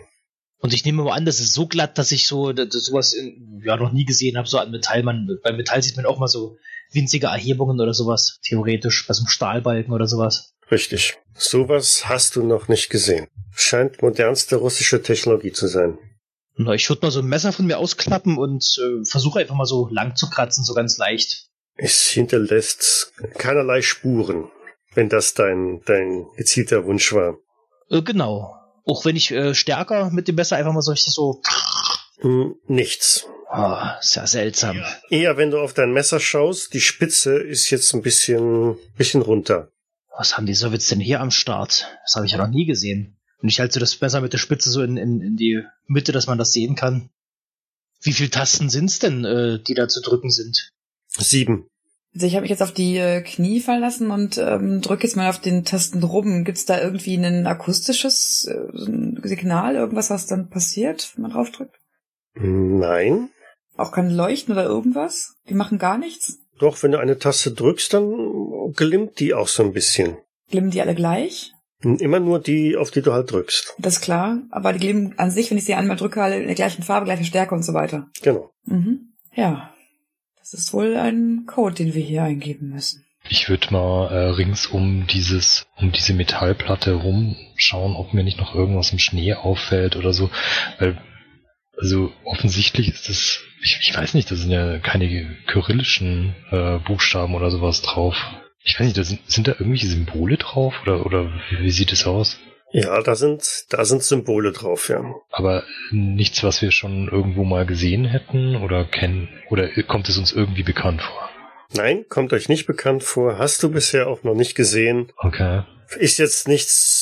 Und 0.59 0.73
ich 0.73 0.85
nehme 0.85 1.03
mal 1.03 1.13
an, 1.13 1.25
das 1.25 1.39
ist 1.39 1.53
so 1.53 1.67
glatt, 1.67 1.97
dass 1.97 2.11
ich 2.11 2.27
so 2.27 2.53
dass 2.53 2.71
sowas 2.71 3.13
in, 3.13 3.61
ja 3.65 3.77
noch 3.77 3.91
nie 3.91 4.05
gesehen 4.05 4.37
habe, 4.37 4.47
so 4.47 4.57
an 4.59 4.71
Metall. 4.71 5.03
Man, 5.03 5.27
bei 5.41 5.51
Metall 5.51 5.81
sieht 5.81 5.95
man 5.95 6.05
auch 6.05 6.19
mal 6.19 6.27
so 6.27 6.57
winzige 6.91 7.27
Erhebungen 7.27 7.79
oder 7.79 7.93
sowas, 7.93 8.39
theoretisch, 8.43 9.07
bei 9.07 9.13
so 9.13 9.21
einem 9.21 9.29
Stahlbalken 9.29 9.93
oder 9.93 10.07
sowas. 10.07 10.53
Richtig. 10.71 11.17
Sowas 11.33 12.07
hast 12.07 12.35
du 12.35 12.43
noch 12.43 12.67
nicht 12.67 12.89
gesehen. 12.89 13.27
Scheint 13.51 14.01
modernste 14.01 14.57
russische 14.57 15.01
Technologie 15.01 15.51
zu 15.51 15.67
sein. 15.67 15.97
Na, 16.55 16.73
ich 16.73 16.89
würde 16.89 17.05
mal 17.05 17.11
so 17.11 17.19
ein 17.19 17.25
Messer 17.25 17.53
von 17.53 17.65
mir 17.65 17.77
ausklappen 17.77 18.37
und 18.37 18.77
äh, 18.77 19.05
versuche 19.05 19.39
einfach 19.39 19.55
mal 19.55 19.65
so 19.65 19.87
lang 19.89 20.15
zu 20.15 20.29
kratzen, 20.29 20.63
so 20.63 20.73
ganz 20.73 20.97
leicht. 20.97 21.47
Es 21.75 22.09
hinterlässt 22.09 23.13
keinerlei 23.37 23.81
Spuren, 23.81 24.51
wenn 24.93 25.07
das 25.07 25.33
dein, 25.33 25.81
dein 25.85 26.25
gezielter 26.35 26.85
Wunsch 26.85 27.13
war. 27.13 27.37
Äh, 27.89 28.01
genau. 28.01 28.55
Auch 28.85 29.05
wenn 29.05 29.15
ich 29.15 29.31
äh, 29.31 29.55
stärker 29.55 30.09
mit 30.11 30.27
dem 30.27 30.35
Messer 30.35 30.57
einfach 30.57 30.73
mal 30.73 30.81
so 30.81 30.91
richtig 30.91 31.13
so. 31.13 31.41
Hm, 32.19 32.55
nichts. 32.67 33.25
Ah, 33.51 33.97
ist 33.99 34.15
ja 34.15 34.27
seltsam. 34.27 34.83
Eher 35.09 35.35
wenn 35.35 35.49
du 35.49 35.59
auf 35.59 35.73
dein 35.73 35.91
Messer 35.91 36.19
schaust, 36.19 36.73
die 36.75 36.81
Spitze 36.81 37.39
ist 37.39 37.71
jetzt 37.71 37.91
ein 37.93 38.03
bisschen, 38.03 38.77
bisschen 38.95 39.23
runter. 39.23 39.71
Was 40.15 40.37
haben 40.37 40.45
die 40.45 40.53
Sowjets 40.53 40.89
denn 40.89 40.99
hier 40.99 41.19
am 41.19 41.31
Start? 41.31 41.87
Das 42.03 42.15
habe 42.15 42.27
ich 42.27 42.33
ja 42.33 42.37
noch 42.37 42.49
nie 42.49 42.65
gesehen. 42.65 43.17
Und 43.41 43.49
ich 43.49 43.59
halte 43.59 43.79
das 43.79 43.99
Messer 44.01 44.21
mit 44.21 44.33
der 44.33 44.37
Spitze 44.37 44.69
so 44.69 44.83
in, 44.83 44.97
in, 44.97 45.21
in 45.21 45.35
die 45.35 45.63
Mitte, 45.87 46.11
dass 46.11 46.27
man 46.27 46.37
das 46.37 46.53
sehen 46.53 46.75
kann. 46.75 47.09
Wie 48.01 48.13
viele 48.13 48.29
Tasten 48.29 48.69
sind's 48.69 48.99
denn, 48.99 49.25
äh, 49.25 49.59
die 49.63 49.73
da 49.73 49.87
zu 49.87 50.01
drücken 50.01 50.29
sind? 50.29 50.71
Sieben. 51.07 51.67
Also 52.13 52.27
ich 52.27 52.33
habe 52.33 52.41
mich 52.41 52.51
jetzt 52.51 52.61
auf 52.61 52.73
die 52.73 52.97
äh, 52.97 53.21
Knie 53.21 53.61
verlassen 53.61 54.11
und 54.11 54.37
ähm, 54.37 54.81
drücke 54.81 55.07
jetzt 55.07 55.15
mal 55.15 55.29
auf 55.29 55.39
den 55.39 55.65
Tasten 55.65 56.03
rum. 56.03 56.43
Gibt's 56.43 56.65
da 56.65 56.79
irgendwie 56.79 57.15
ein 57.15 57.47
akustisches 57.47 58.45
äh, 58.45 59.27
Signal, 59.27 59.75
irgendwas, 59.75 60.09
was 60.11 60.27
dann 60.27 60.49
passiert, 60.49 61.11
wenn 61.15 61.23
man 61.23 61.31
draufdrückt? 61.31 61.79
Nein. 62.35 63.29
Auch 63.79 63.91
kein 63.91 64.09
Leuchten 64.09 64.53
oder 64.53 64.65
irgendwas? 64.65 65.35
Die 65.47 65.53
machen 65.53 65.77
gar 65.77 65.97
nichts? 65.97 66.39
Doch, 66.59 66.83
wenn 66.83 66.91
du 66.91 66.99
eine 66.99 67.17
Taste 67.17 67.51
drückst, 67.51 67.93
dann 67.93 68.73
glimmt 68.75 69.19
die 69.19 69.33
auch 69.33 69.47
so 69.47 69.63
ein 69.63 69.71
bisschen. 69.71 70.17
Glimmen 70.49 70.71
die 70.71 70.81
alle 70.81 70.95
gleich? 70.95 71.53
Immer 71.81 72.19
nur 72.19 72.39
die, 72.39 72.75
auf 72.75 72.91
die 72.91 73.01
du 73.01 73.13
halt 73.13 73.31
drückst. 73.31 73.75
Das 73.77 73.95
ist 73.95 74.01
klar. 74.01 74.39
Aber 74.51 74.73
die 74.73 74.79
glimmen 74.79 75.13
an 75.17 75.31
sich, 75.31 75.49
wenn 75.49 75.57
ich 75.57 75.63
sie 75.63 75.75
einmal 75.75 75.95
drücke, 75.95 76.21
alle 76.21 76.39
in 76.39 76.47
der 76.47 76.55
gleichen 76.55 76.83
Farbe, 76.83 77.05
gleiche 77.05 77.23
Stärke 77.23 77.55
und 77.55 77.63
so 77.63 77.73
weiter. 77.73 78.09
Genau. 78.21 78.51
Mhm. 78.65 79.13
Ja. 79.33 79.73
Das 80.39 80.53
ist 80.53 80.73
wohl 80.73 80.97
ein 80.97 81.45
Code, 81.47 81.75
den 81.75 81.93
wir 81.93 82.03
hier 82.03 82.23
eingeben 82.23 82.71
müssen. 82.71 83.05
Ich 83.29 83.47
würde 83.47 83.71
mal 83.71 84.11
äh, 84.11 84.29
rings 84.31 84.67
um 84.67 85.07
dieses, 85.07 85.67
um 85.77 85.93
diese 85.93 86.13
Metallplatte 86.13 86.95
rumschauen, 86.95 87.95
ob 87.95 88.13
mir 88.13 88.25
nicht 88.25 88.39
noch 88.39 88.55
irgendwas 88.55 88.91
im 88.91 88.99
Schnee 88.99 89.35
auffällt 89.35 89.95
oder 89.95 90.11
so. 90.11 90.29
Weil, 90.79 91.01
also 91.77 92.11
offensichtlich 92.25 92.89
ist 92.89 93.09
es, 93.09 93.39
ich, 93.61 93.79
ich 93.81 93.95
weiß 93.95 94.13
nicht, 94.13 94.29
da 94.31 94.35
sind 94.35 94.51
ja 94.51 94.79
keine 94.79 95.37
kyrillischen 95.47 96.35
äh, 96.51 96.77
Buchstaben 96.79 97.35
oder 97.35 97.51
sowas 97.51 97.81
drauf. 97.81 98.15
Ich 98.63 98.79
weiß 98.79 98.85
nicht, 98.85 98.97
da 98.97 99.03
sind, 99.03 99.19
sind 99.29 99.47
da 99.47 99.53
irgendwelche 99.53 99.87
Symbole 99.87 100.37
drauf 100.37 100.73
oder, 100.83 101.05
oder 101.05 101.31
wie, 101.49 101.63
wie 101.63 101.71
sieht 101.71 101.91
es 101.91 102.05
aus? 102.05 102.39
Ja, 102.71 103.01
da 103.01 103.15
sind, 103.15 103.65
da 103.69 103.83
sind 103.83 104.03
Symbole 104.03 104.51
drauf, 104.51 104.89
ja. 104.89 105.03
Aber 105.31 105.63
nichts, 105.91 106.43
was 106.43 106.61
wir 106.61 106.71
schon 106.71 107.07
irgendwo 107.07 107.43
mal 107.43 107.65
gesehen 107.65 108.05
hätten 108.05 108.55
oder 108.55 108.85
kennen, 108.85 109.27
oder 109.49 109.69
kommt 109.83 110.07
es 110.07 110.17
uns 110.17 110.31
irgendwie 110.31 110.63
bekannt 110.63 111.01
vor? 111.01 111.29
Nein, 111.73 112.05
kommt 112.09 112.33
euch 112.33 112.49
nicht 112.49 112.67
bekannt 112.67 113.03
vor. 113.03 113.37
Hast 113.37 113.61
du 113.63 113.71
bisher 113.71 114.07
auch 114.07 114.23
noch 114.23 114.35
nicht 114.35 114.55
gesehen. 114.55 115.11
Okay. 115.17 115.63
Ist 115.97 116.19
jetzt 116.19 116.47
nichts 116.47 116.98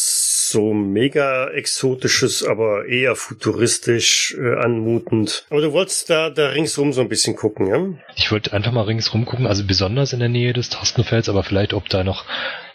so 0.49 0.73
mega 0.73 1.49
exotisches, 1.49 2.43
aber 2.43 2.85
eher 2.85 3.15
futuristisch 3.15 4.35
äh, 4.37 4.55
anmutend. 4.55 5.45
Aber 5.49 5.61
du 5.61 5.71
wolltest 5.73 6.09
da, 6.09 6.29
da 6.29 6.49
ringsrum 6.49 6.93
so 6.93 7.01
ein 7.01 7.09
bisschen 7.09 7.35
gucken, 7.35 7.67
ja? 7.67 8.03
Ich 8.15 8.31
wollte 8.31 8.53
einfach 8.53 8.71
mal 8.71 8.83
ringsrum 8.83 9.25
gucken, 9.25 9.47
also 9.47 9.65
besonders 9.65 10.13
in 10.13 10.19
der 10.19 10.29
Nähe 10.29 10.53
des 10.53 10.69
Tastenfelds, 10.69 11.29
aber 11.29 11.43
vielleicht 11.43 11.73
ob 11.73 11.89
da 11.89 12.03
noch 12.03 12.25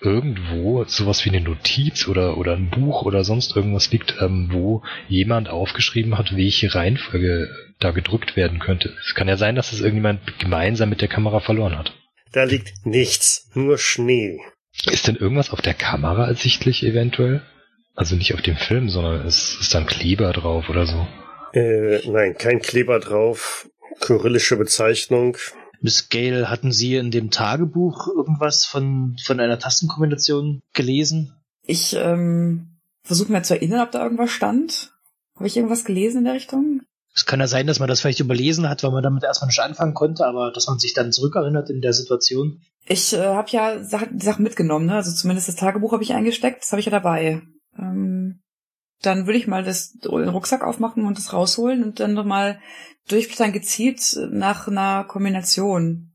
irgendwo 0.01 0.85
sowas 0.85 1.25
wie 1.25 1.31
eine 1.31 1.41
Notiz 1.41 2.09
oder, 2.09 2.37
oder 2.37 2.55
ein 2.55 2.71
Buch 2.71 3.03
oder 3.03 3.25
sonst 3.25 3.57
irgendwas 3.57 3.91
liegt, 3.93 4.17
ähm, 4.21 4.49
wo 4.53 4.83
jemand 5.09 5.49
aufgeschrieben 5.49 6.19
hat, 6.19 6.37
welche 6.37 6.75
Reihenfolge 6.75 7.49
da 7.79 7.91
gedrückt 7.91 8.37
werden 8.37 8.59
könnte. 8.59 8.95
Es 9.07 9.15
kann 9.15 9.29
ja 9.29 9.37
sein, 9.37 9.55
dass 9.55 9.73
es 9.73 9.81
irgendjemand 9.81 10.39
gemeinsam 10.39 10.89
mit 10.89 11.01
der 11.01 11.09
Kamera 11.09 11.41
verloren 11.41 11.79
hat. 11.79 11.93
Da 12.33 12.45
liegt 12.45 12.87
nichts, 12.87 13.51
nur 13.55 13.79
Schnee. 13.79 14.41
Ist 14.91 15.07
denn 15.07 15.17
irgendwas 15.17 15.51
auf 15.51 15.61
der 15.61 15.75
Kamera 15.75 16.27
ersichtlich 16.27 16.83
eventuell? 16.83 17.43
Also 17.95 18.17
nicht 18.17 18.35
auf 18.35 18.43
dem 18.43 18.57
Film, 18.57 18.89
sondern 18.89 19.27
es 19.27 19.57
ist 19.61 19.75
dann 19.75 19.87
Kleber 19.87 20.33
drauf 20.33 20.69
oder 20.69 20.87
so. 20.87 21.07
Äh, 21.53 22.09
nein, 22.09 22.37
kein 22.39 22.61
Kleber 22.61 22.99
drauf. 23.01 23.69
Kyrillische 24.01 24.57
Bezeichnung. 24.57 25.37
Miss 25.81 26.09
Gale, 26.09 26.49
hatten 26.49 26.73
Sie 26.73 26.97
in 26.97 27.11
dem 27.11 27.31
Tagebuch 27.31 28.09
irgendwas 28.09 28.65
von, 28.65 29.17
von 29.25 29.41
einer 29.41 29.59
Tastenkombination 29.59 30.63
gelesen? 30.73 31.35
Ich 31.65 31.95
ähm, 31.95 32.79
versuche 33.03 33.33
mir 33.33 33.43
zu 33.43 33.55
erinnern, 33.55 33.81
ob 33.81 33.91
da 33.91 34.03
irgendwas 34.03 34.31
stand. 34.31 34.93
Habe 35.35 35.47
ich 35.47 35.57
irgendwas 35.57 35.85
gelesen 35.85 36.19
in 36.19 36.25
der 36.25 36.35
Richtung? 36.35 36.83
Es 37.15 37.27
kann 37.27 37.41
ja 37.41 37.47
sein, 37.47 37.67
dass 37.67 37.79
man 37.79 37.89
das 37.89 38.01
vielleicht 38.01 38.21
überlesen 38.21 38.69
hat, 38.69 38.83
weil 38.83 38.91
man 38.91 39.03
damit 39.03 39.23
erstmal 39.25 39.49
nicht 39.49 39.59
anfangen 39.59 39.93
konnte, 39.93 40.25
aber 40.25 40.51
dass 40.51 40.67
man 40.67 40.79
sich 40.79 40.95
dann 40.95 41.13
zurückerinnert 41.13 41.69
in 41.69 41.83
der 41.83 41.93
Situation. 41.93 42.63
Ich 42.87 43.13
äh, 43.13 43.19
habe 43.19 43.51
ja 43.51 43.83
Sachen, 43.85 44.19
die 44.19 44.25
Sachen 44.25 44.45
mitgenommen, 44.45 44.87
ne? 44.87 44.95
Also 44.95 45.13
zumindest 45.13 45.49
das 45.49 45.57
Tagebuch 45.57 45.93
habe 45.93 46.03
ich 46.03 46.15
eingesteckt, 46.15 46.63
das 46.63 46.73
habe 46.73 46.81
ich 46.81 46.87
ja 46.87 46.93
dabei. 46.93 47.43
Ähm, 47.79 48.43
dann 49.01 49.27
würde 49.27 49.39
ich 49.39 49.47
mal 49.47 49.65
das, 49.65 49.93
den 49.93 50.29
Rucksack 50.29 50.63
aufmachen 50.63 51.07
und 51.07 51.19
das 51.19 51.33
rausholen 51.33 51.83
und 51.83 52.01
dann 52.01 52.15
nochmal 52.15 52.61
durchblättern 53.09 53.53
gezielt 53.53 54.17
nach 54.31 54.69
einer 54.69 55.05
Kombination. 55.05 56.13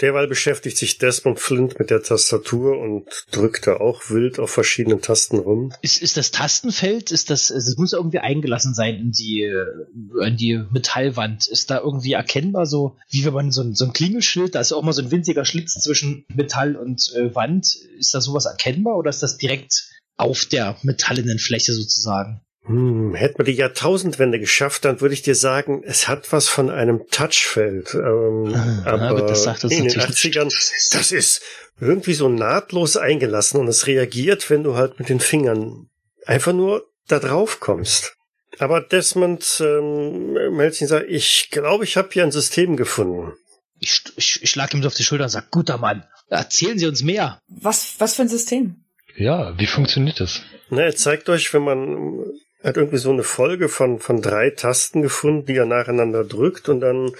Derweil 0.00 0.26
beschäftigt 0.26 0.76
sich 0.76 0.98
Desmond 0.98 1.38
Flint 1.38 1.78
mit 1.78 1.90
der 1.90 2.02
Tastatur 2.02 2.78
und 2.78 3.04
drückt 3.30 3.66
da 3.66 3.76
auch 3.76 4.10
wild 4.10 4.38
auf 4.38 4.50
verschiedenen 4.50 5.00
Tasten 5.00 5.38
rum. 5.38 5.72
Ist, 5.82 6.02
ist 6.02 6.16
das 6.16 6.30
Tastenfeld, 6.30 7.12
ist 7.12 7.30
das, 7.30 7.50
es 7.50 7.76
muss 7.76 7.92
irgendwie 7.92 8.18
eingelassen 8.18 8.74
sein 8.74 8.96
in 8.96 9.12
die, 9.12 9.42
in 9.42 10.36
die 10.36 10.64
Metallwand. 10.70 11.46
Ist 11.46 11.70
da 11.70 11.78
irgendwie 11.78 12.12
erkennbar 12.12 12.66
so, 12.66 12.96
wie 13.08 13.24
wenn 13.24 13.34
man 13.34 13.52
so 13.52 13.62
ein, 13.62 13.74
so 13.74 13.84
ein 13.84 13.92
Klingelschild, 13.92 14.54
da 14.54 14.60
ist 14.60 14.72
auch 14.72 14.82
mal 14.82 14.92
so 14.92 15.02
ein 15.02 15.10
winziger 15.10 15.44
Schlitz 15.44 15.74
zwischen 15.74 16.24
Metall 16.28 16.76
und 16.76 17.12
äh, 17.14 17.34
Wand. 17.34 17.76
Ist 17.98 18.14
da 18.14 18.20
sowas 18.20 18.46
erkennbar 18.46 18.96
oder 18.96 19.10
ist 19.10 19.22
das 19.22 19.38
direkt 19.38 19.93
auf 20.16 20.44
der 20.44 20.76
metallenen 20.82 21.38
Fläche 21.38 21.72
sozusagen? 21.72 22.40
Hm, 22.66 23.14
hätten 23.14 23.38
wir 23.38 23.44
die 23.44 23.52
Jahrtausendwende 23.52 24.40
geschafft, 24.40 24.86
dann 24.86 25.00
würde 25.02 25.14
ich 25.14 25.20
dir 25.20 25.34
sagen, 25.34 25.82
es 25.84 26.08
hat 26.08 26.32
was 26.32 26.48
von 26.48 26.70
einem 26.70 27.02
Touchfeld. 27.10 27.94
Ähm, 27.94 28.54
Ah, 28.54 28.82
aber 28.86 29.02
aber 29.02 29.22
das 29.26 29.42
sagt 29.42 29.64
uns 29.64 29.74
in 29.74 29.86
den 29.86 29.98
natürlich 29.98 30.36
80ern, 30.36 30.92
das 30.92 31.12
ist 31.12 31.42
irgendwie 31.78 32.14
so 32.14 32.28
nahtlos 32.28 32.96
eingelassen 32.96 33.60
und 33.60 33.68
es 33.68 33.86
reagiert, 33.86 34.48
wenn 34.48 34.62
du 34.62 34.76
halt 34.76 34.98
mit 34.98 35.10
den 35.10 35.20
Fingern 35.20 35.90
einfach 36.24 36.54
nur 36.54 36.86
da 37.06 37.18
drauf 37.18 37.60
kommst. 37.60 38.16
Aber 38.58 38.80
Desmond 38.80 39.60
ähm, 39.60 40.36
und 40.36 40.74
sagt, 40.74 41.06
ich 41.08 41.48
glaube, 41.50 41.84
ich 41.84 41.96
habe 41.96 42.08
hier 42.12 42.22
ein 42.22 42.32
System 42.32 42.76
gefunden. 42.76 43.32
Ich, 43.80 44.02
ich, 44.16 44.42
ich 44.42 44.50
schlag 44.50 44.72
ihm 44.72 44.80
so 44.80 44.86
auf 44.86 44.94
die 44.94 45.04
Schulter 45.04 45.24
und 45.24 45.30
sag, 45.30 45.50
guter 45.50 45.76
Mann, 45.76 46.04
erzählen 46.28 46.78
Sie 46.78 46.86
uns 46.86 47.02
mehr. 47.02 47.40
Was, 47.48 47.96
was 47.98 48.14
für 48.14 48.22
ein 48.22 48.28
System? 48.28 48.83
Ja, 49.16 49.58
wie 49.58 49.66
funktioniert 49.66 50.20
das? 50.20 50.42
Na, 50.70 50.82
er 50.82 50.96
zeigt 50.96 51.28
euch, 51.28 51.52
wenn 51.54 51.62
man 51.62 52.24
hat 52.64 52.78
irgendwie 52.78 52.98
so 52.98 53.12
eine 53.12 53.22
Folge 53.22 53.68
von, 53.68 54.00
von 54.00 54.22
drei 54.22 54.50
Tasten 54.50 55.02
gefunden, 55.02 55.44
die 55.44 55.56
er 55.56 55.66
nacheinander 55.66 56.24
drückt 56.24 56.68
und 56.68 56.80
dann 56.80 57.12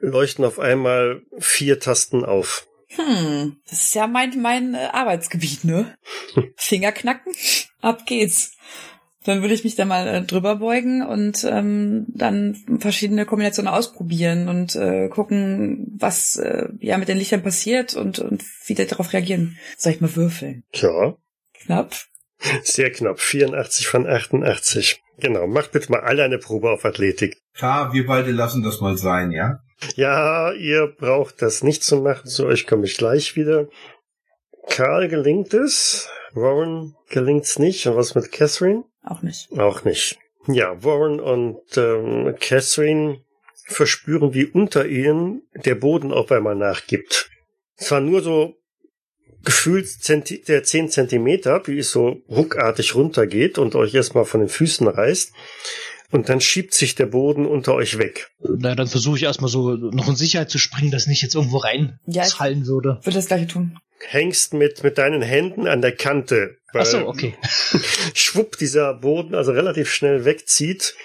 leuchten 0.00 0.44
auf 0.44 0.58
einmal 0.58 1.22
vier 1.38 1.80
Tasten 1.80 2.24
auf. 2.24 2.66
Hm, 2.88 3.56
das 3.68 3.84
ist 3.84 3.94
ja 3.94 4.06
mein, 4.06 4.40
mein 4.42 4.74
äh, 4.74 4.88
Arbeitsgebiet, 4.92 5.64
ne? 5.64 5.94
Finger 6.56 6.92
knacken, 6.92 7.32
ab 7.80 8.04
geht's. 8.04 8.56
Dann 9.24 9.42
würde 9.42 9.54
ich 9.54 9.64
mich 9.64 9.76
da 9.76 9.84
mal 9.84 10.06
äh, 10.08 10.22
drüber 10.22 10.56
beugen 10.56 11.06
und 11.06 11.44
ähm, 11.44 12.06
dann 12.08 12.56
verschiedene 12.78 13.26
Kombinationen 13.26 13.72
ausprobieren 13.72 14.48
und 14.48 14.74
äh, 14.76 15.08
gucken, 15.08 15.94
was 15.98 16.36
äh, 16.36 16.68
ja 16.80 16.98
mit 16.98 17.08
den 17.08 17.18
Lichtern 17.18 17.42
passiert 17.42 17.94
und, 17.94 18.18
und 18.18 18.42
wie 18.66 18.74
die 18.74 18.86
darauf 18.86 19.12
reagieren. 19.12 19.56
Soll 19.76 19.92
ich 19.92 20.00
mal 20.00 20.16
würfeln? 20.16 20.64
Tja, 20.72 21.16
Knapp. 21.64 21.94
sehr 22.62 22.90
knapp. 22.90 23.20
84 23.20 23.86
von 23.86 24.06
88. 24.06 25.02
Genau, 25.18 25.46
macht 25.46 25.72
bitte 25.72 25.92
mal 25.92 26.00
alle 26.00 26.24
eine 26.24 26.38
Probe 26.38 26.70
auf 26.70 26.84
Athletik. 26.84 27.36
Klar, 27.54 27.92
wir 27.92 28.06
beide 28.06 28.30
lassen 28.30 28.62
das 28.62 28.80
mal 28.80 28.96
sein, 28.96 29.32
ja? 29.32 29.60
Ja, 29.96 30.52
ihr 30.52 30.86
braucht 30.86 31.42
das 31.42 31.62
nicht 31.62 31.82
zu 31.82 31.96
machen. 31.96 32.28
Zu 32.28 32.46
euch 32.46 32.66
komme 32.66 32.86
ich 32.86 32.96
gleich 32.96 33.36
wieder. 33.36 33.68
Karl 34.68 35.08
gelingt 35.08 35.52
es. 35.54 36.08
Warren 36.32 36.94
gelingt's 37.08 37.58
nicht. 37.58 37.86
Und 37.86 37.96
was 37.96 38.14
mit 38.14 38.30
Catherine? 38.32 38.84
Auch 39.02 39.22
nicht. 39.22 39.50
Auch 39.58 39.84
nicht. 39.84 40.18
Ja, 40.46 40.82
Warren 40.82 41.20
und 41.20 41.60
ähm, 41.76 42.34
Catherine 42.40 43.20
verspüren, 43.66 44.34
wie 44.34 44.46
unter 44.46 44.86
ihnen 44.86 45.42
der 45.54 45.74
Boden 45.74 46.12
auf 46.12 46.30
einmal 46.32 46.56
nachgibt. 46.56 47.30
Zwar 47.76 48.00
nur 48.00 48.22
so 48.22 48.56
gefühlt 49.44 49.88
Zenti 49.88 50.42
der 50.42 50.64
10 50.64 50.90
Zentimeter, 50.90 51.62
wie 51.66 51.78
es 51.78 51.90
so 51.90 52.22
ruckartig 52.28 52.94
runtergeht 52.94 53.58
und 53.58 53.74
euch 53.74 53.94
erstmal 53.94 54.24
von 54.24 54.40
den 54.40 54.48
Füßen 54.48 54.86
reißt. 54.86 55.32
Und 56.12 56.28
dann 56.28 56.40
schiebt 56.40 56.74
sich 56.74 56.96
der 56.96 57.06
Boden 57.06 57.46
unter 57.46 57.74
euch 57.74 57.98
weg. 57.98 58.30
Na, 58.40 58.74
dann 58.74 58.88
versuche 58.88 59.16
ich 59.16 59.22
erstmal 59.22 59.50
so 59.50 59.70
noch 59.76 60.08
in 60.08 60.16
Sicherheit 60.16 60.50
zu 60.50 60.58
springen, 60.58 60.90
dass 60.90 61.06
nicht 61.06 61.22
jetzt 61.22 61.36
irgendwo 61.36 61.58
rein 61.58 62.00
Ja, 62.06 62.24
fallen 62.24 62.66
würde. 62.66 62.98
Würde 63.02 63.16
das 63.16 63.26
gleiche 63.26 63.46
tun. 63.46 63.78
Hängst 64.08 64.54
mit, 64.54 64.82
mit 64.82 64.98
deinen 64.98 65.22
Händen 65.22 65.68
an 65.68 65.82
der 65.82 65.94
Kante. 65.94 66.56
weil 66.72 66.82
Ach 66.82 66.86
so, 66.86 67.06
okay. 67.06 67.34
schwupp 68.14 68.56
dieser 68.58 68.94
Boden 68.94 69.34
also 69.34 69.52
relativ 69.52 69.92
schnell 69.92 70.24
wegzieht 70.24 70.96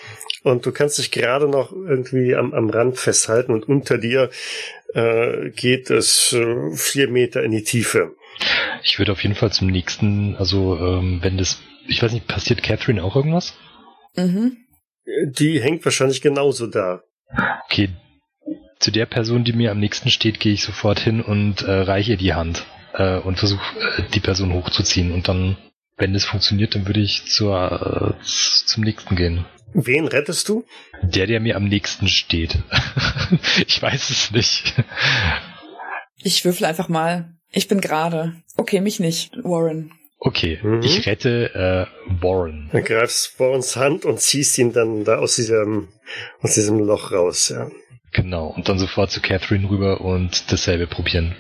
und 0.44 0.66
du 0.66 0.72
kannst 0.72 0.98
dich 0.98 1.12
gerade 1.12 1.48
noch 1.48 1.72
irgendwie 1.72 2.36
am, 2.36 2.54
am 2.54 2.70
Rand 2.70 2.98
festhalten 2.98 3.52
und 3.52 3.68
unter 3.68 3.98
dir 3.98 4.30
äh, 4.94 5.50
geht 5.52 5.90
es 5.90 6.34
äh, 6.34 6.72
vier 6.76 7.10
Meter 7.10 7.44
in 7.44 7.52
die 7.52 7.64
Tiefe. 7.64 8.16
Ich 8.84 9.00
würde 9.00 9.12
auf 9.12 9.24
jeden 9.24 9.36
Fall 9.36 9.52
zum 9.52 9.68
nächsten, 9.68 10.36
also 10.36 10.78
ähm, 10.78 11.20
wenn 11.22 11.38
das, 11.38 11.62
ich 11.88 12.02
weiß 12.02 12.12
nicht, 12.12 12.28
passiert 12.28 12.64
Catherine 12.64 13.04
auch 13.04 13.16
irgendwas? 13.16 13.58
Mhm. 14.16 14.58
Die 15.06 15.62
hängt 15.62 15.86
wahrscheinlich 15.86 16.22
genauso 16.22 16.68
da. 16.68 17.02
Okay, 17.66 17.90
zu 18.80 18.92
der 18.92 19.06
Person, 19.06 19.44
die 19.44 19.54
mir 19.54 19.72
am 19.72 19.80
nächsten 19.80 20.10
steht, 20.10 20.40
gehe 20.40 20.54
ich 20.54 20.64
sofort 20.64 21.00
hin 21.00 21.22
und 21.22 21.62
äh, 21.62 21.72
reiche 21.72 22.12
ihr 22.12 22.18
die 22.18 22.34
Hand 22.34 22.66
äh, 22.94 23.18
und 23.18 23.38
versuche 23.38 23.64
äh, 23.80 24.04
die 24.14 24.20
Person 24.20 24.54
hochzuziehen 24.54 25.12
und 25.12 25.28
dann, 25.28 25.58
wenn 25.98 26.14
es 26.14 26.26
funktioniert, 26.26 26.76
dann 26.76 26.88
würde 26.88 27.00
ich 27.00 27.26
zur, 27.26 28.16
äh, 28.18 28.24
zum 28.24 28.84
nächsten 28.84 29.16
gehen. 29.16 29.46
Wen 29.74 30.08
rettest 30.08 30.48
du? 30.50 30.66
Der, 31.02 31.28
der 31.28 31.40
mir 31.40 31.58
am 31.58 31.66
nächsten 31.66 32.08
steht. 32.08 32.60
ich 33.68 33.82
weiß 33.82 34.10
es 34.10 34.32
nicht. 34.32 34.74
Ich 36.18 36.46
würfel 36.46 36.66
einfach 36.66 36.88
mal. 36.88 37.35
Ich 37.56 37.68
bin 37.68 37.80
gerade. 37.82 38.34
Okay, 38.58 38.82
mich 38.82 38.99
nicht, 38.99 39.36
Warren. 39.43 39.91
Okay, 40.20 40.60
Mhm. 40.62 40.82
ich 40.84 41.06
rette 41.08 41.53
äh, 41.53 42.22
Warren. 42.22 42.70
Dann 42.72 42.84
greifst 42.84 43.39
Warrens 43.39 43.76
Hand 43.76 44.06
und 44.06 44.20
ziehst 44.20 44.58
ihn 44.58 44.74
dann 44.74 45.03
da 45.06 45.18
aus 45.20 45.36
diesem, 45.38 45.88
aus 46.41 46.56
diesem 46.56 46.80
Loch 46.80 47.12
raus. 47.12 47.49
Ja. 47.49 47.70
Genau, 48.12 48.47
und 48.47 48.68
dann 48.70 48.78
sofort 48.80 49.12
zu 49.12 49.22
Catherine 49.22 49.70
rüber 49.70 50.01
und 50.01 50.51
dasselbe 50.51 50.88
probieren. 50.88 51.36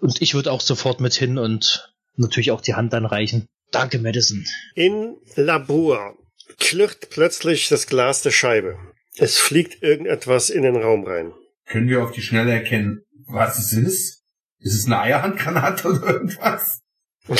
Und 0.00 0.20
ich 0.22 0.34
würde 0.34 0.50
auch 0.52 0.60
sofort 0.60 1.00
mit 1.00 1.14
hin 1.14 1.38
und 1.38 1.90
natürlich 2.16 2.50
auch 2.50 2.60
die 2.60 2.74
Hand 2.74 2.92
dann 2.92 3.04
reichen. 3.06 3.46
Danke, 3.70 3.98
Madison. 3.98 4.44
In 4.74 5.16
Labor 5.36 6.14
klirrt 6.58 7.10
plötzlich 7.10 7.68
das 7.68 7.86
Glas 7.86 8.22
der 8.22 8.30
Scheibe. 8.32 8.76
Es 9.16 9.38
fliegt 9.38 9.82
irgendetwas 9.82 10.50
in 10.50 10.62
den 10.62 10.76
Raum 10.76 11.04
rein. 11.04 11.32
Können 11.66 11.88
wir 11.88 12.02
auf 12.02 12.10
die 12.12 12.22
Schnelle 12.22 12.52
erkennen, 12.52 13.02
was 13.28 13.58
es 13.58 13.72
ist? 13.72 14.19
Ist 14.60 14.74
es 14.74 14.86
eine 14.86 15.00
Eierhandgranate 15.00 15.88
oder 15.88 16.14
irgendwas? 16.14 16.82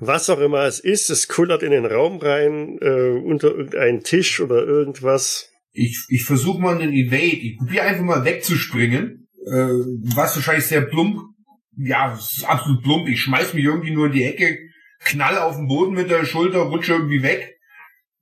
Was 0.00 0.28
auch 0.28 0.40
immer 0.40 0.64
es 0.64 0.78
ist, 0.78 1.08
es 1.10 1.26
kullert 1.28 1.62
in 1.62 1.70
den 1.70 1.86
Raum 1.86 2.18
rein, 2.18 2.78
äh, 2.80 3.10
unter 3.18 3.48
irgendeinen 3.48 4.02
Tisch 4.02 4.40
oder 4.40 4.62
irgendwas. 4.62 5.50
Ich, 5.72 6.06
ich 6.08 6.24
versuche 6.24 6.60
mal 6.60 6.74
einen 6.78 6.92
Evade. 6.92 7.22
Ich 7.36 7.58
probiere 7.58 7.84
einfach 7.84 8.04
mal 8.04 8.24
wegzuspringen. 8.24 9.28
Äh, 9.46 9.68
was 10.14 10.36
wahrscheinlich 10.36 10.66
sehr 10.66 10.82
plump. 10.82 11.20
Ja, 11.78 12.12
es 12.14 12.38
ist 12.38 12.44
absolut 12.44 12.82
plump. 12.82 13.08
Ich 13.08 13.20
schmeiß 13.22 13.54
mich 13.54 13.64
irgendwie 13.64 13.92
nur 13.92 14.06
in 14.06 14.12
die 14.12 14.24
Ecke, 14.24 14.58
knall 15.00 15.38
auf 15.38 15.56
den 15.56 15.68
Boden 15.68 15.94
mit 15.94 16.10
der 16.10 16.24
Schulter, 16.24 16.60
rutsche 16.60 16.92
irgendwie 16.94 17.22
weg. 17.22 17.56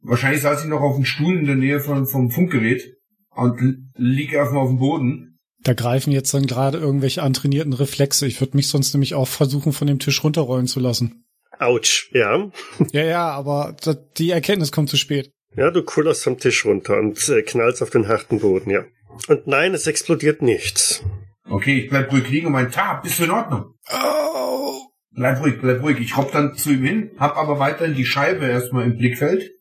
Wahrscheinlich 0.01 0.43
saß 0.43 0.62
ich 0.64 0.68
noch 0.70 0.80
auf 0.80 0.97
dem 0.97 1.05
Stuhl 1.05 1.37
in 1.39 1.47
der 1.47 1.57
Nähe 1.57 1.80
von, 1.80 2.07
vom 2.07 2.30
Funkgerät 2.30 2.95
und 3.30 3.61
l- 3.61 3.78
lieg 3.97 4.37
einfach 4.37 4.53
mal 4.53 4.61
auf 4.61 4.68
dem 4.70 4.78
Boden. 4.78 5.34
Da 5.65 5.73
greifen 5.73 6.12
jetzt 6.12 6.33
dann 6.35 6.47
gerade 6.47 6.79
irgendwelche 6.79 7.23
antrainierten 7.23 7.73
Reflexe. 7.73 8.27
Ich 8.27 8.41
würde 8.41 8.57
mich 8.57 8.69
sonst 8.69 8.95
nämlich 8.95 9.15
auch 9.15 9.29
versuchen, 9.29 9.73
von 9.73 9.87
dem 9.87 9.99
Tisch 9.99 10.23
runterrollen 10.23 10.67
zu 10.67 10.79
lassen. 10.79 11.25
Autsch, 11.59 12.11
ja. 12.12 12.51
Ja, 12.93 13.05
ja, 13.05 13.31
aber 13.31 13.77
die 14.19 14.31
Erkenntnis 14.31 14.73
kommt 14.73 14.91
zu 14.91 14.97
spät. 14.97 15.31
Ja, 15.57 15.71
du 15.71 15.83
kullerst 15.83 16.25
vom 16.25 16.39
Tisch 16.39 16.65
runter 16.65 16.99
und 16.99 17.29
äh, 17.29 17.43
knallst 17.43 17.83
auf 17.83 17.91
den 17.91 18.09
harten 18.09 18.41
Boden, 18.41 18.71
ja. 18.71 18.85
Und 19.29 19.47
nein, 19.47 19.73
es 19.73 19.87
explodiert 19.87 20.43
nichts. 20.43 21.03
Okay, 21.49 21.81
ich 21.81 21.91
bleib 21.91 22.11
ruhig 22.12 22.29
liegen 22.29 22.47
und 22.49 22.53
mein 22.53 22.73
Tab, 22.73 23.03
bist 23.03 23.21
du 23.21 23.25
in 23.25 23.31
Ordnung? 23.31 23.75
Oh. 23.93 24.81
Bleib 25.12 25.41
ruhig, 25.41 25.61
bleib 25.61 25.83
ruhig. 25.83 26.01
Ich 26.01 26.17
hopp 26.17 26.33
dann 26.33 26.57
zu 26.57 26.71
ihm 26.71 26.83
hin, 26.83 27.11
hab 27.19 27.37
aber 27.37 27.61
weiterhin 27.61 27.95
die 27.95 28.05
Scheibe 28.05 28.47
erstmal 28.47 28.85
im 28.85 28.97
Blickfeld 28.97 29.53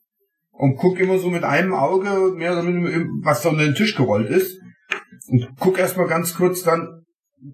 und 0.52 0.78
guck 0.78 1.00
immer 1.00 1.20
so 1.20 1.30
mit 1.30 1.44
einem 1.44 1.74
Auge 1.74 2.34
mehr 2.36 2.54
oder 2.54 2.66
weniger, 2.66 3.06
was 3.22 3.44
da 3.44 3.50
unter 3.50 3.64
den 3.64 3.76
Tisch 3.76 3.96
gerollt 3.96 4.30
ist. 4.30 4.60
Und 5.28 5.48
guck 5.60 5.78
erstmal 5.78 6.08
ganz 6.08 6.36
kurz 6.36 6.64
dann, 6.64 7.06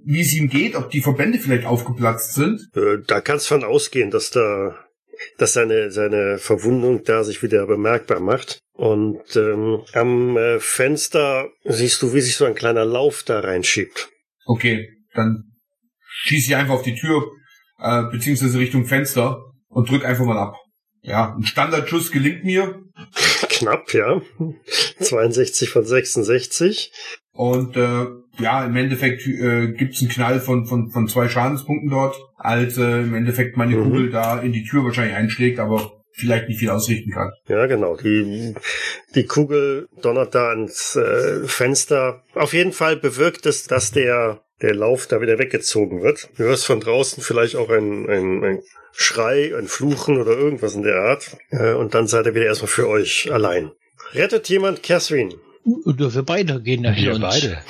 wie 0.06 0.22
es 0.22 0.34
ihm 0.34 0.50
geht, 0.50 0.76
ob 0.76 0.90
die 0.92 1.02
Verbände 1.02 1.40
vielleicht 1.40 1.66
aufgeplatzt 1.66 2.34
sind. 2.34 2.70
Äh, 2.76 2.98
da 3.06 3.22
kannst 3.22 3.48
von 3.48 3.64
ausgehen, 3.64 4.12
dass 4.12 4.32
da, 4.32 4.76
dass 5.38 5.54
seine, 5.54 5.92
seine 5.92 6.38
Verwundung 6.38 7.04
da 7.04 7.24
sich 7.24 7.42
wieder 7.42 7.66
bemerkbar 7.68 8.20
macht. 8.20 8.60
Und 8.74 9.36
ähm, 9.36 9.82
am 9.94 10.38
äh, 10.38 10.60
Fenster 10.60 11.50
siehst 11.64 12.02
du, 12.02 12.14
wie 12.14 12.22
sich 12.22 12.36
so 12.36 12.46
ein 12.46 12.56
kleiner 12.56 12.86
Lauf 12.86 13.24
da 13.24 13.40
reinschiebt. 13.40 14.10
Okay, 14.46 14.90
dann 15.14 15.44
schieße 16.24 16.48
ich 16.48 16.56
einfach 16.56 16.76
auf 16.76 16.84
die 16.84 16.96
Tür, 16.96 17.30
äh, 17.80 18.04
beziehungsweise 18.12 18.60
Richtung 18.60 18.86
Fenster 18.86 19.42
und 19.68 19.90
drück 19.90 20.06
einfach 20.06 20.26
mal 20.26 20.38
ab. 20.38 20.56
Ja, 21.02 21.36
ein 21.36 21.44
Standardschuss 21.44 22.12
gelingt 22.12 22.44
mir 22.44 22.82
Knapp, 23.60 23.94
ja. 23.94 24.22
62 25.00 25.70
von 25.70 25.86
66. 25.86 26.92
und 27.34 27.78
äh, 27.78 28.06
ja, 28.40 28.66
im 28.66 28.76
Endeffekt 28.76 29.28
äh, 29.28 29.74
gibt's 29.74 30.02
einen 30.02 30.10
Knall 30.10 30.40
von, 30.40 30.66
von, 30.66 30.92
von 30.92 31.08
zwei 31.08 31.28
Schadenspunkten 31.28 31.90
dort, 31.90 32.16
als 32.38 32.78
äh, 32.78 33.02
im 33.02 33.14
Endeffekt 33.14 33.58
meine 33.58 33.76
Mhm. 33.76 33.84
Kugel 33.84 34.10
da 34.12 34.40
in 34.40 34.52
die 34.54 34.64
Tür 34.64 34.84
wahrscheinlich 34.86 35.16
einschlägt, 35.16 35.60
aber 35.60 35.92
vielleicht 36.14 36.48
nicht 36.48 36.60
viel 36.60 36.70
ausrichten 36.70 37.12
kann. 37.12 37.32
Ja, 37.48 37.66
genau. 37.66 37.96
Die, 37.96 38.54
die 39.16 39.26
Kugel 39.26 39.88
donnert 40.02 40.36
da 40.36 40.50
ans 40.50 40.96
äh, 40.96 41.48
Fenster. 41.48 42.24
Auf 42.34 42.54
jeden 42.54 42.74
Fall 42.74 42.98
bewirkt 42.98 43.46
es, 43.46 43.68
dass 43.68 43.92
der, 43.92 44.42
der 44.62 44.76
Lauf 44.76 45.08
da 45.08 45.22
wieder 45.22 45.40
weggezogen 45.40 46.02
wird. 46.02 46.30
Du 46.38 46.44
hörst 46.44 46.66
von 46.66 46.80
draußen 46.80 47.24
vielleicht 47.24 47.56
auch 47.56 47.70
ein, 47.70 48.10
ein, 48.10 48.44
ein 48.44 48.60
Schrei, 49.02 49.56
ein 49.58 49.70
Fluchen 49.70 50.20
oder 50.20 50.32
irgendwas 50.32 50.76
in 50.76 50.84
der 50.84 50.98
Art. 50.98 51.38
Äh, 51.52 51.74
und 51.74 51.94
dann 51.94 52.08
seid 52.08 52.26
ihr 52.26 52.36
wieder 52.36 52.48
erstmal 52.48 52.68
für 52.68 52.90
euch 52.90 53.32
allein. 53.32 53.72
Rettet 54.12 54.50
jemand 54.50 54.84
Catherine? 54.84 55.36
Oder 55.86 56.14
wir 56.14 56.24
beide 56.24 56.62
gehen 56.62 56.84
dahin. 56.84 57.06
Wir 57.06 57.16
und 57.16 57.22
beide. 57.22 57.64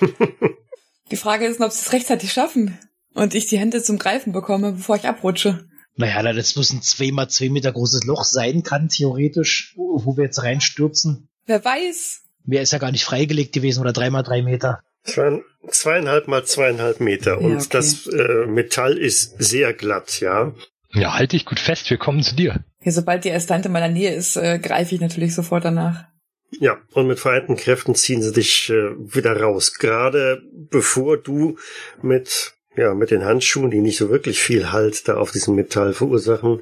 Die 1.10 1.16
Frage 1.16 1.46
ist, 1.46 1.60
ob 1.60 1.72
sie 1.72 1.84
es 1.84 1.92
rechtzeitig 1.92 2.32
schaffen 2.32 2.78
und 3.14 3.34
ich 3.34 3.48
die 3.48 3.58
Hände 3.58 3.82
zum 3.82 3.98
Greifen 3.98 4.32
bekomme, 4.32 4.72
bevor 4.72 4.94
ich 4.94 5.08
abrutsche. 5.08 5.66
Naja, 5.96 6.22
da 6.22 6.32
das 6.32 6.54
muss 6.54 6.72
ein 6.72 6.82
zwei 6.82 7.10
mal 7.10 7.28
zwei 7.28 7.48
Meter 7.48 7.72
großes 7.72 8.04
Loch 8.04 8.22
sein 8.22 8.62
kann, 8.62 8.88
theoretisch, 8.88 9.74
wo 9.76 10.16
wir 10.16 10.24
jetzt 10.24 10.42
reinstürzen. 10.42 11.28
Wer 11.46 11.64
weiß? 11.64 12.22
Mehr 12.44 12.62
ist 12.62 12.72
ja 12.72 12.78
gar 12.78 12.92
nicht 12.92 13.04
freigelegt 13.04 13.52
gewesen 13.52 13.80
oder 13.80 13.92
drei 13.92 14.10
mal 14.10 14.22
drei 14.22 14.42
Meter. 14.42 14.80
Zwei, 15.02 15.42
zweieinhalb 15.68 16.28
mal 16.28 16.44
zweieinhalb 16.44 17.00
Meter. 17.00 17.38
Und 17.38 17.56
okay. 17.56 17.66
das 17.70 18.06
äh, 18.06 18.46
Metall 18.46 18.96
ist 18.98 19.34
sehr 19.42 19.72
glatt, 19.72 20.20
ja. 20.20 20.52
Ja, 20.92 21.14
halt 21.14 21.32
dich 21.32 21.44
gut 21.44 21.60
fest, 21.60 21.90
wir 21.90 21.98
kommen 21.98 22.22
zu 22.22 22.34
dir. 22.34 22.64
Ja, 22.82 22.92
sobald 22.92 23.24
die 23.24 23.30
Estante 23.30 23.68
in 23.68 23.72
meiner 23.72 23.88
Nähe 23.88 24.14
ist, 24.14 24.36
äh, 24.36 24.58
greife 24.58 24.94
ich 24.94 25.00
natürlich 25.00 25.34
sofort 25.34 25.64
danach. 25.64 26.04
Ja, 26.50 26.78
und 26.92 27.06
mit 27.06 27.18
vereinten 27.18 27.56
Kräften 27.56 27.94
ziehen 27.94 28.22
sie 28.22 28.32
dich 28.32 28.70
äh, 28.70 28.90
wieder 28.96 29.40
raus. 29.40 29.74
Gerade 29.74 30.42
bevor 30.52 31.16
du 31.16 31.58
mit, 32.02 32.54
ja, 32.76 32.94
mit 32.94 33.10
den 33.10 33.24
Handschuhen, 33.24 33.70
die 33.70 33.80
nicht 33.80 33.98
so 33.98 34.10
wirklich 34.10 34.40
viel 34.40 34.72
Halt 34.72 35.08
da 35.08 35.16
auf 35.16 35.32
diesem 35.32 35.54
Metall 35.56 35.92
verursachen, 35.92 36.60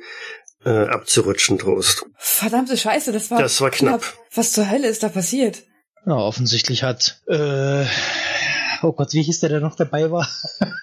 äh, 0.64 0.70
abzurutschen 0.70 1.59
drohst. 1.59 2.07
Verdammte 2.16 2.77
Scheiße, 2.77 3.12
das 3.12 3.31
war, 3.31 3.41
Das 3.41 3.61
war 3.61 3.70
knapp. 3.70 4.14
Was 4.35 4.53
zur 4.53 4.70
Hölle 4.70 4.89
ist 4.89 5.03
da 5.03 5.11
passiert? 5.11 5.62
Ja, 6.07 6.16
offensichtlich 6.16 6.83
hat, 6.83 7.20
äh, 7.29 7.85
oh 8.85 8.93
Gott, 8.93 9.12
wie 9.12 9.22
hieß 9.22 9.41
der, 9.41 9.49
der 9.49 9.61
noch 9.61 9.76
dabei 9.76 10.11
war? 10.11 10.28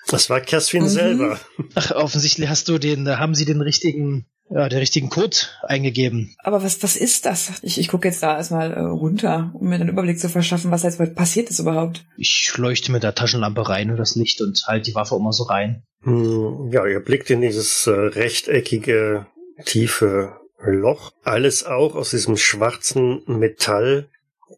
Das 0.08 0.30
war 0.30 0.42
Catherine 0.42 0.86
Mhm. 0.86 0.90
selber. 0.90 1.40
Ach, 1.76 1.92
offensichtlich 1.92 2.50
hast 2.50 2.68
du 2.68 2.78
den, 2.78 3.08
haben 3.18 3.36
sie 3.36 3.46
den 3.46 3.62
richtigen, 3.62 4.26
ja, 4.50 4.68
den 4.68 4.80
richtigen 4.80 5.10
Code 5.10 5.38
eingegeben. 5.64 6.36
Aber 6.40 6.62
was, 6.64 6.84
was 6.84 6.96
ist 6.98 7.26
das? 7.26 7.52
Ich, 7.62 7.80
ich 7.80 7.88
gucke 7.88 8.08
jetzt 8.10 8.22
da 8.22 8.36
erstmal 8.36 8.74
äh, 8.74 8.80
runter, 8.82 9.52
um 9.54 9.70
mir 9.70 9.76
einen 9.76 9.88
Überblick 9.90 10.20
zu 10.20 10.28
verschaffen, 10.28 10.72
was 10.72 10.84
jetzt 10.84 11.00
passiert 11.16 11.50
ist 11.50 11.60
überhaupt. 11.60 12.04
Ich 12.18 12.52
leuchte 12.58 12.92
mit 12.92 13.04
der 13.04 13.16
Taschenlampe 13.16 13.70
rein 13.70 13.90
in 13.90 13.96
das 13.96 14.16
Licht 14.16 14.42
und 14.42 14.62
halte 14.68 14.90
die 14.92 14.96
Waffe 14.96 15.16
immer 15.16 15.32
so 15.32 15.44
rein. 15.44 15.84
Hm, 16.04 16.70
Ja, 16.74 16.86
ihr 16.86 17.00
blickt 17.00 17.30
in 17.30 17.42
dieses 17.42 17.88
äh, 17.88 17.92
rechteckige, 17.92 19.28
tiefe 19.66 20.38
Loch. 20.64 21.12
Alles 21.24 21.64
auch 21.64 21.96
aus 21.96 22.10
diesem 22.12 22.38
schwarzen 22.38 23.22
Metall, 23.28 24.10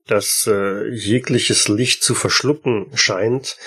das 0.07 0.47
äh, 0.51 0.89
jegliches 0.89 1.67
Licht 1.67 2.03
zu 2.03 2.15
verschlucken 2.15 2.87
scheint. 2.93 3.57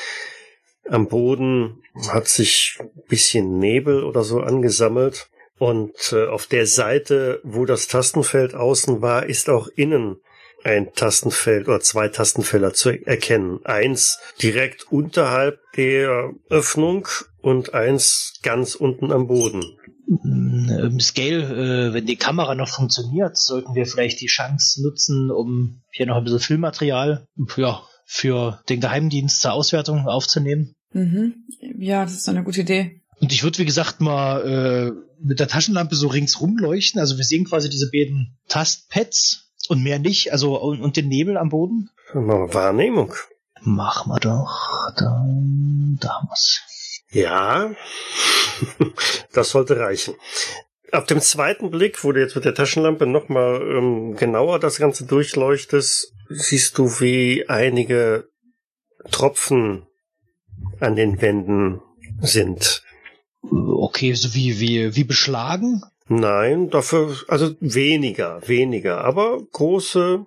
Am 0.89 1.09
Boden 1.09 1.83
hat 2.09 2.29
sich 2.29 2.79
bisschen 3.09 3.59
Nebel 3.59 4.05
oder 4.05 4.23
so 4.23 4.41
angesammelt. 4.41 5.29
Und 5.59 6.13
äh, 6.13 6.27
auf 6.27 6.47
der 6.47 6.67
Seite, 6.67 7.41
wo 7.43 7.65
das 7.65 7.89
Tastenfeld 7.89 8.55
außen 8.55 9.01
war, 9.01 9.27
ist 9.27 9.49
auch 9.49 9.69
innen 9.69 10.21
ein 10.67 10.93
Tastenfeld 10.95 11.69
oder 11.69 11.81
zwei 11.81 12.09
Tastenfelder 12.09 12.75
zu 12.75 12.91
erkennen. 12.91 13.65
Eins 13.65 14.19
direkt 14.43 14.91
unterhalb 14.91 15.61
der 15.77 16.33
Öffnung 16.51 17.07
und 17.41 17.73
eins 17.73 18.41
ganz 18.43 18.75
unten 18.75 19.13
am 19.13 19.29
Boden. 19.29 19.76
Ähm, 20.09 21.01
Scale, 21.01 21.89
äh, 21.89 21.95
wenn 21.95 22.07
die 22.07 22.17
Kamera 22.17 22.55
noch 22.55 22.69
funktioniert, 22.69 23.37
sollten 23.37 23.75
wir 23.75 23.87
vielleicht 23.87 24.21
die 24.21 24.27
Chance 24.27 24.83
nutzen, 24.83 25.31
um 25.31 25.83
hier 25.91 26.07
noch 26.07 26.17
ein 26.17 26.25
bisschen 26.25 26.41
Filmmaterial 26.41 27.27
ja, 27.57 27.83
für 28.05 28.61
den 28.69 28.81
Geheimdienst 28.81 29.41
zur 29.41 29.53
Auswertung 29.53 30.07
aufzunehmen. 30.07 30.75
Mhm. 30.93 31.45
Ja, 31.79 32.05
das 32.05 32.15
ist 32.15 32.29
eine 32.29 32.45
gute 32.45 32.61
Idee. 32.61 33.01
Und 33.21 33.33
ich 33.33 33.43
würde, 33.43 33.59
wie 33.59 33.65
gesagt, 33.65 34.01
mal 34.01 34.43
äh, 34.47 34.93
mit 35.21 35.41
der 35.41 35.49
Taschenlampe 35.49 35.97
so 35.97 36.09
ringsrum 36.09 36.59
leuchten. 36.59 37.01
Also 37.01 37.17
wir 37.17 37.25
sehen 37.25 37.45
quasi 37.45 37.69
diese 37.69 37.91
beiden 37.91 38.37
Tastpads 38.49 39.51
und 39.69 39.83
mehr 39.83 39.99
nicht. 39.99 40.33
Also 40.33 40.61
und, 40.61 40.81
und 40.81 40.97
den 40.97 41.09
Nebel 41.09 41.37
am 41.37 41.49
Boden. 41.49 41.91
Wahrnehmung. 42.13 43.15
Machen 43.63 44.13
wir 44.13 44.21
doch. 44.21 44.93
Dann, 44.97 45.99
da 46.01 46.21
haben 46.21 46.29
wir's. 46.29 46.61
Ja, 47.11 47.75
das 49.33 49.51
sollte 49.51 49.79
reichen. 49.79 50.15
Auf 50.93 51.07
dem 51.07 51.21
zweiten 51.21 51.71
Blick, 51.71 52.03
wo 52.05 52.13
du 52.13 52.21
jetzt 52.21 52.37
mit 52.37 52.45
der 52.45 52.55
Taschenlampe 52.55 53.07
nochmal 53.07 53.61
ähm, 53.61 54.17
genauer 54.17 54.61
das 54.61 54.79
Ganze 54.79 55.05
durchleuchtest, 55.05 56.13
siehst 56.29 56.79
du, 56.79 57.01
wie 57.01 57.49
einige 57.49 58.29
Tropfen 59.11 59.87
an 60.81 60.97
den 60.97 61.21
Wänden 61.21 61.81
sind. 62.21 62.83
Okay, 63.43 64.15
so 64.15 64.35
wie, 64.35 64.61
wie, 64.61 64.95
wie 64.97 65.05
beschlagen. 65.05 65.83
Nein, 66.09 66.71
dafür, 66.71 67.17
also 67.29 67.55
weniger, 67.61 68.47
weniger, 68.47 69.05
aber 69.05 69.41
große, 69.53 70.25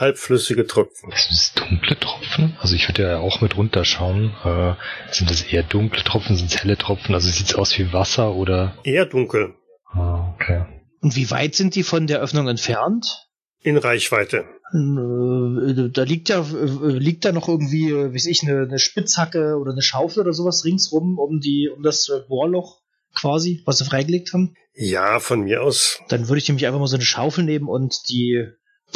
halbflüssige 0.00 0.66
Tropfen. 0.66 1.10
Sind 1.10 1.32
es 1.32 1.52
dunkle 1.54 1.98
Tropfen? 1.98 2.56
Also 2.60 2.74
ich 2.74 2.88
würde 2.88 3.02
ja 3.02 3.18
auch 3.18 3.40
mit 3.40 3.56
runterschauen. 3.56 4.32
Äh, 4.44 4.74
sind 5.12 5.30
das 5.30 5.42
eher 5.42 5.62
dunkle 5.62 6.02
Tropfen, 6.02 6.36
sind 6.36 6.50
es 6.50 6.62
helle 6.62 6.76
Tropfen? 6.78 7.14
Also 7.14 7.28
sieht's 7.30 7.54
aus 7.54 7.78
wie 7.78 7.92
Wasser 7.92 8.34
oder? 8.34 8.76
Eher 8.84 9.06
dunkel, 9.06 9.54
Ah, 9.92 10.32
okay. 10.34 10.64
Und 11.00 11.16
wie 11.16 11.30
weit 11.30 11.54
sind 11.54 11.74
die 11.74 11.82
von 11.82 12.06
der 12.06 12.20
Öffnung 12.20 12.48
entfernt? 12.48 13.26
in 13.62 13.76
Reichweite. 13.76 14.46
Äh, 14.72 15.90
Da 15.92 16.02
liegt 16.04 16.28
ja, 16.30 16.40
äh, 16.40 16.88
liegt 16.98 17.24
da 17.26 17.32
noch 17.32 17.48
irgendwie, 17.48 17.90
äh, 17.90 18.14
weiß 18.14 18.26
ich, 18.26 18.42
eine, 18.42 18.62
eine 18.62 18.78
Spitzhacke 18.78 19.56
oder 19.60 19.72
eine 19.72 19.82
Schaufel 19.82 20.20
oder 20.22 20.32
sowas 20.32 20.64
ringsrum 20.64 21.18
um 21.18 21.40
die, 21.40 21.68
um 21.68 21.82
das 21.82 22.10
Bohrloch 22.28 22.80
quasi, 23.14 23.62
was 23.66 23.78
sie 23.78 23.84
freigelegt 23.84 24.32
haben. 24.32 24.54
Ja, 24.74 25.18
von 25.20 25.40
mir 25.42 25.62
aus. 25.62 26.00
Dann 26.08 26.28
würde 26.28 26.38
ich 26.38 26.48
nämlich 26.48 26.66
einfach 26.66 26.78
mal 26.80 26.86
so 26.86 26.96
eine 26.96 27.04
Schaufel 27.04 27.44
nehmen 27.44 27.68
und 27.68 28.08
die, 28.08 28.46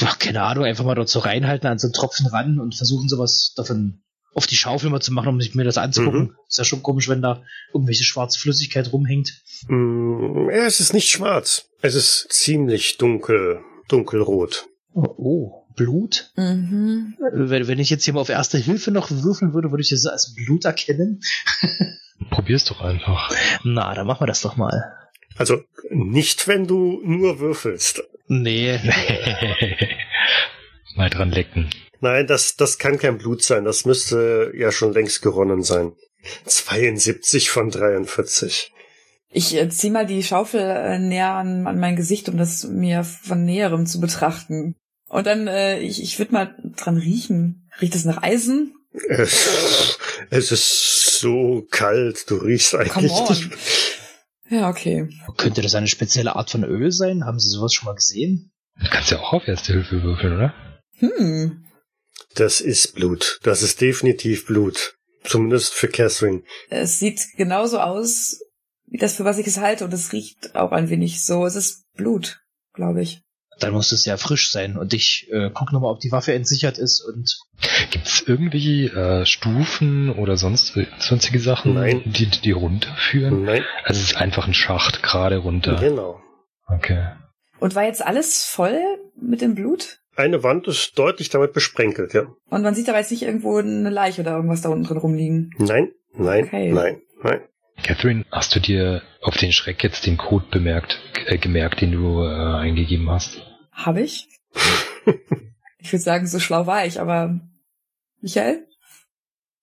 ach, 0.03 0.19
keine 0.19 0.43
Ahnung, 0.43 0.65
einfach 0.65 0.85
mal 0.85 0.95
dort 0.95 1.09
so 1.09 1.21
reinhalten, 1.21 1.69
an 1.69 1.79
so 1.79 1.87
einen 1.87 1.93
Tropfen 1.95 2.27
ran 2.27 2.59
und 2.59 2.75
versuchen 2.75 3.09
sowas 3.09 3.53
davon 3.57 4.03
auf 4.35 4.47
die 4.47 4.57
Schaufel 4.57 4.91
mal 4.91 5.01
zu 5.01 5.13
machen, 5.13 5.29
um 5.29 5.41
sich 5.41 5.55
mir 5.55 5.65
das 5.65 5.79
anzugucken. 5.79 6.21
Mhm. 6.21 6.37
Ist 6.49 6.59
ja 6.59 6.65
schon 6.65 6.83
komisch, 6.83 7.09
wenn 7.09 7.23
da 7.23 7.43
irgendwelche 7.73 8.05
schwarze 8.05 8.39
Flüssigkeit 8.39 8.93
rumhängt. 8.93 9.43
Mm, 9.69 10.51
ja, 10.51 10.67
es 10.67 10.81
ist 10.81 10.93
nicht 10.93 11.09
schwarz. 11.09 11.67
Es 11.83 11.95
ist 11.95 12.27
ziemlich 12.31 12.99
dunkel, 12.99 13.61
dunkelrot. 13.89 14.67
Oh, 14.93 15.15
oh 15.17 15.65
Blut? 15.77 16.33
Mhm. 16.37 17.15
Wenn, 17.33 17.67
wenn 17.69 17.79
ich 17.79 17.91
jetzt 17.91 18.05
hier 18.05 18.15
mal 18.15 18.21
auf 18.21 18.29
Erste 18.29 18.59
Hilfe 18.59 18.91
noch 18.91 19.11
würfeln 19.11 19.55
würde, 19.55 19.71
würde 19.71 19.83
ich 19.83 19.91
das 19.91 20.07
als 20.07 20.35
Blut 20.35 20.65
erkennen. 20.65 21.21
Probier's 22.31 22.65
doch 22.65 22.81
einfach. 22.81 23.33
Na, 23.65 23.95
dann 23.95 24.07
machen 24.07 24.23
wir 24.23 24.27
das 24.27 24.41
doch 24.41 24.57
mal. 24.57 24.95
Also 25.37 25.63
nicht, 25.91 26.47
wenn 26.47 26.67
du 26.67 27.01
nur 27.05 27.41
würfelst. 27.41 28.03
Nee. 28.27 28.79
Mal 30.97 31.11
dran 31.11 31.31
lecken. 31.31 31.71
Nein, 32.01 32.27
das, 32.27 32.57
das 32.57 32.79
kann 32.79 32.99
kein 32.99 33.19
Blut 33.19 33.43
sein. 33.43 33.65
Das 33.65 33.85
müsste 33.85 34.53
ja 34.57 34.71
schon 34.71 34.93
längst 34.93 35.23
geronnen 35.23 35.63
sein. 35.63 35.93
72 36.45 37.51
von 37.51 37.71
43. 37.71 38.73
Ich 39.31 39.55
äh, 39.57 39.69
zieh 39.69 39.91
mal 39.91 40.07
die 40.07 40.23
Schaufel 40.23 40.61
äh, 40.61 40.99
näher 40.99 41.33
an, 41.33 41.67
an 41.67 41.79
mein 41.79 41.97
Gesicht, 41.97 42.29
um 42.29 42.37
das 42.37 42.65
mir 42.65 43.05
von 43.05 43.45
näherem 43.45 43.85
zu 43.85 44.01
betrachten. 44.01 44.77
Und 45.09 45.27
dann, 45.27 45.49
äh, 45.49 45.81
ich, 45.81 46.03
ich 46.03 46.19
würde 46.19 46.33
mal 46.33 46.55
dran 46.77 46.97
riechen. 46.97 47.69
Riecht 47.81 47.95
es 47.95 48.05
nach 48.05 48.23
Eisen? 48.23 48.75
Es, 49.09 49.99
es 50.31 50.53
ist 50.53 51.19
so 51.19 51.67
kalt, 51.71 52.31
du 52.31 52.37
riechst 52.37 52.75
eigentlich 52.77 52.93
Come 52.93 53.11
on. 53.11 53.29
nicht. 53.29 53.51
Ja, 54.49 54.69
okay. 54.69 55.09
Könnte 55.37 55.63
das 55.63 55.75
eine 55.75 55.87
spezielle 55.87 56.37
Art 56.37 56.51
von 56.51 56.65
Öl 56.65 56.93
sein? 56.93 57.25
Haben 57.25 57.39
Sie 57.39 57.49
sowas 57.49 57.73
schon 57.73 57.87
mal 57.87 57.95
gesehen? 57.95 58.53
Du 58.81 58.89
kannst 58.91 59.11
ja 59.11 59.21
auch 59.21 59.33
auf 59.33 59.49
Erste 59.49 59.73
Hilfe 59.73 60.03
würfeln, 60.03 60.35
oder? 60.35 60.55
Hm. 60.99 61.65
Das 62.35 62.61
ist 62.61 62.95
Blut. 62.95 63.39
Das 63.43 63.63
ist 63.63 63.81
definitiv 63.81 64.47
Blut. 64.47 64.97
Zumindest 65.23 65.73
für 65.73 65.89
Catherine. 65.89 66.43
Es 66.69 66.99
sieht 66.99 67.23
genauso 67.37 67.81
aus, 67.81 68.41
wie 68.87 68.99
das, 68.99 69.17
für 69.17 69.25
was 69.25 69.39
ich 69.39 69.47
es 69.47 69.59
halte. 69.59 69.85
Und 69.85 69.95
es 69.95 70.13
riecht 70.13 70.55
auch 70.55 70.73
ein 70.73 70.91
wenig 70.91 71.25
so. 71.25 71.47
Es 71.47 71.57
ist 71.57 71.85
Blut, 71.95 72.41
glaube 72.75 73.03
ich. 73.03 73.23
Dann 73.61 73.73
muss 73.73 73.93
es 73.93 74.05
ja 74.05 74.17
frisch 74.17 74.51
sein. 74.51 74.77
Und 74.77 74.93
ich 74.95 75.29
äh, 75.31 75.51
gucke 75.51 75.73
nochmal, 75.75 75.93
ob 75.93 76.01
die 76.01 76.13
Waffe 76.13 76.33
entsichert 76.35 76.79
ist 76.79 77.01
und 77.01 77.39
Gibt 77.91 78.07
es 78.07 78.25
irgendwie 78.27 78.87
äh, 78.87 79.25
Stufen 79.25 80.11
oder 80.11 80.37
sonst 80.37 80.77
sonstige 80.99 81.39
Sachen, 81.39 81.75
Nein. 81.75 82.03
die 82.05 82.27
die 82.27 82.51
runterführen? 82.51 83.45
Nein, 83.45 83.63
Also 83.85 84.01
es 84.01 84.13
ist 84.13 84.17
einfach 84.17 84.47
ein 84.47 84.55
Schacht 84.55 85.03
gerade 85.03 85.39
runter. 85.39 85.77
genau. 85.81 86.21
Okay. 86.67 87.09
Und 87.61 87.75
war 87.75 87.85
jetzt 87.85 88.05
alles 88.05 88.45
voll 88.45 88.81
mit 89.21 89.41
dem 89.41 89.55
Blut? 89.55 89.99
Eine 90.17 90.43
Wand 90.43 90.67
ist 90.69 90.99
deutlich 90.99 91.29
damit 91.31 91.53
besprenkelt, 91.53 92.15
ja. 92.15 92.23
Und 92.49 92.63
man 92.63 92.75
sieht 92.75 92.89
aber 92.89 92.99
jetzt 92.99 93.11
nicht 93.11 93.23
irgendwo 93.23 93.57
eine 93.59 93.91
Leiche 93.91 94.21
oder 94.23 94.37
irgendwas 94.37 94.61
da 94.63 94.69
unten 94.69 94.85
drin 94.85 94.99
rumliegen. 94.99 95.51
Nein, 95.59 95.91
nein, 96.15 96.45
Okay. 96.45 96.73
nein, 96.73 97.01
nein. 97.23 97.41
Catherine, 97.85 98.25
hast 98.33 98.55
du 98.57 98.61
dir 98.61 99.03
auf 99.21 99.37
den 99.37 99.53
Schreck 99.53 99.85
jetzt 99.85 100.07
den 100.07 100.17
Code 100.17 100.47
bemerkt, 100.51 100.99
äh, 101.27 101.37
gemerkt, 101.37 101.83
den 101.83 101.93
du 101.93 102.23
äh, 102.23 102.57
eingegeben 102.57 103.11
hast? 103.11 103.43
Habe 103.73 104.01
ich? 104.01 104.27
ich 105.79 105.93
würde 105.93 106.03
sagen, 106.03 106.27
so 106.27 106.41
schlau 106.41 106.67
war 106.67 106.87
ich, 106.87 106.99
aber 106.99 107.39
Michael? 108.23 108.67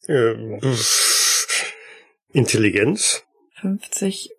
Ähm, 0.07 0.59
Intelligenz? 2.31 3.23
50. 3.55 4.29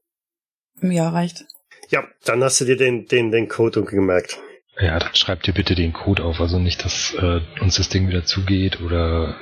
Ja, 0.80 1.10
reicht. 1.10 1.44
Ja, 1.90 2.04
dann 2.24 2.42
hast 2.42 2.60
du 2.60 2.64
dir 2.64 2.76
den, 2.76 3.06
den, 3.06 3.32
den 3.32 3.48
Code 3.48 3.82
gemerkt. 3.82 4.38
Ja, 4.78 4.98
dann 4.98 5.14
schreib 5.14 5.42
dir 5.42 5.52
bitte 5.52 5.74
den 5.74 5.92
Code 5.92 6.22
auf, 6.22 6.40
also 6.40 6.60
nicht, 6.60 6.84
dass 6.84 7.14
äh, 7.14 7.40
uns 7.60 7.76
das 7.76 7.88
Ding 7.88 8.08
wieder 8.08 8.24
zugeht 8.24 8.80
oder 8.80 9.36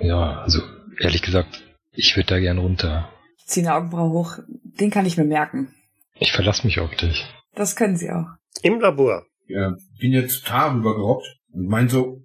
ja, 0.00 0.42
also 0.42 0.62
ehrlich 1.00 1.22
gesagt, 1.22 1.62
ich 1.92 2.16
würde 2.16 2.26
da 2.26 2.40
gern 2.40 2.58
runter. 2.58 3.13
Ich 3.44 3.50
ziehe 3.50 3.66
eine 3.66 3.76
Augenbraue 3.76 4.10
hoch. 4.10 4.38
Den 4.80 4.90
kann 4.90 5.04
ich 5.06 5.16
mir 5.16 5.24
merken. 5.24 5.74
Ich 6.18 6.32
verlasse 6.32 6.66
mich 6.66 6.80
auf 6.80 6.94
dich. 6.96 7.26
Das 7.54 7.76
können 7.76 7.96
sie 7.96 8.10
auch. 8.10 8.26
Im 8.62 8.80
Labor. 8.80 9.24
äh, 9.48 9.70
bin 10.00 10.12
jetzt 10.12 10.46
Tar 10.46 10.74
rübergerobbt 10.74 11.26
und 11.52 11.66
mein 11.68 11.88
so, 11.88 12.22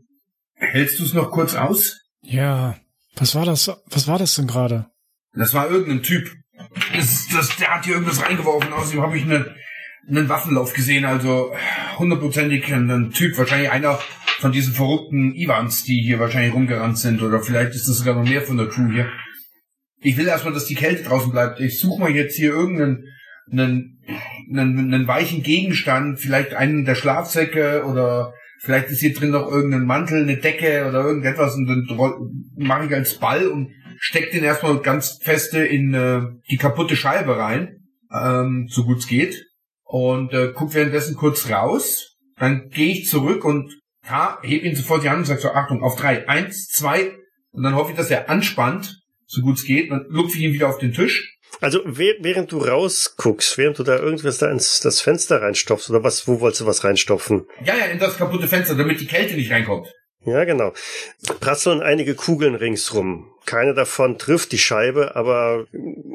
hältst 0.55 0.99
du 0.99 1.03
es 1.03 1.13
noch 1.13 1.31
kurz 1.31 1.55
aus? 1.55 1.99
Ja, 2.21 2.77
was 3.15 3.35
war 3.35 3.45
das? 3.45 3.69
Was 3.87 4.07
war 4.07 4.17
das 4.17 4.35
denn 4.35 4.47
gerade? 4.47 4.87
Das 5.33 5.53
war 5.53 5.69
irgendein 5.69 6.03
Typ. 6.03 6.31
Das, 6.95 7.27
das, 7.33 7.55
der 7.57 7.75
hat 7.75 7.85
hier 7.85 7.95
irgendwas 7.95 8.23
reingeworfen. 8.23 8.71
Außerdem 8.71 9.01
habe 9.01 9.17
ich 9.17 9.23
eine, 9.23 9.55
einen 10.07 10.29
Waffenlauf 10.29 10.73
gesehen. 10.73 11.03
Also 11.05 11.53
hundertprozentig 11.97 12.73
ein, 12.73 12.89
ein 12.89 13.11
Typ. 13.11 13.37
Wahrscheinlich 13.37 13.71
einer 13.71 13.99
von 14.39 14.51
diesen 14.51 14.73
verrückten 14.73 15.35
Ivans, 15.35 15.83
die 15.83 16.01
hier 16.01 16.19
wahrscheinlich 16.19 16.53
rumgerannt 16.53 16.97
sind. 16.97 17.21
Oder 17.21 17.41
vielleicht 17.41 17.75
ist 17.75 17.87
das 17.89 17.97
sogar 17.97 18.15
noch 18.15 18.29
mehr 18.29 18.41
von 18.41 18.57
der 18.57 18.67
Crew 18.67 18.89
hier. 18.91 19.09
Ich 20.01 20.17
will 20.17 20.27
erstmal, 20.27 20.53
dass 20.53 20.65
die 20.65 20.75
Kälte 20.75 21.03
draußen 21.03 21.31
bleibt. 21.31 21.59
Ich 21.59 21.79
suche 21.79 21.99
mal 21.99 22.11
jetzt 22.11 22.35
hier 22.35 22.51
irgendeinen 22.51 23.03
einen, 23.51 23.99
einen, 24.51 24.93
einen 24.93 25.07
weichen 25.07 25.43
Gegenstand. 25.43 26.19
Vielleicht 26.19 26.53
einen 26.53 26.85
der 26.85 26.95
Schlafsäcke 26.95 27.83
oder 27.85 28.33
vielleicht 28.61 28.89
ist 28.89 28.99
hier 28.99 29.13
drin 29.13 29.31
noch 29.31 29.49
irgendein 29.49 29.85
Mantel, 29.85 30.23
eine 30.23 30.37
Decke 30.37 30.87
oder 30.87 31.03
irgendetwas. 31.03 31.55
Und 31.55 31.67
dann 31.67 31.87
mache 32.55 32.85
ich 32.85 32.93
als 32.93 33.15
Ball 33.15 33.47
und 33.47 33.71
steck 33.97 34.31
den 34.31 34.43
erstmal 34.43 34.79
ganz 34.79 35.19
feste 35.21 35.59
in 35.59 35.93
äh, 35.93 36.21
die 36.49 36.57
kaputte 36.57 36.95
Scheibe 36.95 37.37
rein, 37.37 37.79
ähm, 38.13 38.67
so 38.69 38.85
gut 38.85 38.99
es 38.99 39.07
geht. 39.07 39.45
Und 39.83 40.33
äh, 40.33 40.51
guck 40.53 40.73
währenddessen 40.73 41.15
kurz 41.15 41.49
raus. 41.49 42.15
Dann 42.37 42.69
gehe 42.69 42.93
ich 42.93 43.07
zurück 43.07 43.43
und 43.43 43.79
ja, 44.07 44.39
heb 44.41 44.63
ihn 44.63 44.75
sofort 44.75 45.03
die 45.03 45.09
Hand 45.09 45.19
und 45.19 45.25
sag 45.25 45.39
so, 45.39 45.51
Achtung, 45.51 45.83
auf 45.83 45.97
drei. 45.97 46.27
Eins, 46.29 46.67
zwei. 46.67 47.11
Und 47.51 47.63
dann 47.63 47.75
hoffe 47.75 47.91
ich, 47.91 47.97
dass 47.97 48.11
er 48.11 48.29
anspannt, 48.29 48.98
so 49.31 49.41
gut 49.41 49.57
es 49.57 49.63
geht. 49.65 49.91
Dann 49.91 50.05
lupfe 50.09 50.37
ich 50.37 50.43
ihn 50.43 50.53
wieder 50.53 50.67
auf 50.69 50.79
den 50.79 50.91
Tisch. 50.93 51.37
Also 51.61 51.79
wäh- 51.85 52.17
während 52.21 52.51
du 52.51 52.57
rausguckst, 52.59 53.57
während 53.57 53.79
du 53.79 53.83
da 53.83 53.97
irgendwas 53.99 54.37
da 54.39 54.49
ins 54.51 54.79
das 54.81 55.01
Fenster 55.01 55.41
reinstopfst 55.41 55.89
oder 55.89 56.03
was, 56.03 56.27
wo 56.27 56.39
wolltest 56.41 56.61
du 56.61 56.65
was 56.65 56.83
reinstopfen? 56.83 57.45
Ja, 57.63 57.75
ja, 57.77 57.85
in 57.85 57.99
das 57.99 58.17
kaputte 58.17 58.47
Fenster, 58.47 58.75
damit 58.75 58.99
die 58.99 59.07
Kälte 59.07 59.35
nicht 59.35 59.51
reinkommt. 59.51 59.87
Ja, 60.25 60.43
genau. 60.45 60.73
Prasseln 61.39 61.81
einige 61.81 62.13
Kugeln 62.15 62.55
ringsrum. 62.55 63.31
Keine 63.45 63.73
davon 63.73 64.17
trifft 64.17 64.51
die 64.51 64.57
Scheibe, 64.57 65.15
aber 65.15 65.65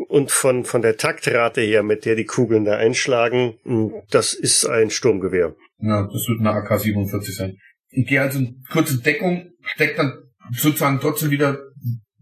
und 0.09 0.31
von, 0.31 0.65
von 0.65 0.83
der 0.83 0.97
Taktrate 0.97 1.63
her, 1.63 1.83
mit 1.83 2.05
der 2.05 2.15
die 2.15 2.27
Kugeln 2.27 2.65
da 2.65 2.77
einschlagen, 2.77 3.55
mh, 3.65 4.03
das 4.11 4.35
ist 4.35 4.67
ein 4.67 4.91
Sturmgewehr. 4.91 5.55
Ja, 5.79 6.03
das 6.03 6.29
wird 6.29 6.41
eine 6.41 6.51
AK-47 6.51 7.35
sein. 7.37 7.57
Ich 7.91 8.07
gehe 8.07 8.21
also 8.21 8.39
in 8.39 8.63
kurze 8.71 8.99
Deckung, 9.01 9.51
steck 9.63 9.97
dann 9.97 10.13
sozusagen 10.53 11.01
trotzdem 11.01 11.31
wieder, 11.31 11.59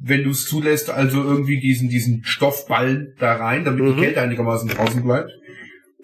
wenn 0.04 0.24
du 0.24 0.30
es 0.30 0.46
zulässt, 0.46 0.90
also 0.90 1.22
irgendwie 1.22 1.60
diesen, 1.60 1.88
diesen 1.88 2.24
Stoffball 2.24 3.14
da 3.18 3.36
rein, 3.36 3.64
damit 3.64 3.84
Mhm. 3.84 3.94
die 3.94 4.00
Kälte 4.02 4.20
einigermaßen 4.20 4.68
draußen 4.68 5.02
bleibt. 5.02 5.30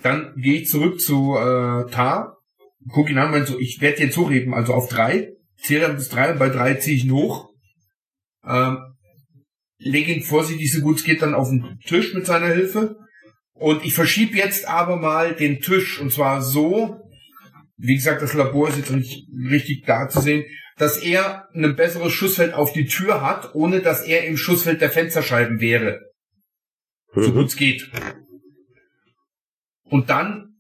Dann 0.03 0.35
gehe 0.37 0.61
ich 0.61 0.69
zurück 0.69 1.01
zu 1.01 1.37
äh, 1.37 1.91
Tar, 1.91 2.37
guck 2.89 3.11
ihn 3.11 3.19
an, 3.19 3.33
mein 3.33 3.45
so, 3.45 3.59
ich 3.59 3.81
werde 3.81 4.03
jetzt 4.05 4.17
hochheben, 4.17 4.55
also 4.55 4.73
auf 4.73 4.89
drei, 4.89 5.33
zähle 5.61 5.81
dann 5.81 5.97
bis 5.97 6.09
drei 6.09 6.33
und 6.33 6.39
bei 6.39 6.49
drei 6.49 6.75
ziehe 6.75 6.97
ich 6.97 7.05
ihn 7.05 7.13
hoch. 7.13 7.49
Ähm, 8.47 8.79
lege 9.79 10.13
ihn 10.13 10.23
vorsichtig, 10.23 10.73
so 10.73 10.81
gut 10.81 10.99
es 10.99 11.05
geht, 11.05 11.23
dann 11.23 11.35
auf 11.35 11.49
den 11.49 11.79
Tisch 11.85 12.15
mit 12.15 12.25
seiner 12.27 12.49
Hilfe. 12.49 12.97
Und 13.55 13.85
ich 13.85 13.95
verschiebe 13.95 14.37
jetzt 14.37 14.69
aber 14.69 14.97
mal 14.97 15.35
den 15.35 15.61
Tisch, 15.61 16.01
und 16.01 16.13
zwar 16.13 16.41
so, 16.43 17.01
wie 17.77 17.97
gesagt, 17.97 18.23
das 18.23 18.35
Labor 18.35 18.69
ist 18.69 18.79
jetzt 18.79 18.93
nicht 18.93 19.27
richtig 19.51 19.85
da 19.85 20.09
zu 20.09 20.21
sehen, 20.21 20.45
dass 20.79 20.99
er 20.99 21.49
ein 21.55 21.77
besseres 21.77 22.13
Schussfeld 22.13 22.55
auf 22.55 22.73
die 22.73 22.87
Tür 22.87 23.21
hat, 23.21 23.55
ohne 23.55 23.81
dass 23.81 24.03
er 24.05 24.25
im 24.27 24.37
Schussfeld 24.37 24.81
der 24.81 24.91
Fensterscheiben 24.91 25.61
wäre. 25.61 26.01
So 27.15 27.31
Mhm. 27.31 27.35
gut 27.35 27.47
es 27.47 27.57
geht. 27.57 27.91
Und 29.85 30.11
dann 30.11 30.57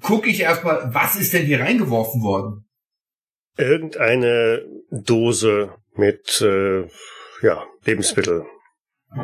gucke 0.00 0.28
ich 0.30 0.40
erstmal, 0.40 0.92
was 0.94 1.16
ist 1.16 1.32
denn 1.32 1.46
hier 1.46 1.60
reingeworfen 1.60 2.22
worden? 2.22 2.66
Irgendeine 3.56 4.64
Dose 4.90 5.74
mit 5.94 6.40
äh, 6.40 6.82
ja, 7.42 7.64
Lebensmittel. 7.84 8.44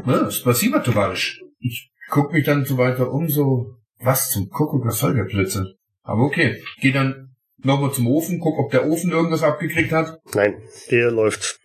Ne, 0.04 0.30
Spasiba, 0.30 0.80
Tovarisch. 0.80 1.40
Ich 1.58 1.90
guck 2.10 2.32
mich 2.32 2.44
dann 2.44 2.64
so 2.64 2.76
weiter 2.76 3.10
um, 3.12 3.28
so, 3.28 3.76
was 4.00 4.30
zum 4.30 4.48
Kuckuck, 4.48 4.84
was 4.84 4.98
soll 4.98 5.14
der 5.14 5.24
Blödsinn? 5.24 5.74
Aber 6.02 6.22
okay, 6.22 6.62
geh 6.80 6.92
dann 6.92 7.25
nochmal 7.66 7.92
zum 7.92 8.06
Ofen, 8.06 8.40
guck, 8.40 8.58
ob 8.58 8.70
der 8.70 8.86
Ofen 8.86 9.10
irgendwas 9.10 9.42
abgekriegt 9.42 9.92
hat. 9.92 10.18
Nein, 10.34 10.54
der 10.90 11.10
läuft. 11.10 11.58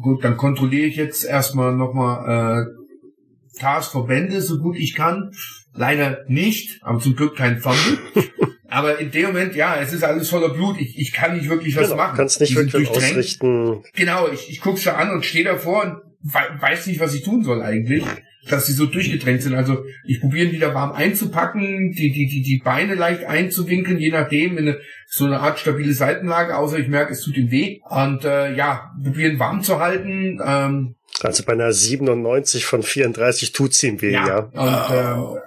Gut, 0.00 0.24
dann 0.24 0.36
kontrolliere 0.36 0.86
ich 0.86 0.96
jetzt 0.96 1.24
erstmal 1.24 1.74
nochmal 1.74 2.64
äh, 2.64 3.58
Tars 3.60 3.88
Verbände, 3.88 4.40
so 4.40 4.58
gut 4.58 4.76
ich 4.78 4.94
kann. 4.94 5.32
Leider 5.74 6.24
nicht, 6.28 6.80
aber 6.82 6.98
zum 7.00 7.14
Glück 7.16 7.36
kein 7.36 7.58
Fumble. 7.58 7.98
aber 8.68 8.98
in 8.98 9.10
dem 9.10 9.26
Moment, 9.26 9.54
ja, 9.54 9.76
es 9.80 9.92
ist 9.92 10.02
alles 10.04 10.28
voller 10.30 10.48
Blut. 10.50 10.80
Ich, 10.80 10.98
ich 10.98 11.12
kann 11.12 11.36
nicht 11.36 11.48
wirklich 11.50 11.76
was 11.76 11.84
Genau, 11.90 11.96
machen. 11.96 12.16
kannst 12.16 12.40
nicht 12.40 12.52
Die 12.52 12.56
wirklich 12.56 12.88
ausrichten. 12.90 13.82
Genau, 13.94 14.28
ich, 14.28 14.50
ich 14.50 14.60
gucke 14.60 14.78
schon 14.80 14.94
an 14.94 15.10
und 15.10 15.24
stehe 15.24 15.44
davor 15.44 15.82
und 15.84 15.96
wei- 16.32 16.48
weiß 16.60 16.86
nicht, 16.86 17.00
was 17.00 17.14
ich 17.14 17.22
tun 17.22 17.42
soll 17.44 17.62
eigentlich, 17.62 18.04
dass 18.50 18.66
sie 18.66 18.72
so 18.72 18.86
durchgedrängt 18.86 19.42
sind. 19.42 19.54
Also 19.54 19.84
ich 20.04 20.20
probiere 20.20 20.46
ihn 20.46 20.52
wieder 20.52 20.74
warm 20.74 20.92
einzupacken, 20.92 21.92
die, 21.92 22.12
die, 22.12 22.26
die, 22.26 22.42
die 22.42 22.58
Beine 22.58 22.94
leicht 22.94 23.24
einzuwinkeln, 23.24 23.98
je 23.98 24.10
nachdem, 24.10 24.58
in 24.58 24.68
eine, 24.68 24.80
so 25.06 25.24
eine 25.24 25.40
Art 25.40 25.58
stabile 25.58 25.92
Seitenlage, 25.92 26.56
außer 26.56 26.78
ich 26.78 26.88
merke, 26.88 27.12
es 27.12 27.22
tut 27.22 27.36
ihm 27.36 27.50
weh. 27.50 27.80
Und 27.88 28.24
äh, 28.24 28.54
ja, 28.54 28.92
probieren 29.02 29.38
warm 29.38 29.62
zu 29.62 29.78
halten. 29.78 30.40
Ähm, 30.44 30.94
Also 31.22 31.44
bei 31.44 31.52
einer 31.52 31.72
97 31.72 32.64
von 32.64 32.82
34 32.82 33.52
tut's 33.52 33.82
ihm 33.82 34.00
weh, 34.02 34.12
ja. 34.12 34.38
Und 34.38 35.42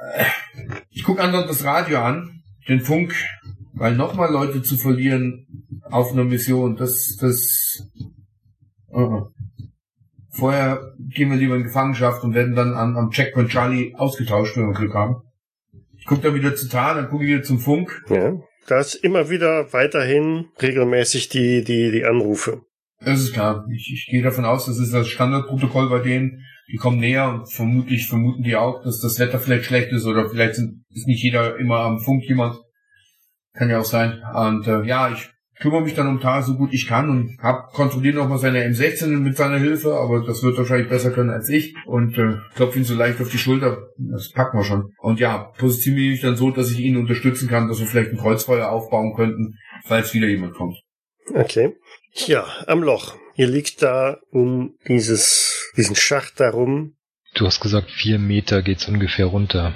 ähm, 0.58 0.76
ich 0.90 1.04
gucke 1.04 1.22
anderen 1.22 1.48
das 1.48 1.64
Radio 1.64 2.00
an, 2.00 2.44
den 2.68 2.82
Funk, 2.82 3.16
weil 3.74 3.96
nochmal 3.96 4.32
Leute 4.32 4.62
zu 4.62 4.78
verlieren 4.78 5.48
auf 5.90 6.12
einer 6.12 6.24
Mission, 6.24 6.76
das, 6.76 7.18
das. 7.20 7.84
Uh 8.94 9.28
Vorher 10.42 10.96
gehen 10.98 11.30
wir 11.30 11.38
lieber 11.38 11.56
in 11.56 11.66
Gefangenschaft 11.66 12.24
und 12.24 12.34
werden 12.34 12.56
dann 12.56 12.74
an, 12.74 12.98
am 12.98 13.12
Checkpoint 13.12 13.50
Charlie 13.50 13.94
ausgetauscht, 13.94 14.58
wenn 14.58 14.66
wir 14.66 14.74
Glück 14.74 14.96
haben. 14.96 15.18
Ich 16.00 16.06
gucke 16.08 16.22
dann 16.22 16.34
wieder 16.34 16.56
zu 16.56 16.68
Tar, 16.68 16.96
dann 16.96 17.10
gucke 17.10 17.24
ich 17.26 17.30
wieder 17.30 17.44
zum 17.44 17.60
Funk. 17.60 18.04
ja. 18.10 18.34
Da 18.66 18.80
ist 18.80 18.96
immer 18.96 19.30
wieder 19.30 19.72
weiterhin 19.72 20.48
regelmäßig 20.60 21.30
die, 21.30 21.64
die, 21.64 21.92
die 21.92 22.06
Anrufe. 22.06 22.62
Das 23.06 23.22
ist 23.22 23.34
klar. 23.34 23.68
Ich, 23.72 23.92
ich 23.94 24.08
gehe 24.10 24.24
davon 24.24 24.46
aus, 24.46 24.66
das 24.66 24.80
ist 24.80 24.96
das 24.96 25.08
Standardprotokoll 25.10 25.90
bei 25.90 26.00
denen. 26.00 26.44
die 26.72 26.78
kommen 26.78 27.00
näher 27.00 27.30
und 27.30 27.52
vermutlich 27.52 28.08
vermuten 28.08 28.42
die 28.42 28.56
auch, 28.56 28.84
dass 28.84 29.00
das 29.00 29.20
Wetter 29.20 29.38
vielleicht 29.38 29.66
schlecht 29.66 29.92
ist 29.92 30.08
oder 30.08 30.28
vielleicht 30.28 30.56
sind, 30.56 30.86
ist 30.90 31.06
nicht 31.06 31.22
jeder 31.22 31.58
immer 31.58 31.82
am 31.82 32.00
Funk 32.00 32.24
jemand. 32.24 32.58
Kann 33.54 33.70
ja 33.70 33.80
auch 33.80 33.86
sein. 33.86 34.20
Und 34.34 34.68
äh, 34.68 34.82
ja, 34.86 35.12
ich 35.12 35.30
kümmere 35.62 35.82
mich 35.82 35.94
dann 35.94 36.08
um 36.08 36.20
Tal 36.20 36.42
so 36.44 36.56
gut 36.56 36.74
ich 36.74 36.88
kann 36.88 37.10
und 37.10 37.38
hab 37.40 37.72
kontrolliert 37.72 38.16
nochmal 38.16 38.40
seine 38.40 38.66
M16 38.66 39.08
mit 39.08 39.38
seiner 39.38 39.60
Hilfe, 39.60 39.96
aber 39.96 40.26
das 40.26 40.44
wird 40.44 40.58
wahrscheinlich 40.58 40.90
besser 40.90 41.12
können 41.12 41.30
als 41.30 41.48
ich 41.50 41.76
und 41.86 42.18
äh, 42.18 42.38
klopfe 42.56 42.80
ihn 42.80 42.84
so 42.84 42.96
leicht 42.96 43.22
auf 43.22 43.30
die 43.30 43.38
Schulter. 43.38 43.90
Das 43.98 44.32
packen 44.32 44.58
wir 44.58 44.66
schon. 44.66 44.92
Und 45.00 45.20
ja, 45.20 45.52
positioniere 45.58 46.12
mich 46.12 46.22
dann 46.22 46.36
so, 46.36 46.52
dass 46.52 46.72
ich 46.72 46.80
ihn 46.80 46.98
unterstützen 46.98 47.48
kann, 47.48 47.68
dass 47.68 47.80
wir 47.80 47.88
vielleicht 47.88 48.12
ein 48.12 48.18
Kreuzfeuer 48.18 48.70
aufbauen 48.70 49.14
könnten, 49.16 49.56
falls 49.86 50.14
wieder 50.14 50.28
jemand 50.28 50.56
kommt. 50.56 50.78
Okay. 51.34 51.76
Ja, 52.14 52.46
am 52.68 52.84
Loch. 52.84 53.16
Ihr 53.36 53.48
liegt 53.48 53.82
da 53.82 54.18
um 54.32 54.76
dieses, 54.88 55.72
diesen 55.78 55.96
Schacht 55.96 56.40
darum. 56.40 56.96
Du 57.36 57.46
hast 57.46 57.62
gesagt, 57.62 57.90
vier 57.90 58.20
Meter 58.20 58.62
geht's 58.62 58.88
ungefähr 58.88 59.28
runter. 59.28 59.74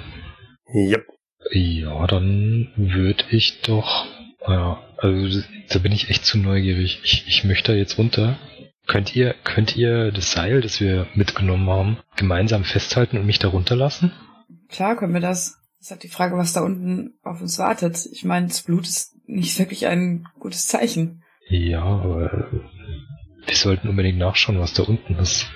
Yep. 0.74 1.06
Ja, 1.52 2.06
dann 2.06 2.72
würde 2.76 3.24
ich 3.30 3.62
doch. 3.62 4.06
Ja, 4.46 4.85
also 4.98 5.42
da 5.68 5.78
bin 5.78 5.92
ich 5.92 6.10
echt 6.10 6.24
zu 6.24 6.38
neugierig. 6.38 7.00
Ich, 7.04 7.24
ich 7.26 7.44
möchte 7.44 7.72
da 7.72 7.78
jetzt 7.78 7.98
runter. 7.98 8.38
Könnt 8.86 9.16
ihr, 9.16 9.34
könnt 9.44 9.76
ihr 9.76 10.12
das 10.12 10.32
Seil, 10.32 10.60
das 10.60 10.80
wir 10.80 11.08
mitgenommen 11.14 11.68
haben, 11.68 11.98
gemeinsam 12.16 12.64
festhalten 12.64 13.18
und 13.18 13.26
mich 13.26 13.38
da 13.38 13.48
runterlassen? 13.48 14.12
Klar 14.68 14.96
können 14.96 15.14
wir 15.14 15.20
das. 15.20 15.58
Das 15.78 15.86
ist 15.86 15.90
halt 15.90 16.02
die 16.04 16.08
Frage, 16.08 16.36
was 16.36 16.52
da 16.52 16.62
unten 16.62 17.18
auf 17.22 17.40
uns 17.40 17.58
wartet. 17.58 18.06
Ich 18.12 18.24
meine, 18.24 18.46
das 18.46 18.62
Blut 18.62 18.86
ist 18.86 19.16
nicht 19.26 19.58
wirklich 19.58 19.86
ein 19.86 20.26
gutes 20.38 20.66
Zeichen. 20.66 21.22
Ja, 21.48 21.82
aber 21.82 22.48
wir 23.44 23.56
sollten 23.56 23.88
unbedingt 23.88 24.18
nachschauen, 24.18 24.58
was 24.58 24.72
da 24.72 24.84
unten 24.84 25.16
ist. 25.16 25.46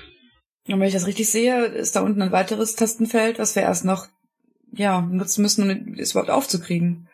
Und 0.67 0.79
wenn 0.79 0.87
ich 0.87 0.93
das 0.93 1.07
richtig 1.07 1.29
sehe, 1.29 1.65
ist 1.65 1.95
da 1.95 2.01
unten 2.01 2.21
ein 2.21 2.31
weiteres 2.31 2.75
Tastenfeld, 2.75 3.39
was 3.39 3.55
wir 3.55 3.63
erst 3.63 3.85
noch 3.85 4.07
ja, 4.73 5.01
nutzen 5.01 5.41
müssen, 5.41 5.69
um 5.69 5.93
es 5.97 6.11
überhaupt 6.11 6.29
aufzukriegen. 6.29 7.09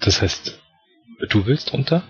Das 0.00 0.22
heißt, 0.22 0.60
du 1.28 1.46
willst 1.46 1.72
runter? 1.72 2.04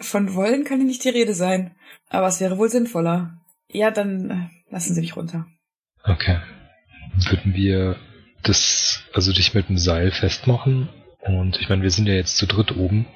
Von 0.00 0.34
wollen 0.34 0.64
kann 0.64 0.84
nicht 0.84 1.04
die 1.04 1.10
Rede 1.10 1.34
sein. 1.34 1.74
Aber 2.08 2.26
es 2.26 2.40
wäre 2.40 2.58
wohl 2.58 2.68
sinnvoller. 2.68 3.40
Ja, 3.68 3.90
dann 3.90 4.30
äh, 4.30 4.72
lassen 4.72 4.94
Sie 4.94 5.00
mich 5.00 5.16
runter. 5.16 5.46
Okay. 6.02 6.38
Würden 7.28 7.54
wir 7.54 7.96
das, 8.42 9.04
also 9.12 9.32
dich 9.32 9.54
mit 9.54 9.68
dem 9.68 9.78
Seil 9.78 10.10
festmachen? 10.10 10.88
Und 11.20 11.60
ich 11.60 11.68
meine, 11.68 11.82
wir 11.82 11.90
sind 11.90 12.06
ja 12.06 12.14
jetzt 12.14 12.36
zu 12.36 12.46
dritt 12.46 12.76
oben. 12.76 13.06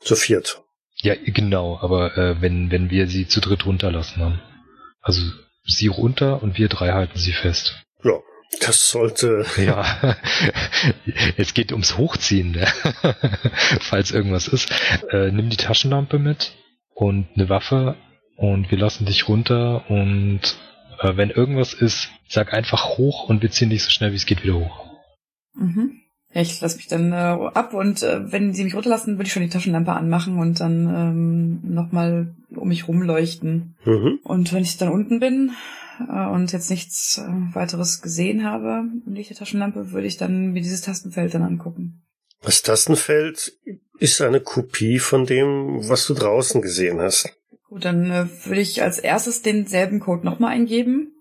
Zu 0.00 0.16
viert. 0.16 0.62
Ja, 0.96 1.14
genau, 1.16 1.78
aber 1.80 2.16
äh, 2.16 2.40
wenn, 2.40 2.70
wenn 2.70 2.90
wir 2.90 3.06
sie 3.06 3.26
zu 3.26 3.40
dritt 3.40 3.66
runterlassen 3.66 4.22
haben. 4.22 4.40
Also 5.00 5.22
sie 5.64 5.88
runter 5.88 6.42
und 6.42 6.58
wir 6.58 6.68
drei 6.68 6.92
halten 6.92 7.18
sie 7.18 7.32
fest. 7.32 7.82
Ja, 8.04 8.18
das 8.58 8.90
sollte. 8.90 9.46
Ja, 9.56 10.16
es 11.36 11.54
geht 11.54 11.72
ums 11.72 11.96
Hochziehen, 11.96 12.52
ne? 12.52 12.66
falls 13.80 14.10
irgendwas 14.10 14.48
ist. 14.48 14.70
Äh, 15.10 15.30
nimm 15.30 15.50
die 15.50 15.56
Taschenlampe 15.56 16.18
mit 16.18 16.56
und 16.94 17.28
eine 17.34 17.48
Waffe 17.48 17.96
und 18.36 18.70
wir 18.70 18.78
lassen 18.78 19.06
dich 19.06 19.28
runter 19.28 19.88
und 19.88 20.40
äh, 20.98 21.16
wenn 21.16 21.30
irgendwas 21.30 21.74
ist, 21.74 22.10
sag 22.28 22.52
einfach 22.52 22.98
hoch 22.98 23.28
und 23.28 23.42
wir 23.42 23.50
ziehen 23.50 23.70
dich 23.70 23.82
so 23.82 23.90
schnell 23.90 24.12
wie 24.12 24.16
es 24.16 24.26
geht 24.26 24.42
wieder 24.42 24.54
hoch. 24.54 24.84
Mhm. 25.54 25.99
Ja, 26.32 26.42
ich 26.42 26.60
lasse 26.60 26.76
mich 26.76 26.86
dann 26.86 27.12
äh, 27.12 27.16
ab 27.16 27.74
und 27.74 28.02
äh, 28.02 28.30
wenn 28.30 28.54
sie 28.54 28.62
mich 28.62 28.76
runterlassen, 28.76 29.14
würde 29.14 29.26
ich 29.26 29.32
schon 29.32 29.42
die 29.42 29.48
Taschenlampe 29.48 29.92
anmachen 29.92 30.38
und 30.38 30.60
dann 30.60 30.86
ähm, 30.86 31.74
nochmal 31.74 32.34
um 32.54 32.68
mich 32.68 32.86
rumleuchten. 32.86 33.74
Mhm. 33.84 34.20
Und 34.22 34.52
wenn 34.52 34.62
ich 34.62 34.76
dann 34.76 34.90
unten 34.90 35.18
bin 35.18 35.52
äh, 36.08 36.26
und 36.26 36.52
jetzt 36.52 36.70
nichts 36.70 37.18
äh, 37.18 37.54
weiteres 37.54 38.00
gesehen 38.00 38.44
habe 38.44 38.84
im 39.04 39.14
Licht 39.14 39.30
der 39.30 39.36
Taschenlampe, 39.36 39.90
würde 39.90 40.06
ich 40.06 40.18
dann 40.18 40.52
mir 40.52 40.62
dieses 40.62 40.82
Tastenfeld 40.82 41.34
dann 41.34 41.42
angucken. 41.42 42.02
Das 42.42 42.62
Tastenfeld 42.62 43.52
ist 43.98 44.20
eine 44.20 44.40
Kopie 44.40 45.00
von 45.00 45.26
dem, 45.26 45.88
was 45.88 46.06
du 46.06 46.14
draußen 46.14 46.62
gesehen 46.62 47.00
hast. 47.00 47.28
Gut, 47.68 47.84
dann 47.84 48.10
äh, 48.10 48.26
würde 48.44 48.60
ich 48.60 48.82
als 48.82 48.98
erstes 48.98 49.42
denselben 49.42 49.98
Code 49.98 50.24
nochmal 50.24 50.52
eingeben. 50.52 51.12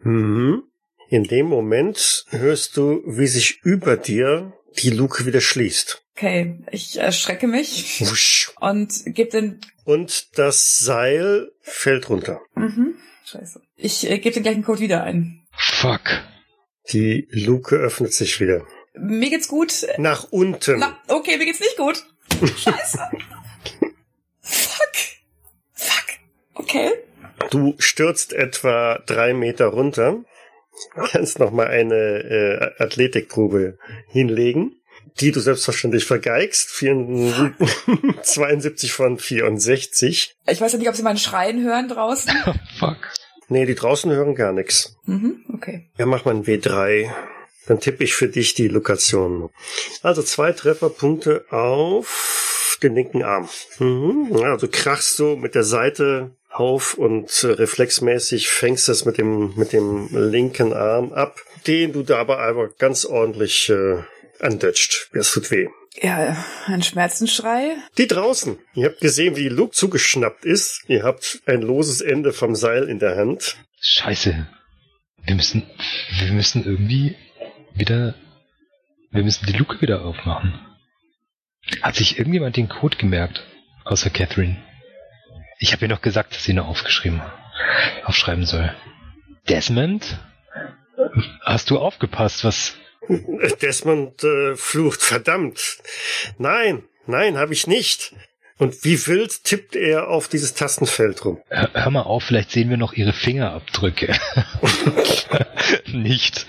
Mhm. 0.00 0.64
In 1.08 1.24
dem 1.24 1.46
Moment 1.46 2.24
hörst 2.30 2.76
du, 2.76 3.02
wie 3.06 3.28
sich 3.28 3.60
über 3.62 3.96
dir 3.96 4.52
die 4.82 4.90
Luke 4.90 5.26
wieder 5.26 5.40
schließt. 5.40 6.02
Okay, 6.16 6.58
ich 6.70 6.98
erschrecke 6.98 7.46
mich 7.46 8.00
Wusch. 8.00 8.52
und 8.60 9.02
gebe 9.06 9.30
den... 9.30 9.60
Und 9.84 10.38
das 10.38 10.78
Seil 10.78 11.52
fällt 11.60 12.08
runter. 12.08 12.40
Mhm, 12.54 12.96
scheiße. 13.24 13.60
Ich 13.76 14.08
äh, 14.10 14.18
gebe 14.18 14.34
den 14.34 14.42
gleichen 14.42 14.64
Code 14.64 14.80
wieder 14.80 15.04
ein. 15.04 15.46
Fuck. 15.52 16.22
Die 16.90 17.28
Luke 17.30 17.76
öffnet 17.76 18.12
sich 18.14 18.40
wieder. 18.40 18.66
Mir 18.94 19.28
geht's 19.30 19.48
gut. 19.48 19.86
Nach 19.98 20.24
unten. 20.30 20.78
Na, 20.78 20.98
okay, 21.08 21.36
mir 21.36 21.44
geht's 21.44 21.60
nicht 21.60 21.76
gut. 21.76 22.04
Scheiße. 22.40 22.98
Fuck. 24.40 24.92
Fuck. 25.72 26.04
Okay. 26.54 26.92
Du 27.50 27.74
stürzt 27.78 28.32
etwa 28.32 29.02
drei 29.06 29.34
Meter 29.34 29.66
runter. 29.66 30.24
Kannst 31.10 31.38
noch 31.38 31.50
mal 31.50 31.66
eine 31.66 31.94
äh, 32.78 32.82
Athletikprobe 32.82 33.78
hinlegen, 34.08 34.76
die 35.20 35.32
du 35.32 35.40
selbstverständlich 35.40 36.04
vergeigst. 36.04 36.70
4, 36.70 37.54
72 38.22 38.92
von 38.92 39.18
64. 39.18 40.36
Ich 40.46 40.60
weiß 40.60 40.72
ja 40.72 40.78
nicht, 40.78 40.88
ob 40.88 40.94
sie 40.94 41.02
meinen 41.02 41.18
Schreien 41.18 41.62
hören 41.64 41.88
draußen. 41.88 42.32
Fuck. 42.78 42.98
Nee, 43.48 43.64
die 43.64 43.74
draußen 43.74 44.10
hören 44.10 44.34
gar 44.34 44.52
nichts. 44.52 44.96
Mhm, 45.04 45.44
okay. 45.54 45.88
Ja, 45.98 46.06
mach 46.06 46.24
mal 46.24 46.34
ein 46.34 46.44
W3. 46.44 47.10
Dann 47.66 47.80
tippe 47.80 48.04
ich 48.04 48.14
für 48.14 48.28
dich 48.28 48.54
die 48.54 48.68
Lokation. 48.68 49.50
Also 50.02 50.22
zwei 50.22 50.52
Trefferpunkte 50.52 51.46
auf 51.50 52.78
den 52.82 52.94
linken 52.94 53.22
Arm. 53.22 53.48
Mhm. 53.78 54.28
Ja, 54.36 54.52
also 54.52 54.68
krachst 54.70 55.18
du 55.18 55.36
mit 55.36 55.54
der 55.54 55.64
Seite 55.64 56.32
auf 56.60 56.94
und 56.94 57.44
äh, 57.44 57.48
reflexmäßig 57.48 58.48
fängst 58.48 58.88
es 58.88 59.04
mit 59.04 59.18
dem, 59.18 59.54
mit 59.56 59.72
dem 59.72 60.08
linken 60.12 60.72
Arm 60.72 61.12
ab, 61.12 61.40
den 61.66 61.92
du 61.92 62.02
dabei 62.02 62.38
aber 62.38 62.68
ganz 62.68 63.04
ordentlich 63.04 63.68
äh, 63.68 64.02
andatscht. 64.40 65.10
Das 65.12 65.30
tut 65.32 65.50
weh. 65.50 65.68
Ja, 66.00 66.36
ein 66.66 66.82
Schmerzenschrei. 66.82 67.76
Die 67.96 68.06
draußen. 68.06 68.58
Ihr 68.74 68.86
habt 68.86 69.00
gesehen, 69.00 69.36
wie 69.36 69.48
Luke 69.48 69.72
zugeschnappt 69.72 70.44
ist. 70.44 70.82
Ihr 70.88 71.04
habt 71.04 71.40
ein 71.46 71.62
loses 71.62 72.02
Ende 72.02 72.32
vom 72.32 72.54
Seil 72.54 72.88
in 72.88 72.98
der 72.98 73.16
Hand. 73.16 73.56
Scheiße. 73.80 74.46
Wir 75.24 75.34
müssen, 75.34 75.62
wir 76.20 76.32
müssen 76.32 76.64
irgendwie 76.64 77.16
wieder, 77.74 78.14
wir 79.10 79.22
müssen 79.22 79.46
die 79.46 79.56
Luke 79.56 79.80
wieder 79.80 80.04
aufmachen. 80.04 80.54
Hat 81.82 81.96
sich 81.96 82.18
irgendjemand 82.18 82.56
den 82.56 82.68
Code 82.68 82.96
gemerkt? 82.96 83.44
Außer 83.84 84.10
Catherine. 84.10 84.62
Ich 85.58 85.72
habe 85.72 85.86
ihr 85.86 85.88
noch 85.88 86.02
gesagt, 86.02 86.34
dass 86.34 86.44
sie 86.44 86.52
noch 86.52 86.66
aufgeschrieben, 86.66 87.22
aufschreiben 88.04 88.44
soll. 88.44 88.74
Desmond? 89.48 90.18
Hast 91.42 91.70
du 91.70 91.78
aufgepasst, 91.78 92.44
was... 92.44 92.76
Desmond 93.62 94.22
äh, 94.24 94.56
flucht, 94.56 95.00
verdammt. 95.00 95.78
Nein, 96.38 96.82
nein, 97.06 97.38
habe 97.38 97.52
ich 97.52 97.66
nicht. 97.66 98.12
Und 98.58 98.84
wie 98.84 99.06
wild 99.06 99.44
tippt 99.44 99.76
er 99.76 100.08
auf 100.08 100.28
dieses 100.28 100.54
Tastenfeld 100.54 101.24
rum? 101.24 101.38
Hör, 101.48 101.70
hör 101.74 101.90
mal 101.90 102.02
auf, 102.02 102.24
vielleicht 102.24 102.50
sehen 102.50 102.70
wir 102.70 102.78
noch 102.78 102.94
ihre 102.94 103.12
Fingerabdrücke. 103.12 104.16
Nicht. 105.92 106.46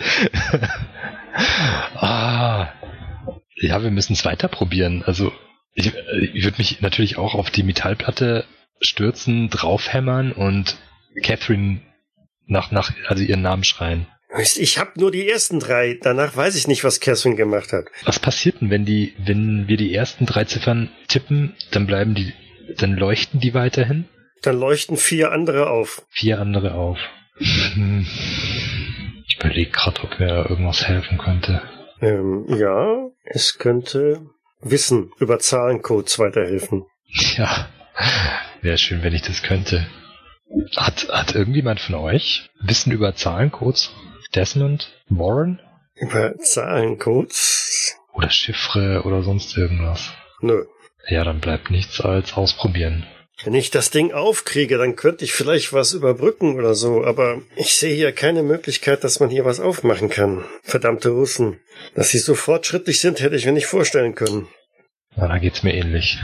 ah. 1.95 2.69
Ja, 3.55 3.83
wir 3.83 3.91
müssen 3.91 4.13
es 4.13 4.23
weiter 4.23 4.47
probieren. 4.47 5.03
Also, 5.05 5.33
ich, 5.73 5.87
ich 6.33 6.43
würde 6.45 6.57
mich 6.59 6.79
natürlich 6.79 7.17
auch 7.17 7.35
auf 7.35 7.51
die 7.51 7.63
Metallplatte 7.63 8.45
stürzen, 8.81 9.49
draufhämmern 9.49 10.31
und 10.31 10.77
Catherine 11.23 11.81
nach, 12.45 12.71
nach, 12.71 12.91
also 13.07 13.23
ihren 13.23 13.41
Namen 13.41 13.63
schreien. 13.63 14.07
Ich 14.37 14.77
habe 14.77 14.91
nur 14.95 15.11
die 15.11 15.27
ersten 15.27 15.59
drei. 15.59 15.97
Danach 16.01 16.35
weiß 16.35 16.55
ich 16.55 16.67
nicht, 16.67 16.83
was 16.83 16.99
Catherine 16.99 17.35
gemacht 17.35 17.71
hat. 17.73 17.85
Was 18.05 18.19
passiert 18.19 18.61
denn, 18.61 18.69
wenn 18.69 18.85
die, 18.85 19.13
wenn 19.17 19.67
wir 19.67 19.77
die 19.77 19.93
ersten 19.93 20.25
drei 20.25 20.43
Ziffern 20.43 20.89
tippen, 21.07 21.55
dann 21.71 21.87
bleiben 21.87 22.13
die, 22.13 22.33
dann 22.77 22.93
leuchten 22.93 23.39
die 23.39 23.53
weiterhin? 23.53 24.05
Dann 24.41 24.59
leuchten 24.59 24.97
vier 24.97 25.31
andere 25.31 25.69
auf. 25.69 26.05
Vier 26.09 26.39
andere 26.39 26.75
auf. 26.75 26.99
Hm. 27.37 28.05
Ich 29.27 29.37
überlege 29.39 29.71
gerade, 29.71 30.03
ob 30.03 30.19
mir 30.19 30.49
irgendwas 30.49 30.87
helfen 30.87 31.17
könnte. 31.17 31.61
Ähm, 32.01 32.45
ja, 32.49 33.09
es 33.25 33.57
könnte 33.57 34.21
Wissen 34.61 35.11
über 35.19 35.39
Zahlencodes 35.39 36.19
weiterhelfen. 36.19 36.85
Ja, 37.37 37.69
wäre 38.61 38.77
schön, 38.77 39.03
wenn 39.03 39.13
ich 39.13 39.21
das 39.21 39.43
könnte. 39.43 39.87
Hat, 40.75 41.07
hat 41.09 41.35
irgendjemand 41.35 41.79
von 41.79 41.95
euch 41.95 42.49
Wissen 42.61 42.91
über 42.91 43.15
Zahlencodes? 43.15 43.91
Desmond? 44.33 44.91
Warren? 45.09 45.61
Über 45.95 46.37
Zahlencodes? 46.37 47.95
Oder 48.13 48.29
Chiffre 48.29 49.03
oder 49.03 49.23
sonst 49.23 49.57
irgendwas? 49.57 50.13
Nö. 50.41 50.65
Ja, 51.07 51.23
dann 51.23 51.39
bleibt 51.39 51.69
nichts 51.71 52.01
als 52.01 52.33
ausprobieren. 52.33 53.05
Wenn 53.43 53.53
ich 53.53 53.69
das 53.69 53.91
Ding 53.91 54.13
aufkriege, 54.13 54.77
dann 54.77 54.95
könnte 54.95 55.23
ich 55.23 55.31
vielleicht 55.31 55.71
was 55.71 55.93
überbrücken 55.93 56.55
oder 56.55 56.73
so, 56.73 57.05
aber 57.05 57.41
ich 57.55 57.75
sehe 57.75 57.95
hier 57.95 58.11
keine 58.11 58.41
Möglichkeit, 58.41 59.03
dass 59.03 59.19
man 59.19 59.29
hier 59.29 59.45
was 59.45 59.59
aufmachen 59.59 60.09
kann. 60.09 60.43
Verdammte 60.63 61.09
Russen. 61.09 61.59
Dass 61.93 62.09
sie 62.09 62.17
so 62.17 62.33
fortschrittlich 62.33 62.99
sind, 62.99 63.21
hätte 63.21 63.35
ich 63.35 63.45
mir 63.45 63.51
nicht 63.51 63.67
vorstellen 63.67 64.15
können. 64.15 64.47
Na, 65.15 65.27
da 65.27 65.37
geht's 65.37 65.61
mir 65.61 65.75
ähnlich. 65.75 66.19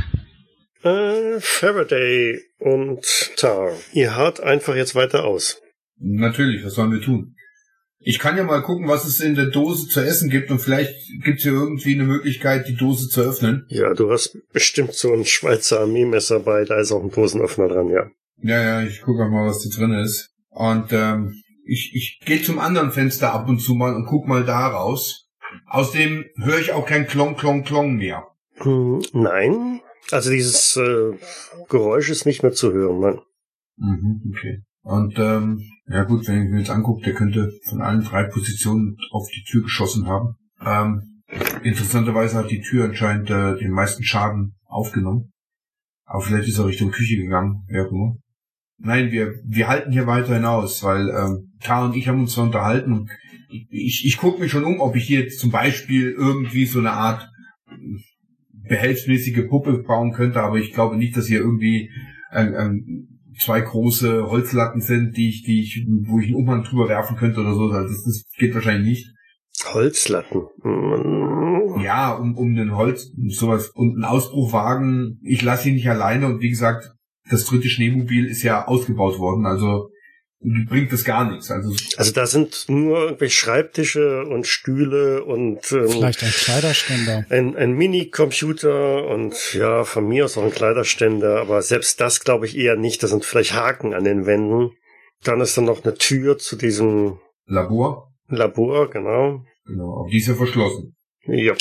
Äh, 0.83 1.39
Faraday 1.39 2.41
und 2.59 3.05
Tar. 3.37 3.71
Ihr 3.93 4.15
hart 4.15 4.41
einfach 4.41 4.75
jetzt 4.75 4.95
weiter 4.95 5.23
aus. 5.23 5.61
Natürlich, 5.97 6.65
was 6.65 6.73
sollen 6.73 6.91
wir 6.91 7.01
tun? 7.01 7.35
Ich 7.99 8.19
kann 8.19 8.35
ja 8.35 8.43
mal 8.43 8.61
gucken, 8.61 8.89
was 8.89 9.05
es 9.05 9.21
in 9.21 9.35
der 9.35 9.45
Dose 9.45 9.87
zu 9.87 10.01
essen 10.01 10.29
gibt 10.29 10.51
und 10.51 10.59
vielleicht 10.59 10.93
gibt 11.23 11.37
es 11.37 11.43
hier 11.43 11.53
irgendwie 11.53 11.93
eine 11.93 12.03
Möglichkeit, 12.03 12.67
die 12.67 12.75
Dose 12.75 13.07
zu 13.07 13.21
öffnen. 13.21 13.65
Ja, 13.69 13.93
du 13.93 14.11
hast 14.11 14.37
bestimmt 14.51 14.93
so 14.93 15.13
ein 15.13 15.23
Schweizer 15.23 15.79
Armeemesser 15.79 16.41
bei, 16.41 16.65
da 16.65 16.79
ist 16.81 16.91
auch 16.91 17.01
ein 17.01 17.11
Dosenöffner 17.11 17.69
dran, 17.69 17.87
ja. 17.87 18.09
Ja, 18.41 18.61
ja, 18.61 18.83
ich 18.85 19.01
gucke 19.01 19.25
mal, 19.29 19.47
was 19.47 19.63
da 19.63 19.69
drin 19.69 19.93
ist. 19.93 20.33
Und 20.49 20.91
ähm, 20.91 21.41
ich, 21.65 21.93
ich 21.95 22.19
gehe 22.25 22.41
zum 22.41 22.59
anderen 22.59 22.91
Fenster 22.91 23.33
ab 23.33 23.47
und 23.47 23.59
zu 23.59 23.73
mal 23.73 23.95
und 23.95 24.05
guck 24.05 24.27
mal 24.27 24.43
da 24.43 24.67
raus. 24.67 25.29
Außerdem 25.67 26.25
höre 26.41 26.59
ich 26.59 26.73
auch 26.73 26.85
kein 26.85 27.07
Klong, 27.07 27.37
Klong, 27.37 27.63
Klong 27.63 27.95
mehr. 27.95 28.27
Hm, 28.57 29.01
nein, 29.13 29.79
also 30.11 30.29
dieses 30.29 30.77
äh, 30.77 31.17
Geräusch 31.69 32.09
ist 32.09 32.25
nicht 32.25 32.43
mehr 32.43 32.51
zu 32.51 32.71
hören, 32.73 32.99
nein. 32.99 33.19
Mhm, 33.77 34.21
okay. 34.29 34.63
Und 34.83 35.17
ähm, 35.17 35.63
ja 35.87 36.03
gut, 36.03 36.27
wenn 36.27 36.43
ich 36.43 36.49
mir 36.49 36.59
jetzt 36.59 36.69
angucke, 36.69 37.03
der 37.03 37.13
könnte 37.13 37.51
von 37.69 37.81
allen 37.81 38.03
drei 38.03 38.23
Positionen 38.23 38.97
auf 39.11 39.27
die 39.29 39.43
Tür 39.43 39.63
geschossen 39.63 40.07
haben. 40.07 40.35
Ähm, 40.61 41.23
interessanterweise 41.63 42.37
hat 42.37 42.51
die 42.51 42.61
Tür 42.61 42.85
anscheinend 42.85 43.29
äh, 43.29 43.57
den 43.57 43.71
meisten 43.71 44.03
Schaden 44.03 44.55
aufgenommen. 44.65 45.31
Aber 46.05 46.21
vielleicht 46.21 46.49
ist 46.49 46.59
er 46.59 46.67
Richtung 46.67 46.91
Küche 46.91 47.17
gegangen, 47.17 47.63
wer 47.67 47.87
auch. 47.87 48.17
Nein, 48.77 49.11
wir, 49.11 49.35
wir 49.45 49.67
halten 49.67 49.91
hier 49.91 50.07
weiterhin 50.07 50.45
aus, 50.45 50.83
weil 50.83 51.09
ähm, 51.09 51.53
Tar 51.61 51.85
und 51.85 51.95
ich 51.95 52.07
haben 52.07 52.19
uns 52.19 52.35
da 52.35 52.41
unterhalten 52.41 52.91
und 52.91 53.09
ich, 53.49 53.67
ich, 53.69 54.05
ich 54.05 54.17
gucke 54.17 54.41
mich 54.41 54.51
schon 54.51 54.65
um, 54.65 54.81
ob 54.81 54.95
ich 54.95 55.05
hier 55.05 55.21
jetzt 55.21 55.39
zum 55.39 55.51
Beispiel 55.51 56.11
irgendwie 56.11 56.65
so 56.65 56.79
eine 56.79 56.91
Art 56.91 57.29
behelfsmäßige 58.73 59.47
Puppe 59.47 59.83
bauen 59.83 60.13
könnte, 60.13 60.41
aber 60.41 60.57
ich 60.57 60.73
glaube 60.73 60.97
nicht, 60.97 61.15
dass 61.15 61.27
hier 61.27 61.39
irgendwie 61.39 61.91
ähm, 62.31 62.55
ähm, 62.57 63.07
zwei 63.39 63.61
große 63.61 64.25
Holzlatten 64.27 64.81
sind, 64.81 65.15
die 65.15 65.29
ich, 65.29 65.43
die 65.43 65.61
ich, 65.61 65.85
wo 66.07 66.19
ich 66.19 66.27
einen 66.27 66.35
Umhang 66.35 66.63
drüber 66.63 66.89
werfen 66.89 67.15
könnte 67.15 67.41
oder 67.41 67.53
so. 67.53 67.69
Das, 67.69 68.03
das 68.03 68.25
geht 68.35 68.55
wahrscheinlich 68.55 68.87
nicht. 68.87 69.13
Holzlatten. 69.73 70.41
Hm. 70.63 71.81
Ja, 71.83 72.13
um, 72.13 72.35
um 72.35 72.55
den 72.55 72.75
Holz, 72.75 73.11
sowas 73.27 73.69
und 73.69 73.93
einen 73.93 74.05
Ausbruchwagen, 74.05 75.19
ich 75.23 75.43
lasse 75.43 75.69
ihn 75.69 75.75
nicht 75.75 75.89
alleine 75.89 76.25
und 76.25 76.41
wie 76.41 76.49
gesagt, 76.49 76.91
das 77.29 77.45
dritte 77.45 77.69
Schneemobil 77.69 78.25
ist 78.25 78.41
ja 78.41 78.67
ausgebaut 78.67 79.19
worden, 79.19 79.45
also 79.45 79.89
bringt 80.43 80.91
das 80.91 81.03
gar 81.03 81.29
nichts. 81.31 81.49
Also, 81.49 81.73
Also 81.97 82.11
da 82.11 82.25
sind 82.25 82.65
nur 82.67 83.05
irgendwelche 83.05 83.35
Schreibtische 83.35 84.23
und 84.25 84.45
Stühle 84.45 85.23
und 85.23 85.71
ähm, 85.71 85.87
Vielleicht 85.89 86.23
ein 86.23 86.31
Kleiderständer. 86.31 87.25
ein, 87.29 87.55
ein 87.55 87.71
Mini-Computer 87.73 89.07
und 89.07 89.53
ja, 89.53 89.83
von 89.83 90.07
mir 90.07 90.25
aus 90.25 90.37
auch 90.37 90.43
ein 90.43 90.51
Kleiderständer, 90.51 91.39
aber 91.39 91.61
selbst 91.61 92.01
das 92.01 92.19
glaube 92.19 92.45
ich 92.45 92.57
eher 92.57 92.75
nicht. 92.75 93.01
Da 93.03 93.07
sind 93.07 93.25
vielleicht 93.25 93.53
Haken 93.53 93.93
an 93.93 94.03
den 94.03 94.25
Wänden. 94.25 94.71
Dann 95.23 95.39
ist 95.39 95.57
dann 95.57 95.65
noch 95.65 95.83
eine 95.83 95.95
Tür 95.95 96.37
zu 96.37 96.55
diesem 96.57 97.19
Labor, 97.45 98.11
Labor, 98.27 98.89
genau. 98.89 99.45
genau, 99.65 100.01
aber 100.01 100.09
die 100.09 100.17
ist 100.17 100.27
ja 100.27 100.35
verschlossen. 100.35 100.95
Ja. 101.25 101.53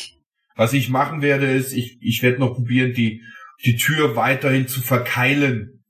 Was 0.57 0.73
ich 0.73 0.89
machen 0.91 1.23
werde, 1.23 1.51
ist, 1.51 1.73
ich, 1.73 1.99
ich 2.01 2.23
werde 2.23 2.41
noch 2.41 2.55
probieren, 2.55 2.93
die, 2.93 3.23
die 3.65 3.77
Tür 3.77 4.17
weiterhin 4.17 4.67
zu 4.67 4.81
verkeilen. 4.81 5.85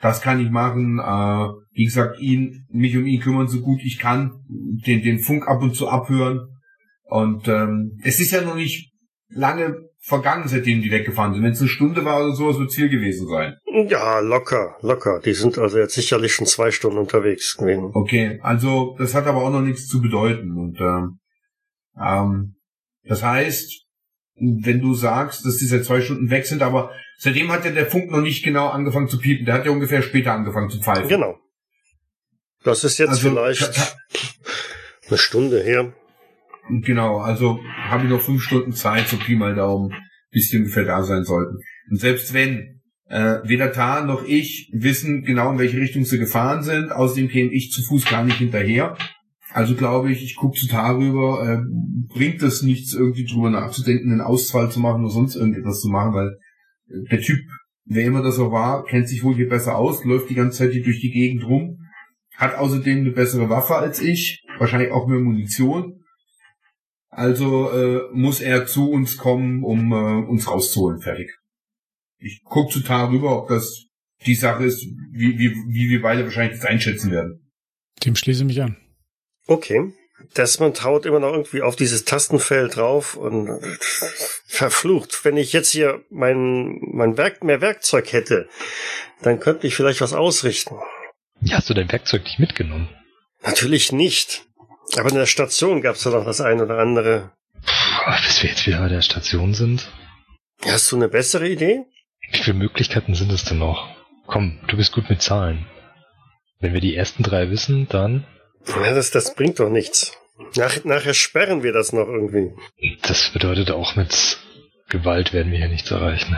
Das 0.00 0.20
kann 0.20 0.40
ich 0.40 0.50
machen. 0.50 0.98
Äh, 0.98 1.61
wie 1.72 1.84
gesagt, 1.84 2.20
ihn, 2.20 2.66
mich 2.70 2.96
um 2.96 3.06
ihn 3.06 3.20
kümmern, 3.20 3.48
so 3.48 3.60
gut 3.60 3.80
ich 3.82 3.98
kann, 3.98 4.32
den, 4.48 5.02
den 5.02 5.18
Funk 5.18 5.46
ab 5.48 5.62
und 5.62 5.74
zu 5.74 5.88
abhören. 5.88 6.48
Und 7.04 7.48
ähm, 7.48 7.98
es 8.02 8.20
ist 8.20 8.30
ja 8.30 8.42
noch 8.42 8.56
nicht 8.56 8.92
lange 9.28 9.88
vergangen, 9.98 10.48
seitdem 10.48 10.82
die 10.82 10.90
weggefahren 10.90 11.32
sind. 11.32 11.42
Wenn 11.42 11.52
es 11.52 11.60
eine 11.60 11.68
Stunde 11.68 12.04
war 12.04 12.22
oder 12.22 12.34
so, 12.34 12.50
es 12.50 12.58
wird 12.58 12.72
Ziel 12.72 12.88
gewesen 12.88 13.28
sein. 13.28 13.56
Ja, 13.88 14.18
locker, 14.18 14.76
locker. 14.80 15.20
Die 15.24 15.32
sind 15.32 15.58
also 15.58 15.78
jetzt 15.78 15.94
sicherlich 15.94 16.34
schon 16.34 16.46
zwei 16.46 16.70
Stunden 16.70 16.98
unterwegs 16.98 17.56
gewesen. 17.56 17.90
Okay, 17.94 18.40
also 18.42 18.96
das 18.98 19.14
hat 19.14 19.26
aber 19.26 19.42
auch 19.42 19.52
noch 19.52 19.62
nichts 19.62 19.86
zu 19.86 20.02
bedeuten. 20.02 20.56
Und 20.56 20.80
ähm, 20.80 21.18
ähm, 22.00 22.56
das 23.04 23.22
heißt, 23.22 23.86
wenn 24.34 24.80
du 24.80 24.94
sagst, 24.94 25.46
dass 25.46 25.58
die 25.58 25.66
seit 25.66 25.84
zwei 25.84 26.00
Stunden 26.00 26.30
weg 26.30 26.46
sind, 26.46 26.62
aber 26.62 26.90
seitdem 27.18 27.52
hat 27.52 27.64
ja 27.64 27.70
der 27.70 27.86
Funk 27.86 28.10
noch 28.10 28.22
nicht 28.22 28.44
genau 28.44 28.68
angefangen 28.68 29.08
zu 29.08 29.18
piepen. 29.18 29.46
Der 29.46 29.54
hat 29.54 29.66
ja 29.66 29.70
ungefähr 29.70 30.02
später 30.02 30.32
angefangen 30.32 30.68
zu 30.68 30.80
pfeifen. 30.80 31.08
Genau. 31.08 31.36
Das 32.64 32.84
ist 32.84 32.98
jetzt 32.98 33.10
Also, 33.10 33.30
vielleicht 33.30 33.96
eine 35.08 35.18
Stunde 35.18 35.62
her. 35.62 35.92
Genau, 36.68 37.18
also 37.18 37.58
habe 37.88 38.04
ich 38.04 38.10
noch 38.10 38.20
fünf 38.20 38.42
Stunden 38.42 38.72
Zeit, 38.72 39.08
so 39.08 39.16
Pi 39.16 39.34
mal 39.34 39.54
Daumen, 39.54 39.92
bis 40.30 40.48
die 40.48 40.58
ungefähr 40.58 40.84
da 40.84 41.02
sein 41.02 41.24
sollten. 41.24 41.58
Und 41.90 42.00
selbst 42.00 42.32
wenn 42.32 42.80
äh, 43.08 43.40
weder 43.44 43.72
Tar 43.72 44.06
noch 44.06 44.24
ich 44.24 44.70
wissen 44.72 45.22
genau, 45.22 45.52
in 45.52 45.58
welche 45.58 45.78
Richtung 45.78 46.04
sie 46.04 46.18
gefahren 46.18 46.62
sind, 46.62 46.92
außerdem 46.92 47.28
käme 47.28 47.52
ich 47.52 47.70
zu 47.70 47.82
Fuß 47.82 48.06
gar 48.06 48.24
nicht 48.24 48.38
hinterher. 48.38 48.96
Also 49.52 49.74
glaube 49.74 50.10
ich, 50.10 50.24
ich 50.24 50.36
gucke 50.36 50.58
zu 50.58 50.66
Tar 50.66 50.96
rüber, 50.96 51.46
äh, 51.46 52.14
bringt 52.14 52.42
es 52.42 52.62
nichts, 52.62 52.94
irgendwie 52.94 53.26
drüber 53.26 53.50
nachzudenken, 53.50 54.10
einen 54.10 54.22
Ausfall 54.22 54.70
zu 54.70 54.80
machen 54.80 55.02
oder 55.04 55.12
sonst 55.12 55.36
irgendetwas 55.36 55.80
zu 55.80 55.88
machen, 55.88 56.14
weil 56.14 56.38
äh, 56.88 57.08
der 57.10 57.20
Typ, 57.20 57.40
wer 57.84 58.04
immer 58.04 58.22
das 58.22 58.38
auch 58.38 58.50
war, 58.50 58.84
kennt 58.84 59.08
sich 59.08 59.22
wohl 59.22 59.34
hier 59.34 59.48
besser 59.48 59.76
aus, 59.76 60.04
läuft 60.04 60.30
die 60.30 60.34
ganze 60.34 60.58
Zeit 60.58 60.72
hier 60.72 60.84
durch 60.84 61.00
die 61.00 61.10
Gegend 61.10 61.44
rum, 61.44 61.81
hat 62.36 62.54
außerdem 62.56 62.98
eine 62.98 63.10
bessere 63.10 63.48
Waffe 63.48 63.76
als 63.76 64.00
ich, 64.00 64.44
wahrscheinlich 64.58 64.90
auch 64.90 65.06
mehr 65.06 65.20
Munition. 65.20 66.04
Also 67.08 67.70
äh, 67.70 68.08
muss 68.12 68.40
er 68.40 68.66
zu 68.66 68.90
uns 68.90 69.18
kommen, 69.18 69.62
um 69.64 69.92
äh, 69.92 70.26
uns 70.26 70.50
rauszuholen. 70.50 71.00
Fertig. 71.00 71.30
Ich 72.18 72.42
guck 72.44 72.72
zu 72.72 72.80
Tar 72.80 73.10
rüber, 73.10 73.36
ob 73.36 73.48
das 73.48 73.86
die 74.24 74.34
Sache 74.34 74.64
ist, 74.64 74.82
wie, 75.10 75.38
wie, 75.38 75.50
wie 75.50 75.88
wir 75.90 76.00
beide 76.00 76.24
wahrscheinlich 76.24 76.58
das 76.58 76.68
einschätzen 76.68 77.10
werden. 77.10 77.50
Dem 78.04 78.16
schließe 78.16 78.42
ich 78.42 78.46
mich 78.46 78.62
an. 78.62 78.76
Okay. 79.46 79.92
Desmond 80.36 80.84
haut 80.84 81.04
immer 81.04 81.20
noch 81.20 81.32
irgendwie 81.32 81.62
auf 81.62 81.76
dieses 81.76 82.04
Tastenfeld 82.04 82.76
drauf 82.76 83.16
und 83.16 83.60
verflucht. 84.46 85.24
Wenn 85.24 85.36
ich 85.36 85.52
jetzt 85.52 85.70
hier 85.70 86.04
mein, 86.10 86.78
mein 86.92 87.16
Werk, 87.16 87.42
mehr 87.42 87.60
Werkzeug 87.60 88.12
hätte, 88.12 88.48
dann 89.22 89.40
könnte 89.40 89.66
ich 89.66 89.74
vielleicht 89.74 90.00
was 90.00 90.12
ausrichten. 90.12 90.76
Ja, 91.42 91.56
hast 91.56 91.68
du 91.70 91.74
dein 91.74 91.90
Werkzeug 91.90 92.24
nicht 92.24 92.38
mitgenommen? 92.38 92.88
Natürlich 93.44 93.92
nicht. 93.92 94.44
Aber 94.96 95.08
in 95.08 95.16
der 95.16 95.26
Station 95.26 95.82
gab 95.82 95.96
es 95.96 96.04
ja 96.04 96.10
noch 96.10 96.24
das 96.24 96.40
ein 96.40 96.60
oder 96.60 96.78
andere. 96.78 97.32
Puh, 97.64 98.12
bis 98.24 98.42
wir 98.42 98.50
jetzt 98.50 98.66
wieder 98.66 98.78
bei 98.78 98.88
der 98.88 99.02
Station 99.02 99.54
sind. 99.54 99.90
Hast 100.64 100.90
du 100.92 100.96
eine 100.96 101.08
bessere 101.08 101.48
Idee? 101.48 101.84
Wie 102.30 102.38
viele 102.38 102.56
Möglichkeiten 102.56 103.14
sind 103.14 103.32
es 103.32 103.44
denn 103.44 103.58
noch? 103.58 103.88
Komm, 104.26 104.60
du 104.68 104.76
bist 104.76 104.92
gut 104.92 105.10
mit 105.10 105.20
Zahlen. 105.20 105.66
Wenn 106.60 106.72
wir 106.72 106.80
die 106.80 106.94
ersten 106.94 107.22
drei 107.24 107.50
wissen, 107.50 107.88
dann. 107.88 108.24
Ja, 108.66 108.94
das, 108.94 109.10
das 109.10 109.34
bringt 109.34 109.58
doch 109.58 109.68
nichts. 109.68 110.16
Nach, 110.56 110.84
nachher 110.84 111.14
sperren 111.14 111.62
wir 111.62 111.72
das 111.72 111.92
noch 111.92 112.06
irgendwie. 112.06 112.52
Das 113.02 113.30
bedeutet 113.30 113.70
auch 113.70 113.96
mit 113.96 114.38
Gewalt 114.88 115.32
werden 115.32 115.50
wir 115.50 115.58
hier 115.58 115.68
nichts 115.68 115.90
erreichen. 115.90 116.36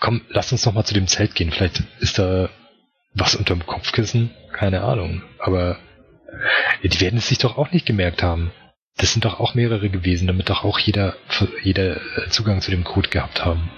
Komm, 0.00 0.22
lass 0.28 0.52
uns 0.52 0.66
noch 0.66 0.74
mal 0.74 0.84
zu 0.84 0.94
dem 0.94 1.06
Zelt 1.06 1.34
gehen. 1.34 1.52
Vielleicht 1.52 1.82
ist 2.00 2.18
da 2.18 2.50
was 3.14 3.34
unterm 3.34 3.66
Kopfkissen. 3.66 4.30
Keine 4.52 4.82
Ahnung. 4.82 5.22
Aber 5.38 5.78
die 6.82 7.00
werden 7.00 7.18
es 7.18 7.28
sich 7.28 7.38
doch 7.38 7.58
auch 7.58 7.70
nicht 7.72 7.86
gemerkt 7.86 8.22
haben. 8.22 8.52
Das 8.96 9.12
sind 9.12 9.24
doch 9.24 9.40
auch 9.40 9.54
mehrere 9.54 9.88
gewesen, 9.88 10.26
damit 10.26 10.50
doch 10.50 10.64
auch 10.64 10.78
jeder, 10.78 11.14
jeder 11.62 11.96
äh, 11.96 12.28
Zugang 12.28 12.60
zu 12.60 12.70
dem 12.70 12.84
Code 12.84 13.08
gehabt 13.08 13.44
haben. 13.44 13.70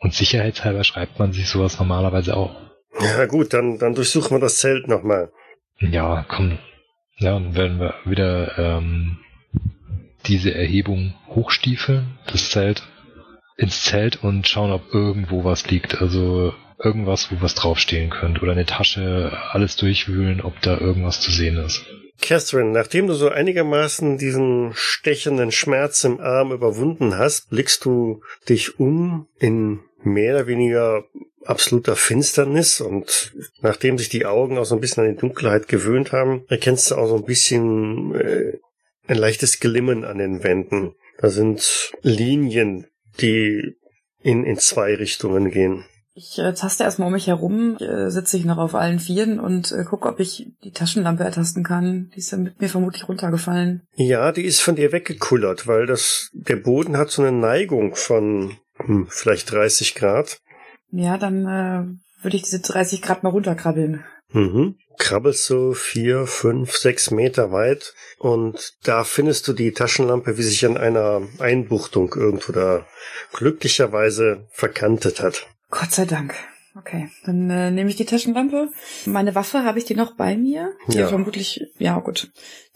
Und 0.00 0.14
sicherheitshalber 0.14 0.84
schreibt 0.84 1.18
man 1.18 1.32
sich 1.32 1.48
sowas 1.48 1.78
normalerweise 1.78 2.36
auch. 2.36 2.54
Ja 3.00 3.26
gut, 3.26 3.52
dann, 3.52 3.78
dann 3.78 3.94
durchsuchen 3.94 4.36
wir 4.36 4.40
das 4.40 4.58
Zelt 4.58 4.86
nochmal. 4.86 5.32
Ja, 5.78 6.24
komm. 6.28 6.58
Ja, 7.16 7.34
und 7.34 7.56
werden 7.56 7.80
wir 7.80 7.94
wieder 8.04 8.58
ähm, 8.58 9.18
diese 10.26 10.54
Erhebung 10.54 11.14
hochstiefeln, 11.28 12.18
das 12.30 12.50
Zelt, 12.50 12.82
ins 13.56 13.82
Zelt 13.82 14.22
und 14.22 14.46
schauen, 14.48 14.72
ob 14.72 14.92
irgendwo 14.92 15.44
was 15.44 15.68
liegt. 15.70 16.00
Also 16.00 16.54
irgendwas, 16.82 17.30
wo 17.30 17.40
was 17.40 17.54
draufstehen 17.54 18.10
könnte. 18.10 18.40
Oder 18.42 18.52
eine 18.52 18.66
Tasche, 18.66 19.32
alles 19.50 19.76
durchwühlen, 19.76 20.40
ob 20.40 20.60
da 20.60 20.78
irgendwas 20.78 21.20
zu 21.20 21.30
sehen 21.30 21.56
ist. 21.58 21.84
Catherine, 22.20 22.70
nachdem 22.70 23.06
du 23.06 23.14
so 23.14 23.28
einigermaßen 23.28 24.18
diesen 24.18 24.72
stechenden 24.74 25.52
Schmerz 25.52 26.04
im 26.04 26.20
Arm 26.20 26.52
überwunden 26.52 27.18
hast, 27.18 27.50
blickst 27.50 27.84
du 27.84 28.22
dich 28.48 28.78
um 28.78 29.26
in 29.38 29.80
mehr 30.02 30.36
oder 30.36 30.46
weniger 30.46 31.04
absoluter 31.44 31.96
Finsternis 31.96 32.80
und 32.80 33.34
nachdem 33.60 33.98
sich 33.98 34.08
die 34.08 34.26
Augen 34.26 34.58
auch 34.58 34.64
so 34.64 34.74
ein 34.74 34.80
bisschen 34.80 35.04
an 35.04 35.14
die 35.14 35.20
Dunkelheit 35.20 35.68
gewöhnt 35.68 36.12
haben, 36.12 36.44
erkennst 36.48 36.90
du 36.90 36.94
auch 36.94 37.08
so 37.08 37.16
ein 37.16 37.24
bisschen 37.24 38.14
äh, 38.14 38.58
ein 39.06 39.18
leichtes 39.18 39.60
Glimmen 39.60 40.04
an 40.04 40.18
den 40.18 40.42
Wänden. 40.42 40.94
Da 41.18 41.28
sind 41.28 41.92
Linien, 42.02 42.86
die 43.20 43.76
in, 44.22 44.44
in 44.44 44.56
zwei 44.56 44.94
Richtungen 44.94 45.50
gehen. 45.50 45.84
Ich 46.16 46.38
äh, 46.38 46.54
taste 46.54 46.84
erstmal 46.84 47.08
um 47.08 47.12
mich 47.12 47.26
herum, 47.26 47.76
äh, 47.78 48.08
sitze 48.08 48.36
ich 48.36 48.44
noch 48.44 48.58
auf 48.58 48.76
allen 48.76 49.00
Vieren 49.00 49.40
und 49.40 49.72
äh, 49.72 49.82
gucke, 49.82 50.08
ob 50.08 50.20
ich 50.20 50.46
die 50.62 50.70
Taschenlampe 50.70 51.24
ertasten 51.24 51.64
kann. 51.64 52.10
Die 52.14 52.20
ist 52.20 52.32
dann 52.32 52.44
mit 52.44 52.60
mir 52.60 52.68
vermutlich 52.68 53.08
runtergefallen. 53.08 53.82
Ja, 53.96 54.30
die 54.30 54.44
ist 54.44 54.60
von 54.60 54.76
dir 54.76 54.92
weggekullert, 54.92 55.66
weil 55.66 55.86
das 55.86 56.30
der 56.32 56.56
Boden 56.56 56.96
hat 56.96 57.10
so 57.10 57.22
eine 57.22 57.32
Neigung 57.32 57.96
von 57.96 58.56
hm, 58.76 59.08
vielleicht 59.10 59.50
30 59.50 59.96
Grad. 59.96 60.38
Ja, 60.92 61.18
dann 61.18 61.46
äh, 61.46 62.22
würde 62.22 62.36
ich 62.36 62.44
diese 62.44 62.60
30 62.60 63.02
Grad 63.02 63.24
mal 63.24 63.30
runterkrabbeln. 63.30 64.04
Mhm. 64.32 64.76
Krabbelst 64.98 65.46
so 65.46 65.72
vier, 65.72 66.26
fünf, 66.26 66.76
sechs 66.76 67.10
Meter 67.10 67.50
weit 67.50 67.94
und 68.18 68.74
da 68.84 69.02
findest 69.02 69.48
du 69.48 69.52
die 69.52 69.72
Taschenlampe, 69.72 70.38
wie 70.38 70.42
sich 70.42 70.64
an 70.64 70.76
einer 70.76 71.22
Einbuchtung 71.40 72.14
irgendwo 72.14 72.52
da 72.52 72.86
glücklicherweise 73.32 74.46
verkantet 74.52 75.20
hat. 75.20 75.48
Gott 75.78 75.90
sei 75.92 76.04
Dank. 76.04 76.34
Okay, 76.76 77.08
dann 77.24 77.50
äh, 77.50 77.70
nehme 77.70 77.88
ich 77.88 77.96
die 77.96 78.04
Taschenlampe. 78.04 78.68
Meine 79.06 79.34
Waffe, 79.34 79.64
habe 79.64 79.78
ich 79.78 79.84
die 79.84 79.94
noch 79.94 80.16
bei 80.16 80.36
mir? 80.36 80.72
Die 80.88 80.98
Ja. 80.98 81.08
vermutlich, 81.08 81.64
ja 81.78 81.98
gut. 82.00 82.30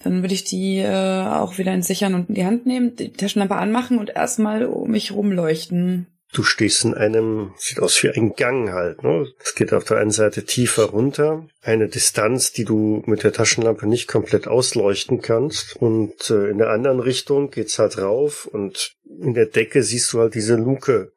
Dann 0.05 0.23
würde 0.23 0.35
ich 0.35 0.45
die 0.45 0.79
äh, 0.79 1.27
auch 1.27 1.59
wieder 1.59 1.73
entsichern 1.73 2.15
und 2.15 2.29
in 2.29 2.35
die 2.37 2.45
Hand 2.45 2.65
nehmen, 2.67 2.95
die 2.95 3.13
Taschenlampe 3.13 3.57
anmachen 3.57 3.99
und 3.99 4.11
erstmal 4.11 4.65
um 4.67 4.91
mich 4.91 5.13
rumleuchten. 5.13 6.07
Du 6.33 6.43
stehst 6.43 6.85
in 6.85 6.93
einem, 6.93 7.55
sieht 7.57 7.81
aus 7.81 8.03
wie 8.03 8.11
ein 8.11 8.35
Gang 8.35 8.71
halt, 8.71 9.03
ne? 9.03 9.27
Es 9.43 9.55
geht 9.55 9.73
auf 9.73 9.85
der 9.85 9.97
einen 9.97 10.11
Seite 10.11 10.45
tiefer 10.45 10.85
runter, 10.85 11.47
eine 11.63 11.89
Distanz, 11.89 12.53
die 12.53 12.67
du 12.67 13.03
mit 13.07 13.25
der 13.25 13.33
Taschenlampe 13.33 13.87
nicht 13.87 14.09
komplett 14.09 14.47
ausleuchten 14.47 15.23
kannst. 15.23 15.77
Und 15.77 16.29
äh, 16.29 16.51
in 16.51 16.59
der 16.59 16.69
anderen 16.69 17.01
Richtung 17.01 17.51
geht's 17.51 17.79
halt 17.79 17.97
rauf 17.97 18.45
und 18.45 18.93
in 19.21 19.35
der 19.35 19.47
Decke 19.47 19.83
siehst 19.83 20.13
du 20.13 20.21
halt 20.21 20.35
diese 20.35 20.57
Luke, 20.57 21.13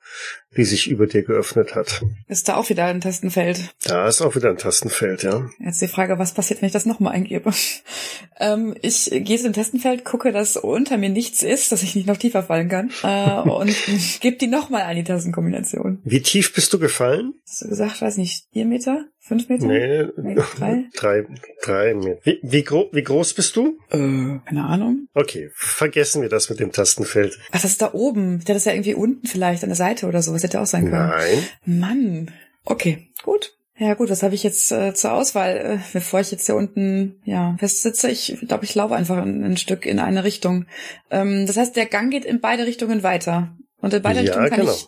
die 0.57 0.65
sich 0.65 0.90
über 0.90 1.07
dir 1.07 1.23
geöffnet 1.23 1.76
hat. 1.76 2.03
Ist 2.28 2.49
da 2.49 2.56
auch 2.56 2.69
wieder 2.69 2.86
ein 2.86 2.99
Tastenfeld. 2.99 3.73
Da 3.86 4.07
ist 4.07 4.22
auch 4.22 4.36
wieder 4.36 4.49
ein 4.49 4.57
Tastenfeld, 4.57 5.23
ja. 5.23 5.49
Jetzt 5.60 5.82
die 5.82 5.88
Frage, 5.88 6.19
was 6.19 6.34
passiert, 6.34 6.61
wenn 6.61 6.68
ich 6.68 6.73
das 6.73 6.86
nochmal 6.86 7.14
eingebe? 7.14 7.52
ähm, 8.40 8.76
ich 8.82 9.10
gehe 9.10 9.38
zu 9.38 9.44
dem 9.44 9.53
Tastenfeld, 9.53 10.03
gucke, 10.03 10.32
dass 10.32 10.57
unter 10.57 10.98
mir 10.98 11.10
nichts 11.10 11.44
ist, 11.44 11.72
dass 11.72 11.84
ich 11.84 11.95
nicht 11.95 12.07
noch 12.07 12.18
tiefer 12.18 12.44
fallen 12.44 12.68
kann 12.68 12.91
äh, 13.03 13.49
und 13.49 13.73
gebe 14.19 14.38
die 14.38 14.48
nochmal 14.48 14.84
an 14.84 14.95
die 14.95 15.03
Tastenkombination. 15.03 15.99
Wie 16.03 16.22
tief 16.22 16.53
bist 16.53 16.73
du 16.73 16.80
gefallen? 16.80 17.34
Hast 17.48 17.61
du 17.61 17.69
gesagt, 17.69 18.02
weiß 18.02 18.18
nicht, 18.18 18.45
vier 18.52 18.65
Meter? 18.65 19.06
Fünf 19.23 19.49
Meter? 19.49 19.68
Nee, 19.68 20.07
Nee, 20.18 20.35
drei? 20.57 20.85
drei, 20.95 21.26
drei 21.64 21.93
Meter. 21.93 22.19
Wie, 22.23 22.39
wie, 22.41 22.64
gro 22.64 22.89
wie 22.91 23.03
groß 23.03 23.35
bist 23.35 23.56
du? 23.56 23.77
Äh, 23.89 24.39
keine 24.45 24.65
Ahnung. 24.65 25.07
Okay, 25.14 25.52
vergessen 25.53 26.23
wir 26.23 26.30
das 26.30 26.49
mit 26.49 26.60
dem 26.60 26.72
Tastenfeld. 26.72 27.38
Ach, 27.52 27.61
das 27.61 27.65
ist 27.72 27.81
da 27.84 27.93
oben. 27.93 28.39
Ich 28.39 28.45
das 28.45 28.57
ist 28.57 28.65
ja 28.65 28.73
irgendwie 28.73 28.95
unten 28.95 29.27
vielleicht 29.27 29.61
an 29.64 29.69
der 29.69 29.76
Seite 29.76 30.07
oder 30.07 30.23
so. 30.23 30.34
Das 30.34 30.41
hätte 30.43 30.60
auch 30.60 30.65
sein 30.65 30.89
können. 30.89 31.10
Nein. 31.10 31.48
Mann. 31.65 32.31
Okay, 32.65 33.10
gut. 33.23 33.56
Ja 33.77 33.93
gut, 33.93 34.10
was 34.10 34.22
habe 34.23 34.35
ich 34.35 34.43
jetzt 34.43 34.72
äh, 34.72 34.93
zur 34.93 35.14
Auswahl, 35.14 35.57
äh, 35.57 35.77
bevor 35.93 36.19
ich 36.19 36.31
jetzt 36.31 36.45
hier 36.48 36.56
unten 36.56 37.22
ja 37.23 37.56
festsitze? 37.60 38.10
Ich 38.10 38.38
glaube, 38.48 38.65
ich 38.65 38.76
laufe 38.76 38.95
einfach 38.95 39.18
ein, 39.18 39.43
ein 39.43 39.57
Stück 39.57 39.85
in 39.85 39.99
eine 39.99 40.23
Richtung. 40.23 40.65
Ähm, 41.11 41.45
das 41.45 41.57
heißt, 41.57 41.76
der 41.76 41.85
Gang 41.85 42.11
geht 42.11 42.26
in 42.26 42.41
beide 42.41 42.65
Richtungen 42.65 43.03
weiter. 43.03 43.56
Und 43.77 43.93
in 43.93 44.02
beide 44.02 44.19
Ja, 44.19 44.23
Richtungen 44.23 44.49
kann 44.49 44.60
genau. 44.61 44.72
ich 44.73 44.88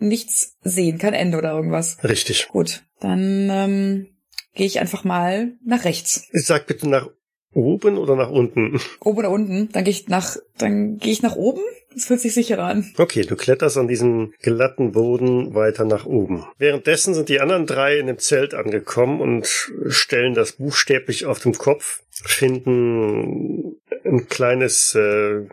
nichts 0.00 0.56
sehen, 0.62 0.98
kein 0.98 1.14
Ende 1.14 1.38
oder 1.38 1.52
irgendwas. 1.52 1.98
Richtig. 2.04 2.48
Gut, 2.48 2.84
dann 3.00 3.48
ähm, 3.50 4.06
gehe 4.54 4.66
ich 4.66 4.80
einfach 4.80 5.04
mal 5.04 5.52
nach 5.64 5.84
rechts. 5.84 6.28
Sag 6.32 6.66
bitte 6.66 6.88
nach 6.88 7.08
oben 7.52 7.98
oder 7.98 8.16
nach 8.16 8.30
unten. 8.30 8.80
Oben 9.00 9.18
oder 9.18 9.30
unten. 9.30 9.70
Dann 9.72 9.84
gehe 9.84 9.92
ich 9.92 10.08
nach, 10.08 10.36
dann 10.58 10.98
gehe 10.98 11.12
ich 11.12 11.22
nach 11.22 11.36
oben. 11.36 11.62
Das 11.94 12.04
fühlt 12.04 12.20
sich 12.20 12.34
sicherer 12.34 12.64
an. 12.64 12.92
Okay, 12.98 13.22
du 13.22 13.34
kletterst 13.34 13.78
an 13.78 13.88
diesem 13.88 14.32
glatten 14.42 14.92
Boden 14.92 15.54
weiter 15.54 15.84
nach 15.84 16.04
oben. 16.04 16.44
Währenddessen 16.58 17.14
sind 17.14 17.28
die 17.28 17.40
anderen 17.40 17.66
drei 17.66 17.98
in 17.98 18.06
dem 18.06 18.18
Zelt 18.18 18.54
angekommen 18.54 19.20
und 19.20 19.48
stellen 19.88 20.34
das 20.34 20.52
buchstäblich 20.52 21.24
auf 21.26 21.40
dem 21.40 21.54
Kopf, 21.54 22.02
finden 22.10 23.78
ein 24.04 24.28
kleines 24.28 24.94
äh, 24.94 25.46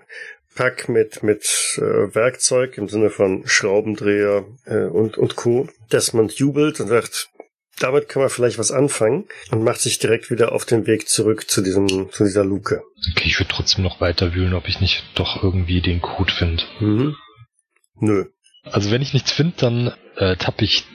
Pack 0.55 0.89
mit 0.89 1.21
mit 1.21 1.77
äh, 1.77 2.15
Werkzeug 2.15 2.77
im 2.77 2.87
Sinne 2.87 3.09
von 3.09 3.43
Schraubendreher 3.45 4.45
äh, 4.65 4.85
und 4.85 5.17
und 5.17 5.35
Co. 5.35 5.67
Desmond 5.91 6.33
jubelt 6.33 6.79
und 6.79 6.87
sagt, 6.87 7.29
damit 7.79 8.07
kann 8.07 8.21
man 8.21 8.29
vielleicht 8.29 8.57
was 8.57 8.71
anfangen 8.71 9.25
und 9.51 9.63
macht 9.63 9.81
sich 9.81 9.99
direkt 9.99 10.31
wieder 10.31 10.53
auf 10.53 10.65
den 10.65 10.87
Weg 10.87 11.09
zurück 11.09 11.49
zu 11.49 11.61
diesem 11.61 12.09
zu 12.11 12.23
dieser 12.23 12.45
Luke. 12.45 12.81
Okay, 13.11 13.27
ich 13.27 13.39
würde 13.39 13.51
trotzdem 13.53 13.83
noch 13.83 13.99
weiter 13.99 14.33
wühlen, 14.33 14.53
ob 14.53 14.67
ich 14.67 14.79
nicht 14.79 15.03
doch 15.15 15.43
irgendwie 15.43 15.81
den 15.81 16.01
Code 16.01 16.31
finde. 16.31 16.63
Mhm. 16.79 17.15
Nö. 17.99 18.25
Also 18.63 18.91
wenn 18.91 19.01
ich 19.01 19.13
nichts 19.13 19.31
finde, 19.31 19.53
dann 19.57 19.93
äh, 20.15 20.37
tappe 20.37 20.65
ich 20.65 20.85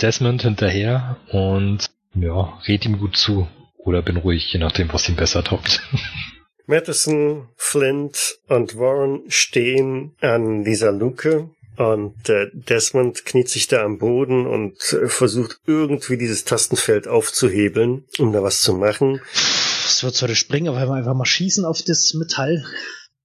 Desmond 0.00 0.42
hinterher 0.42 1.16
und 1.30 1.90
ja, 2.14 2.58
red 2.66 2.84
ihm 2.84 2.98
gut 2.98 3.16
zu. 3.16 3.48
Oder 3.78 4.02
bin 4.02 4.16
ruhig, 4.16 4.52
je 4.52 4.58
nachdem, 4.58 4.92
was 4.92 5.08
ihm 5.08 5.16
besser 5.16 5.44
taugt. 5.44 5.80
Madison, 6.66 7.48
Flint 7.56 8.38
und 8.48 8.76
Warren 8.76 9.22
stehen 9.28 10.14
an 10.20 10.64
dieser 10.64 10.92
Luke 10.92 11.50
und 11.76 12.28
äh, 12.28 12.46
Desmond 12.52 13.24
kniet 13.24 13.48
sich 13.48 13.68
da 13.68 13.84
am 13.84 13.98
Boden 13.98 14.46
und 14.46 14.76
äh, 14.92 15.08
versucht 15.08 15.60
irgendwie 15.66 16.16
dieses 16.16 16.44
Tastenfeld 16.44 17.06
aufzuhebeln, 17.06 18.04
um 18.18 18.32
da 18.32 18.42
was 18.42 18.60
zu 18.60 18.74
machen. 18.74 19.20
Es 19.32 20.02
wird 20.02 20.14
zwar 20.14 20.34
springen, 20.34 20.68
aber 20.68 20.80
wenn 20.80 20.88
wir 20.88 20.94
einfach 20.94 21.14
mal 21.14 21.26
schießen 21.26 21.64
auf 21.64 21.82
das 21.82 22.14
Metall. 22.14 22.64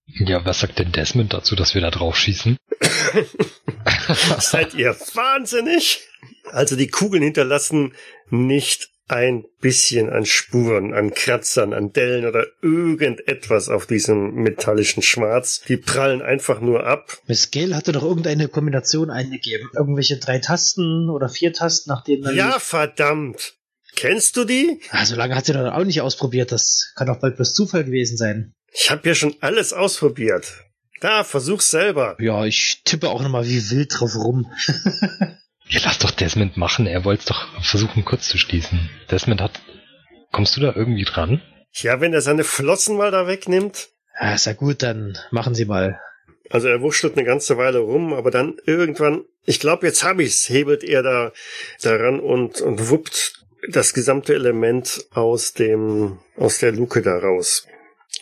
ja, 0.06 0.46
was 0.46 0.60
sagt 0.60 0.80
denn 0.80 0.92
Desmond 0.92 1.34
dazu, 1.34 1.56
dass 1.56 1.74
wir 1.74 1.82
da 1.82 1.92
drauf 1.92 2.18
schießen? 2.18 2.58
Seid 4.40 4.74
ihr 4.74 4.96
wahnsinnig? 5.14 6.02
Also 6.52 6.76
die 6.76 6.88
Kugeln 6.88 7.24
hinterlassen 7.24 7.94
nicht 8.30 8.90
ein 9.12 9.46
bisschen 9.60 10.10
an 10.10 10.26
Spuren, 10.26 10.94
an 10.94 11.14
Kratzern, 11.14 11.74
an 11.74 11.92
Dellen 11.92 12.26
oder 12.26 12.46
irgendetwas 12.62 13.70
auf 13.70 13.86
diesem 13.86 14.36
metallischen 14.36 15.04
Schwarz. 15.04 15.62
Die 15.68 15.78
prallen 15.78 16.22
einfach 16.22 16.62
nur 16.62 16.86
ab 16.86 17.20
Miss 17.28 17.52
Gale 17.52 17.76
hatte 17.76 17.92
doch 17.92 18.04
irgendeine 18.04 18.48
Kombination 18.48 19.10
eingegeben. 19.10 19.70
Irgendwelche 19.76 20.18
drei 20.18 20.40
Tasten 20.40 21.10
oder 21.10 21.30
vier 21.30 21.54
Tasten, 21.54 21.90
nach 21.90 22.04
denen 22.04 22.24
dann. 22.24 22.36
Ja, 22.36 22.60
verdammt. 22.60 23.56
Kennst 23.96 24.38
du 24.38 24.46
die? 24.46 24.82
Ah, 24.90 25.06
so 25.06 25.16
lange 25.16 25.36
hat 25.36 25.46
sie 25.46 25.54
doch 25.54 25.72
auch 25.72 25.84
nicht 25.84 26.02
ausprobiert. 26.02 26.52
Das 26.52 26.94
kann 26.96 27.08
doch 27.08 27.20
bald 27.20 27.36
bloß 27.36 27.54
Zufall 27.54 27.84
gewesen 27.84 28.18
sein. 28.18 28.54
Ich 28.72 28.90
habe 28.90 29.08
ja 29.08 29.16
schon 29.16 29.36
alles 29.42 29.74
ausprobiert. 29.74 30.66
Da, 31.02 31.24
versuch's 31.24 31.72
selber. 31.72 32.16
Ja, 32.20 32.46
ich 32.46 32.84
tippe 32.86 33.10
auch 33.10 33.22
nochmal 33.22 33.46
wie 33.46 33.70
wild 33.72 33.92
drauf 33.98 34.16
rum. 34.16 34.52
Ja, 35.68 35.80
lass 35.84 36.00
doch 36.00 36.12
Desmond 36.12 36.58
machen. 36.58 36.88
Er 36.88 37.06
wollte 37.06 37.22
es 37.22 37.26
doch 37.26 37.64
versuchen, 37.64 38.04
kurz 38.06 38.28
zu 38.28 38.38
schließen. 38.38 38.90
Desmond 39.10 39.42
hat... 39.42 39.62
Kommst 40.32 40.56
du 40.56 40.62
da 40.62 40.74
irgendwie 40.74 41.04
dran? 41.04 41.42
Ja, 41.74 42.00
wenn 42.00 42.14
er 42.14 42.22
seine 42.22 42.46
Flossen 42.46 42.96
mal 42.96 43.12
da 43.12 43.28
wegnimmt. 43.28 43.90
Ja, 44.20 44.34
ist 44.34 44.46
ja 44.46 44.54
gut, 44.54 44.82
dann 44.82 45.18
machen 45.32 45.56
Sie 45.56 45.66
mal. 45.66 46.00
Also 46.50 46.68
er 46.68 46.82
wurschtelt 46.82 47.18
eine 47.18 47.26
ganze 47.26 47.58
Weile 47.58 47.80
rum, 47.80 48.14
aber 48.14 48.32
dann 48.32 48.58
irgendwann, 48.66 49.24
ich 49.46 49.60
glaube, 49.60 49.88
jetzt 49.88 50.04
hab 50.04 50.20
ich's, 50.20 50.50
hebelt 50.50 50.84
er 50.84 51.02
da 51.02 51.32
daran 51.82 52.20
und, 52.20 52.62
und 52.62 52.90
wuppt 52.90 53.46
das 53.70 53.94
gesamte 53.94 54.34
Element 54.34 55.06
aus 55.12 55.54
dem, 55.54 56.20
aus 56.36 56.60
der 56.60 56.72
Luke 56.72 57.02
da 57.02 57.18
raus. 57.18 57.68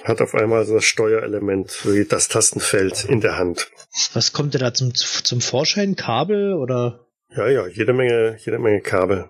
Hat 0.04 0.22
auf 0.22 0.36
einmal 0.36 0.66
so 0.66 0.76
das 0.76 0.86
Steuerelement, 0.86 1.86
wie 1.86 2.06
das 2.06 2.28
Tastenfeld 2.28 3.06
in 3.06 3.22
der 3.22 3.38
Hand. 3.38 3.70
Was 4.14 4.32
kommt 4.32 4.54
denn 4.54 4.62
da 4.62 4.74
zum, 4.74 4.94
zum 4.94 5.42
Vorschein? 5.42 5.96
Kabel 5.96 6.54
oder? 6.54 7.06
Ja, 7.36 7.48
ja, 7.48 7.68
jede 7.68 7.94
Menge, 7.94 8.38
jede 8.44 8.60
Menge 8.60 8.82
Kabel. 8.82 9.30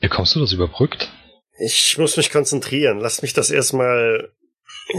Ja, 0.00 0.08
kommst 0.08 0.34
du 0.34 0.40
das 0.40 0.52
überbrückt? 0.52 1.10
Ich 1.58 1.98
muss 1.98 2.16
mich 2.16 2.30
konzentrieren. 2.30 2.98
Lass 2.98 3.22
mich 3.22 3.32
das 3.32 3.50
erstmal. 3.50 4.32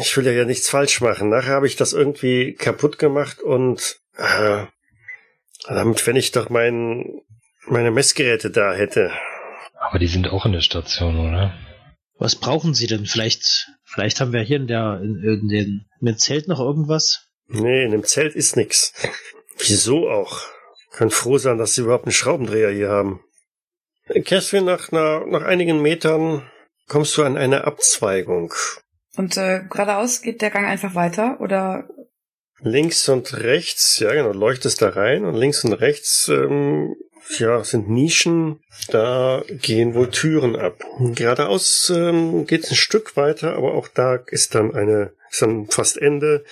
Ich 0.02 0.16
will 0.16 0.26
ja, 0.28 0.45
nichts 0.45 0.70
falsch 0.70 1.02
machen. 1.02 1.30
Nachher 1.30 1.53
habe 1.53 1.68
ich 1.68 1.76
das 1.76 1.94
irgendwie 1.94 2.53
kaputt 2.53 2.99
gemacht 2.99 3.41
und 3.41 3.99
äh, 4.18 4.66
damit, 5.68 6.06
wenn 6.06 6.16
ich 6.16 6.32
doch 6.32 6.49
mein, 6.49 7.22
meine 7.68 7.91
Messgeräte 7.91 8.52
da 8.52 8.74
hätte. 8.74 9.11
Aber 9.80 9.99
die 9.99 10.07
sind 10.07 10.28
auch 10.30 10.45
in 10.45 10.52
der 10.52 10.61
Station, 10.61 11.20
oder? 11.20 11.53
Was 12.18 12.36
brauchen 12.36 12.74
Sie 12.74 12.88
denn? 12.88 13.06
Vielleicht, 13.06 13.70
vielleicht 13.86 14.20
haben 14.20 14.34
wir 14.34 14.41
hier 14.41 14.57
in 14.57 14.68
der, 14.68 14.99
in, 15.02 15.16
in 15.24 15.48
den, 15.48 15.86
in 16.02 16.06
dem 16.06 16.18
Zelt 16.18 16.48
noch 16.48 16.60
irgendwas? 16.60 17.30
Nee, 17.48 17.86
in 17.86 17.91
dem 17.91 18.03
Zelt 18.03 18.36
ist 18.36 18.57
nix. 18.57 18.94
Wieso 19.57 20.10
auch? 20.10 20.41
Können 20.91 21.11
froh 21.11 21.38
sein, 21.38 21.57
dass 21.57 21.76
sie 21.76 21.82
überhaupt 21.82 22.06
einen 22.06 22.14
Schraubendreher 22.14 22.72
hier 22.72 22.90
haben. 22.90 23.24
Catherine, 24.07 24.66
nach, 24.66 24.91
nach, 24.91 25.26
nach 25.26 25.44
einigen 25.44 25.82
Metern 25.82 26.49
kommst 26.88 27.16
du 27.18 27.24
an 27.24 27.38
eine 27.38 27.66
Abzweigung. 27.66 28.53
Und 29.16 29.38
äh, 29.38 29.61
geradeaus 29.70 30.22
geht 30.22 30.41
der 30.41 30.49
Gang 30.49 30.66
einfach 30.66 30.95
weiter 30.95 31.40
oder 31.40 31.88
Links 32.61 33.07
und 33.07 33.38
rechts, 33.38 33.99
ja 33.99 34.14
genau, 34.14 34.34
leuchtest 34.34 34.82
da 34.82 34.90
rein 34.90 35.24
und 35.24 35.36
links 35.36 35.64
und 35.64 35.74
rechts, 35.74 36.28
ähm, 36.28 36.95
ja, 37.38 37.64
sind 37.64 37.90
Nischen, 37.90 38.60
da 38.90 39.44
gehen 39.49 39.94
wohl 39.94 40.10
Türen 40.10 40.56
ab. 40.57 40.84
Geradeaus 41.16 41.90
ähm, 41.95 42.45
geht 42.48 42.70
ein 42.70 42.76
Stück 42.76 43.16
weiter, 43.16 43.56
aber 43.56 43.76
auch 43.76 43.88
da 43.88 44.16
ist 44.16 44.56
dann 44.56 44.74
eine, 44.74 45.14
ist 45.30 45.41
dann 45.41 45.68
fast 45.68 45.98
Ende, 45.98 46.44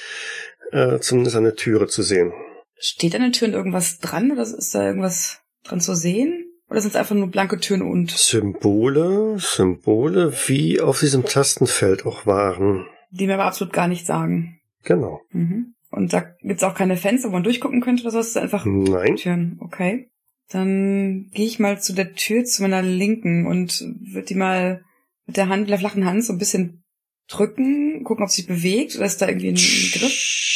äh, 0.71 0.99
zumindest 0.99 1.35
eine 1.35 1.55
Türe 1.55 1.87
zu 1.87 2.03
sehen. 2.03 2.31
Steht 2.79 3.15
an 3.15 3.21
den 3.21 3.33
Türen 3.33 3.53
irgendwas 3.53 3.99
dran 3.99 4.31
oder 4.31 4.41
ist 4.41 4.73
da 4.73 4.85
irgendwas 4.85 5.41
dran 5.63 5.81
zu 5.81 5.95
sehen? 5.95 6.45
Oder 6.69 6.81
sind 6.81 6.89
es 6.89 6.95
einfach 6.95 7.15
nur 7.15 7.29
blanke 7.29 7.59
Türen 7.59 7.81
und? 7.81 8.11
Symbole, 8.11 9.37
Symbole, 9.39 10.33
wie 10.47 10.81
auf 10.81 10.99
diesem 10.99 11.23
Tastenfeld 11.23 12.05
auch 12.05 12.25
waren. 12.25 12.85
Die 13.09 13.25
mir 13.25 13.35
aber 13.35 13.45
absolut 13.45 13.73
gar 13.73 13.87
nichts 13.87 14.07
sagen. 14.07 14.59
Genau. 14.83 15.21
Mhm. 15.31 15.75
Und 15.89 16.11
da 16.11 16.25
gibt's 16.41 16.63
auch 16.63 16.75
keine 16.75 16.97
Fenster, 16.97 17.29
wo 17.29 17.33
man 17.33 17.43
durchgucken 17.43 17.79
könnte 17.79 18.03
oder 18.03 18.11
so. 18.11 18.19
Es 18.19 18.27
ist 18.27 18.37
einfach 18.37 18.65
Nein. 18.65 19.15
Türen. 19.15 19.57
Okay. 19.61 20.09
Dann 20.49 21.29
gehe 21.33 21.45
ich 21.45 21.59
mal 21.59 21.81
zu 21.81 21.93
der 21.93 22.13
Tür 22.13 22.43
zu 22.43 22.61
meiner 22.61 22.81
Linken 22.81 23.47
und 23.47 23.81
würde 24.11 24.27
die 24.27 24.35
mal 24.35 24.83
mit 25.25 25.37
der 25.37 25.49
Hand, 25.49 25.61
mit 25.61 25.69
der 25.69 25.79
flachen 25.79 26.05
Hand 26.05 26.23
so 26.25 26.33
ein 26.33 26.39
bisschen 26.39 26.83
drücken, 27.29 28.03
gucken, 28.03 28.23
ob 28.23 28.29
sie 28.29 28.41
sich 28.41 28.47
bewegt 28.47 28.95
oder 28.95 29.05
ist 29.05 29.21
da 29.21 29.27
irgendwie 29.27 29.49
ein 29.49 29.55
Griff. 29.55 30.46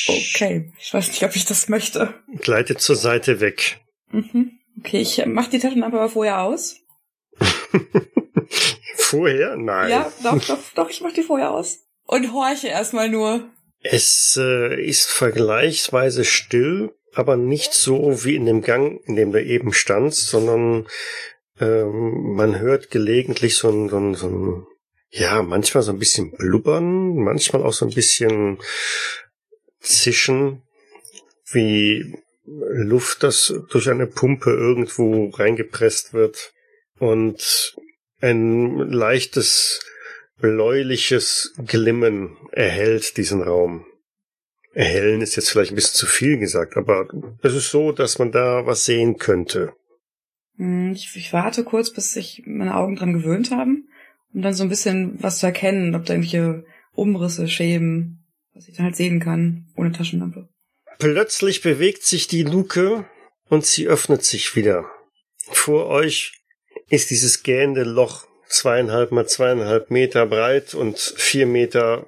Okay. 0.42 0.72
Ich 0.80 0.92
weiß 0.92 1.08
nicht, 1.10 1.24
ob 1.24 1.36
ich 1.36 1.46
das 1.46 1.70
möchte. 1.70 2.16
Gleitet 2.40 2.82
zur 2.82 2.96
Seite 2.96 3.42
weg. 3.42 3.80
Mhm. 4.10 4.58
Okay, 4.80 5.02
ich 5.02 5.24
mach 5.28 5.48
die 5.48 5.60
Taschenlampe 5.60 5.98
aber 5.98 6.10
vorher 6.10 6.42
aus. 6.42 6.78
Vorher? 8.96 9.56
Nein. 9.58 9.90
Ja, 9.92 10.12
doch, 10.24 10.44
doch, 10.44 10.60
doch, 10.74 10.90
ich 10.90 11.02
mach 11.02 11.12
die 11.12 11.22
vorher 11.22 11.52
aus. 11.52 11.80
Und 12.06 12.32
horche 12.34 12.70
erstmal 12.70 13.10
nur. 13.10 13.50
Es 13.82 14.40
äh, 14.42 14.82
ist 14.84 15.10
vergleichsweise 15.10 16.24
still, 16.24 16.96
aber 17.14 17.36
nicht 17.36 17.74
so 17.74 18.24
wie 18.24 18.36
in 18.36 18.46
dem 18.46 18.62
Gang, 18.62 19.00
in 19.06 19.16
dem 19.16 19.32
du 19.34 19.44
eben 19.44 19.74
standst, 19.74 20.28
sondern 20.28 20.88
ähm, 21.60 22.34
man 22.36 22.60
hört 22.60 22.90
gelegentlich 22.90 23.58
so 23.58 23.70
ein, 23.70 23.90
so 23.90 23.98
ein, 23.98 24.16
so 24.16 24.28
ein, 24.28 24.68
ja, 25.10 25.42
manchmal 25.44 25.84
so 25.84 25.92
ein 25.92 26.00
bisschen 26.00 26.32
blubbern, 26.32 27.16
manchmal 27.16 27.64
auch 27.64 27.74
so 27.74 27.86
ein 27.86 27.94
bisschen 27.94 28.60
zischen, 29.82 30.62
wie 31.52 32.16
Luft, 32.46 33.24
das 33.24 33.54
durch 33.70 33.90
eine 33.90 34.08
Pumpe 34.08 34.52
irgendwo 34.52 35.30
reingepresst 35.30 36.14
wird 36.14 36.54
und 37.00 37.76
ein 38.22 38.78
leichtes 38.78 39.84
bläuliches 40.40 41.54
Glimmen 41.66 42.38
erhellt 42.52 43.18
diesen 43.18 43.42
Raum. 43.42 43.86
Erhellen 44.74 45.22
ist 45.22 45.36
jetzt 45.36 45.50
vielleicht 45.50 45.72
ein 45.72 45.76
bisschen 45.76 45.96
zu 45.96 46.06
viel 46.06 46.38
gesagt, 46.38 46.78
aber 46.78 47.08
es 47.42 47.54
ist 47.54 47.70
so, 47.70 47.92
dass 47.92 48.20
man 48.20 48.32
da 48.32 48.66
was 48.66 48.86
sehen 48.86 49.18
könnte. 49.18 49.74
Hm, 50.58 50.94
Ich, 50.94 51.16
ich 51.16 51.34
warte 51.34 51.64
kurz, 51.64 51.92
bis 51.92 52.14
sich 52.14 52.44
meine 52.46 52.76
Augen 52.76 52.96
dran 52.96 53.14
gewöhnt 53.14 53.52
haben, 53.52 53.90
um 54.34 54.42
dann 54.42 54.54
so 54.54 54.64
ein 54.64 54.70
bisschen 54.70 55.22
was 55.22 55.40
zu 55.40 55.46
erkennen, 55.46 55.94
ob 55.96 56.06
da 56.06 56.14
irgendwelche 56.14 56.64
Umrisse, 56.94 57.48
Schäben, 57.48 58.21
was 58.54 58.68
ich 58.68 58.76
dann 58.76 58.86
halt 58.86 58.96
sehen 58.96 59.20
kann, 59.20 59.68
ohne 59.76 59.92
Taschenlampe. 59.92 60.50
Plötzlich 61.00 61.62
bewegt 61.62 62.04
sich 62.04 62.28
die 62.28 62.44
Luke 62.44 63.06
und 63.50 63.66
sie 63.66 63.88
öffnet 63.88 64.24
sich 64.24 64.56
wieder. 64.56 64.86
Vor 65.52 65.88
euch 65.88 66.34
ist 66.90 67.10
dieses 67.10 67.44
gähnende 67.44 67.84
Loch 67.84 68.28
zweieinhalb 68.48 69.12
mal 69.12 69.28
zweieinhalb 69.28 69.92
Meter 69.92 70.26
breit 70.26 70.74
und 70.74 71.00
vier 71.00 71.46
Meter 71.48 72.08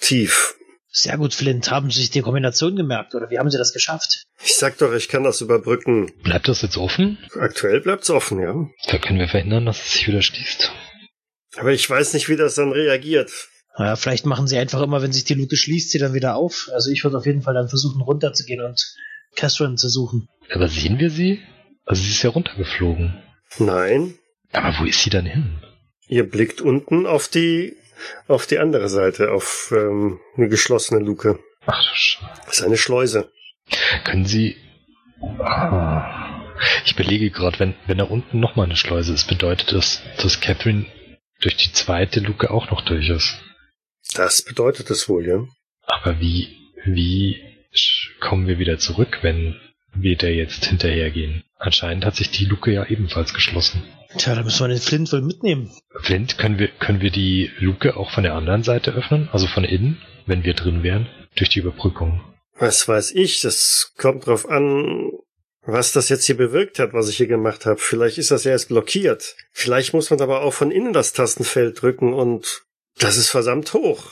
tief. 0.00 0.56
Sehr 0.94 1.16
gut, 1.16 1.32
Flint. 1.32 1.70
Haben 1.70 1.90
Sie 1.90 2.00
sich 2.00 2.10
die 2.10 2.20
Kombination 2.20 2.76
gemerkt 2.76 3.14
oder 3.14 3.30
wie 3.30 3.38
haben 3.38 3.50
Sie 3.50 3.56
das 3.56 3.72
geschafft? 3.72 4.24
Ich 4.44 4.56
sag 4.56 4.76
doch, 4.78 4.92
ich 4.92 5.08
kann 5.08 5.24
das 5.24 5.40
überbrücken. 5.40 6.12
Bleibt 6.22 6.48
das 6.48 6.60
jetzt 6.60 6.76
offen? 6.76 7.18
Aktuell 7.38 7.80
bleibt's 7.80 8.10
offen, 8.10 8.40
ja. 8.40 8.54
Da 8.88 8.98
können 8.98 9.18
wir 9.18 9.28
verhindern, 9.28 9.64
dass 9.64 9.80
es 9.80 9.92
sich 9.92 10.08
wieder 10.08 10.20
schließt. 10.20 10.70
Aber 11.56 11.72
ich 11.72 11.88
weiß 11.88 12.12
nicht, 12.12 12.28
wie 12.28 12.36
das 12.36 12.56
dann 12.56 12.72
reagiert. 12.72 13.30
Naja, 13.78 13.96
vielleicht 13.96 14.26
machen 14.26 14.46
Sie 14.46 14.58
einfach 14.58 14.82
immer, 14.82 15.00
wenn 15.02 15.12
sich 15.12 15.24
die 15.24 15.34
Luke 15.34 15.56
schließt, 15.56 15.90
sie 15.90 15.98
dann 15.98 16.14
wieder 16.14 16.36
auf. 16.36 16.68
Also 16.74 16.90
ich 16.90 17.04
würde 17.04 17.16
auf 17.16 17.26
jeden 17.26 17.42
Fall 17.42 17.54
dann 17.54 17.68
versuchen, 17.68 18.02
runterzugehen 18.02 18.62
und 18.62 18.94
Catherine 19.34 19.76
zu 19.76 19.88
suchen. 19.88 20.28
Aber 20.52 20.68
sehen 20.68 20.98
wir 20.98 21.10
sie? 21.10 21.40
Also 21.86 22.02
sie 22.02 22.10
ist 22.10 22.22
ja 22.22 22.30
runtergeflogen. 22.30 23.16
Nein, 23.58 24.14
Aber 24.52 24.74
wo 24.78 24.84
ist 24.84 25.02
sie 25.02 25.10
dann 25.10 25.26
hin? 25.26 25.58
ihr 26.08 26.28
blickt 26.28 26.60
unten 26.60 27.06
auf 27.06 27.28
die 27.28 27.74
auf 28.28 28.46
die 28.46 28.58
andere 28.58 28.88
Seite, 28.88 29.30
auf 29.30 29.72
ähm, 29.74 30.18
eine 30.36 30.48
geschlossene 30.48 31.00
Luke. 31.00 31.38
Ach 31.66 31.82
du 31.82 31.88
Scheiße. 31.94 32.40
Das 32.46 32.58
ist 32.58 32.64
eine 32.64 32.76
Schleuse. 32.76 33.30
Können 34.04 34.26
Sie. 34.26 34.56
Ah. 35.38 36.42
Ich 36.84 36.96
belege 36.96 37.30
gerade, 37.30 37.58
wenn, 37.60 37.74
wenn 37.86 37.98
da 37.98 38.04
unten 38.04 38.40
nochmal 38.40 38.66
eine 38.66 38.76
Schleuse 38.76 39.14
ist, 39.14 39.28
bedeutet 39.28 39.72
das, 39.72 40.02
dass 40.20 40.40
Catherine 40.40 40.86
durch 41.40 41.56
die 41.56 41.72
zweite 41.72 42.20
Luke 42.20 42.50
auch 42.50 42.70
noch 42.70 42.82
durch 42.82 43.08
ist. 43.08 43.38
Das 44.14 44.42
bedeutet 44.42 44.90
es 44.90 45.08
wohl, 45.08 45.26
ja. 45.26 45.46
Aber 45.86 46.20
wie, 46.20 46.56
wie 46.84 47.40
sch- 47.74 48.08
kommen 48.20 48.46
wir 48.46 48.58
wieder 48.58 48.78
zurück, 48.78 49.18
wenn 49.22 49.56
wir 49.94 50.16
da 50.16 50.26
jetzt 50.26 50.66
hinterhergehen? 50.66 51.44
Anscheinend 51.58 52.04
hat 52.04 52.16
sich 52.16 52.30
die 52.30 52.44
Luke 52.44 52.72
ja 52.72 52.84
ebenfalls 52.86 53.34
geschlossen. 53.34 53.82
Tja, 54.18 54.34
da 54.34 54.42
müssen 54.42 54.60
wir 54.64 54.68
den 54.68 54.78
Flint 54.78 55.12
wohl 55.12 55.22
mitnehmen. 55.22 55.70
Flint, 56.00 56.36
können 56.36 56.58
wir, 56.58 56.68
können 56.68 57.00
wir 57.00 57.10
die 57.10 57.50
Luke 57.58 57.96
auch 57.96 58.10
von 58.10 58.24
der 58.24 58.34
anderen 58.34 58.62
Seite 58.62 58.92
öffnen? 58.92 59.28
Also 59.32 59.46
von 59.46 59.64
innen, 59.64 60.02
wenn 60.26 60.44
wir 60.44 60.54
drin 60.54 60.82
wären? 60.82 61.08
Durch 61.36 61.48
die 61.48 61.60
Überbrückung. 61.60 62.20
Was 62.58 62.86
weiß 62.86 63.12
ich, 63.12 63.40
das 63.40 63.92
kommt 63.96 64.26
drauf 64.26 64.46
an, 64.48 65.10
was 65.62 65.92
das 65.92 66.10
jetzt 66.10 66.26
hier 66.26 66.36
bewirkt 66.36 66.78
hat, 66.78 66.92
was 66.92 67.08
ich 67.08 67.16
hier 67.16 67.26
gemacht 67.26 67.64
habe. 67.64 67.78
Vielleicht 67.78 68.18
ist 68.18 68.30
das 68.30 68.44
ja 68.44 68.50
erst 68.50 68.68
blockiert. 68.68 69.34
Vielleicht 69.52 69.94
muss 69.94 70.10
man 70.10 70.20
aber 70.20 70.42
auch 70.42 70.52
von 70.52 70.70
innen 70.70 70.92
das 70.92 71.14
Tastenfeld 71.14 71.80
drücken 71.80 72.12
und 72.12 72.62
das 72.98 73.16
ist 73.16 73.30
verdammt 73.30 73.72
hoch. 73.72 74.04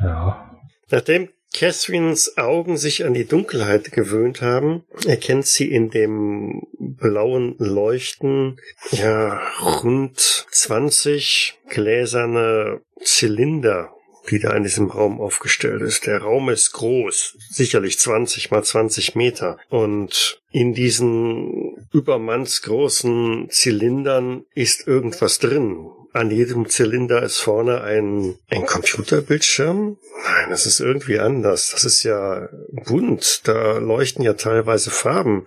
Ja. 0.00 0.50
Nachdem 0.90 1.28
Catherines 1.52 2.36
Augen 2.36 2.76
sich 2.76 3.04
an 3.04 3.14
die 3.14 3.24
Dunkelheit 3.24 3.92
gewöhnt 3.92 4.42
haben, 4.42 4.84
erkennt 5.06 5.46
sie 5.46 5.70
in 5.70 5.90
dem 5.90 6.62
blauen 6.78 7.54
Leuchten 7.58 8.60
ja 8.90 9.40
rund 9.62 10.18
20 10.18 11.58
gläserne 11.68 12.82
Zylinder, 13.02 13.90
die 14.30 14.38
da 14.38 14.54
in 14.54 14.64
diesem 14.64 14.90
Raum 14.90 15.20
aufgestellt 15.20 15.80
ist. 15.82 16.06
Der 16.06 16.18
Raum 16.18 16.50
ist 16.50 16.72
groß, 16.72 17.38
sicherlich 17.48 17.98
20 17.98 18.50
mal 18.50 18.62
20 18.62 19.14
Meter. 19.14 19.58
Und 19.70 20.42
in 20.50 20.74
diesen 20.74 21.86
übermannsgroßen 21.92 23.48
Zylindern 23.50 24.44
ist 24.54 24.86
irgendwas 24.86 25.38
drin. 25.38 25.88
An 26.16 26.30
jedem 26.30 26.66
Zylinder 26.66 27.22
ist 27.22 27.40
vorne 27.40 27.82
ein, 27.82 28.36
ein 28.48 28.64
Computerbildschirm. 28.64 29.98
Nein, 30.24 30.46
das 30.48 30.64
ist 30.64 30.80
irgendwie 30.80 31.18
anders. 31.18 31.72
Das 31.72 31.84
ist 31.84 32.04
ja 32.04 32.48
bunt. 32.72 33.42
Da 33.44 33.76
leuchten 33.76 34.24
ja 34.24 34.32
teilweise 34.32 34.90
Farben. 34.90 35.46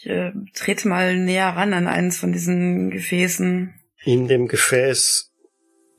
Ich 0.00 0.06
äh, 0.06 0.32
trete 0.54 0.88
mal 0.88 1.18
näher 1.18 1.48
ran 1.48 1.74
an 1.74 1.86
eins 1.86 2.16
von 2.16 2.32
diesen 2.32 2.90
Gefäßen. 2.90 3.74
In 4.04 4.26
dem 4.26 4.48
Gefäß 4.48 5.30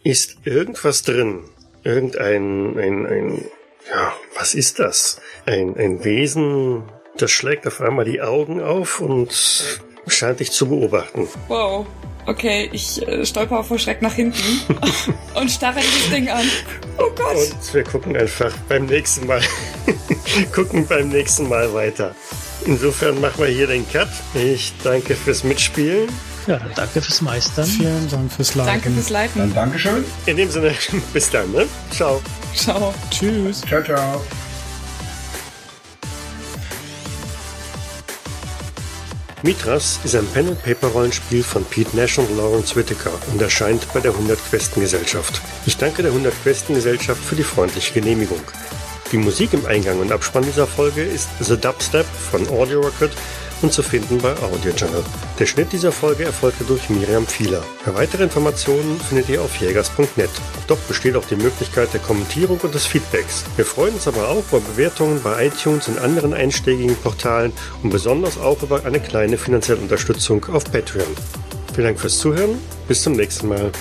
ist 0.04 0.38
irgendwas 0.46 1.04
drin. 1.04 1.44
Irgendein, 1.84 2.80
ein, 2.80 3.06
ein, 3.06 3.46
ja, 3.88 4.16
was 4.36 4.56
ist 4.56 4.80
das? 4.80 5.22
Ein, 5.46 5.78
ein 5.78 6.04
Wesen, 6.04 6.92
das 7.18 7.30
schlägt 7.30 7.68
auf 7.68 7.82
einmal 7.82 8.06
die 8.06 8.24
Augen 8.24 8.62
auf 8.62 9.00
und 9.00 9.80
scheint 10.08 10.40
dich 10.40 10.52
zu 10.52 10.68
beobachten. 10.68 11.28
Wow. 11.48 11.86
Okay, 12.28 12.70
ich 12.72 13.08
äh, 13.08 13.24
stolper 13.24 13.64
vor 13.64 13.78
Schreck 13.78 14.02
nach 14.02 14.14
hinten 14.14 14.42
und 15.36 15.52
starre 15.52 15.80
dieses 15.80 16.10
Ding 16.10 16.28
an. 16.30 16.46
Oh 16.98 17.12
Gott. 17.16 17.36
Und 17.36 17.74
wir 17.74 17.84
gucken 17.84 18.18
einfach 18.18 18.52
beim 18.68 18.88
nächsten 18.88 19.28
Mal, 19.28 19.42
gucken 20.52 20.88
beim 20.88 21.10
nächsten 21.10 21.48
Mal 21.48 21.72
weiter. 21.74 22.16
Insofern 22.66 23.22
machen 23.22 23.44
wir 23.44 23.48
hier 23.48 23.68
den 23.68 23.88
Cut. 23.88 24.10
Ich 24.34 24.74
danke 24.84 25.16
fürs 25.16 25.44
Mitspielen. 25.44 26.10
Ja, 26.48 26.58
dann 26.58 26.72
danke 26.76 27.02
fürs 27.02 27.22
Meistern. 27.22 27.66
Vielen 27.66 28.10
Dank 28.10 28.32
fürs 28.32 28.56
Leiten. 28.56 28.72
Danke 28.74 28.90
fürs 28.92 29.08
Dann 29.08 29.14
Leiten. 29.14 29.54
Dankeschön. 29.54 30.06
In 30.26 30.38
dem 30.38 30.50
Sinne, 30.50 30.74
bis 31.14 31.30
dann, 31.30 31.52
ne? 31.52 31.68
Ciao. 31.92 32.22
Ciao. 32.56 32.94
Tschüss. 33.12 33.62
Ciao, 33.62 33.84
ciao. 33.84 34.22
Mitras 39.46 40.00
ist 40.04 40.16
ein 40.16 40.26
Pen-and-Paper-Rollenspiel 40.26 41.44
von 41.44 41.64
Pete 41.66 41.96
Nash 41.96 42.18
und 42.18 42.36
Lawrence 42.36 42.76
Whittaker 42.76 43.12
und 43.32 43.40
erscheint 43.40 43.86
bei 43.94 44.00
der 44.00 44.12
100 44.12 44.40
Questen 44.50 44.82
Gesellschaft. 44.82 45.40
Ich 45.68 45.78
danke 45.78 46.02
der 46.02 46.10
100 46.14 46.34
Questen 46.42 46.74
Gesellschaft 46.74 47.24
für 47.24 47.36
die 47.36 47.44
freundliche 47.44 47.94
Genehmigung. 47.94 48.42
Die 49.12 49.18
Musik 49.18 49.54
im 49.54 49.64
Eingang 49.68 50.00
und 50.00 50.12
Abspann 50.12 50.46
dieser 50.46 50.66
Folge 50.66 51.04
ist 51.04 51.30
The 51.42 51.58
Dubstep 51.58 52.08
von 52.08 52.48
Audio 52.50 52.82
Rocket 52.82 53.12
und 53.62 53.74
zu 53.74 53.84
finden 53.84 54.20
bei 54.20 54.32
Audio 54.42 54.72
Channel. 54.74 55.04
Der 55.40 55.46
Schnitt 55.46 55.72
dieser 55.72 55.92
Folge 55.92 56.26
erfolgte 56.26 56.64
durch 56.64 56.90
Miriam 56.90 57.26
Fieler. 57.26 57.64
Weitere 57.86 58.24
Informationen 58.24 59.00
findet 59.00 59.30
ihr 59.30 59.42
auf 59.42 59.56
jägers.net. 59.58 60.30
Dort 60.68 60.88
besteht 60.88 61.16
auch 61.16 61.26
die 61.26 61.36
Möglichkeit 61.36 61.94
der 61.94 62.02
Kommentierung 62.02 62.60
und 62.62 62.74
des 62.74 62.86
Feedbacks. 62.86 63.44
Wir 63.56 63.66
freuen 63.66 63.94
uns 63.94 64.08
aber 64.08 64.30
auch 64.30 64.44
über 64.50 64.60
Bewertungen 64.60 65.22
bei 65.22 65.48
iTunes 65.48 65.88
und 65.88 66.00
anderen 66.00 66.34
einschlägigen 66.34 66.96
Portalen 66.98 67.54
und 67.84 67.90
besonders 67.90 68.38
auch 68.38 68.62
über 68.64 68.86
eine 68.86 69.00
kleine 69.00 69.38
finanzielle 69.38 69.82
Unterstützung 69.82 70.46
auf 70.52 70.66
Patreon. 70.72 71.08
Vielen 71.74 71.88
Dank 71.88 72.00
fürs 72.00 72.20
Zuhören. 72.20 72.58
Bis 72.88 73.02
zum 73.02 73.14
nächsten 73.14 73.50
Mal. 73.50 73.72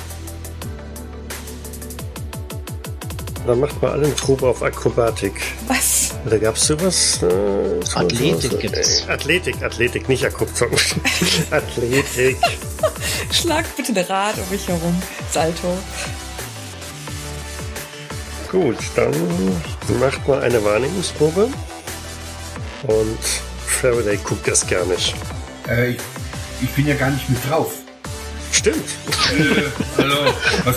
Dann 3.47 3.61
macht 3.61 3.81
mal 3.83 3.93
alle 3.93 4.07
eine 4.07 4.15
Probe 4.15 4.47
auf 4.49 4.63
Akrobatik. 4.63 5.35
Was? 5.69 6.13
Da 6.29 6.39
gab's 6.39 6.67
sowas? 6.67 7.19
Äh, 7.23 7.27
sowas- 7.29 7.97
Athletik 7.97 8.43
sowas- 8.51 8.59
gibt 8.61 8.77
es. 8.77 9.09
Athletik, 9.09 9.63
Athletik, 9.63 10.09
nicht 10.09 10.25
Akrobatik. 10.25 10.97
Athletik. 11.51 12.39
Schlagt 13.31 13.77
bitte 13.77 13.93
ein 13.93 14.07
Rad 14.07 14.37
um 14.39 14.49
mich 14.51 14.67
herum. 14.67 15.03
Salto. 15.31 15.77
Gut, 18.51 18.77
dann 18.97 19.13
macht 20.01 20.27
mal 20.27 20.41
eine 20.43 20.65
Wahrnehmungsprobe. 20.65 21.49
Und 22.85 23.19
Faraday 23.67 24.17
guckt 24.25 24.47
das 24.49 24.67
gar 24.67 24.85
nicht. 24.87 25.15
Äh, 25.69 25.91
ich, 25.91 25.99
ich 26.63 26.71
bin 26.71 26.87
ja 26.87 26.95
gar 26.95 27.11
nicht 27.11 27.29
mit 27.29 27.39
drauf. 27.51 27.73
Stimmt. 28.55 28.89
Äh, 29.33 29.71
hallo, 29.99 30.33
was 30.65 30.77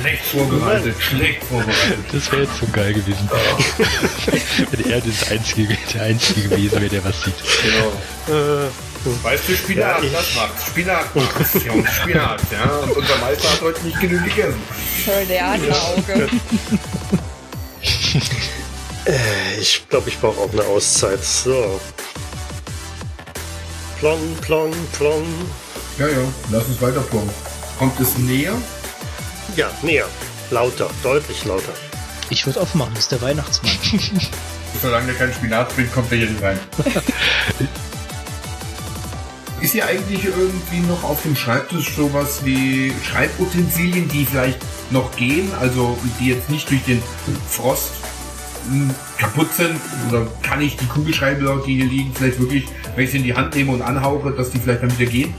Schlecht 0.00 0.24
vorbereitet, 0.24 0.96
schlecht 1.00 1.44
vorbereitet. 1.44 1.98
Das 2.10 2.32
wäre 2.32 2.42
jetzt 2.44 2.58
so 2.58 2.66
geil 2.72 2.94
gewesen. 2.94 3.28
Wenn 4.70 4.90
er 4.90 5.00
das 5.02 5.30
Einzige, 5.30 5.76
der 5.92 6.02
Einzige 6.02 6.48
gewesen 6.48 6.72
wäre, 6.72 6.88
der 6.88 7.04
was 7.04 7.22
sieht. 7.22 7.34
Genau. 7.62 8.64
Äh, 8.64 8.70
Weißt 9.22 9.48
du, 9.48 9.54
Spinat, 9.54 10.02
Ja, 10.02 10.08
das 10.10 10.34
macht's. 10.34 10.66
Spinat. 10.66 11.04
Jungs, 11.66 11.90
Spinat, 11.94 12.40
ja. 12.50 12.64
Und 12.78 12.96
unser 12.96 13.16
Meister 13.18 13.52
hat 13.52 13.60
heute 13.60 13.86
nicht 13.86 14.00
genug 14.00 14.24
gegessen. 14.24 14.62
Der 15.28 15.46
hat 15.46 15.60
ein 15.60 15.72
Auge. 15.72 16.28
ich 19.60 19.88
glaube, 19.88 20.08
ich 20.08 20.18
brauche 20.18 20.40
auch 20.40 20.52
eine 20.52 20.62
Auszeit. 20.62 21.22
So. 21.22 21.78
Plong, 24.00 24.36
plong, 24.40 24.72
plong. 24.96 25.24
Ja, 25.98 26.06
ja, 26.06 26.18
lass 26.52 26.64
uns 26.66 26.80
weiter 26.80 27.00
plomben. 27.00 27.30
Kommt 27.76 27.98
es 27.98 28.16
näher? 28.18 28.54
Ja, 29.56 29.68
näher. 29.82 30.06
Lauter, 30.50 30.88
deutlich 31.02 31.44
lauter. 31.44 31.72
Ich 32.30 32.46
würde 32.46 32.60
aufmachen, 32.60 32.94
das 32.94 33.04
ist 33.04 33.12
der 33.12 33.20
Weihnachtsmann. 33.20 33.72
Solange 34.80 35.06
der 35.06 35.16
keinen 35.16 35.32
Spinat 35.32 35.74
bringt, 35.74 35.92
kommt 35.92 36.12
er 36.12 36.18
hier 36.18 36.30
nicht 36.30 36.42
rein. 36.42 36.58
Ist 39.60 39.72
hier 39.72 39.86
eigentlich 39.86 40.24
irgendwie 40.24 40.86
noch 40.86 41.02
auf 41.02 41.22
dem 41.22 41.34
Schreibtisch 41.34 41.96
sowas 41.96 42.44
wie 42.44 42.92
Schreibutensilien, 43.02 44.08
die 44.08 44.24
vielleicht 44.24 44.60
noch 44.92 45.10
gehen, 45.16 45.50
also 45.58 45.98
die 46.20 46.28
jetzt 46.28 46.48
nicht 46.48 46.70
durch 46.70 46.84
den 46.84 47.02
Frost 47.50 47.90
mh, 48.70 48.94
kaputt 49.18 49.52
sind? 49.52 49.80
Oder 50.08 50.28
kann 50.42 50.60
ich 50.60 50.76
die 50.76 50.86
Kugelschreiber, 50.86 51.60
die 51.66 51.74
hier 51.74 51.86
liegen, 51.86 52.14
vielleicht 52.14 52.38
wirklich, 52.38 52.66
wenn 52.94 53.04
ich 53.04 53.10
sie 53.10 53.16
in 53.16 53.24
die 53.24 53.34
Hand 53.34 53.56
nehme 53.56 53.72
und 53.72 53.82
anhauche, 53.82 54.30
dass 54.30 54.50
die 54.50 54.60
vielleicht 54.60 54.84
dann 54.84 54.96
wieder 54.96 55.10
gehen? 55.10 55.34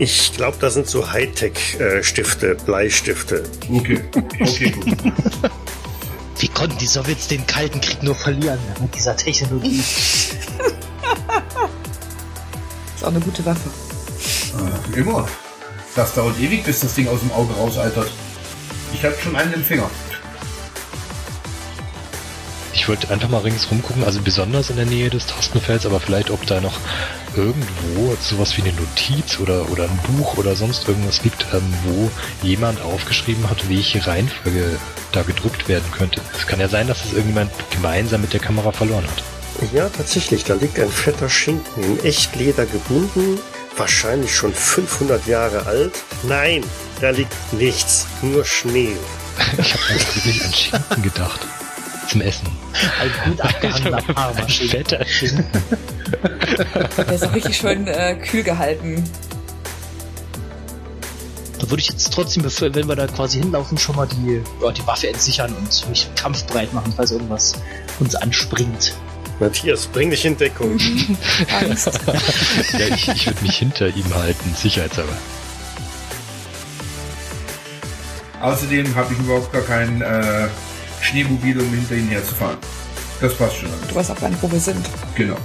Ich 0.00 0.32
glaube, 0.32 0.56
das 0.58 0.72
sind 0.72 0.88
so 0.88 1.12
Hightech-Stifte, 1.12 2.56
Bleistifte. 2.64 3.44
Okay, 3.70 4.00
okay, 4.40 4.70
gut. 4.70 4.96
Wie 6.38 6.48
konnten 6.48 6.78
die 6.78 6.86
Sowjets 6.86 7.28
den 7.28 7.46
Kalten 7.46 7.82
Krieg 7.82 8.02
nur 8.02 8.14
verlieren 8.14 8.58
mit 8.80 8.94
dieser 8.94 9.14
Technologie? 9.14 9.78
Ist 9.78 10.38
auch 13.02 13.08
eine 13.08 13.20
gute 13.20 13.44
Waffe. 13.44 13.68
Äh, 14.94 15.00
immer. 15.00 15.28
Das 15.94 16.14
dauert 16.14 16.40
ewig, 16.40 16.64
bis 16.64 16.80
das 16.80 16.94
Ding 16.94 17.06
aus 17.06 17.20
dem 17.20 17.30
Auge 17.32 17.52
rausaltert. 17.52 18.10
Ich 18.94 19.04
habe 19.04 19.14
schon 19.22 19.36
einen 19.36 19.52
im 19.52 19.62
Finger. 19.62 19.90
Ich 22.90 22.96
wollte 22.96 23.12
einfach 23.14 23.28
mal 23.28 23.42
ringsrum 23.42 23.84
gucken, 23.84 24.02
also 24.02 24.20
besonders 24.20 24.68
in 24.68 24.74
der 24.74 24.84
Nähe 24.84 25.10
des 25.10 25.24
Tastenfelds, 25.24 25.86
aber 25.86 26.00
vielleicht 26.00 26.28
ob 26.28 26.44
da 26.46 26.60
noch 26.60 26.76
irgendwo 27.36 28.16
sowas 28.20 28.56
wie 28.56 28.62
eine 28.62 28.72
Notiz 28.72 29.38
oder, 29.38 29.70
oder 29.70 29.84
ein 29.84 30.00
Buch 30.08 30.38
oder 30.38 30.56
sonst 30.56 30.88
irgendwas 30.88 31.22
liegt, 31.22 31.46
ähm, 31.54 31.62
wo 31.84 32.10
jemand 32.42 32.80
aufgeschrieben 32.80 33.48
hat, 33.48 33.68
welche 33.68 34.04
Reihenfolge 34.04 34.76
da 35.12 35.22
gedrückt 35.22 35.68
werden 35.68 35.88
könnte. 35.92 36.20
Es 36.36 36.48
kann 36.48 36.58
ja 36.58 36.66
sein, 36.66 36.88
dass 36.88 37.04
es 37.04 37.12
irgendjemand 37.12 37.52
gemeinsam 37.70 38.22
mit 38.22 38.32
der 38.32 38.40
Kamera 38.40 38.72
verloren 38.72 39.04
hat. 39.04 39.22
Ja, 39.72 39.88
tatsächlich, 39.88 40.42
da 40.42 40.54
liegt 40.54 40.80
ein 40.80 40.90
fetter 40.90 41.28
Schinken 41.28 41.84
in 41.84 42.04
Echtleder 42.04 42.66
gebunden, 42.66 43.38
wahrscheinlich 43.76 44.34
schon 44.34 44.52
500 44.52 45.28
Jahre 45.28 45.64
alt. 45.66 45.92
Nein, 46.24 46.64
da 47.00 47.10
liegt 47.10 47.36
nichts, 47.52 48.08
nur 48.20 48.44
Schnee. 48.44 48.96
Ich 49.58 49.74
habe 49.74 49.94
wirklich 49.94 50.44
an 50.44 50.52
Schinken 50.52 51.02
gedacht. 51.04 51.46
Zum 52.10 52.22
Essen. 52.22 52.48
Ein 53.00 53.30
gut 53.30 53.40
abgehangener 53.44 53.96
Ein 53.98 54.14
Parmaschinken. 54.14 54.68
fetter. 54.68 55.06
Der 56.98 57.12
ist 57.14 57.24
auch 57.24 57.34
richtig 57.34 57.56
schön 57.56 57.86
äh, 57.86 58.16
kühl 58.16 58.42
gehalten. 58.42 59.04
Da 61.60 61.70
würde 61.70 61.80
ich 61.82 61.88
jetzt 61.88 62.12
trotzdem, 62.12 62.42
wenn 62.44 62.88
wir 62.88 62.96
da 62.96 63.06
quasi 63.06 63.38
hinlaufen, 63.38 63.78
schon 63.78 63.94
mal 63.94 64.08
die, 64.08 64.42
ja, 64.60 64.72
die 64.72 64.84
Waffe 64.88 65.08
entsichern 65.08 65.54
und 65.54 65.88
mich 65.88 66.08
kampfbereit 66.16 66.72
machen, 66.72 66.92
falls 66.96 67.12
irgendwas 67.12 67.54
uns 68.00 68.16
anspringt. 68.16 68.94
Matthias, 69.38 69.86
bring 69.86 70.10
dich 70.10 70.24
in 70.24 70.36
Deckung. 70.36 70.78
Angst. 71.60 72.00
Ja, 72.78 72.86
ich, 72.94 73.08
ich 73.08 73.26
würde 73.26 73.42
mich 73.42 73.56
hinter 73.56 73.86
ihm 73.88 74.14
halten, 74.14 74.54
sicherheitshalber. 74.56 75.12
Außerdem 78.40 78.94
habe 78.96 79.12
ich 79.12 79.18
überhaupt 79.20 79.52
gar 79.52 79.62
kein 79.62 80.00
äh, 80.02 80.48
Schneemobil, 81.00 81.58
um 81.60 81.70
hinter 81.70 81.94
ihnen 81.94 82.08
herzufahren. 82.08 82.58
Das 83.20 83.34
passt 83.34 83.56
schon. 83.56 83.68
Du 83.88 83.94
weißt 83.94 84.10
auch 84.10 84.20
gar 84.20 84.30
nicht, 84.30 84.42
wo 84.42 84.50
wir 84.50 84.60
sind. 84.60 84.84
Genau. 85.14 85.36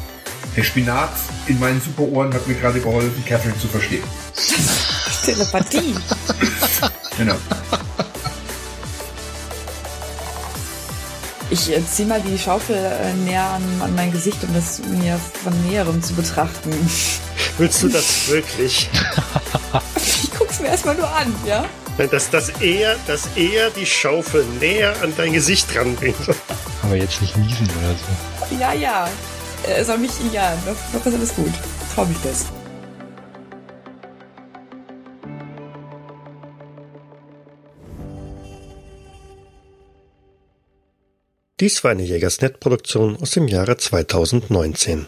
Der 0.56 0.64
Spinat 0.64 1.10
in 1.48 1.60
meinen 1.60 1.82
Superohren 1.82 2.34
hat 2.34 2.48
mir 2.48 2.56
gerade 2.56 2.80
geholfen, 2.80 3.24
Catherine 3.26 3.58
zu 3.60 3.68
verstehen. 3.68 4.04
Telepathie. 5.26 5.96
Genau. 7.18 7.36
Ich 11.50 11.72
äh, 11.72 11.82
zieh 11.86 12.06
mal 12.06 12.22
die 12.22 12.38
Schaufel 12.38 12.76
äh, 12.76 13.14
näher 13.14 13.44
an, 13.44 13.64
an 13.82 13.96
mein 13.96 14.12
Gesicht, 14.12 14.44
um 14.44 14.54
das 14.54 14.80
mir 14.80 15.20
von 15.44 15.54
näherem 15.68 16.02
zu 16.02 16.14
betrachten. 16.14 16.72
Willst 17.58 17.84
du 17.84 17.90
das 17.90 18.28
wirklich? 18.30 18.90
Ich 20.24 20.32
guck's 20.38 20.60
mir 20.60 20.68
erstmal 20.68 20.96
nur 20.96 21.10
an, 21.10 21.34
ja? 21.46 21.66
Nein, 21.98 22.10
dass, 22.10 22.30
dass, 22.30 22.50
er, 22.62 22.98
dass 23.08 23.30
er 23.38 23.70
die 23.70 23.86
Schaufel 23.86 24.44
näher 24.60 24.94
an 25.02 25.14
dein 25.16 25.32
Gesicht 25.32 25.74
ranbringt. 25.76 26.18
Aber 26.84 26.96
jetzt 26.96 27.22
nicht 27.22 27.38
niesen 27.38 27.70
oder 27.70 27.96
so. 28.50 28.56
Ja, 28.60 28.74
ja. 28.74 29.10
Er 29.66 29.86
soll 29.86 29.98
mich, 29.98 30.12
ja, 30.32 30.56
doch, 30.66 30.76
doch 30.94 31.06
ist 31.06 31.14
alles 31.16 31.36
gut. 31.36 31.54
Trau 31.94 32.06
mich 32.06 32.18
das. 32.24 32.46
Dies 41.62 41.84
war 41.86 41.92
eine 41.92 42.04
Jägersnet-Produktion 42.04 43.16
aus 43.22 43.32
dem 43.32 43.48
Jahre 43.48 43.78
2019. 43.78 45.04